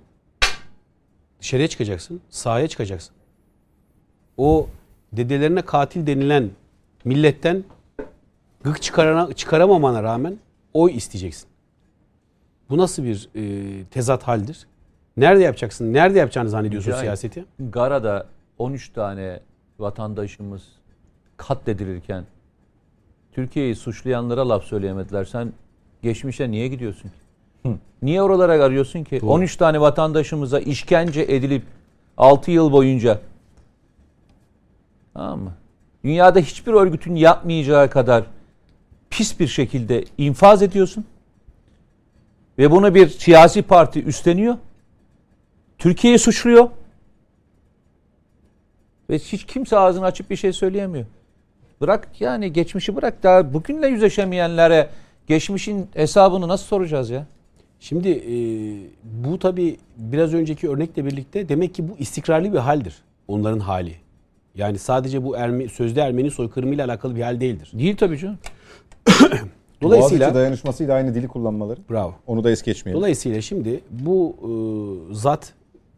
Dışarıya 1.42 1.68
çıkacaksın, 1.68 2.22
sahaya 2.30 2.68
çıkacaksın. 2.68 3.16
O 4.38 4.68
dedelerine 5.14 5.62
katil 5.62 6.08
denilen 6.08 6.50
milletten 7.06 7.64
gık 8.64 8.82
çıkarana, 8.82 9.34
çıkaramamana 9.34 10.04
rağmen 10.04 10.38
oy 10.74 10.92
isteyeceksin. 10.96 11.50
Bu 12.70 12.78
nasıl 12.78 13.04
bir 13.04 13.30
e, 13.36 13.84
tezat 13.86 14.24
haldir? 14.24 14.68
Nerede 15.18 15.44
yapacaksın? 15.44 15.94
Nerede 15.94 16.20
yapacağını 16.20 16.50
zannediyorsun 16.50 16.90
Mücahit. 16.90 17.04
siyaseti? 17.04 17.46
Gara'da 17.60 18.28
13 18.58 18.90
tane 18.90 19.40
vatandaşımız 19.80 20.64
katledilirken 21.38 22.26
Türkiye'yi 23.32 23.76
suçlayanlara 23.76 24.50
laf 24.50 24.64
söyleyemediler. 24.64 25.26
Sen 25.26 25.54
geçmişe 26.02 26.52
niye 26.52 26.68
gidiyorsun 26.68 27.10
ki? 27.10 27.16
Niye 28.02 28.22
oralara 28.22 28.64
arıyorsun 28.64 29.04
ki? 29.04 29.20
13 29.24 29.56
tane 29.56 29.82
vatandaşımıza 29.82 30.60
işkence 30.60 31.22
edilip 31.22 31.64
6 32.18 32.52
yıl 32.52 32.72
boyunca 32.72 33.20
tamam 35.14 35.40
mı? 35.40 35.54
Dünyada 36.04 36.40
hiçbir 36.40 36.74
örgütün 36.74 37.16
yapmayacağı 37.16 37.90
kadar 37.90 38.24
pis 39.10 39.40
bir 39.40 39.48
şekilde 39.48 40.06
infaz 40.18 40.64
ediyorsun. 40.64 41.06
Ve 42.58 42.72
bunu 42.72 42.96
bir 42.96 43.10
siyasi 43.10 43.62
parti 43.62 44.04
üstleniyor. 44.04 44.58
Türkiye'yi 45.78 46.20
suçluyor. 46.20 46.70
Ve 49.10 49.20
hiç 49.20 49.46
kimse 49.46 49.78
ağzını 49.78 50.06
açıp 50.06 50.30
bir 50.30 50.36
şey 50.36 50.54
söyleyemiyor. 50.54 51.06
Bırak 51.82 52.08
yani 52.20 52.54
geçmişi 52.54 52.96
bırak 52.96 53.24
daha 53.24 53.54
bugünle 53.54 53.88
yüzleşemeyenlere 53.88 54.90
geçmişin 55.28 55.90
hesabını 55.94 56.48
nasıl 56.48 56.66
soracağız 56.66 57.10
ya? 57.10 57.26
Şimdi 57.80 58.10
e, 58.10 58.34
bu 59.04 59.40
tabi 59.40 59.78
biraz 59.98 60.34
önceki 60.34 60.70
örnekle 60.70 61.06
birlikte 61.06 61.50
demek 61.50 61.74
ki 61.74 61.90
bu 61.90 61.98
istikrarlı 61.98 62.54
bir 62.54 62.58
haldir. 62.58 62.96
Onların 63.28 63.60
hali. 63.60 63.96
Yani 64.56 64.78
sadece 64.80 65.24
bu 65.24 65.38
Erme, 65.38 65.68
sözde 65.68 66.02
Ermeni 66.02 66.32
soykırımıyla 66.32 66.86
alakalı 66.86 67.16
bir 67.16 67.22
hal 67.22 67.42
değildir. 67.42 67.72
Değil 67.74 67.98
tabii 67.98 68.18
canım. 68.18 68.38
Dolayısıyla 69.82 70.26
Boğaziçi 70.26 70.36
dayanışmasıyla 70.36 70.96
aynı 70.96 71.16
dili 71.16 71.28
kullanmaları. 71.28 71.80
bravo. 71.90 72.16
Onu 72.28 72.44
da 72.44 72.52
es 72.52 72.62
geçmeyelim. 72.62 73.02
Dolayısıyla 73.02 73.42
şimdi 73.42 73.82
bu 73.90 74.36
e, 74.42 75.14
zat 75.14 75.54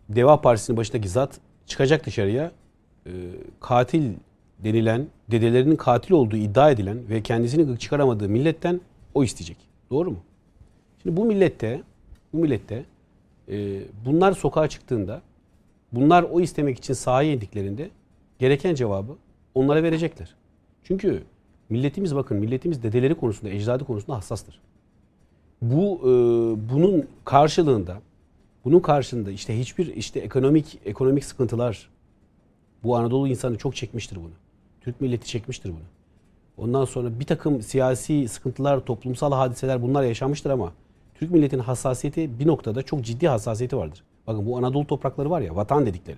Deva 0.09 0.41
Partisi'nin 0.41 0.77
başındaki 0.77 1.09
zat 1.09 1.39
çıkacak 1.65 2.05
dışarıya 2.05 2.51
e, 3.05 3.11
katil 3.59 4.13
denilen, 4.59 5.07
dedelerinin 5.31 5.75
katil 5.75 6.13
olduğu 6.13 6.35
iddia 6.37 6.71
edilen 6.71 7.09
ve 7.09 7.21
kendisini 7.21 7.77
çıkaramadığı 7.77 8.29
milletten 8.29 8.81
o 9.13 9.23
isteyecek. 9.23 9.57
Doğru 9.91 10.11
mu? 10.11 10.17
Şimdi 11.01 11.17
bu 11.17 11.25
millette 11.25 11.83
bu 12.33 12.37
millette 12.37 12.85
e, 13.49 13.79
bunlar 14.05 14.31
sokağa 14.31 14.67
çıktığında 14.67 15.21
bunlar 15.91 16.23
o 16.23 16.41
istemek 16.41 16.77
için 16.77 16.93
sahaya 16.93 17.33
indiklerinde 17.33 17.89
gereken 18.39 18.75
cevabı 18.75 19.15
onlara 19.55 19.83
verecekler. 19.83 20.35
Çünkü 20.83 21.23
milletimiz 21.69 22.15
bakın 22.15 22.37
milletimiz 22.37 22.83
dedeleri 22.83 23.15
konusunda, 23.15 23.53
ecdadı 23.53 23.85
konusunda 23.85 24.17
hassastır 24.17 24.59
bu 25.61 25.99
e, 25.99 26.09
bunun 26.73 27.07
karşılığında 27.25 28.01
bunun 28.65 28.79
karşılığında 28.79 29.31
işte 29.31 29.59
hiçbir 29.59 29.95
işte 29.95 30.19
ekonomik 30.19 30.79
ekonomik 30.85 31.25
sıkıntılar 31.25 31.89
bu 32.83 32.97
Anadolu 32.97 33.27
insanı 33.27 33.57
çok 33.57 33.75
çekmiştir 33.75 34.15
bunu. 34.15 34.31
Türk 34.81 35.01
milleti 35.01 35.27
çekmiştir 35.27 35.69
bunu. 35.69 36.65
Ondan 36.65 36.85
sonra 36.85 37.19
bir 37.19 37.25
takım 37.25 37.61
siyasi 37.61 38.27
sıkıntılar, 38.27 38.79
toplumsal 38.79 39.31
hadiseler 39.31 39.81
bunlar 39.81 40.03
yaşanmıştır 40.03 40.49
ama 40.49 40.73
Türk 41.22 41.31
milletinin 41.31 41.61
hassasiyeti 41.61 42.39
bir 42.39 42.48
noktada 42.48 42.84
çok 42.84 43.02
ciddi 43.02 43.27
hassasiyeti 43.27 43.77
vardır. 43.77 44.03
Bakın 44.27 44.45
bu 44.45 44.57
Anadolu 44.57 44.88
toprakları 44.88 45.30
var 45.30 45.41
ya 45.41 45.56
vatan 45.56 45.85
dedikleri. 45.85 46.18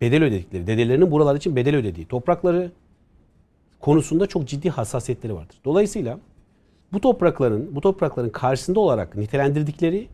Bedel 0.00 0.24
ödedikleri, 0.24 0.66
dedelerinin 0.66 1.10
buralar 1.10 1.36
için 1.36 1.56
bedel 1.56 1.76
ödediği 1.76 2.06
toprakları 2.06 2.72
konusunda 3.80 4.26
çok 4.26 4.48
ciddi 4.48 4.70
hassasiyetleri 4.70 5.34
vardır. 5.34 5.56
Dolayısıyla 5.64 6.18
bu 6.92 7.00
toprakların 7.00 7.76
bu 7.76 7.80
toprakların 7.80 8.30
karşısında 8.30 8.80
olarak 8.80 9.16
nitelendirdikleri 9.16 10.08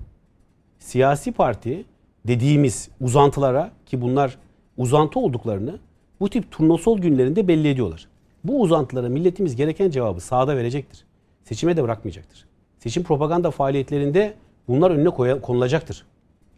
siyasi 0.79 1.33
parti 1.33 1.85
dediğimiz 2.27 2.89
uzantılara 3.01 3.70
ki 3.87 4.01
bunlar 4.01 4.39
uzantı 4.77 5.20
olduklarını 5.20 5.79
bu 6.20 6.31
tip 6.31 6.51
turnusol 6.51 6.99
günlerinde 6.99 7.49
belli 7.49 7.69
ediyorlar. 7.69 8.09
Bu 8.45 8.61
uzantılara 8.61 9.09
milletimiz 9.09 9.57
gereken 9.57 9.91
cevabı 9.91 10.20
sahada 10.20 10.57
verecektir. 10.57 11.05
Seçime 11.45 11.77
de 11.77 11.83
bırakmayacaktır. 11.83 12.52
Seçim 12.82 13.02
propaganda 13.02 13.50
faaliyetlerinde 13.50 14.34
bunlar 14.68 14.90
önüne 14.90 15.40
konulacaktır. 15.40 16.06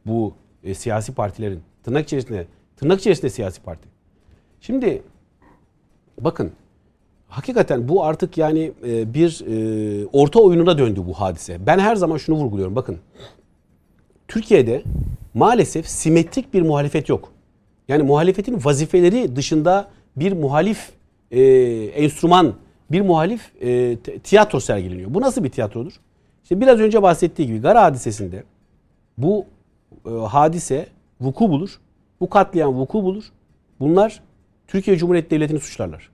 Bu 0.06 0.34
e, 0.64 0.74
siyasi 0.74 1.14
partilerin 1.14 1.60
tırnak 1.82 2.04
içerisinde 2.04 2.46
tırnak 2.76 3.00
içerisinde 3.00 3.30
siyasi 3.30 3.62
parti. 3.62 3.88
Şimdi 4.60 5.02
bakın 6.20 6.52
hakikaten 7.28 7.88
bu 7.88 8.04
artık 8.04 8.38
yani 8.38 8.72
e, 8.86 9.14
bir 9.14 9.44
e, 9.46 10.06
orta 10.12 10.40
oyununa 10.40 10.78
döndü 10.78 11.02
bu 11.06 11.12
hadise. 11.12 11.66
Ben 11.66 11.78
her 11.78 11.96
zaman 11.96 12.16
şunu 12.16 12.36
vurguluyorum. 12.36 12.76
Bakın 12.76 12.98
Türkiye'de 14.28 14.82
maalesef 15.34 15.88
simetrik 15.88 16.54
bir 16.54 16.62
muhalefet 16.62 17.08
yok. 17.08 17.32
Yani 17.88 18.02
muhalefetin 18.02 18.64
vazifeleri 18.64 19.36
dışında 19.36 19.88
bir 20.16 20.32
muhalif 20.32 20.90
e, 21.30 21.42
enstrüman, 21.94 22.54
bir 22.90 23.00
muhalif 23.00 23.62
e, 23.62 23.96
tiyatro 24.24 24.60
sergileniyor. 24.60 25.14
Bu 25.14 25.20
nasıl 25.20 25.44
bir 25.44 25.50
tiyatrodur? 25.50 26.00
İşte 26.44 26.60
biraz 26.60 26.80
önce 26.80 27.02
bahsettiği 27.02 27.48
gibi 27.48 27.60
Gara 27.60 27.82
hadisesinde 27.82 28.44
bu 29.18 29.46
e, 30.06 30.10
hadise 30.10 30.86
vuku 31.20 31.48
bulur. 31.48 31.80
Bu 32.20 32.28
katliam 32.28 32.74
vuku 32.74 33.02
bulur. 33.02 33.24
Bunlar 33.80 34.22
Türkiye 34.68 34.96
Cumhuriyeti 34.96 35.30
Devleti'ni 35.30 35.60
suçlarlar. 35.60 36.10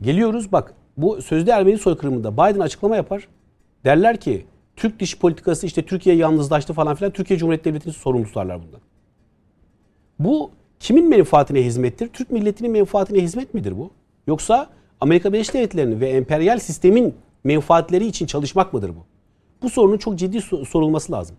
Geliyoruz 0.00 0.52
bak 0.52 0.74
bu 0.96 1.22
sözde 1.22 1.50
Ermeni 1.50 1.78
soykırımında 1.78 2.32
Biden 2.32 2.60
açıklama 2.60 2.96
yapar. 2.96 3.28
Derler 3.84 4.16
ki 4.16 4.46
Türk 4.76 5.00
dış 5.00 5.18
politikası 5.18 5.66
işte 5.66 5.82
Türkiye 5.82 6.16
yalnızlaştı 6.16 6.72
falan 6.72 6.94
filan. 6.94 7.12
Türkiye 7.12 7.38
Cumhuriyeti 7.38 7.64
Devleti'ni 7.64 7.92
sorumlu 7.92 8.26
tutarlar 8.26 8.62
bundan. 8.62 8.80
Bu 10.18 10.50
kimin 10.80 11.08
menfaatine 11.08 11.64
hizmettir? 11.64 12.08
Türk 12.08 12.30
milletinin 12.30 12.70
menfaatine 12.70 13.22
hizmet 13.22 13.54
midir 13.54 13.78
bu? 13.78 13.90
Yoksa 14.26 14.68
Amerika 15.00 15.32
Birleşik 15.32 15.54
Devletleri'nin 15.54 16.00
ve 16.00 16.08
emperyal 16.08 16.58
sistemin 16.58 17.14
menfaatleri 17.44 18.06
için 18.06 18.26
çalışmak 18.26 18.72
mıdır 18.72 18.88
bu? 18.90 19.04
Bu 19.62 19.70
sorunun 19.70 19.98
çok 19.98 20.18
ciddi 20.18 20.36
so- 20.36 20.64
sorulması 20.64 21.12
lazım. 21.12 21.36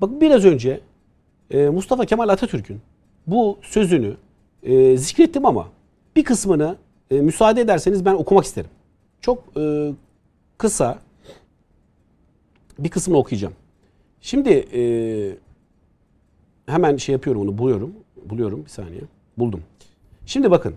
Bak 0.00 0.20
biraz 0.20 0.44
önce 0.44 0.80
e, 1.50 1.68
Mustafa 1.68 2.04
Kemal 2.04 2.28
Atatürk'ün 2.28 2.80
bu 3.26 3.58
sözünü 3.62 4.16
e, 4.62 4.96
zikrettim 4.96 5.46
ama 5.46 5.68
bir 6.16 6.24
kısmını 6.24 6.76
e, 7.10 7.20
müsaade 7.20 7.60
ederseniz 7.60 8.04
ben 8.04 8.14
okumak 8.14 8.44
isterim. 8.44 8.70
Çok 9.20 9.44
kısa 10.58 10.98
bir 12.78 12.88
kısmını 12.88 13.18
okuyacağım. 13.18 13.54
Şimdi 14.20 14.66
hemen 16.66 16.96
şey 16.96 17.12
yapıyorum 17.12 17.42
onu 17.42 17.58
buluyorum. 17.58 17.94
Buluyorum 18.24 18.64
bir 18.64 18.70
saniye. 18.70 19.00
Buldum. 19.38 19.62
Şimdi 20.26 20.50
bakın. 20.50 20.74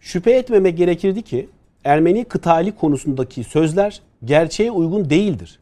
Şüphe 0.00 0.32
etmemek 0.32 0.78
gerekirdi 0.78 1.22
ki 1.22 1.48
Ermeni 1.84 2.24
kıtali 2.24 2.72
konusundaki 2.72 3.44
sözler 3.44 4.00
gerçeğe 4.24 4.70
uygun 4.70 5.10
değildir. 5.10 5.58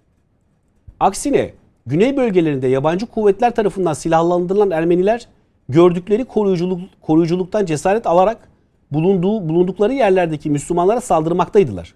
Aksine 1.01 1.53
güney 1.87 2.17
bölgelerinde 2.17 2.69
yabancı 2.69 3.07
kuvvetler 3.07 3.55
tarafından 3.55 3.93
silahlandırılan 3.93 4.71
Ermeniler 4.71 5.29
gördükleri 5.69 6.25
koruyuculuk, 6.25 6.81
koruyuculuktan 7.01 7.67
cesaret 7.67 8.07
alarak 8.07 8.49
bulunduğu 8.91 9.49
bulundukları 9.49 9.93
yerlerdeki 9.93 10.51
Müslümanlara 10.51 11.01
saldırmaktaydılar. 11.01 11.95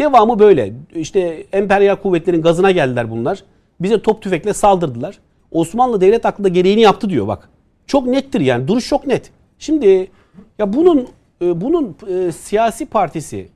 Devamı 0.00 0.38
böyle. 0.38 0.72
İşte 0.94 1.46
emperyal 1.52 1.96
kuvvetlerin 1.96 2.42
gazına 2.42 2.70
geldiler 2.70 3.10
bunlar. 3.10 3.44
Bize 3.80 4.02
top 4.02 4.22
tüfekle 4.22 4.54
saldırdılar. 4.54 5.18
Osmanlı 5.50 6.00
devlet 6.00 6.26
aklında 6.26 6.48
gereğini 6.48 6.80
yaptı 6.80 7.10
diyor 7.10 7.28
bak. 7.28 7.48
Çok 7.86 8.06
nettir 8.06 8.40
yani. 8.40 8.68
Duruş 8.68 8.88
çok 8.88 9.06
net. 9.06 9.30
Şimdi 9.58 10.10
ya 10.58 10.72
bunun 10.72 11.08
e, 11.42 11.60
bunun 11.60 11.96
e, 12.08 12.32
siyasi 12.32 12.86
partisi 12.86 13.48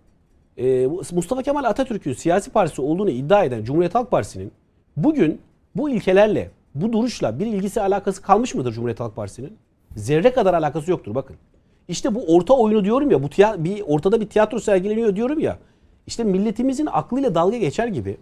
e, 0.57 0.87
Mustafa 1.12 1.43
Kemal 1.43 1.65
Atatürk'ün 1.65 2.12
siyasi 2.12 2.51
partisi 2.51 2.83
olduğunu 2.83 3.11
iddia 3.11 3.45
eden 3.45 3.65
Cumhuriyet 3.65 3.95
Halk 3.95 4.11
Partisi'nin 4.11 4.53
bugün 4.97 5.41
bu 5.77 5.91
ilkelerle, 5.91 6.51
bu 6.74 6.93
duruşla 6.93 7.39
bir 7.39 7.47
ilgisi 7.47 7.81
alakası 7.81 8.23
kalmış 8.23 8.55
mıdır 8.55 8.73
Cumhuriyet 8.73 9.01
Halk 9.01 9.16
Partisi'nin? 9.16 9.57
Zerre 9.97 10.33
kadar 10.33 10.55
alakası 10.55 10.91
yoktur 10.91 11.15
bakın. 11.15 11.37
İşte 11.89 12.15
bu 12.15 12.37
orta 12.37 12.55
oyunu 12.55 12.85
diyorum 12.85 13.11
ya, 13.11 13.23
bu 13.23 13.29
bir 13.65 13.83
ortada 13.87 14.20
bir 14.20 14.27
tiyatro 14.27 14.59
sergileniyor 14.59 15.16
diyorum 15.16 15.39
ya. 15.39 15.59
İşte 16.07 16.24
milletimizin 16.24 16.89
aklıyla 16.93 17.35
dalga 17.35 17.57
geçer 17.57 17.87
gibi 17.87 18.16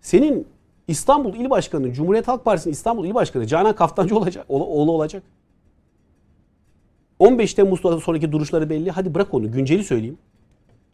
senin 0.00 0.46
İstanbul 0.88 1.34
İl 1.34 1.50
Başkanı, 1.50 1.92
Cumhuriyet 1.92 2.28
Halk 2.28 2.44
Partisi'nin 2.44 2.72
İstanbul 2.72 3.04
İl 3.04 3.14
Başkanı 3.14 3.46
Canan 3.46 3.74
Kaftancı 3.74 4.16
olacak, 4.16 4.46
oğlu 4.48 4.92
olacak. 4.92 5.22
15 7.18 7.54
Temmuz'dan 7.54 7.98
sonraki 7.98 8.32
duruşları 8.32 8.70
belli. 8.70 8.90
Hadi 8.90 9.14
bırak 9.14 9.34
onu, 9.34 9.52
günceli 9.52 9.84
söyleyeyim. 9.84 10.18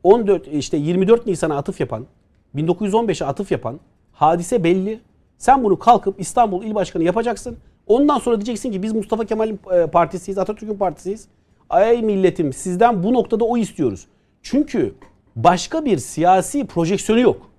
14 0.06 0.48
işte 0.48 0.76
24 0.76 1.26
Nisan'a 1.26 1.56
atıf 1.56 1.80
yapan, 1.80 2.06
1915'e 2.54 3.26
atıf 3.26 3.52
yapan 3.52 3.80
hadise 4.12 4.64
belli. 4.64 5.00
Sen 5.38 5.64
bunu 5.64 5.78
kalkıp 5.78 6.20
İstanbul 6.20 6.64
İl 6.64 6.74
Başkanı 6.74 7.02
yapacaksın. 7.02 7.56
Ondan 7.86 8.18
sonra 8.18 8.36
diyeceksin 8.36 8.72
ki 8.72 8.82
biz 8.82 8.92
Mustafa 8.92 9.24
Kemal'in 9.24 9.60
e, 9.72 9.86
partisiyiz, 9.86 10.38
Atatürk'ün 10.38 10.76
partisiyiz. 10.76 11.28
Ay 11.70 12.02
milletim 12.02 12.52
sizden 12.52 13.02
bu 13.02 13.14
noktada 13.14 13.44
o 13.44 13.56
istiyoruz. 13.56 14.06
Çünkü 14.42 14.94
başka 15.36 15.84
bir 15.84 15.98
siyasi 15.98 16.66
projeksiyonu 16.66 17.20
yok. 17.20 17.50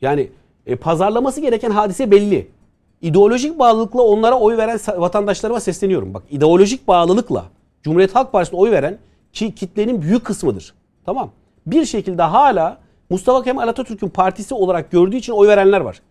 Yani 0.00 0.30
e, 0.66 0.76
pazarlaması 0.76 1.40
gereken 1.40 1.70
hadise 1.70 2.10
belli. 2.10 2.48
İdeolojik 3.02 3.58
bağlılıkla 3.58 4.02
onlara 4.02 4.38
oy 4.38 4.56
veren 4.56 4.78
vatandaşlarıma 4.96 5.60
sesleniyorum. 5.60 6.14
Bak 6.14 6.22
ideolojik 6.30 6.88
bağlılıkla 6.88 7.44
Cumhuriyet 7.82 8.14
Halk 8.14 8.32
Partisi'ne 8.32 8.60
oy 8.60 8.70
veren 8.70 8.98
ki 9.32 9.54
kitlenin 9.54 10.02
büyük 10.02 10.24
kısmıdır. 10.24 10.74
Tamam. 11.06 11.30
Bir 11.66 11.84
şekilde 11.84 12.22
hala 12.22 12.78
Mustafa 13.10 13.42
Kemal 13.42 13.68
Atatürk'ün 13.68 14.08
partisi 14.08 14.54
olarak 14.54 14.90
gördüğü 14.90 15.16
için 15.16 15.32
oy 15.32 15.48
verenler 15.48 15.80
var. 15.80 16.02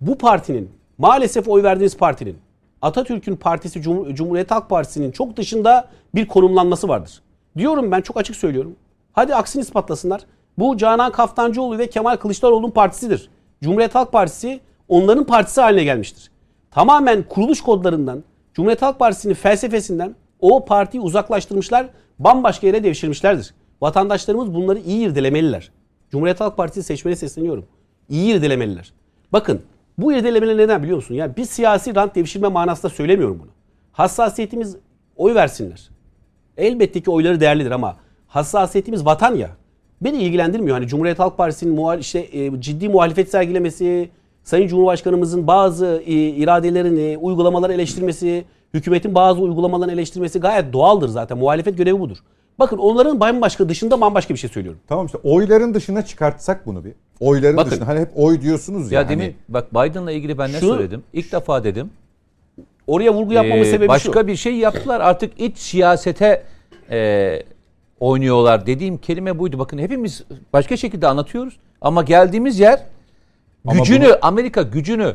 Bu 0.00 0.18
partinin 0.18 0.70
maalesef 0.98 1.48
oy 1.48 1.62
verdiğiniz 1.62 1.96
partinin 1.96 2.38
Atatürk'ün 2.82 3.36
partisi 3.36 3.80
Cum- 3.80 4.14
Cumhuriyet 4.14 4.50
Halk 4.50 4.70
Partisi'nin 4.70 5.10
çok 5.10 5.36
dışında 5.36 5.88
bir 6.14 6.28
konumlanması 6.28 6.88
vardır. 6.88 7.22
Diyorum 7.56 7.90
ben 7.90 8.00
çok 8.00 8.16
açık 8.16 8.36
söylüyorum. 8.36 8.76
Hadi 9.12 9.34
aksini 9.34 9.62
ispatlasınlar. 9.62 10.20
Bu 10.58 10.76
Canan 10.76 11.12
Kaftancıoğlu 11.12 11.78
ve 11.78 11.90
Kemal 11.90 12.16
Kılıçdaroğlu'nun 12.16 12.70
partisidir. 12.70 13.30
Cumhuriyet 13.62 13.94
Halk 13.94 14.12
Partisi 14.12 14.60
onların 14.88 15.24
partisi 15.24 15.60
haline 15.60 15.84
gelmiştir. 15.84 16.30
Tamamen 16.70 17.22
kuruluş 17.22 17.60
kodlarından, 17.60 18.24
Cumhuriyet 18.54 18.82
Halk 18.82 18.98
Partisi'nin 18.98 19.34
felsefesinden 19.34 20.14
o 20.40 20.64
partiyi 20.64 21.00
uzaklaştırmışlar, 21.00 21.86
bambaşka 22.18 22.66
yere 22.66 22.84
devşirmişlerdir. 22.84 23.54
Vatandaşlarımız 23.80 24.54
bunları 24.54 24.78
iyi 24.78 25.06
irdelemeliler. 25.06 25.70
Cumhuriyet 26.10 26.40
Halk 26.40 26.56
Partisi 26.56 26.82
seçmene 26.82 27.16
sesleniyorum. 27.16 27.64
İyi 28.08 28.34
irdelemeliler. 28.34 28.92
Bakın 29.32 29.60
Bu 29.98 30.12
irdelemeler 30.12 30.56
neden 30.56 30.82
biliyor 30.82 30.96
musun? 30.96 31.14
Yani 31.14 31.36
bir 31.36 31.44
siyasi 31.44 31.94
rant 31.94 32.14
devşirme 32.14 32.48
manasında 32.48 32.92
söylemiyorum 32.92 33.38
bunu. 33.42 33.50
Hassasiyetimiz 33.92 34.76
oy 35.16 35.34
versinler. 35.34 35.90
Elbette 36.56 37.00
ki 37.00 37.10
oyları 37.10 37.40
değerlidir 37.40 37.70
ama 37.70 37.96
hassasiyetimiz 38.26 39.06
vatan 39.06 39.34
ya. 39.34 39.50
Beni 40.00 40.16
ilgilendirmiyor. 40.22 40.76
Hani 40.76 40.86
Cumhuriyet 40.86 41.18
Halk 41.18 41.36
Partisi'nin 41.36 41.74
muhal 41.74 42.00
işte 42.00 42.18
e, 42.18 42.60
ciddi 42.60 42.88
muhalefet 42.88 43.30
sergilemesi, 43.30 44.10
Sayın 44.42 44.68
Cumhurbaşkanımızın 44.68 45.46
bazı 45.46 46.02
e, 46.06 46.12
iradelerini, 46.12 47.18
uygulamaları 47.18 47.72
eleştirmesi, 47.72 48.44
hükümetin 48.74 49.14
bazı 49.14 49.40
uygulamalarını 49.40 49.92
eleştirmesi 49.92 50.40
gayet 50.40 50.72
doğaldır 50.72 51.08
zaten. 51.08 51.38
Muhalefet 51.38 51.78
görevi 51.78 52.00
budur. 52.00 52.18
Bakın 52.58 52.78
onların 52.78 53.20
bambaşka 53.20 53.68
dışında 53.68 54.00
bambaşka 54.00 54.34
bir 54.34 54.38
şey 54.38 54.50
söylüyorum. 54.50 54.80
Tamam 54.88 55.06
işte 55.06 55.18
oyların 55.22 55.74
dışına 55.74 56.04
çıkartsak 56.04 56.66
bunu 56.66 56.84
bir. 56.84 56.92
Oyların 57.20 57.56
Bakın. 57.56 57.70
dışına. 57.70 57.86
Hani 57.88 58.00
hep 58.00 58.10
oy 58.14 58.40
diyorsunuz 58.40 58.92
ya. 58.92 59.00
Ya 59.00 59.08
demin 59.08 59.24
hani- 59.24 59.34
bak 59.48 59.74
Biden'la 59.74 60.12
ilgili 60.12 60.38
ben 60.38 60.52
ne 60.52 60.60
Şunu- 60.60 60.74
söyledim? 60.74 61.02
İlk 61.12 61.32
defa 61.32 61.64
dedim. 61.64 61.90
Oraya 62.86 63.14
vurgu 63.14 63.32
yapmamın 63.32 63.62
Ee, 63.62 63.64
sebebi 63.64 63.88
başka 63.88 64.20
şu. 64.20 64.26
bir 64.26 64.36
şey 64.36 64.54
yaptılar. 64.56 65.00
Artık 65.00 65.40
iç 65.40 65.58
siyasete 65.58 66.42
e, 66.90 67.42
oynuyorlar 68.00 68.66
dediğim 68.66 68.98
kelime 68.98 69.38
buydu. 69.38 69.58
Bakın 69.58 69.78
hepimiz 69.78 70.24
başka 70.52 70.76
şekilde 70.76 71.06
anlatıyoruz. 71.08 71.56
Ama 71.80 72.02
geldiğimiz 72.02 72.60
yer 72.60 72.82
Ama 73.66 73.78
gücünü, 73.78 74.14
Amerika 74.22 74.62
gücünü 74.62 75.14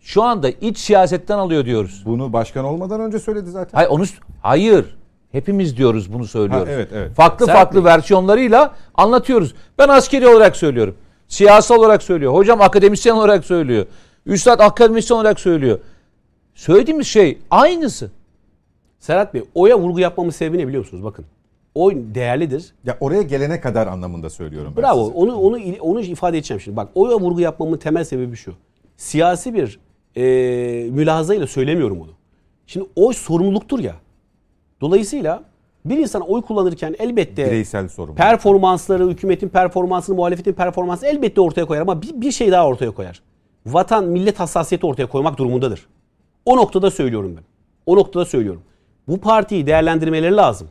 şu 0.00 0.22
anda 0.22 0.50
iç 0.50 0.78
siyasetten 0.78 1.38
alıyor 1.38 1.64
diyoruz. 1.64 2.02
Bunu 2.06 2.32
başkan 2.32 2.64
olmadan 2.64 3.00
önce 3.00 3.18
söyledi 3.18 3.50
zaten. 3.50 3.76
Hayır 3.78 3.90
onu 3.90 4.04
hayır. 4.42 4.96
Hepimiz 5.32 5.76
diyoruz 5.76 6.12
bunu 6.12 6.26
söylüyoruz. 6.26 6.68
Ha, 6.68 6.72
evet, 6.72 6.88
evet. 6.92 7.14
Farklı 7.14 7.46
Sert 7.46 7.56
farklı 7.56 7.78
mi? 7.78 7.84
versiyonlarıyla 7.84 8.74
anlatıyoruz. 8.94 9.54
Ben 9.78 9.88
askeri 9.88 10.28
olarak 10.28 10.56
söylüyorum. 10.56 10.94
Siyasi 11.28 11.72
olarak 11.72 12.02
söylüyor. 12.02 12.34
Hocam 12.34 12.60
akademisyen 12.60 13.14
olarak 13.14 13.44
söylüyor. 13.44 13.86
Üstad 14.26 14.60
akademisyen 14.60 15.16
olarak 15.16 15.40
söylüyor. 15.40 15.78
Söylediğimiz 16.54 17.06
şey 17.06 17.38
aynısı. 17.50 18.10
Serhat 18.98 19.34
Bey 19.34 19.42
oya 19.54 19.78
vurgu 19.78 20.00
yapmamın 20.00 20.30
sebebi 20.30 20.58
ne 20.58 20.68
biliyor 20.68 20.82
musunuz? 20.84 21.04
Bakın 21.04 21.24
oy 21.74 21.96
değerlidir. 22.14 22.74
Ya 22.84 22.96
oraya 23.00 23.22
gelene 23.22 23.60
kadar 23.60 23.86
anlamında 23.86 24.30
söylüyorum 24.30 24.72
ben 24.76 24.82
Bravo. 24.82 25.04
size. 25.04 25.16
Onu 25.18 25.36
onu 25.36 25.58
onu 25.80 26.00
ifade 26.00 26.38
edeceğim 26.38 26.60
şimdi. 26.60 26.76
Bak 26.76 26.88
oya 26.94 27.16
vurgu 27.20 27.40
yapmamın 27.40 27.76
temel 27.76 28.04
sebebi 28.04 28.36
şu. 28.36 28.54
Siyasi 28.96 29.54
bir 29.54 29.78
e, 30.16 30.22
mülahazayla 30.90 31.46
söylemiyorum 31.46 32.00
bunu. 32.00 32.10
Şimdi 32.66 32.86
oy 32.96 33.14
sorumluluktur 33.14 33.78
ya. 33.78 33.94
Dolayısıyla 34.82 35.42
bir 35.84 35.98
insan 35.98 36.22
oy 36.22 36.42
kullanırken 36.42 36.94
elbette 36.98 37.46
Bireysel 37.46 37.88
sorun. 37.88 38.14
performansları, 38.14 39.08
hükümetin 39.08 39.48
performansını, 39.48 40.16
muhalefetin 40.16 40.52
performansını 40.52 41.08
elbette 41.08 41.40
ortaya 41.40 41.64
koyar 41.66 41.80
ama 41.80 42.02
bir, 42.02 42.20
bir 42.20 42.32
şey 42.32 42.52
daha 42.52 42.66
ortaya 42.66 42.90
koyar. 42.90 43.22
Vatan, 43.66 44.04
millet 44.04 44.40
hassasiyeti 44.40 44.86
ortaya 44.86 45.06
koymak 45.06 45.38
durumundadır. 45.38 45.86
O 46.44 46.56
noktada 46.56 46.90
söylüyorum 46.90 47.34
ben. 47.36 47.44
O 47.86 47.96
noktada 47.96 48.24
söylüyorum. 48.24 48.62
Bu 49.08 49.20
partiyi 49.20 49.66
değerlendirmeleri 49.66 50.36
lazım. 50.36 50.68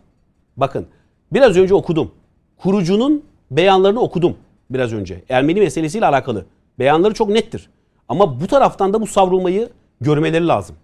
Bakın 0.58 0.88
biraz 1.34 1.58
önce 1.58 1.74
okudum. 1.74 2.12
Kurucunun 2.58 3.24
beyanlarını 3.52 4.00
okudum 4.00 4.38
biraz 4.70 4.94
önce. 4.94 5.24
Ermeni 5.30 5.60
meselesiyle 5.60 6.06
alakalı. 6.06 6.46
Beyanları 6.80 7.14
çok 7.14 7.30
nettir. 7.30 7.70
Ama 8.10 8.42
bu 8.42 8.48
taraftan 8.48 8.94
da 8.94 9.02
bu 9.02 9.08
savrulmayı 9.08 9.70
görmeleri 10.02 10.48
lazım. 10.48 10.76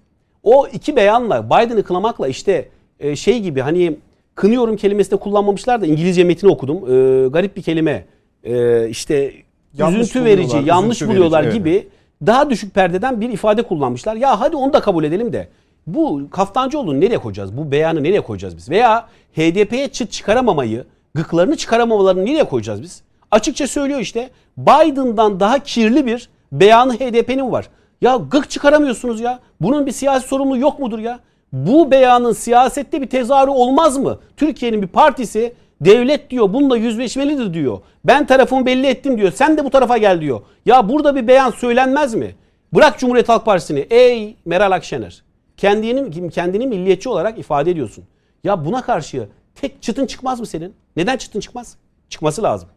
O 0.43 0.67
iki 0.67 0.95
beyanla 0.95 1.45
Biden'ı 1.45 1.83
kınamakla 1.83 2.27
işte 2.27 2.69
e, 2.99 3.15
şey 3.15 3.39
gibi 3.39 3.61
hani 3.61 3.97
kınıyorum 4.35 4.75
kelimesi 4.75 5.11
de 5.11 5.15
kullanmamışlar 5.15 5.81
da 5.81 5.85
İngilizce 5.85 6.23
metni 6.23 6.49
okudum. 6.49 6.77
E, 6.77 7.27
garip 7.27 7.57
bir 7.57 7.61
kelime. 7.61 8.05
E, 8.43 8.89
işte 8.89 9.33
Yanlış 9.77 9.99
üzüntü 9.99 10.25
verici, 10.25 10.57
yanlış 10.65 10.97
üzüntü 10.97 11.11
buluyorlar 11.11 11.43
verici, 11.43 11.57
gibi 11.57 11.87
daha 12.25 12.49
düşük 12.49 12.73
perdeden 12.73 13.21
bir 13.21 13.29
ifade 13.29 13.61
kullanmışlar. 13.63 14.15
Ya 14.15 14.39
hadi 14.39 14.55
onu 14.55 14.73
da 14.73 14.79
kabul 14.79 15.03
edelim 15.03 15.33
de 15.33 15.47
bu 15.87 16.21
Kaftancıoğlu'nu 16.31 16.99
nereye 16.99 17.17
koyacağız? 17.17 17.57
Bu 17.57 17.71
beyanı 17.71 18.03
nereye 18.03 18.21
koyacağız 18.21 18.57
biz? 18.57 18.69
Veya 18.69 19.07
HDP'ye 19.33 19.87
çıt 19.87 20.11
çıkaramamayı, 20.11 20.85
gıklarını 21.13 21.57
çıkaramamalarını 21.57 22.25
nereye 22.25 22.43
koyacağız 22.43 22.81
biz? 22.81 23.01
Açıkça 23.31 23.67
söylüyor 23.67 23.99
işte 23.99 24.29
Biden'dan 24.57 25.39
daha 25.39 25.59
kirli 25.59 26.05
bir 26.05 26.29
beyanı 26.51 26.93
HDP'nin 26.93 27.51
var. 27.51 27.69
Ya 28.01 28.19
gık 28.31 28.49
çıkaramıyorsunuz 28.49 29.19
ya. 29.19 29.39
Bunun 29.61 29.85
bir 29.85 29.91
siyasi 29.91 30.27
sorumluluğu 30.27 30.57
yok 30.57 30.79
mudur 30.79 30.99
ya? 30.99 31.19
Bu 31.53 31.91
beyanın 31.91 32.31
siyasette 32.31 33.01
bir 33.01 33.07
tezahürü 33.09 33.49
olmaz 33.51 33.97
mı? 33.97 34.19
Türkiye'nin 34.37 34.81
bir 34.81 34.87
partisi 34.87 35.53
devlet 35.81 36.29
diyor 36.29 36.53
bununla 36.53 36.77
yüzleşmelidir 36.77 37.53
diyor. 37.53 37.79
Ben 38.05 38.27
tarafımı 38.27 38.65
belli 38.65 38.87
ettim 38.87 39.17
diyor. 39.17 39.31
Sen 39.31 39.57
de 39.57 39.65
bu 39.65 39.69
tarafa 39.69 39.97
gel 39.97 40.21
diyor. 40.21 40.41
Ya 40.65 40.89
burada 40.89 41.15
bir 41.15 41.27
beyan 41.27 41.51
söylenmez 41.51 42.13
mi? 42.15 42.35
Bırak 42.73 42.99
Cumhuriyet 42.99 43.29
Halk 43.29 43.45
Partisi'ni. 43.45 43.79
Ey 43.79 44.35
Meral 44.45 44.71
Akşener. 44.71 45.23
Kendini, 45.57 46.29
kendini 46.29 46.67
milliyetçi 46.67 47.09
olarak 47.09 47.39
ifade 47.39 47.71
ediyorsun. 47.71 48.03
Ya 48.43 48.65
buna 48.65 48.81
karşı 48.81 49.27
tek 49.55 49.81
çıtın 49.81 50.05
çıkmaz 50.05 50.39
mı 50.39 50.45
senin? 50.45 50.73
Neden 50.95 51.17
çıtın 51.17 51.39
çıkmaz? 51.39 51.75
Çıkması 52.09 52.43
lazım. 52.43 52.69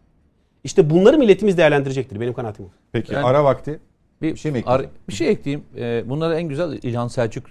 İşte 0.64 0.90
bunları 0.90 1.18
milletimiz 1.18 1.58
değerlendirecektir. 1.58 2.20
Benim 2.20 2.32
kanaatim. 2.34 2.66
Peki 2.92 3.14
Yani- 3.14 3.26
ara 3.26 3.44
vakti. 3.44 3.80
Bir, 4.22 4.36
şey 4.36 4.52
mi 4.52 4.62
ar- 4.66 4.74
ekleyeceğim? 4.80 4.90
bir 5.08 5.12
şey 5.14 5.28
ekleyeyim. 5.28 5.64
Ee, 5.76 6.02
bunları 6.10 6.34
en 6.34 6.48
güzel 6.48 6.78
İlhan 6.82 7.08
Selçuk 7.08 7.44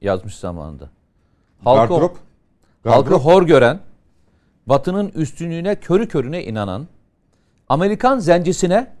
yazmış 0.00 0.36
zamanında. 0.36 0.88
Halkı, 1.64 1.88
Gardırop. 1.88 2.16
halkı 2.84 3.10
Gardırop. 3.10 3.24
hor 3.24 3.42
gören, 3.42 3.80
Batı'nın 4.66 5.08
üstünlüğüne 5.08 5.74
körü 5.74 6.08
körüne 6.08 6.44
inanan, 6.44 6.86
Amerikan 7.68 8.18
zencisine, 8.18 8.92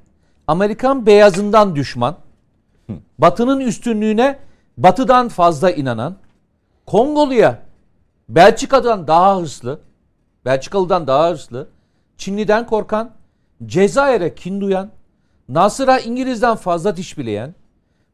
Amerikan 0.46 1.06
beyazından 1.06 1.76
düşman, 1.76 2.16
Batı'nın 3.18 3.60
üstünlüğüne 3.60 4.38
Batı'dan 4.78 5.28
fazla 5.28 5.70
inanan, 5.70 6.16
Kongolu'ya 6.86 7.62
Belçika'dan 8.28 9.06
daha 9.06 9.40
hırslı, 9.40 9.80
Belçikalı'dan 10.44 11.06
daha 11.06 11.30
hırslı, 11.30 11.68
Çinli'den 12.16 12.66
korkan, 12.66 13.10
Cezayir'e 13.66 14.34
kin 14.34 14.60
duyan, 14.60 14.90
Nasır'a 15.48 15.98
İngiliz'den 15.98 16.56
fazla 16.56 16.96
diş 16.96 17.18
bileyen, 17.18 17.54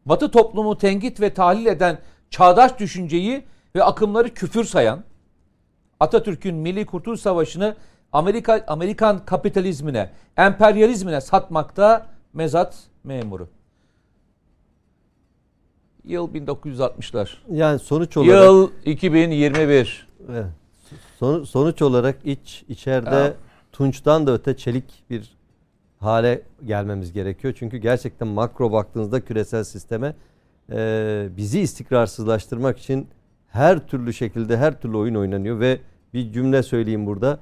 Batı 0.07 0.31
toplumu 0.31 0.79
tenkit 0.79 1.21
ve 1.21 1.35
tahlil 1.35 1.67
eden 1.67 1.99
çağdaş 2.31 2.79
düşünceyi 2.79 3.45
ve 3.77 3.85
akımları 3.85 4.35
küfür 4.35 4.65
sayan, 4.65 5.05
Atatürk'ün 6.01 6.55
Milli 6.55 6.87
Kurtuluş 6.87 7.21
Savaşı'nı 7.21 7.77
Amerika 8.13 8.65
Amerikan 8.67 9.25
kapitalizmine, 9.25 10.11
emperyalizmine 10.37 11.21
satmakta 11.21 12.07
mezat 12.33 12.77
memuru. 13.05 13.49
Yıl 16.05 16.35
1960'lar. 16.35 17.29
Yani 17.51 17.79
sonuç 17.79 18.17
olarak 18.17 18.45
Yıl 18.45 18.71
2021. 18.85 20.09
Evet. 20.31 20.47
Son- 21.19 21.45
sonuç 21.45 21.83
olarak 21.83 22.17
iç 22.25 22.65
içeride 22.69 23.15
Ya. 23.17 23.35
tunçtan 23.73 24.27
da 24.27 24.33
öte 24.33 24.57
çelik 24.57 24.85
bir 25.11 25.37
hale 26.01 26.43
gelmemiz 26.65 27.13
gerekiyor. 27.13 27.55
Çünkü 27.59 27.77
gerçekten 27.77 28.29
makro 28.29 28.73
baktığınızda 28.73 29.21
küresel 29.21 29.65
sisteme 29.65 30.15
e, 30.73 31.29
bizi 31.37 31.61
istikrarsızlaştırmak 31.61 32.79
için 32.79 33.09
her 33.49 33.87
türlü 33.87 34.13
şekilde 34.13 34.57
her 34.57 34.81
türlü 34.81 34.97
oyun 34.97 35.15
oynanıyor 35.15 35.61
ve 35.61 35.79
bir 36.15 36.33
cümle 36.33 36.63
söyleyeyim 36.63 37.07
burada. 37.07 37.39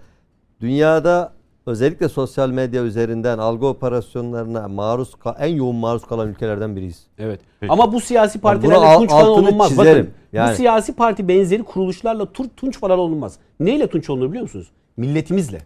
Dünyada 0.60 1.32
özellikle 1.66 2.08
sosyal 2.08 2.50
medya 2.50 2.82
üzerinden 2.82 3.38
algı 3.38 3.66
operasyonlarına 3.66 4.68
maruz 4.68 5.12
en 5.38 5.54
yoğun 5.54 5.76
maruz 5.76 6.04
kalan 6.04 6.28
ülkelerden 6.28 6.76
biriyiz. 6.76 7.06
Evet. 7.18 7.40
Peki. 7.60 7.72
Ama 7.72 7.92
bu 7.92 8.00
siyasi 8.00 8.40
partilerle 8.40 8.76
al- 8.86 8.98
tunç 8.98 9.10
falan 9.10 9.28
olunmaz. 9.28 9.68
çizerim. 9.68 9.98
Bakın 10.06 10.12
Yani. 10.32 10.52
bu 10.52 10.56
siyasi 10.56 10.94
parti 10.94 11.28
benzeri 11.28 11.62
kuruluşlarla 11.62 12.32
tur, 12.32 12.44
tunç 12.56 12.78
falan 12.78 12.98
olunmaz. 12.98 13.38
Neyle 13.60 13.86
tunç 13.86 14.10
olunur 14.10 14.28
biliyor 14.28 14.42
musunuz? 14.42 14.70
Milletimizle. 14.96 15.58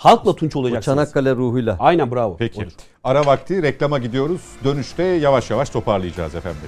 Halkla 0.00 0.34
tunç 0.36 0.54
Bu 0.54 0.58
olacaksınız. 0.58 0.96
Çanakkale 0.96 1.34
ruhuyla. 1.36 1.76
Aynen 1.80 2.10
bravo. 2.10 2.36
Peki. 2.36 2.66
Ara 3.04 3.26
vakti 3.26 3.62
reklama 3.62 3.98
gidiyoruz. 3.98 4.40
Dönüşte 4.64 5.02
yavaş 5.02 5.50
yavaş 5.50 5.70
toparlayacağız 5.70 6.34
efendim. 6.34 6.58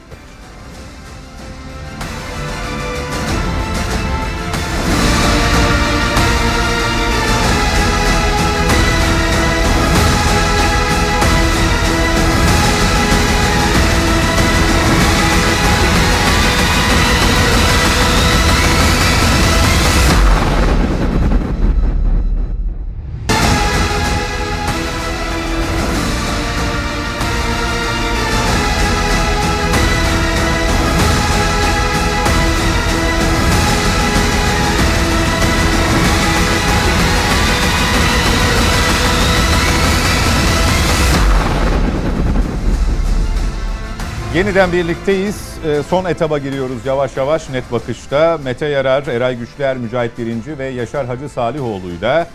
Yeniden 44.34 44.72
birlikteyiz. 44.72 45.58
Ee, 45.66 45.82
Son 45.82 46.04
etaba 46.04 46.38
giriyoruz 46.38 46.86
yavaş 46.86 47.16
yavaş 47.16 47.50
net 47.50 47.72
bakışta. 47.72 48.38
Mete 48.44 48.66
Yarar, 48.66 49.06
Eray 49.06 49.38
Güçler, 49.38 49.76
Mücahit 49.76 50.18
Birinci 50.18 50.58
ve 50.58 50.66
Yaşar 50.66 51.06
Hacı 51.06 51.28
Salihoğlu'yla 51.28 52.28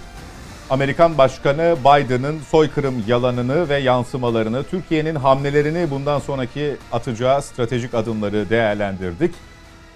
Amerikan 0.69 1.17
Başkanı 1.17 1.75
Biden'ın 1.79 2.39
soykırım 2.39 3.03
yalanını 3.07 3.69
ve 3.69 3.77
yansımalarını, 3.77 4.63
Türkiye'nin 4.63 5.15
hamlelerini 5.15 5.91
bundan 5.91 6.19
sonraki 6.19 6.75
atacağı 6.91 7.41
stratejik 7.41 7.93
adımları 7.93 8.49
değerlendirdik. 8.49 9.35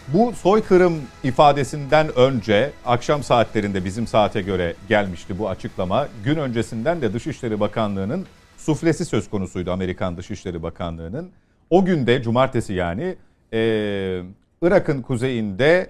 Bu 0.07 0.34
soykırım 0.34 0.94
ifadesinden 1.23 2.18
önce 2.18 2.72
akşam 2.86 3.23
saatlerinde 3.23 3.86
bizim 3.86 4.07
saate 4.07 4.41
göre 4.41 4.76
gelmişti 4.90 5.40
bu 5.40 5.49
açıklama. 5.49 6.07
Gün 6.23 6.36
öncesinden 6.36 7.02
de 7.02 7.14
Dışişleri 7.14 7.60
Bakanlığı'nın 7.60 8.26
suflesi 8.57 9.06
söz 9.06 9.30
konusuydu 9.30 9.72
Amerikan 9.72 10.18
Dışişleri 10.18 10.64
Bakanlığı'nın. 10.64 11.32
O 11.72 11.85
günde 11.85 12.22
cumartesi 12.22 12.73
yani 12.73 13.15
eee, 13.53 14.23
Irak'ın 14.61 15.02
kuzeyinde 15.02 15.89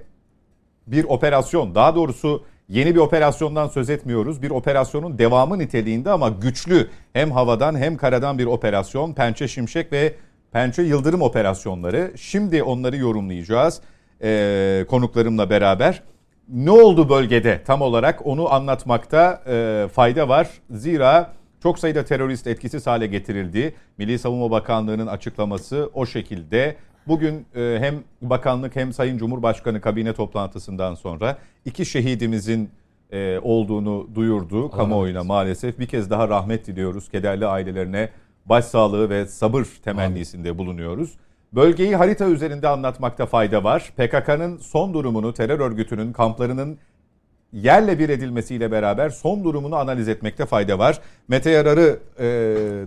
bir 0.88 1.04
operasyon 1.04 1.76
daha 1.76 1.96
doğrusu 1.96 2.44
yeni 2.70 2.96
bir 2.96 3.00
operasyondan 3.00 3.68
söz 3.68 3.90
etmiyoruz. 3.90 4.42
Bir 4.42 4.50
operasyonun 4.52 5.18
devamı 5.18 5.60
niteliğinde 5.60 6.12
ama 6.12 6.30
güçlü 6.30 6.88
hem 7.14 7.32
havadan 7.32 7.76
hem 7.76 7.98
karadan 7.98 8.38
bir 8.38 8.46
operasyon. 8.46 9.14
Pençe 9.14 9.48
Şimşek 9.48 9.92
ve 9.92 10.14
Pençe 10.52 10.82
Yıldırım 10.82 11.22
operasyonları. 11.22 12.12
Şimdi 12.18 12.64
onları 12.64 12.98
yorumlayacağız 12.98 13.82
eee, 14.24 14.86
konuklarımla 14.90 15.50
beraber. 15.50 16.04
Ne 16.50 16.72
oldu 16.72 17.10
bölgede 17.10 17.62
tam 17.66 17.82
olarak 17.82 18.26
onu 18.26 18.54
anlatmakta 18.54 19.44
eee, 19.48 19.88
fayda 19.88 20.30
var. 20.30 20.50
Zira 20.70 21.34
çok 21.64 21.80
sayıda 21.80 22.06
terörist 22.06 22.48
etkisiz 22.48 22.88
hale 22.88 23.08
getirildi. 23.08 23.74
Milli 23.98 24.20
Savunma 24.20 24.52
Bakanlığı'nın 24.52 25.08
açıklaması 25.08 25.90
o 25.94 26.06
şekilde. 26.06 26.76
Bugün 27.08 27.46
e, 27.56 27.78
hem 27.80 27.96
bakanlık 28.22 28.76
hem 28.76 28.94
Sayın 28.94 29.18
Cumhurbaşkanı 29.18 29.82
kabine 29.82 30.14
toplantısından 30.14 30.96
sonra 30.96 31.38
iki 31.66 31.86
şehidimizin 31.86 32.70
e, 33.12 33.40
olduğunu 33.40 34.08
duyurdu 34.16 34.72
kamuoyuna 34.72 35.24
maalesef. 35.24 35.80
Bir 35.80 35.86
kez 35.86 36.10
daha 36.10 36.30
rahmet 36.30 36.68
diliyoruz. 36.68 37.10
Kederli 37.10 37.46
ailelerine 37.46 38.10
başsağlığı 38.46 39.10
ve 39.10 39.26
sabır 39.26 39.68
temennisinde 39.84 40.58
bulunuyoruz. 40.58 41.18
Bölgeyi 41.54 41.96
harita 41.96 42.26
üzerinde 42.26 42.68
anlatmakta 42.68 43.26
fayda 43.26 43.64
var. 43.64 43.94
PKK'nın 43.98 44.58
son 44.58 44.94
durumunu, 44.94 45.34
terör 45.34 45.60
örgütünün 45.60 46.14
kamplarının 46.14 46.78
yerle 47.54 48.00
bir 48.00 48.10
edilmesiyle 48.10 48.72
beraber 48.72 49.10
son 49.10 49.44
durumunu 49.44 49.76
analiz 49.76 50.08
etmekte 50.10 50.46
fayda 50.46 50.80
var. 50.80 51.00
Mete 51.28 51.50
Yarar'ı 51.50 52.00
e, 52.20 52.26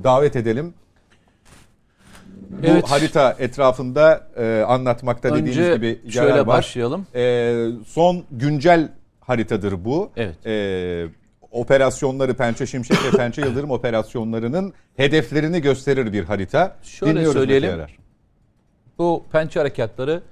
davet 0.04 0.36
edelim. 0.36 0.74
Bu 2.50 2.66
Evet. 2.66 2.84
harita 2.90 3.36
etrafında 3.38 4.26
e, 4.36 4.64
anlatmakta 4.68 5.30
dediğiniz 5.30 5.58
Önce 5.58 5.74
gibi 5.74 5.86
yarar 6.04 6.28
şöyle 6.28 6.40
var. 6.40 6.46
başlayalım. 6.46 7.06
E, 7.14 7.54
son 7.86 8.24
güncel 8.30 8.88
haritadır 9.20 9.84
bu. 9.84 10.10
Evet. 10.16 10.46
E, 10.46 11.06
operasyonları 11.50 12.34
Pençe 12.34 12.66
Şimşek 12.66 12.96
ve 13.04 13.16
Pençe 13.16 13.40
Yıldırım 13.42 13.70
operasyonlarının 13.70 14.72
hedeflerini 14.96 15.60
gösterir 15.60 16.12
bir 16.12 16.24
harita. 16.24 16.76
Şöyle 16.82 17.12
Dinliyoruz 17.14 17.38
söyleyelim. 17.38 17.70
Yarar. 17.70 17.98
Bu 18.98 19.24
pençe 19.32 19.60
harekatları 19.60 20.22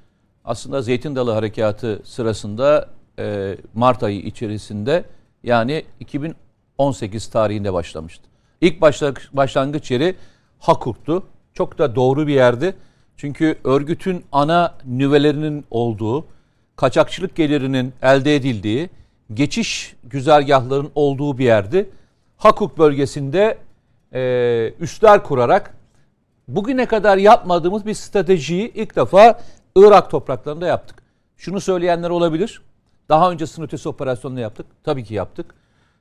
aslında 0.45 0.83
Zeytin 0.83 1.17
Dalı 1.17 1.31
Harekatı 1.31 2.01
sırasında 2.05 2.89
e, 3.23 3.57
Mart 3.75 4.03
ayı 4.03 4.21
içerisinde 4.21 5.05
yani 5.43 5.85
2018 6.01 7.27
tarihinde 7.31 7.73
başlamıştı. 7.73 8.25
İlk 8.61 8.81
başla- 8.81 9.15
başlangıç 9.33 9.91
yeri 9.91 10.15
Hakurk'tu. 10.59 11.23
Çok 11.55 11.79
da 11.79 11.97
doğru 11.97 12.27
bir 12.27 12.35
yerdi. 12.35 12.75
Çünkü 13.17 13.59
örgütün 13.65 14.25
ana 14.33 14.75
nüvelerinin 14.87 15.65
olduğu, 15.71 16.27
kaçakçılık 16.77 17.37
gelirinin 17.37 17.93
elde 18.03 18.37
edildiği, 18.37 18.91
geçiş 19.35 19.97
güzergahların 20.05 20.91
olduğu 20.95 21.39
bir 21.39 21.45
yerdi. 21.45 21.91
Hakuk 22.37 22.79
bölgesinde 22.79 23.59
e, 24.15 24.73
üsler 24.81 25.23
kurarak 25.25 25.75
bugüne 26.49 26.87
kadar 26.87 27.17
yapmadığımız 27.17 27.87
bir 27.87 27.95
stratejiyi 27.95 28.73
ilk 28.73 28.97
defa 28.97 29.41
Irak 29.77 30.11
topraklarında 30.11 30.67
yaptık. 30.67 31.03
Şunu 31.37 31.61
söyleyenler 31.61 32.11
olabilir. 32.11 32.63
Daha 33.09 33.31
önce 33.31 33.47
sınır 33.47 33.67
ötesi 33.67 33.89
operasyonunu 33.89 34.41
yaptık. 34.41 34.67
Tabii 34.85 35.05
ki 35.05 35.15
yaptık. 35.15 35.55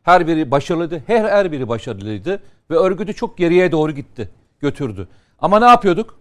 Her 0.03 0.27
biri 0.27 0.51
başarılıydı. 0.51 1.03
Her 1.07 1.23
her 1.23 1.51
biri 1.51 1.67
başarılıydı 1.67 2.41
ve 2.71 2.75
örgütü 2.75 3.13
çok 3.13 3.37
geriye 3.37 3.71
doğru 3.71 3.91
gitti, 3.91 4.29
götürdü. 4.59 5.07
Ama 5.39 5.59
ne 5.59 5.65
yapıyorduk? 5.65 6.19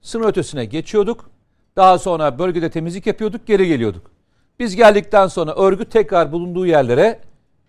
Sınır 0.00 0.28
ötesine 0.28 0.64
geçiyorduk. 0.64 1.30
Daha 1.76 1.98
sonra 1.98 2.38
bölgede 2.38 2.70
temizlik 2.70 3.06
yapıyorduk, 3.06 3.46
geri 3.46 3.66
geliyorduk. 3.68 4.10
Biz 4.58 4.76
geldikten 4.76 5.26
sonra 5.26 5.54
örgüt 5.54 5.90
tekrar 5.90 6.32
bulunduğu 6.32 6.66
yerlere 6.66 7.20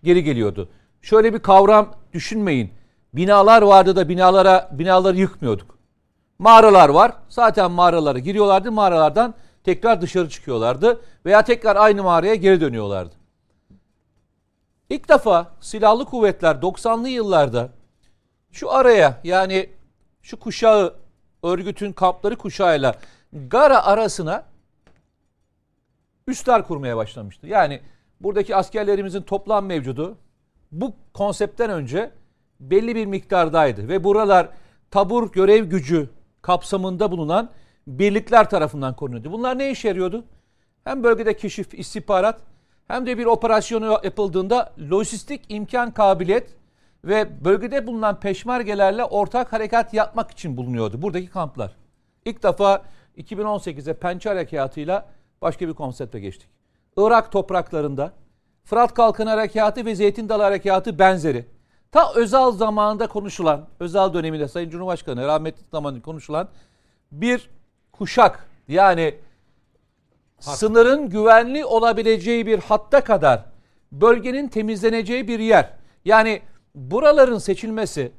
geri 0.02 0.24
geliyordu. 0.24 0.68
Şöyle 1.02 1.34
bir 1.34 1.38
kavram 1.38 1.94
düşünmeyin. 2.12 2.70
Binalar 3.14 3.62
vardı 3.62 3.96
da 3.96 4.08
binalara 4.08 4.70
binaları 4.72 5.16
yıkmıyorduk. 5.16 5.78
Mağaralar 6.38 6.88
var. 6.88 7.12
Zaten 7.28 7.70
mağaralara 7.70 8.18
giriyorlardı. 8.18 8.72
Mağaralardan 8.72 9.34
tekrar 9.64 10.02
dışarı 10.02 10.28
çıkıyorlardı 10.28 11.00
veya 11.26 11.44
tekrar 11.44 11.76
aynı 11.76 12.02
mağaraya 12.02 12.34
geri 12.34 12.60
dönüyorlardı. 12.60 13.14
İlk 14.90 15.08
defa 15.08 15.52
silahlı 15.60 16.04
kuvvetler 16.04 16.54
90'lı 16.54 17.08
yıllarda 17.08 17.68
şu 18.52 18.70
araya 18.70 19.20
yani 19.24 19.70
şu 20.22 20.40
kuşağı 20.40 20.94
örgütün 21.42 21.92
kampları 21.92 22.36
kuşağıyla 22.36 22.94
Gara 23.32 23.84
arasına 23.84 24.44
üsler 26.26 26.66
kurmaya 26.66 26.96
başlamıştı. 26.96 27.46
Yani 27.46 27.80
buradaki 28.20 28.56
askerlerimizin 28.56 29.22
toplam 29.22 29.66
mevcudu 29.66 30.18
bu 30.72 30.92
konseptten 31.14 31.70
önce 31.70 32.10
belli 32.60 32.94
bir 32.94 33.06
miktardaydı 33.06 33.88
ve 33.88 34.04
buralar 34.04 34.48
tabur 34.90 35.32
görev 35.32 35.64
gücü 35.64 36.10
kapsamında 36.42 37.10
bulunan 37.10 37.50
birlikler 37.86 38.50
tarafından 38.50 38.96
korunuyordu. 38.96 39.32
Bunlar 39.32 39.58
ne 39.58 39.70
işe 39.70 39.88
yarıyordu? 39.88 40.24
Hem 40.84 41.02
bölgede 41.02 41.36
keşif, 41.36 41.74
istihbarat 41.74 42.40
hem 42.88 43.06
de 43.06 43.18
bir 43.18 43.26
operasyonu 43.26 44.00
yapıldığında 44.04 44.72
lojistik 44.90 45.42
imkan 45.48 45.90
kabiliyet 45.90 46.50
ve 47.04 47.44
bölgede 47.44 47.86
bulunan 47.86 48.20
peşmergelerle 48.20 49.04
ortak 49.04 49.52
harekat 49.52 49.94
yapmak 49.94 50.30
için 50.30 50.56
bulunuyordu 50.56 51.02
buradaki 51.02 51.26
kamplar. 51.30 51.76
İlk 52.24 52.42
defa 52.42 52.82
2018'de 53.18 53.94
Pençe 53.94 54.28
Harekatı'yla 54.28 55.06
başka 55.42 55.68
bir 55.68 55.74
konsepte 55.74 56.20
geçtik. 56.20 56.50
Irak 56.96 57.32
topraklarında 57.32 58.12
Fırat 58.64 58.94
Kalkanı 58.94 59.30
Harekatı 59.30 59.84
ve 59.84 59.94
Zeytin 59.94 60.28
Dalı 60.28 60.42
Harekatı 60.42 60.98
benzeri. 60.98 61.46
Ta 61.92 62.12
Özal 62.14 62.52
zamanında 62.52 63.06
konuşulan, 63.06 63.68
Özal 63.80 64.14
döneminde 64.14 64.48
Sayın 64.48 64.70
Cumhurbaşkanı 64.70 65.26
rahmetli 65.26 65.62
zamanında 65.70 66.02
konuşulan 66.02 66.48
bir 67.12 67.50
kuşak 67.98 68.46
yani 68.68 69.14
sınırın 70.40 71.08
güvenli 71.08 71.64
olabileceği 71.64 72.46
bir 72.46 72.58
hatta 72.58 73.04
kadar 73.04 73.44
bölgenin 73.92 74.48
temizleneceği 74.48 75.28
bir 75.28 75.38
yer. 75.38 75.70
Yani 76.04 76.42
buraların 76.74 77.38
seçilmesi 77.38 78.12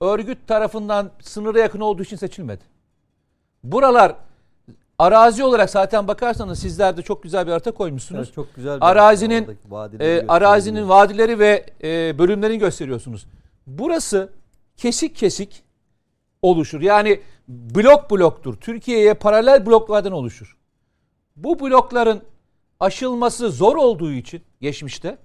örgüt 0.00 0.46
tarafından 0.46 1.10
sınıra 1.20 1.60
yakın 1.60 1.80
olduğu 1.80 2.02
için 2.02 2.16
seçilmedi. 2.16 2.64
Buralar 3.64 4.14
arazi 4.98 5.44
olarak 5.44 5.70
zaten 5.70 6.08
bakarsanız 6.08 6.58
sizler 6.58 6.96
de 6.96 7.02
çok 7.02 7.22
güzel 7.22 7.46
bir 7.46 7.52
harita 7.52 7.72
koymuşsunuz. 7.72 8.26
Evet, 8.26 8.34
çok 8.34 8.54
güzel 8.54 8.76
bir 8.76 8.86
arazinin 8.86 9.58
vadileri 9.68 10.08
e, 10.08 10.26
arazinin 10.28 10.88
vadileri 10.88 11.38
ve 11.38 11.66
e, 11.82 12.18
bölümlerini 12.18 12.58
gösteriyorsunuz. 12.58 13.26
Burası 13.66 14.28
kesik 14.76 15.16
kesik 15.16 15.62
oluşur. 16.42 16.80
Yani 16.80 17.20
blok 17.48 18.10
bloktur. 18.10 18.56
Türkiye'ye 18.56 19.14
paralel 19.14 19.66
bloklardan 19.66 20.12
oluşur. 20.12 20.56
Bu 21.36 21.60
blokların 21.60 22.22
aşılması 22.80 23.50
zor 23.50 23.76
olduğu 23.76 24.12
için 24.12 24.42
geçmişte 24.60 25.18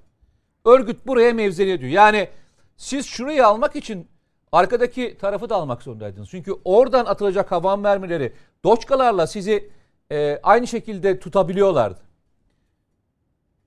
örgüt 0.66 1.08
buraya 1.08 1.34
mevzeli 1.34 1.72
ediyor. 1.72 1.92
Yani 1.92 2.30
siz 2.78 3.06
şurayı 3.06 3.48
almak 3.48 3.76
için 3.76 4.08
arkadaki 4.52 5.18
tarafı 5.18 5.50
da 5.50 5.56
almak 5.56 5.84
zorundaydınız. 5.84 6.30
Çünkü 6.30 6.54
oradan 6.66 7.06
atılacak 7.06 7.52
havan 7.52 7.80
mermileri 7.80 8.34
doçkalarla 8.64 9.28
sizi 9.28 9.70
e, 10.12 10.40
aynı 10.44 10.68
şekilde 10.68 11.20
tutabiliyorlardı. 11.20 12.00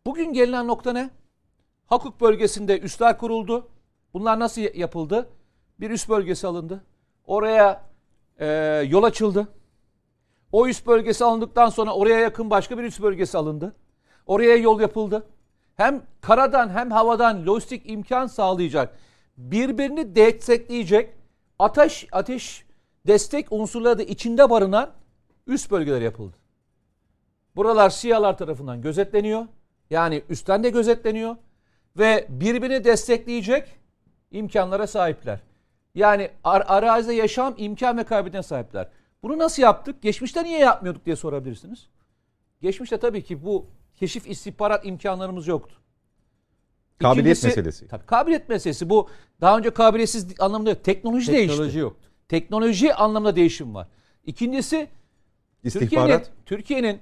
Bugün 0.06 0.32
gelinen 0.32 0.68
nokta 0.68 0.92
ne? 0.92 1.10
Hakuk 1.86 2.20
bölgesinde 2.20 2.80
üsler 2.80 3.18
kuruldu. 3.18 3.68
Bunlar 4.14 4.38
nasıl 4.38 4.60
yapıldı? 4.74 5.28
Bir 5.80 5.90
üst 5.90 6.08
bölgesi 6.08 6.46
alındı. 6.46 6.84
Oraya 7.26 7.93
e, 8.38 8.46
yol 8.88 9.02
açıldı. 9.02 9.48
O 10.52 10.66
üst 10.66 10.86
bölgesi 10.86 11.24
alındıktan 11.24 11.68
sonra 11.68 11.94
oraya 11.94 12.18
yakın 12.18 12.50
başka 12.50 12.78
bir 12.78 12.82
üst 12.82 13.02
bölgesi 13.02 13.38
alındı. 13.38 13.76
Oraya 14.26 14.56
yol 14.56 14.80
yapıldı. 14.80 15.26
Hem 15.76 16.02
karadan 16.20 16.68
hem 16.68 16.90
havadan 16.90 17.46
lojistik 17.46 17.90
imkan 17.90 18.26
sağlayacak, 18.26 18.98
birbirini 19.36 20.14
destekleyecek 20.14 21.10
ateş 21.58 22.06
ateş 22.12 22.64
destek 23.06 23.52
unsurları 23.52 23.98
da 23.98 24.02
içinde 24.02 24.50
barınan 24.50 24.90
üst 25.46 25.70
bölgeler 25.70 26.00
yapıldı. 26.00 26.36
Buralar 27.56 27.90
SİHA'lar 27.90 28.38
tarafından 28.38 28.82
gözetleniyor. 28.82 29.46
Yani 29.90 30.22
üstten 30.28 30.64
de 30.64 30.70
gözetleniyor. 30.70 31.36
Ve 31.98 32.26
birbirini 32.28 32.84
destekleyecek 32.84 33.68
imkanlara 34.30 34.86
sahipler. 34.86 35.40
Yani 35.94 36.30
ar- 36.44 36.64
arazide 36.66 37.12
yaşam 37.14 37.54
imkan 37.58 37.98
ve 37.98 38.04
kabiliyetine 38.04 38.42
sahipler. 38.42 38.88
Bunu 39.22 39.38
nasıl 39.38 39.62
yaptık? 39.62 40.02
Geçmişte 40.02 40.44
niye 40.44 40.58
yapmıyorduk 40.58 41.06
diye 41.06 41.16
sorabilirsiniz. 41.16 41.86
Geçmişte 42.62 42.96
tabii 42.98 43.22
ki 43.24 43.44
bu 43.44 43.66
keşif 43.96 44.28
istihbarat 44.28 44.86
imkanlarımız 44.86 45.46
yoktu. 45.46 45.74
Kabiliyet 46.98 47.36
İkincisi- 47.36 47.46
meselesi. 47.46 47.88
Tabii 47.88 48.06
kabiliyet 48.06 48.48
meselesi 48.48 48.90
bu. 48.90 49.08
Daha 49.40 49.58
önce 49.58 49.70
kabiliyetsiz 49.70 50.40
anlamında 50.40 50.70
yok. 50.70 50.84
Teknoloji, 50.84 51.32
değişti. 51.32 51.48
Teknoloji 51.48 51.78
yoktu. 51.78 52.08
Teknoloji 52.28 52.94
anlamında 52.94 53.36
değişim 53.36 53.74
var. 53.74 53.88
İkincisi 54.26 54.88
Türkiye'nin 55.62 55.84
İstihbarat. 55.86 56.30
Türkiye'nin 56.46 57.00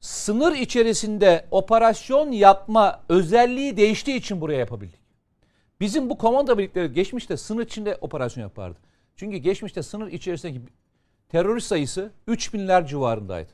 sınır 0.00 0.52
içerisinde 0.52 1.46
operasyon 1.50 2.32
yapma 2.32 3.00
özelliği 3.08 3.76
değiştiği 3.76 4.16
için 4.16 4.40
buraya 4.40 4.58
yapabildik. 4.58 4.99
Bizim 5.80 6.10
bu 6.10 6.18
komando 6.18 6.58
birlikleri 6.58 6.92
geçmişte 6.92 7.36
sınır 7.36 7.62
içinde 7.62 7.98
operasyon 8.00 8.44
yapardı. 8.44 8.78
Çünkü 9.16 9.36
geçmişte 9.36 9.82
sınır 9.82 10.06
içerisindeki 10.06 10.60
terörist 11.28 11.66
sayısı 11.66 12.10
3000'ler 12.28 12.86
civarındaydı. 12.86 13.50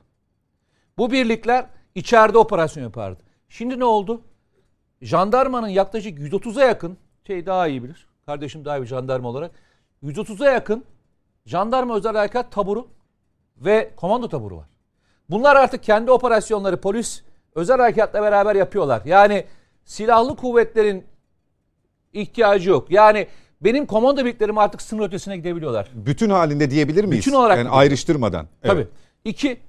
Bu 0.98 1.12
birlikler 1.12 1.66
içeride 1.94 2.38
operasyon 2.38 2.84
yapardı. 2.84 3.22
Şimdi 3.48 3.78
ne 3.78 3.84
oldu? 3.84 4.22
Jandarmanın 5.02 5.68
yaklaşık 5.68 6.18
130'a 6.18 6.64
yakın, 6.64 6.98
şey 7.26 7.46
daha 7.46 7.68
iyi 7.68 7.82
bilir. 7.84 8.06
Kardeşim 8.26 8.64
daha 8.64 8.78
iyi 8.78 8.82
bir 8.82 8.86
jandarma 8.86 9.28
olarak. 9.28 9.50
130'a 10.02 10.50
yakın 10.50 10.84
jandarma 11.46 11.96
özel 11.96 12.16
harekat 12.16 12.52
taburu 12.52 12.88
ve 13.56 13.90
komando 13.96 14.28
taburu 14.28 14.56
var. 14.56 14.66
Bunlar 15.30 15.56
artık 15.56 15.82
kendi 15.82 16.10
operasyonları 16.10 16.80
polis 16.80 17.22
özel 17.54 17.76
harekatla 17.76 18.22
beraber 18.22 18.54
yapıyorlar. 18.54 19.02
Yani 19.04 19.44
silahlı 19.84 20.36
kuvvetlerin 20.36 21.06
ihtiyacı 22.16 22.70
yok. 22.70 22.90
Yani 22.90 23.26
benim 23.60 23.86
komando 23.86 24.24
birliklerim 24.24 24.58
artık 24.58 24.82
sınır 24.82 25.06
ötesine 25.06 25.36
gidebiliyorlar. 25.36 25.90
Bütün 25.94 26.30
halinde 26.30 26.70
diyebilir 26.70 27.04
miyiz? 27.04 27.26
Bütün 27.26 27.36
olarak 27.36 27.58
Yani 27.58 27.68
ayrıştırmadan. 27.68 28.46
Evet. 28.62 28.72
Tabii. 28.72 28.86
İki, 29.24 29.60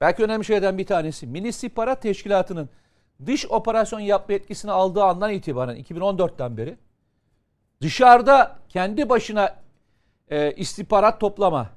belki 0.00 0.22
önemli 0.22 0.44
şeylerden 0.44 0.78
bir 0.78 0.86
tanesi. 0.86 1.26
Milli 1.26 1.48
İstihbarat 1.48 2.02
Teşkilatı'nın 2.02 2.68
dış 3.26 3.46
operasyon 3.46 4.00
yapma 4.00 4.32
yetkisini 4.32 4.70
aldığı 4.70 5.02
andan 5.02 5.30
itibaren 5.30 5.76
2014'ten 5.76 6.56
beri 6.56 6.76
dışarıda 7.82 8.58
kendi 8.68 9.08
başına 9.08 9.56
e, 10.30 10.52
istihbarat 10.52 11.20
toplama, 11.20 11.70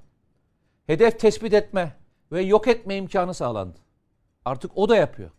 hedef 0.88 1.20
tespit 1.20 1.54
etme 1.54 1.94
ve 2.32 2.42
yok 2.42 2.68
etme 2.68 2.96
imkanı 2.96 3.34
sağlandı. 3.34 3.78
Artık 4.46 4.78
o 4.78 4.90
da 4.90 4.96
yapıyor. 4.96 5.30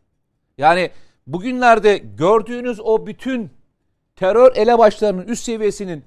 Yani 0.59 0.91
bugünlerde 1.27 1.99
gördüğünüz 1.99 2.81
o 2.81 3.07
bütün 3.07 3.51
terör 4.17 4.57
elebaşlarının 4.57 5.27
üst 5.27 5.45
seviyesinin 5.45 6.05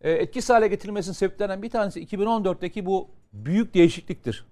e, 0.00 0.12
etkisiz 0.12 0.50
hale 0.50 0.68
getirilmesinin 0.68 1.14
sebeplerinden 1.14 1.62
bir 1.62 1.70
tanesi 1.70 2.04
2014'teki 2.06 2.86
bu 2.86 3.08
büyük 3.32 3.74
değişikliktir. 3.74 4.46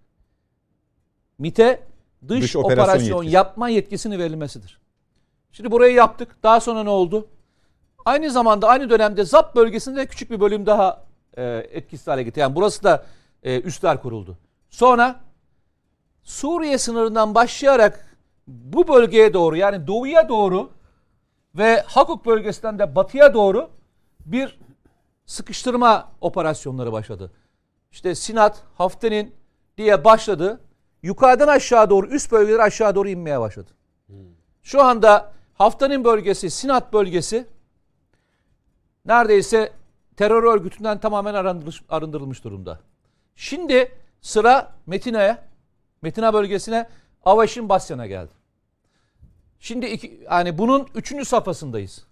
MİT'e 1.39 1.83
dış, 2.29 2.43
Dış 2.43 2.57
operasyon 2.57 2.85
operasyon, 2.85 3.17
yetkisi. 3.17 3.35
yapma 3.37 3.69
yetkisini 3.69 4.19
verilmesidir. 4.19 4.81
Şimdi 5.53 5.71
burayı 5.71 5.95
yaptık. 5.95 6.37
Daha 6.43 6.61
sonra 6.61 6.83
ne 6.83 6.91
oldu? 6.91 7.29
Aynı 8.05 8.31
zamanda 8.31 8.69
aynı 8.69 8.91
dönemde 8.91 9.25
ZAP 9.25 9.57
bölgesinde 9.57 10.07
küçük 10.07 10.31
bir 10.31 10.41
bölüm 10.41 10.67
daha 10.67 11.05
e, 11.37 11.67
etkisiz 11.71 12.07
hale 12.07 12.23
getirdi. 12.23 12.41
Yani 12.41 12.55
burası 12.55 12.85
da 12.85 13.07
e, 13.43 13.61
üstler 13.61 14.03
kuruldu. 14.03 14.39
Sonra 14.71 15.21
Suriye 16.23 16.79
sınırından 16.79 17.35
başlayarak 17.35 18.17
bu 18.47 18.89
bölgeye 18.89 19.35
doğru 19.35 19.57
yani 19.57 19.87
doğuya 19.87 20.29
doğru 20.29 20.71
ve 21.55 21.81
Hakuk 21.87 22.27
bölgesinden 22.27 22.79
de 22.79 22.95
batıya 22.95 23.35
doğru 23.35 23.71
bir 24.27 24.59
sıkıştırma 25.27 26.13
operasyonları 26.21 26.93
başladı. 26.93 27.33
İşte 27.91 28.15
Sinat, 28.15 28.63
Haftenin 28.75 29.35
diye 29.79 30.05
başladı. 30.05 30.61
Yukarıdan 31.03 31.49
aşağı 31.49 31.91
doğru 31.91 32.07
üst 32.07 32.33
bölgeler 32.33 32.59
aşağı 32.59 32.95
doğru 32.95 33.09
inmeye 33.09 33.41
başladı. 33.41 33.71
Şu 34.63 34.83
anda 34.83 35.33
Haftenin 35.55 36.05
bölgesi, 36.05 36.51
Sinat 36.51 36.93
bölgesi 36.93 37.47
neredeyse 39.05 39.73
terör 40.17 40.43
örgütünden 40.43 41.01
tamamen 41.01 41.35
arındırılmış, 41.35 41.83
arındırılmış 41.89 42.45
durumda. 42.45 42.81
Şimdi 43.37 43.93
sıra 44.21 44.73
Metina'ya, 44.87 45.45
Metina 46.03 46.35
bölgesine, 46.35 46.89
Avaşin 47.25 47.69
Basyan'a 47.69 48.07
geldi. 48.07 48.40
Şimdi 49.61 49.87
iki, 49.87 50.21
yani 50.31 50.59
bunun 50.59 50.89
üçüncü 50.95 51.25
safhasındayız. 51.25 52.05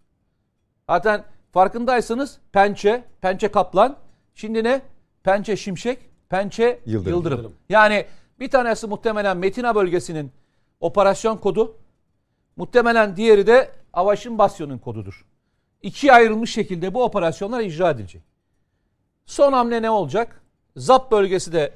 Zaten 0.91 1.25
farkındaysanız 1.53 2.39
Pençe, 2.53 3.05
Pençe 3.21 3.49
Kaplan, 3.49 3.97
şimdi 4.35 4.65
ne? 4.65 4.83
Pençe 5.23 5.57
Şimşek, 5.57 5.99
Pençe 6.29 6.81
Yıldırım. 6.87 7.17
Yıldırım. 7.17 7.55
Yani 7.69 8.07
bir 8.41 8.51
tanesi 8.51 8.87
muhtemelen 8.87 9.37
Metina 9.37 9.75
bölgesinin 9.75 10.33
operasyon 10.81 11.37
kodu, 11.37 11.77
muhtemelen 12.57 13.17
diğeri 13.17 13.47
de 13.47 13.71
Avaşin 13.93 14.39
Basyon'un 14.39 14.79
kodudur. 14.79 15.25
İkiye 15.83 16.13
ayrılmış 16.13 16.53
şekilde 16.53 16.95
bu 16.95 17.05
operasyonlar 17.05 17.61
icra 17.61 17.91
edilecek. 17.91 18.23
Son 19.27 19.53
hamle 19.53 19.83
ne 19.83 19.91
olacak? 19.91 20.43
ZAP 20.77 21.13
bölgesi 21.13 21.53
de 21.53 21.75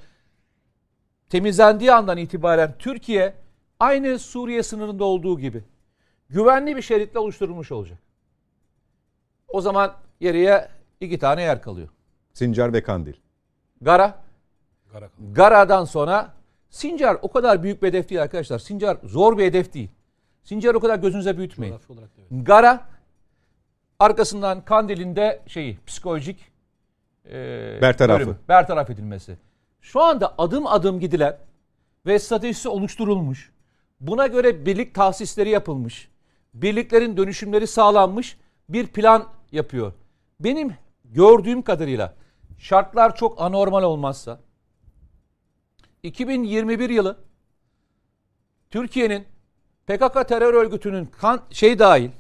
temizlendiği 1.29 1.93
andan 1.93 2.19
itibaren 2.19 2.75
Türkiye 2.79 3.42
aynı 3.83 4.19
Suriye 4.19 4.63
sınırında 4.63 5.05
olduğu 5.05 5.41
gibi 5.41 5.65
güvenli 6.31 6.77
bir 6.77 6.83
şeritle 6.83 7.19
oluşturulmuş 7.19 7.73
olacak. 7.73 7.99
O 9.49 9.61
zaman 9.61 9.95
geriye 10.21 10.69
iki 11.01 11.19
tane 11.19 11.43
yer 11.43 11.63
kalıyor. 11.63 11.89
Sincar 12.33 12.73
ve 12.73 12.83
Kandil. 12.83 13.15
Gara, 13.83 14.19
kaldı. 14.93 15.11
Gara'dan 15.33 15.85
sonra 15.85 16.33
Sincar 16.71 17.19
o 17.23 17.33
kadar 17.33 17.63
büyük 17.63 17.83
bir 17.83 17.89
hedef 17.89 18.09
değil 18.09 18.23
arkadaşlar. 18.23 18.59
Sincar 18.59 18.99
zor 19.05 19.39
bir 19.39 19.45
hedef 19.45 19.75
değil. 19.75 19.91
Sincar 20.45 20.75
o 20.75 20.81
kadar 20.81 20.99
gözünüze 20.99 21.39
büyütmeyin. 21.39 21.75
Olarak 21.89 22.11
evet. 22.19 22.47
Gara 22.47 22.89
arkasından 23.99 24.65
Kandil'in 24.65 25.17
de 25.17 25.43
şeyi 25.47 25.79
psikolojik 25.87 26.53
e, 27.27 27.33
Bertarafı. 27.83 28.21
bölümü, 28.21 28.37
bertaraf 28.49 28.91
edilmesi. 28.91 29.39
Şu 29.81 30.01
anda 30.01 30.35
adım 30.39 30.67
adım 30.67 31.01
gidilen 31.01 31.39
ve 32.07 32.19
stratejisi 32.19 32.69
oluşturulmuş. 32.69 33.52
Buna 34.03 34.27
göre 34.27 34.67
birlik 34.67 34.95
tahsisleri 34.95 35.49
yapılmış. 35.49 36.09
Birliklerin 36.55 37.17
dönüşümleri 37.17 37.67
sağlanmış 37.67 38.37
bir 38.69 38.87
plan 38.87 39.29
yapıyor. 39.53 39.93
Benim 40.41 40.75
gördüğüm 41.05 41.63
kadarıyla 41.63 42.15
şartlar 42.59 43.17
çok 43.17 43.41
anormal 43.41 43.83
olmazsa 43.83 44.41
2021 46.03 46.91
yılı 46.91 47.17
Türkiye'nin 48.71 49.25
PKK 49.87 50.29
terör 50.29 50.55
örgütünün 50.55 51.05
kan, 51.05 51.41
şey 51.51 51.79
dahil 51.79 52.11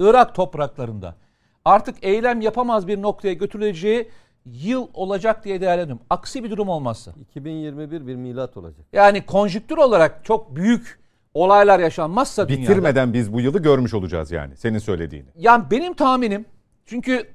Irak 0.00 0.34
topraklarında 0.34 1.16
artık 1.64 2.04
eylem 2.04 2.40
yapamaz 2.40 2.88
bir 2.88 3.02
noktaya 3.02 3.34
götürüleceği 3.34 4.10
yıl 4.46 4.88
olacak 4.94 5.44
diye 5.44 5.60
değerlendiriyorum. 5.60 6.06
Aksi 6.10 6.44
bir 6.44 6.50
durum 6.50 6.68
olmazsa. 6.68 7.12
2021 7.20 8.06
bir 8.06 8.16
milat 8.16 8.56
olacak. 8.56 8.86
Yani 8.92 9.26
konjüktür 9.26 9.76
olarak 9.76 10.24
çok 10.24 10.56
büyük 10.56 11.01
olaylar 11.34 11.78
yaşanmazsa 11.78 12.48
dünyada. 12.48 12.62
Bitirmeden 12.62 13.12
biz 13.12 13.32
bu 13.32 13.40
yılı 13.40 13.58
görmüş 13.58 13.94
olacağız 13.94 14.30
yani 14.30 14.56
senin 14.56 14.78
söylediğini. 14.78 15.28
Yani 15.36 15.64
benim 15.70 15.94
tahminim 15.94 16.44
çünkü 16.86 17.26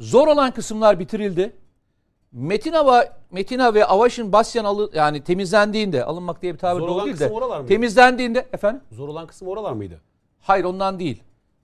zor 0.00 0.28
olan 0.28 0.50
kısımlar 0.50 0.98
bitirildi. 0.98 1.52
Metina 2.32 2.86
ve 2.86 3.12
Metina 3.30 3.74
ve 3.74 3.84
Avaş'ın 3.84 4.32
Basyan 4.32 4.64
alı, 4.64 4.90
yani 4.94 5.24
temizlendiğinde 5.24 6.04
alınmak 6.04 6.42
diye 6.42 6.52
bir 6.54 6.58
tabir 6.58 6.80
Zor 6.80 6.88
doğru 6.88 7.04
değil 7.06 7.18
de 7.18 7.30
oralar 7.30 7.56
mıydı? 7.56 7.68
temizlendiğinde 7.68 8.46
efendim 8.52 8.80
Zor 8.92 9.08
olan 9.08 9.26
kısım 9.26 9.48
oralar 9.48 9.72
mıydı? 9.72 10.00
Hayır 10.40 10.64
ondan 10.64 10.98
değil. 10.98 11.22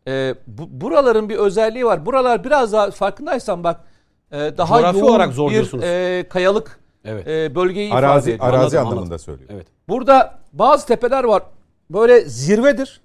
Ee, 0.08 0.34
bu, 0.46 0.80
buraların 0.80 1.28
bir 1.28 1.36
özelliği 1.36 1.86
var. 1.86 2.06
Buralar 2.06 2.44
biraz 2.44 2.72
daha 2.72 2.90
farkındaysan 2.90 3.64
bak 3.64 3.80
e, 4.32 4.36
daha 4.58 4.78
Coğrafi 4.78 4.98
yoğun 4.98 5.10
olarak 5.10 5.32
zor 5.32 5.50
bir 5.50 5.82
e, 5.82 6.28
kayalık 6.28 6.80
Evet. 7.04 7.28
e, 7.28 7.54
bölgeyi 7.54 7.86
ifade 7.88 8.06
Arazi, 8.06 8.30
ediyor. 8.30 8.48
arazi 8.48 8.58
Anladım, 8.58 8.78
anlamında 8.78 9.00
anladım. 9.00 9.18
söylüyor. 9.18 9.50
Evet. 9.52 9.66
Burada 9.88 10.38
bazı 10.52 10.86
tepeler 10.86 11.24
var. 11.24 11.42
Böyle 11.92 12.20
zirvedir. 12.24 13.00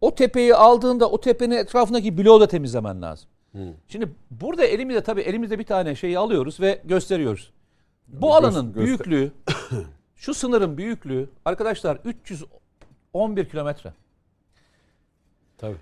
O 0.00 0.14
tepeyi 0.14 0.54
aldığında 0.54 1.10
o 1.10 1.20
tepenin 1.20 1.56
etrafındaki 1.56 2.18
bloğu 2.18 2.40
da 2.40 2.48
temizlemen 2.48 3.02
lazım. 3.02 3.28
Şimdi 3.88 4.10
burada 4.30 4.64
elimizde 4.64 5.02
tabii 5.02 5.20
elimizde 5.20 5.58
bir 5.58 5.64
tane 5.64 5.94
şeyi 5.94 6.18
alıyoruz 6.18 6.60
ve 6.60 6.82
gösteriyoruz. 6.84 7.52
Bu 8.08 8.34
alanın 8.34 8.66
göster- 8.72 8.84
büyüklüğü, 8.84 9.32
şu 10.16 10.34
sınırın 10.34 10.76
büyüklüğü 10.78 11.30
arkadaşlar 11.44 11.98
311 12.04 13.48
kilometre. 13.48 13.92
Tabii. 15.58 15.76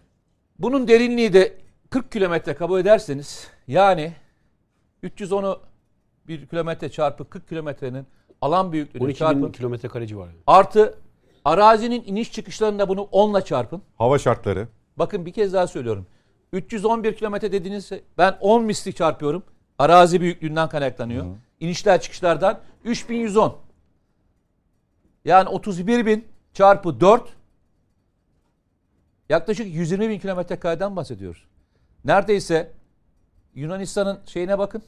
Bunun 0.58 0.88
derinliği 0.88 1.32
de 1.32 1.58
40 1.90 2.12
kilometre 2.12 2.54
kabul 2.54 2.80
ederseniz 2.80 3.48
yani 3.68 4.12
310'u 5.02 5.60
1 6.28 6.46
kilometre 6.46 6.88
çarpı 6.90 7.28
40 7.30 7.48
kilometrenin 7.48 8.06
alan 8.40 8.72
büyüklüğünü 8.72 9.04
12 9.04 9.18
çarpın. 9.18 9.42
bin 9.42 9.52
kilometre 9.52 9.88
kareci 9.88 10.18
var. 10.18 10.26
yani. 10.26 10.38
Artı 10.46 10.98
arazinin 11.44 12.04
iniş 12.06 12.32
çıkışlarında 12.32 12.88
bunu 12.88 13.00
10 13.02 13.34
ile 13.34 13.44
çarpın. 13.44 13.82
Hava 13.98 14.18
şartları. 14.18 14.68
Bakın 14.96 15.26
bir 15.26 15.32
kez 15.32 15.52
daha 15.52 15.66
söylüyorum. 15.66 16.06
311 16.52 17.16
kilometre 17.16 17.52
dediğinizse 17.52 18.00
ben 18.18 18.36
10 18.40 18.64
misli 18.64 18.94
çarpıyorum. 18.94 19.42
Arazi 19.78 20.20
büyüklüğünden 20.20 20.68
kaynaklanıyor. 20.68 21.26
İnişler 21.60 22.00
çıkışlardan 22.00 22.60
3110. 22.84 23.56
Yani 25.24 25.48
31 25.48 26.06
bin 26.06 26.24
çarpı 26.52 27.00
4 27.00 27.22
yaklaşık 29.28 29.74
120 29.74 30.08
bin 30.08 30.18
kilometre 30.18 30.56
kareden 30.58 30.96
bahsediyoruz. 30.96 31.44
Neredeyse 32.04 32.72
Yunanistan'ın 33.54 34.18
şeyine 34.26 34.58
bakın. 34.58 34.82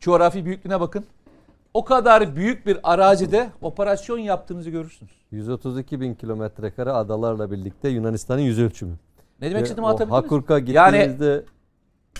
Coğrafi 0.00 0.44
büyüklüğüne 0.44 0.80
bakın. 0.80 1.06
O 1.74 1.84
kadar 1.84 2.36
büyük 2.36 2.66
bir 2.66 2.78
arazide 2.82 3.50
operasyon 3.62 4.18
yaptığınızı 4.18 4.70
görürsünüz. 4.70 5.12
132 5.30 6.00
bin 6.00 6.14
kilometre 6.14 6.70
kare 6.70 6.90
adalarla 6.90 7.50
birlikte 7.50 7.88
Yunanistan'ın 7.88 8.40
yüz 8.40 8.60
ölçümü. 8.60 8.96
Ne 9.40 9.50
demek 9.50 9.62
istediğimi 9.62 9.86
anlatabildim? 9.86 10.14
Hakurk'a 10.14 10.58
Yani- 10.58 10.96
gittiğinizde 10.98 11.44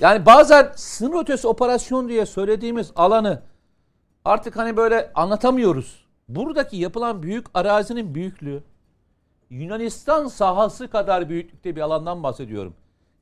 Yani 0.00 0.26
bazen 0.26 0.72
sınır 0.74 1.22
ötesi 1.22 1.48
operasyon 1.48 2.08
diye 2.08 2.26
söylediğimiz 2.26 2.92
alanı 2.96 3.42
artık 4.24 4.56
hani 4.56 4.76
böyle 4.76 5.12
anlatamıyoruz. 5.14 6.04
Buradaki 6.28 6.76
yapılan 6.76 7.22
büyük 7.22 7.46
arazinin 7.54 8.14
büyüklüğü 8.14 8.62
Yunanistan 9.50 10.26
sahası 10.26 10.88
kadar 10.88 11.28
büyüklükte 11.28 11.76
bir 11.76 11.80
alandan 11.80 12.22
bahsediyorum. 12.22 12.74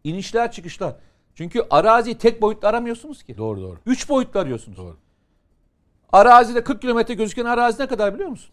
İnişler 0.05 0.53
çıkışlar. 0.53 0.95
Çünkü 1.35 1.67
araziyi 1.71 2.19
tek 2.19 2.43
boyutlu 2.43 2.69
aramıyorsunuz 2.69 3.23
ki. 3.23 3.37
Doğru 3.37 3.61
doğru. 3.61 3.77
Üç 3.87 4.09
boyutlu 4.09 4.41
arıyorsunuz. 4.41 4.79
Doğru. 4.79 4.97
Arazide 6.13 6.65
40 6.65 6.81
kilometre 6.81 7.15
gözüken 7.15 7.45
arazi 7.45 7.83
ne 7.83 7.87
kadar 7.87 8.15
biliyor 8.15 8.29
musun? 8.29 8.51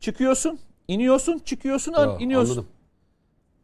Çıkıyorsun, 0.00 0.58
iniyorsun, 0.88 1.38
çıkıyorsun, 1.38 1.92
Ya, 1.92 2.16
iniyorsun. 2.20 2.52
Anladım. 2.52 2.68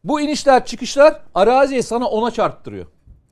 Bu 0.04 0.20
inişler 0.20 0.64
çıkışlar 0.66 1.20
araziyi 1.34 1.82
sana 1.82 2.06
ona 2.06 2.30
çarptırıyor. 2.30 2.86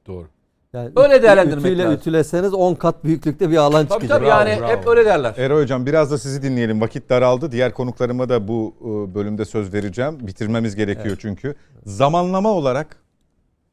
Doğru. 0.06 0.26
yani 0.72 0.90
Öyle 0.96 1.22
değerlendirmek 1.22 1.64
ütüyle 1.66 1.82
lazım. 1.82 1.96
ütüleseniz 1.98 2.54
10 2.54 2.74
kat 2.74 3.04
büyüklükte 3.04 3.50
bir 3.50 3.56
alan 3.56 3.86
Tabii 3.86 4.00
çıkacak. 4.02 4.18
tabii 4.18 4.28
yani 4.28 4.60
bravo. 4.60 4.70
hep 4.70 4.86
öyle 4.88 5.04
derler. 5.04 5.34
Eray 5.36 5.62
Hocam 5.62 5.86
biraz 5.86 6.10
da 6.10 6.18
sizi 6.18 6.42
dinleyelim. 6.42 6.80
Vakit 6.80 7.08
daraldı. 7.10 7.52
Diğer 7.52 7.74
konuklarıma 7.74 8.28
da 8.28 8.48
bu 8.48 8.74
e, 8.80 9.14
bölümde 9.14 9.44
söz 9.44 9.74
vereceğim. 9.74 10.18
Bitirmemiz 10.26 10.76
gerekiyor 10.76 11.16
çünkü. 11.20 11.54
Zamanlama 11.84 12.48
olarak 12.48 12.96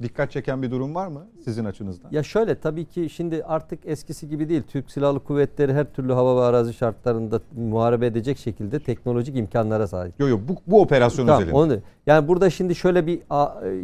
dikkat 0.04 0.32
çeken 0.32 0.62
bir 0.62 0.72
durum 0.72 0.96
var 0.96 1.08
mı 1.08 1.28
sizin 1.46 1.66
açınızdan? 1.66 2.12
Ya 2.12 2.24
şöyle 2.24 2.56
tabii 2.56 2.86
ki 2.86 3.10
şimdi 3.10 3.44
artık 3.44 3.80
eskisi 3.86 4.30
gibi 4.30 4.50
değil. 4.50 4.64
Türk 4.68 4.92
Silahlı 4.92 5.20
Kuvvetleri 5.20 5.74
her 5.74 5.94
türlü 5.94 6.14
hava 6.14 6.42
ve 6.42 6.46
arazi 6.46 6.74
şartlarında 6.74 7.40
muharebe 7.56 8.06
edecek 8.06 8.38
şekilde 8.38 8.80
teknolojik 8.80 9.38
imkanlara 9.38 9.88
sahip. 9.88 10.20
Yok 10.20 10.30
yok 10.30 10.42
bu, 10.48 10.56
bu 10.68 10.82
operasyon 10.82 11.26
Tamam, 11.26 11.42
özelinde. 11.42 11.58
onu, 11.58 11.78
yani 12.08 12.28
burada 12.28 12.50
şimdi 12.50 12.76
şöyle 12.76 13.08
bir 13.08 13.22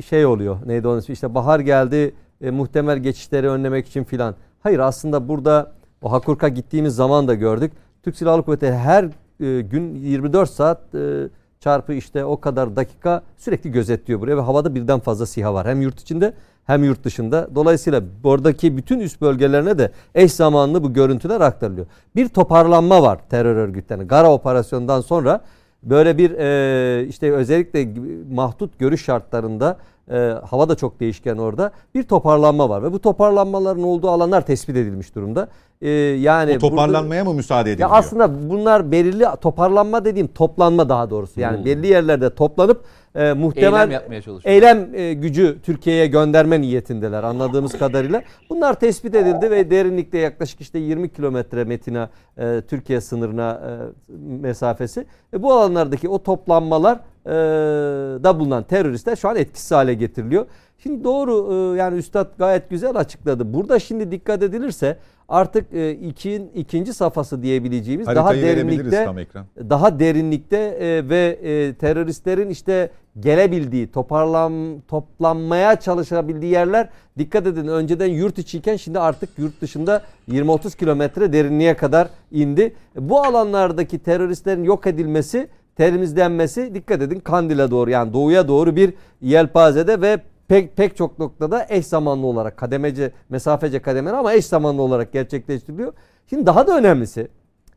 şey 0.02 0.26
oluyor. 0.26 0.58
Neydi 0.66 0.88
onun 0.88 1.00
ismi? 1.00 1.14
İşte 1.14 1.36
bahar 1.36 1.60
geldi 1.60 2.14
e, 2.41 2.52
muhtemel 2.52 2.98
geçişleri 2.98 3.50
önlemek 3.50 3.88
için 3.88 4.04
filan. 4.04 4.36
Hayır 4.60 4.80
aslında 4.80 5.28
burada 5.28 5.72
o 6.02 6.12
Hakurk'a 6.12 6.48
gittiğimiz 6.48 6.96
zaman 6.96 7.28
da 7.28 7.36
gördük. 7.36 7.72
Türk 8.04 8.16
Silahlı 8.16 8.44
Kuvvetleri 8.44 8.76
her 8.76 9.04
e, 9.40 9.62
gün 9.62 9.96
24 9.96 10.50
saat 10.50 10.96
e, 10.96 11.28
çarpı 11.60 11.94
işte 11.94 12.26
o 12.26 12.40
kadar 12.40 12.76
dakika 12.76 13.23
sürekli 13.38 13.72
gözetliyor 13.72 14.22
buraya 14.22 14.38
ve 14.38 14.41
havada 14.41 14.76
birden 14.76 14.99
fazla 14.99 15.26
SİHA 15.26 15.53
var. 15.53 15.68
Hem 15.68 15.81
yurt 15.81 16.02
içinde 16.02 16.34
hem 16.65 16.84
yurt 16.84 17.03
dışında. 17.03 17.48
Dolayısıyla 17.56 18.03
oradaki 18.23 18.77
bütün 18.77 18.99
üst 18.99 19.22
bölgelerine 19.22 19.77
de 19.77 19.91
eş 20.15 20.34
zamanlı 20.34 20.84
bu 20.84 20.94
görüntüler 20.94 21.41
aktarılıyor. 21.41 21.88
Bir 22.15 22.27
toparlanma 22.30 23.03
var 23.03 23.19
terör 23.30 23.56
örgütlerine. 23.56 24.03
Gara 24.03 24.31
operasyonundan 24.31 25.02
sonra 25.02 25.41
böyle 25.84 26.18
bir 26.18 26.31
işte 27.07 27.31
özellikle 27.31 27.94
mahdut 28.34 28.80
görüş 28.80 29.06
şartlarında 29.06 29.77
e, 30.10 30.36
hava 30.49 30.69
da 30.69 30.76
çok 30.76 30.99
değişken 30.99 31.38
orada 31.38 31.72
bir 31.95 32.03
toparlanma 32.03 32.69
var 32.69 32.84
ve 32.84 32.94
bu 32.94 32.99
toparlanmaların 32.99 33.84
olduğu 33.84 34.10
alanlar 34.10 34.45
tespit 34.45 34.76
edilmiş 34.77 35.15
durumda. 35.15 35.48
E, 35.81 35.90
yani 35.90 36.56
o 36.56 36.60
toparlanmaya 36.60 37.23
mı 37.23 37.34
müsaade 37.34 37.69
ya 37.69 37.73
ediliyor? 37.73 37.90
aslında 37.94 38.49
bunlar 38.49 38.91
belirli 38.91 39.26
toparlanma 39.41 40.06
dediğim 40.06 40.27
toplanma 40.27 40.90
daha 40.90 41.10
doğrusu. 41.10 41.40
Yani 41.40 41.65
belli 41.65 41.88
yerlerde 41.88 42.36
toplanıp 42.36 42.84
e, 43.20 43.34
muhtemel 43.34 43.74
Eylem 43.80 43.91
yapmaya 43.91 44.22
çalışıyor. 44.22 44.56
eylem 44.56 44.96
e, 44.96 45.14
gücü 45.14 45.58
Türkiye'ye 45.64 46.08
gönderme 46.08 46.62
niyetindeler 46.62 47.24
anladığımız 47.24 47.78
kadarıyla. 47.78 48.24
Bunlar 48.50 48.80
tespit 48.80 49.16
edildi 49.16 49.52
ve 49.52 49.72
derinlikte 49.72 50.18
yaklaşık 50.18 50.62
işte 50.62 50.80
20 50.80 51.10
kilometre 51.10 51.64
metina 51.64 52.10
e, 52.38 52.62
Türkiye 52.68 53.02
sınırına 53.02 53.62
e, 54.10 54.14
mesafesi. 54.41 55.06
E, 55.34 55.44
bu 55.44 55.54
alanlardaki 55.54 56.10
o 56.10 56.24
toplanmalar 56.24 57.00
e, 57.26 57.30
da 58.24 58.40
bulunan 58.40 58.64
teröristler 58.64 59.16
şu 59.16 59.30
an 59.30 59.36
etkisiz 59.36 59.72
hale 59.72 59.94
getiriliyor. 59.94 60.46
Şimdi 60.78 61.04
doğru 61.04 61.54
e, 61.54 61.78
yani 61.78 61.98
Üstad 61.98 62.38
gayet 62.38 62.70
güzel 62.70 62.96
açıkladı. 62.96 63.54
Burada 63.54 63.80
şimdi 63.80 64.12
dikkat 64.12 64.44
edilirse 64.44 64.98
artık 65.30 65.73
e, 65.73 65.91
ikin, 65.91 66.51
ikinci 66.56 66.93
safhası 66.93 67.43
diyebileceğimiz 67.43 68.07
daha 68.07 68.26
Haritayı 68.26 68.56
verebiliriz 68.56 68.91
derinlikte 68.91 69.06
tam 69.06 69.19
ekran. 69.19 69.45
daha 69.69 69.99
derinlikte 69.99 70.57
e, 70.57 71.10
ve 71.10 71.39
e, 71.43 71.73
teröristlerin 71.73 72.49
işte 72.49 72.91
gelebildiği, 73.19 73.91
toparlan 73.91 74.84
toplanmaya 74.88 75.80
çalışabildiği 75.80 76.51
yerler 76.51 76.89
dikkat 77.18 77.47
edin 77.47 77.68
önceden 77.68 78.07
yurt 78.07 78.38
içiyken 78.38 78.76
şimdi 78.76 78.99
artık 78.99 79.30
yurt 79.38 79.61
dışında 79.61 80.01
20-30 80.31 80.77
kilometre 80.77 81.34
derinliğe 81.34 81.73
kadar 81.73 82.10
indi. 82.31 82.76
Bu 82.95 83.22
alanlardaki 83.22 83.99
teröristlerin 83.99 84.64
yok 84.64 84.88
edilmesi, 84.88 85.47
temizlenmesi 85.76 86.76
dikkat 86.76 87.01
edin 87.01 87.19
Kandil'e 87.19 87.72
doğru 87.72 87.89
yani 87.89 88.14
doğuya 88.14 88.47
doğru 88.47 88.76
bir 88.76 88.93
yelpazede 89.22 90.01
ve 90.01 90.19
pek 90.49 90.77
pek 90.77 90.97
çok 90.97 91.19
noktada 91.19 91.65
eş 91.69 91.85
zamanlı 91.85 92.26
olarak 92.26 92.57
kademece 92.57 93.11
mesafece 93.30 93.81
kademeli 93.81 94.15
ama 94.15 94.34
eş 94.34 94.45
zamanlı 94.45 94.81
olarak 94.81 95.13
gerçekleştiriliyor. 95.13 95.93
Şimdi 96.30 96.45
daha 96.45 96.67
da 96.67 96.77
önemlisi 96.77 97.27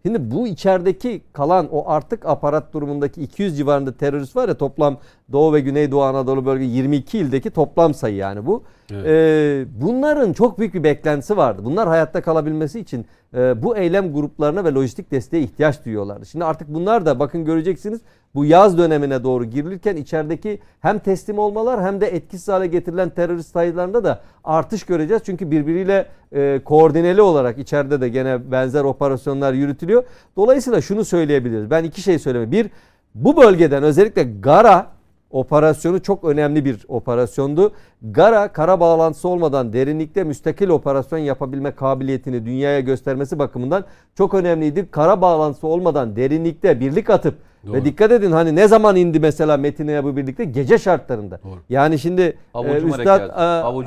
Şimdi 0.06 0.30
bu 0.30 0.46
içerideki 0.46 1.22
kalan 1.32 1.68
o 1.72 1.90
artık 1.90 2.26
aparat 2.26 2.74
durumundaki 2.74 3.22
200 3.22 3.56
civarında 3.56 3.96
terörist 3.96 4.36
var 4.36 4.48
ya 4.48 4.54
toplam 4.58 4.98
Doğu 5.32 5.52
ve 5.52 5.60
Güneydoğu 5.60 6.02
Anadolu 6.02 6.46
bölge 6.46 6.64
22 6.64 7.18
ildeki 7.18 7.50
toplam 7.50 7.94
sayı 7.94 8.16
yani 8.16 8.46
bu. 8.46 8.62
Evet. 8.90 9.06
Ee, 9.06 9.64
bunların 9.80 10.32
çok 10.32 10.58
büyük 10.58 10.74
bir 10.74 10.84
beklentisi 10.84 11.36
vardı. 11.36 11.62
Bunlar 11.64 11.88
hayatta 11.88 12.20
kalabilmesi 12.20 12.80
için 12.80 13.06
e, 13.34 13.62
bu 13.62 13.76
eylem 13.76 14.12
gruplarına 14.12 14.64
ve 14.64 14.74
lojistik 14.74 15.10
desteğe 15.10 15.42
ihtiyaç 15.42 15.84
duyuyorlardı. 15.84 16.26
Şimdi 16.26 16.44
artık 16.44 16.68
bunlar 16.68 17.06
da 17.06 17.18
bakın 17.18 17.44
göreceksiniz 17.44 18.00
bu 18.34 18.44
yaz 18.44 18.78
dönemine 18.78 19.24
doğru 19.24 19.44
girilirken 19.44 19.96
içerideki 19.96 20.60
hem 20.80 20.98
teslim 20.98 21.38
olmalar 21.38 21.84
hem 21.84 22.00
de 22.00 22.06
etkisiz 22.06 22.48
hale 22.48 22.66
getirilen 22.66 23.10
terörist 23.10 23.52
sayılarında 23.52 24.04
da 24.04 24.20
artış 24.44 24.84
göreceğiz. 24.84 25.22
Çünkü 25.26 25.50
birbiriyle 25.50 26.06
e, 26.32 26.60
koordineli 26.64 27.22
olarak 27.22 27.58
içeride 27.58 28.00
de 28.00 28.08
gene 28.08 28.50
benzer 28.50 28.84
operasyonlar 28.84 29.52
yürütülüyor. 29.52 30.04
Dolayısıyla 30.36 30.80
şunu 30.80 31.04
söyleyebiliriz. 31.04 31.70
Ben 31.70 31.84
iki 31.84 32.00
şey 32.00 32.18
söyleme. 32.18 32.50
Bir, 32.50 32.70
bu 33.14 33.36
bölgeden 33.36 33.82
özellikle 33.82 34.22
Gara 34.22 34.86
operasyonu 35.32 36.02
çok 36.02 36.24
önemli 36.24 36.64
bir 36.64 36.84
operasyondu. 36.88 37.72
Gara 38.02 38.52
kara 38.52 38.80
bağlantısı 38.80 39.28
olmadan 39.28 39.72
derinlikte 39.72 40.24
müstakil 40.24 40.68
operasyon 40.68 41.18
yapabilme 41.18 41.74
kabiliyetini 41.74 42.46
dünyaya 42.46 42.80
göstermesi 42.80 43.38
bakımından 43.38 43.84
çok 44.14 44.34
önemliydi. 44.34 44.90
Kara 44.90 45.20
bağlantısı 45.20 45.66
olmadan 45.66 46.16
derinlikte 46.16 46.80
birlik 46.80 47.10
atıp 47.10 47.34
Doğru. 47.66 47.72
ve 47.72 47.84
dikkat 47.84 48.12
edin 48.12 48.32
hani 48.32 48.56
ne 48.56 48.68
zaman 48.68 48.96
indi 48.96 49.20
mesela 49.20 49.56
Metin'e 49.56 50.04
bu 50.04 50.16
birlikte 50.16 50.44
gece 50.44 50.78
şartlarında. 50.78 51.40
Doğru. 51.44 51.58
Yani 51.70 51.98
şimdi 51.98 52.38
Hava 52.52 52.68
e, 52.68 52.74
hücum 52.74 52.88
üstad 52.88 53.20
e, 53.28 53.32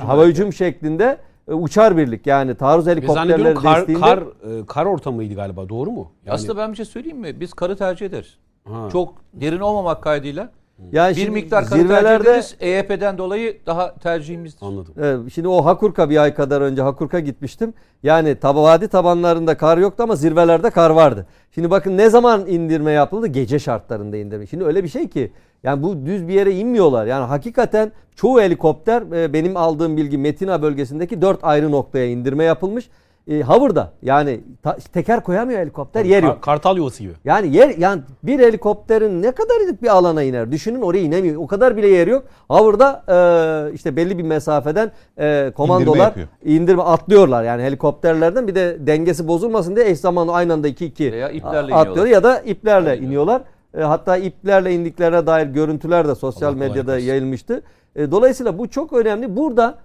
hava 0.05 0.25
hücum 0.25 0.53
şeklinde 0.53 1.17
e, 1.47 1.53
uçar 1.53 1.97
birlik 1.97 2.27
yani 2.27 2.55
taarruz 2.55 2.87
helikopterleri 2.87 3.27
zannediyorum 3.27 3.63
kar, 3.63 3.77
desteğinde 3.77 4.01
kar, 4.01 4.19
e, 4.61 4.65
kar 4.65 4.85
ortamıydı 4.85 5.33
galiba 5.35 5.69
doğru 5.69 5.91
mu? 5.91 6.11
Yani- 6.25 6.33
Aslında 6.33 6.57
ben 6.57 6.71
bir 6.71 6.75
şey 6.75 6.85
söyleyeyim 6.85 7.17
mi? 7.17 7.39
Biz 7.39 7.53
karı 7.53 7.75
tercih 7.77 8.05
ederiz. 8.05 8.37
Ha. 8.67 8.89
Çok 8.91 9.13
derin 9.33 9.59
olmamak 9.59 10.03
kaydıyla. 10.03 10.49
Yani 10.91 11.15
Bir 11.15 11.21
şimdi 11.21 11.31
miktar 11.31 11.63
zirvelerde. 11.63 12.41
EYP'den 12.59 13.17
dolayı 13.17 13.57
daha 13.65 13.95
tercihimizdir. 13.95 14.65
Anladım. 14.65 14.93
Evet, 15.01 15.19
şimdi 15.33 15.47
o 15.47 15.65
Hakurka 15.65 16.09
bir 16.09 16.17
ay 16.17 16.33
kadar 16.33 16.61
önce 16.61 16.81
Hakurka 16.81 17.19
gitmiştim. 17.19 17.73
Yani 18.03 18.35
tab 18.35 18.55
vadi 18.55 18.87
tabanlarında 18.87 19.57
kar 19.57 19.77
yoktu 19.77 20.03
ama 20.03 20.15
zirvelerde 20.15 20.69
kar 20.69 20.89
vardı. 20.89 21.27
Şimdi 21.51 21.71
bakın 21.71 21.97
ne 21.97 22.09
zaman 22.09 22.47
indirme 22.47 22.91
yapıldı? 22.91 23.27
Gece 23.27 23.59
şartlarında 23.59 24.17
indirme. 24.17 24.47
Şimdi 24.47 24.63
öyle 24.63 24.83
bir 24.83 24.89
şey 24.89 25.07
ki 25.09 25.31
yani 25.63 25.83
bu 25.83 26.05
düz 26.05 26.27
bir 26.27 26.33
yere 26.33 26.51
inmiyorlar. 26.51 27.05
Yani 27.05 27.25
hakikaten 27.25 27.91
çoğu 28.15 28.41
helikopter 28.41 29.01
e, 29.01 29.33
benim 29.33 29.57
aldığım 29.57 29.97
bilgi 29.97 30.17
Metina 30.17 30.61
bölgesindeki 30.61 31.21
dört 31.21 31.39
ayrı 31.43 31.71
noktaya 31.71 32.05
indirme 32.05 32.43
yapılmış. 32.43 32.89
E, 33.27 33.41
hover'da 33.41 33.91
yani 34.01 34.39
ta- 34.63 34.77
teker 34.93 35.23
koyamıyor 35.23 35.59
helikopter 35.59 36.05
yer 36.05 36.23
yok. 36.23 36.31
Kar- 36.33 36.41
Kartal 36.41 36.77
yuvası 36.77 37.03
gibi. 37.03 37.13
Yani 37.25 37.55
yer 37.55 37.69
yani 37.77 38.01
bir 38.23 38.39
helikopterin 38.39 39.21
ne 39.21 39.31
kadarlık 39.31 39.81
bir 39.83 39.87
alana 39.87 40.23
iner? 40.23 40.51
Düşünün 40.51 40.81
oraya 40.81 40.99
inemiyor. 41.03 41.41
O 41.41 41.47
kadar 41.47 41.77
bile 41.77 41.87
yer 41.87 42.07
yok. 42.07 42.23
Hover'da 42.49 43.03
e, 43.69 43.73
işte 43.73 43.95
belli 43.95 44.17
bir 44.17 44.23
mesafeden 44.23 44.91
e, 45.19 45.51
komandolar 45.55 45.97
yapıyor. 45.99 46.27
indirme 46.43 46.83
atlıyorlar. 46.83 47.43
Yani 47.43 47.63
helikopterlerden 47.63 48.47
bir 48.47 48.55
de 48.55 48.77
dengesi 48.87 49.27
bozulmasın 49.27 49.75
diye 49.75 49.89
eş 49.89 49.99
zamanlı 49.99 50.31
aynı 50.33 50.53
anda 50.53 50.67
2 50.67 50.85
2 50.85 51.11
Veya 51.11 51.29
iplerle 51.29 51.75
atlıyor 51.75 52.07
iniyorlar. 52.07 52.07
ya 52.07 52.23
da 52.23 52.39
iplerle 52.39 52.89
Aynen. 52.89 53.03
iniyorlar. 53.03 53.41
E, 53.77 53.81
hatta 53.81 54.17
iplerle 54.17 54.73
indiklerine 54.73 55.27
dair 55.27 55.47
görüntüler 55.47 56.07
de 56.07 56.15
sosyal 56.15 56.49
Allah 56.49 56.57
medyada 56.57 56.99
yayılmıştı. 56.99 57.61
E, 57.95 58.11
dolayısıyla 58.11 58.57
bu 58.57 58.67
çok 58.69 58.93
önemli. 58.93 59.35
Burada 59.35 59.75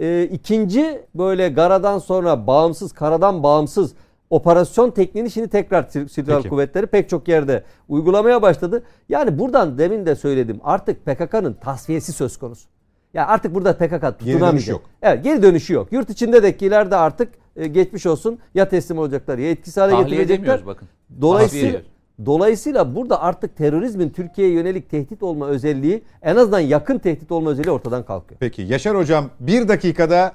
e, 0.00 0.22
ikinci 0.32 1.02
böyle 1.14 1.48
garadan 1.48 1.98
sonra 1.98 2.46
bağımsız, 2.46 2.92
karadan 2.92 3.42
bağımsız 3.42 3.92
operasyon 4.30 4.90
tekniğini 4.90 5.30
şimdi 5.30 5.48
tekrar 5.48 5.82
Sil- 5.92 6.08
Silahlı. 6.08 6.48
Kuvvetleri 6.48 6.86
pek 6.86 7.08
çok 7.08 7.28
yerde 7.28 7.64
uygulamaya 7.88 8.42
başladı. 8.42 8.82
Yani 9.08 9.38
buradan 9.38 9.78
demin 9.78 10.06
de 10.06 10.14
söyledim 10.16 10.60
artık 10.64 11.06
PKK'nın 11.06 11.52
tasfiyesi 11.52 12.12
söz 12.12 12.36
konusu. 12.36 12.68
Yani 13.14 13.26
artık 13.26 13.54
burada 13.54 13.72
PKK 13.76 14.18
tutunamayacak. 14.18 14.52
dönüşü 14.52 14.70
yok. 14.70 14.82
Evet 15.02 15.24
geri 15.24 15.42
dönüşü 15.42 15.74
yok. 15.74 15.92
Yurt 15.92 16.10
içindekiler 16.10 16.90
de 16.90 16.96
artık 16.96 17.32
e, 17.56 17.66
geçmiş 17.66 18.06
olsun 18.06 18.38
ya 18.54 18.68
teslim 18.68 18.98
olacaklar 18.98 19.38
ya 19.38 19.50
etkisiz 19.50 19.76
hale 19.76 19.92
Tahliye 19.92 20.20
getirecekler. 20.20 20.66
bakın. 20.66 20.88
Dolayısıyla 21.20 21.66
Tahliye. 21.72 21.95
Dolayısıyla 22.26 22.94
burada 22.94 23.22
artık 23.22 23.56
terörizmin 23.56 24.10
Türkiye'ye 24.10 24.54
yönelik 24.54 24.90
tehdit 24.90 25.22
olma 25.22 25.46
özelliği 25.48 26.02
en 26.22 26.36
azından 26.36 26.60
yakın 26.60 26.98
tehdit 26.98 27.32
olma 27.32 27.50
özelliği 27.50 27.72
ortadan 27.72 28.04
kalkıyor. 28.04 28.38
Peki 28.40 28.62
Yaşar 28.62 28.96
Hocam 28.96 29.30
bir 29.40 29.68
dakikada 29.68 30.32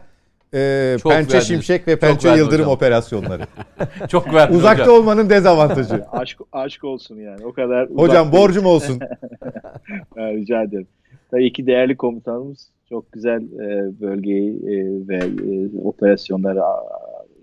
e, 0.54 0.98
Çok 1.02 1.12
Pençe 1.12 1.28
verdiniz. 1.28 1.48
Şimşek 1.48 1.88
ve 1.88 1.92
Çok 1.92 2.02
Pençe 2.02 2.28
verdin 2.30 2.42
Yıldırım 2.42 2.62
hocam. 2.62 2.74
operasyonları. 2.76 3.44
Çok 4.08 4.34
verdin 4.34 4.56
Uzakta 4.56 4.84
hocam. 4.84 4.96
olmanın 4.96 5.30
dezavantajı. 5.30 6.06
Aşk, 6.12 6.40
aşk 6.52 6.84
olsun 6.84 7.16
yani. 7.20 7.46
O 7.46 7.54
kadar 7.54 7.88
uzak 7.88 8.00
Hocam 8.00 8.32
değil. 8.32 8.44
borcum 8.44 8.66
olsun. 8.66 9.00
Rica 10.18 10.64
ederim. 10.64 10.88
Tabii 11.32 11.46
iki 11.46 11.68
değerli 11.68 11.98
komutanımız 11.98 12.68
çok 12.90 13.12
güzel 13.12 13.42
e, 13.42 14.02
bölgeyi 14.02 14.56
e, 14.56 15.08
ve 15.08 15.16
e, 15.18 15.82
operasyonları 15.84 16.64
a, 16.64 16.84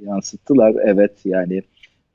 yansıttılar. 0.07 0.75
Evet 0.85 1.13
yani 1.25 1.63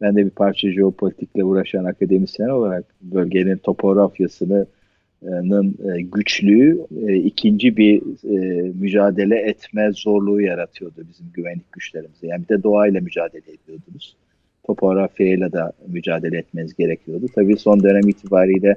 ben 0.04 0.16
de 0.16 0.26
bir 0.26 0.30
parça 0.30 0.72
jeopolitikle 0.72 1.44
uğraşan 1.44 1.86
akademisyen 1.86 2.50
olarak 2.50 2.86
bölgenin 3.02 3.58
topografyasının 3.58 5.76
e, 5.96 6.02
güçlüğü 6.02 6.86
e, 7.08 7.16
ikinci 7.16 7.78
bir 7.78 8.02
e, 8.24 8.62
mücadele 8.80 9.40
etme 9.40 9.92
zorluğu 9.94 10.42
yaratıyordu 10.42 10.96
bizim 11.10 11.26
güvenlik 11.34 11.72
güçlerimize. 11.72 12.28
Yani 12.28 12.44
bir 12.44 12.58
de 12.58 12.64
doğayla 12.64 13.02
mücadele 13.02 13.52
ediyordunuz. 13.52 14.16
Topografyayla 14.64 15.52
da 15.52 15.72
mücadele 15.88 16.38
etmeniz 16.38 16.76
gerekiyordu. 16.76 17.26
Tabii 17.36 17.58
son 17.58 17.84
dönem 17.84 18.10
itibariyle 18.10 18.76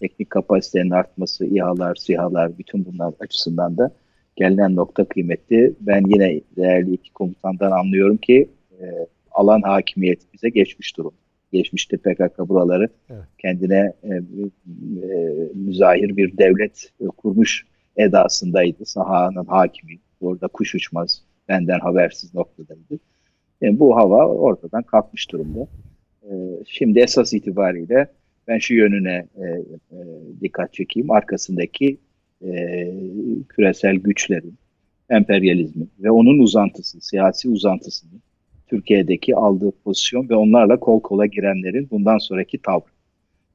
teknik 0.00 0.30
kapasitenin 0.30 0.90
artması, 0.90 1.46
İHA'lar, 1.46 1.94
SİHA'lar 1.94 2.58
bütün 2.58 2.84
bunlar 2.84 3.14
açısından 3.20 3.76
da 3.76 3.90
gelinen 4.36 4.76
nokta 4.76 5.04
kıymetli. 5.04 5.72
Ben 5.80 6.02
yine 6.08 6.40
değerli 6.56 6.94
iki 6.94 7.12
komutandan 7.12 7.70
anlıyorum 7.70 8.16
ki 8.16 8.48
alan 9.34 9.62
hakimiyeti 9.62 10.26
bize 10.34 10.48
geçmiş 10.48 10.96
durum. 10.96 11.14
Geçmişte 11.52 11.96
PKK 11.96 12.38
buraları 12.48 12.88
Evet. 13.10 13.22
kendine 13.38 13.92
e, 14.02 14.08
e, 14.08 14.20
müzahir 15.54 16.16
bir 16.16 16.38
devlet 16.38 16.92
e, 17.00 17.06
kurmuş 17.06 17.66
edasındaydı. 17.96 18.86
Sahanın 18.86 19.44
hakimi. 19.44 19.98
Orada 20.20 20.48
kuş 20.48 20.74
uçmaz. 20.74 21.22
Benden 21.48 21.80
habersiz 21.80 22.34
noktadaydı. 22.34 22.98
Yani 23.60 23.78
bu 23.78 23.96
hava 23.96 24.26
ortadan 24.26 24.82
kalkmış 24.82 25.32
durumda. 25.32 25.66
E, 26.22 26.30
şimdi 26.66 26.98
esas 27.00 27.32
itibariyle 27.32 28.06
ben 28.48 28.58
şu 28.58 28.74
yönüne 28.74 29.26
e, 29.36 29.44
e, 29.44 29.98
dikkat 30.40 30.72
çekeyim. 30.72 31.10
Arkasındaki 31.10 31.98
e, 32.44 32.92
küresel 33.48 33.94
güçlerin, 33.96 34.54
emperyalizmin 35.10 35.90
ve 36.00 36.10
onun 36.10 36.38
uzantısı, 36.38 37.00
siyasi 37.00 37.48
uzantısını 37.48 38.20
Türkiye'deki 38.72 39.36
aldığı 39.36 39.72
pozisyon 39.84 40.28
ve 40.28 40.34
onlarla 40.34 40.80
kol 40.80 41.00
kola 41.00 41.26
girenlerin 41.26 41.88
bundan 41.90 42.18
sonraki 42.18 42.58
tavrı. 42.58 42.92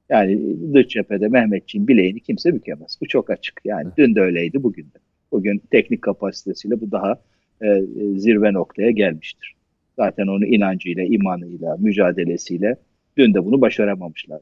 Yani 0.10 0.42
dış 0.74 0.88
cephede 0.88 1.28
Mehmetçiğin 1.28 1.88
bileğini 1.88 2.20
kimse 2.20 2.54
bükemez. 2.56 2.98
Bu 3.02 3.08
çok 3.08 3.30
açık. 3.30 3.62
Yani 3.66 3.90
dün 3.98 4.16
de 4.16 4.22
öyleydi, 4.22 4.64
bugün 4.64 4.84
de. 4.84 4.98
Bugün 5.32 5.62
teknik 5.72 6.02
kapasitesiyle 6.02 6.82
bu 6.82 6.92
daha 6.92 7.22
e, 7.62 7.82
zirve 8.16 8.54
noktaya 8.54 8.92
gelmiştir. 8.92 9.56
Zaten 9.96 10.28
onu 10.28 10.46
inancıyla, 10.46 11.04
imanıyla, 11.04 11.78
mücadelesiyle 11.80 12.76
dün 13.18 13.34
de 13.34 13.46
bunu 13.46 13.62
başaramamışlar. 13.62 14.42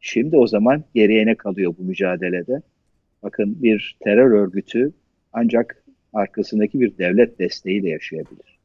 Şimdi 0.00 0.36
o 0.36 0.46
zaman 0.46 0.84
geriye 0.94 1.26
ne 1.26 1.34
kalıyor 1.34 1.74
bu 1.78 1.82
mücadelede? 1.82 2.62
Bakın 3.22 3.62
bir 3.62 3.96
terör 4.00 4.30
örgütü 4.30 4.92
ancak 5.32 5.84
arkasındaki 6.12 6.80
bir 6.80 6.98
devlet 6.98 7.38
desteğiyle 7.38 7.88
yaşayabilir. 7.88 8.57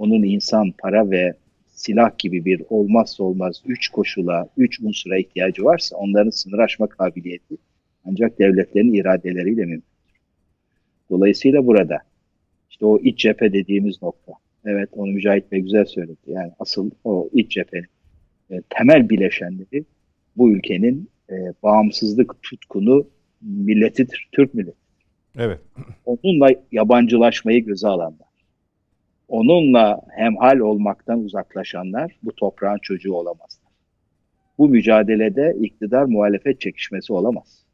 Onun 0.00 0.22
insan, 0.22 0.72
para 0.78 1.10
ve 1.10 1.34
silah 1.68 2.18
gibi 2.18 2.44
bir 2.44 2.62
olmazsa 2.68 3.24
olmaz 3.24 3.62
üç 3.66 3.88
koşula, 3.88 4.48
üç 4.56 4.80
unsura 4.80 5.18
ihtiyacı 5.18 5.64
varsa 5.64 5.96
onların 5.96 6.30
sınır 6.30 6.58
aşma 6.58 6.86
kabiliyeti 6.86 7.56
ancak 8.04 8.38
devletlerin 8.38 8.92
iradeleriyle 8.92 9.60
mümkündür. 9.60 10.20
Dolayısıyla 11.10 11.66
burada 11.66 11.98
işte 12.70 12.86
o 12.86 12.98
iç 12.98 13.18
cephe 13.18 13.52
dediğimiz 13.52 14.02
nokta. 14.02 14.32
Evet 14.64 14.88
onu 14.92 15.10
Mücahit 15.10 15.52
Bey 15.52 15.60
güzel 15.60 15.84
söyledi. 15.84 16.18
Yani 16.26 16.52
asıl 16.58 16.90
o 17.04 17.28
iç 17.32 17.50
cephenin 17.50 17.88
e, 18.50 18.62
temel 18.70 19.08
bileşenleri 19.08 19.84
bu 20.36 20.52
ülkenin 20.52 21.08
e, 21.30 21.34
bağımsızlık 21.62 22.42
tutkunu 22.42 23.06
milletidir, 23.42 24.28
Türk 24.32 24.54
milleti. 24.54 24.78
Evet. 25.38 25.60
Onunla 26.06 26.50
yabancılaşmayı 26.72 27.64
göze 27.64 27.88
alanlar. 27.88 28.29
Onunla 29.30 30.00
hemhal 30.16 30.58
olmaktan 30.58 31.20
uzaklaşanlar 31.24 32.16
bu 32.22 32.34
toprağın 32.34 32.78
çocuğu 32.82 33.14
olamazlar. 33.14 33.72
Bu 34.58 34.68
mücadelede 34.68 35.56
iktidar 35.60 36.04
muhalefet 36.04 36.60
çekişmesi 36.60 37.12
olamaz. 37.12 37.64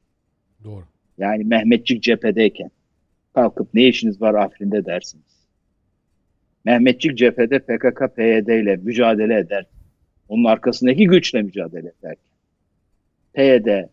Doğru. 0.65 0.85
Yani 1.19 1.45
Mehmetçik 1.45 2.03
cephedeyken 2.03 2.71
kalkıp 3.35 3.75
ne 3.75 3.89
işiniz 3.89 4.21
var 4.21 4.35
Afrin'de 4.35 4.85
dersiniz. 4.85 5.47
Mehmetçik 6.65 7.19
cephede 7.19 7.59
PKK, 7.59 8.17
PYD 8.17 8.49
ile 8.49 8.77
mücadele 8.77 9.39
eder. 9.39 9.67
Onun 10.29 10.45
arkasındaki 10.45 11.07
güçle 11.07 11.43
mücadele 11.43 11.93
ederken. 12.01 12.33
PYD 13.33 13.89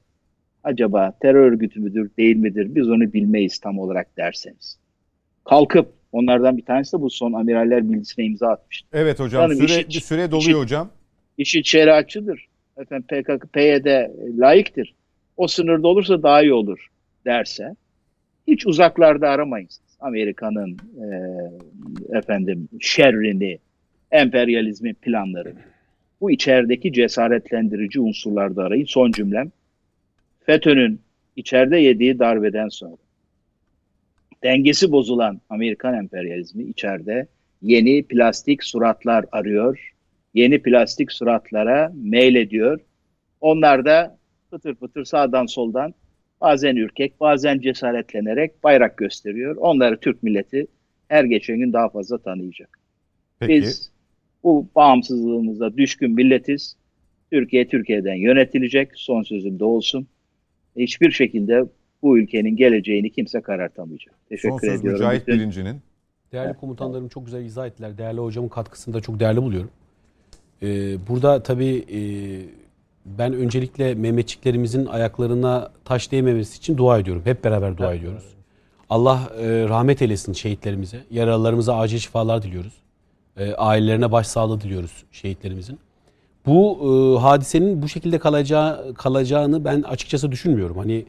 acaba 0.64 1.14
terör 1.22 1.52
örgütü 1.52 1.80
müdür 1.80 2.11
değil 2.18 2.35
midir 2.35 2.76
biz 2.76 2.90
onu 2.90 3.14
bilmeyiz 3.14 3.60
tam 3.60 3.80
olarak 3.80 4.18
derseniz. 4.18 4.80
Kalkıp 5.44 6.02
onlardan 6.14 6.57
bir 6.57 6.65
tanesi 6.65 6.98
de 6.98 7.02
bu 7.02 7.10
son 7.10 7.34
amiraller 7.34 7.90
bilgisine 7.94 8.26
imza 8.26 8.48
atmıştı. 8.48 8.88
Evet 8.94 9.19
hocam 9.19 9.41
Canım, 9.49 9.68
süre, 9.68 9.81
işi- 9.88 10.02
süre 10.02 10.31
doluyor 10.31 10.41
işi- 10.49 10.53
hocam. 10.60 10.90
İşi 11.38 11.64
şeriatçıdır. 11.65 12.48
Efendim 12.77 13.06
PKK, 13.07 13.48
PYD 13.53 13.85
layıktır. 14.40 14.94
O 15.38 15.48
sınırda 15.48 15.88
olursa 15.88 16.23
daha 16.23 16.41
iyi 16.41 16.53
olur 16.53 16.88
derse 17.26 17.76
hiç 18.48 18.65
uzaklarda 18.68 19.30
aramayın. 19.30 19.68
siz. 19.68 19.81
Amerika'nın 19.99 20.77
e, 21.02 21.07
efendim 22.18 22.69
şerrini, 22.80 23.57
emperyalizmin 24.11 24.94
planlarını. 24.94 25.60
Bu 26.22 26.31
içerideki 26.31 26.94
cesaretlendirici 26.94 27.99
unsurlarda 27.99 28.64
arayın. 28.64 28.85
Son 28.85 29.11
cümlem. 29.11 29.52
FETÖ'nün 30.45 30.99
içeride 31.35 31.77
yediği 31.77 32.19
darbeden 32.19 32.69
sonra 32.69 32.95
dengesi 34.44 34.91
bozulan 34.91 35.41
Amerikan 35.49 35.94
emperyalizmi 35.94 36.64
içeride 36.64 37.28
yeni 37.61 38.03
plastik 38.03 38.64
suratlar 38.64 39.26
arıyor. 39.32 39.94
Yeni 40.34 40.61
plastik 40.61 41.11
suratlara 41.11 41.91
meylediyor. 41.95 42.80
Onlar 43.41 43.86
da 43.86 44.18
fıtır 44.49 44.76
fıtır 44.76 45.06
sağdan 45.06 45.45
soldan 45.45 45.94
bazen 46.41 46.76
ürkek 46.76 47.20
bazen 47.20 47.60
cesaretlenerek 47.60 48.64
bayrak 48.64 48.98
gösteriyor. 48.98 49.56
Onları 49.56 49.99
Türk 49.99 50.24
milleti 50.24 50.68
her 51.07 51.24
geçen 51.24 51.60
gün 51.60 51.74
daha 51.74 51.90
fazla 51.90 52.18
tanıyacak. 52.18 52.80
Peki. 53.40 53.53
Biz 53.53 53.91
bu 54.44 54.68
bağımsızlığımıza 54.76 55.78
düşkün 55.78 56.11
milletiz. 56.11 56.76
Türkiye 57.32 57.68
Türkiye'den 57.68 58.15
yönetilecek. 58.15 58.90
Son 58.95 59.24
sözüm 59.24 59.60
de 59.60 59.64
olsun. 59.64 60.07
Hiçbir 60.78 61.11
şekilde 61.11 61.64
bu 62.03 62.17
ülkenin 62.17 62.55
geleceğini 62.55 63.09
kimse 63.11 63.41
karartamayacak. 63.41 64.15
Teşekkür 64.30 64.49
Son 64.49 64.57
söz 64.57 64.80
ediyorum. 64.80 64.99
Mücahit 64.99 65.27
Bütün- 65.27 65.39
Birinci'nin. 65.39 65.81
Değerli 66.31 66.53
komutanlarım 66.53 67.07
çok 67.07 67.25
güzel 67.25 67.45
izah 67.45 67.67
ettiler. 67.67 67.97
Değerli 67.97 68.19
hocamın 68.19 68.49
katkısını 68.49 68.93
da 68.93 69.01
çok 69.01 69.19
değerli 69.19 69.41
buluyorum. 69.41 69.69
Ee, 70.63 70.67
burada 71.07 71.43
tabii 71.43 71.85
e, 71.93 71.99
ben 73.05 73.34
öncelikle 73.34 73.95
Mehmetçiklerimizin 73.95 74.85
ayaklarına 74.85 75.71
taş 75.85 76.11
değmemesi 76.11 76.57
için 76.57 76.77
dua 76.77 76.99
ediyorum. 76.99 77.21
Hep 77.25 77.43
beraber 77.43 77.77
dua 77.77 77.93
ediyoruz. 77.93 78.23
Allah 78.89 79.31
e, 79.39 79.45
rahmet 79.69 80.01
eylesin 80.01 80.34
şehitlerimize. 80.34 80.97
Yaralılarımıza 81.11 81.77
acil 81.77 81.97
şifalar 81.97 82.41
diliyoruz. 82.41 82.73
E, 83.38 83.53
ailelerine 83.53 84.11
başsağlığı 84.11 84.61
diliyoruz 84.61 85.03
şehitlerimizin. 85.11 85.80
Bu 86.45 86.77
e, 86.81 87.19
hadisenin 87.21 87.81
bu 87.81 87.89
şekilde 87.89 88.19
kalacağı 88.19 88.93
kalacağını 88.93 89.65
ben 89.65 89.81
açıkçası 89.81 90.31
düşünmüyorum. 90.31 90.77
Hani 90.77 91.05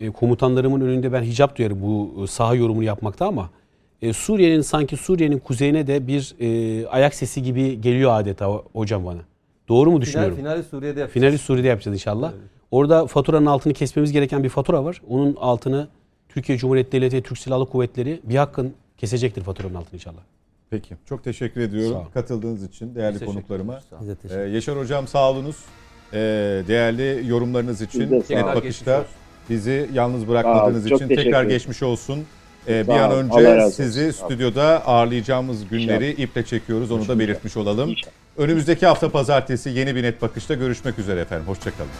e, 0.00 0.10
komutanlarımın 0.10 0.80
önünde 0.80 1.12
ben 1.12 1.22
hicap 1.22 1.56
duyarım 1.58 1.82
bu 1.82 2.24
e, 2.24 2.26
saha 2.26 2.54
yorumunu 2.54 2.84
yapmakta 2.84 3.26
ama 3.26 3.50
e, 4.02 4.12
Suriye'nin 4.12 4.60
sanki 4.60 4.96
Suriye'nin 4.96 5.38
kuzeyine 5.38 5.86
de 5.86 6.06
bir 6.06 6.34
e, 6.40 6.86
ayak 6.86 7.14
sesi 7.14 7.42
gibi 7.42 7.80
geliyor 7.80 8.10
adeta 8.20 8.44
ho- 8.44 8.62
hocam 8.72 9.06
bana. 9.06 9.20
Doğru 9.68 9.90
mu 9.90 9.96
Final, 9.96 10.02
düşünüyorum? 10.06 10.36
finali 10.36 10.62
Suriye'de 10.62 11.00
yapacağız. 11.00 11.12
Finali 11.12 11.38
Suriye'de 11.38 11.68
yapacağız 11.68 11.94
inşallah. 11.94 12.32
Orada 12.70 13.06
faturanın 13.06 13.46
altını 13.46 13.72
kesmemiz 13.72 14.12
gereken 14.12 14.44
bir 14.44 14.48
fatura 14.48 14.84
var. 14.84 15.02
Onun 15.08 15.36
altını 15.40 15.88
Türkiye 16.28 16.58
Cumhuriyeti 16.58 16.92
Devleti 16.92 17.16
ve 17.16 17.20
Türk 17.22 17.38
Silahlı 17.38 17.66
Kuvvetleri 17.66 18.20
bir 18.24 18.36
hakkın 18.36 18.74
kesecektir 18.98 19.42
faturanın 19.42 19.74
altını 19.74 19.94
inşallah. 19.94 20.20
Peki. 20.70 20.94
Çok 21.08 21.24
teşekkür 21.24 21.60
ediyorum 21.60 21.98
katıldığınız 22.14 22.64
için 22.64 22.94
değerli 22.94 23.12
Teşekkür 23.18 23.32
konuklarıma. 23.32 23.74
Ee, 23.74 24.14
teşekkür 24.14 24.46
Yaşar 24.46 24.78
Hocam 24.78 25.06
sağ 25.06 25.30
olunuz. 25.30 25.56
Ee, 26.12 26.18
değerli 26.68 27.28
yorumlarınız 27.28 27.80
için 27.82 28.00
Net 28.00 28.30
Bakış'ta 28.30 28.54
geçmiş 28.60 28.88
olsun. 28.88 29.06
Bizi 29.50 29.90
yalnız 29.92 30.28
bırakmadığınız 30.28 30.88
çok 30.88 31.02
için 31.02 31.16
tekrar 31.16 31.44
geçmiş 31.44 31.82
olsun. 31.82 32.24
Ee, 32.68 32.86
bir 32.86 32.92
an 32.92 33.12
önce 33.12 33.70
sizi 33.70 34.12
stüdyoda 34.12 34.86
ağırlayacağımız 34.86 35.68
günleri 35.68 36.10
iple 36.10 36.44
çekiyoruz. 36.44 36.90
Onu 36.90 37.08
da 37.08 37.18
belirtmiş 37.18 37.56
olalım. 37.56 37.90
İnşallah. 37.90 38.12
Önümüzdeki 38.38 38.86
hafta 38.86 39.08
pazartesi 39.08 39.70
yeni 39.70 39.96
bir 39.96 40.02
net 40.02 40.22
bakışta 40.22 40.54
görüşmek 40.54 40.98
üzere 40.98 41.20
efendim. 41.20 41.46
Hoşçakalın. 41.46 41.90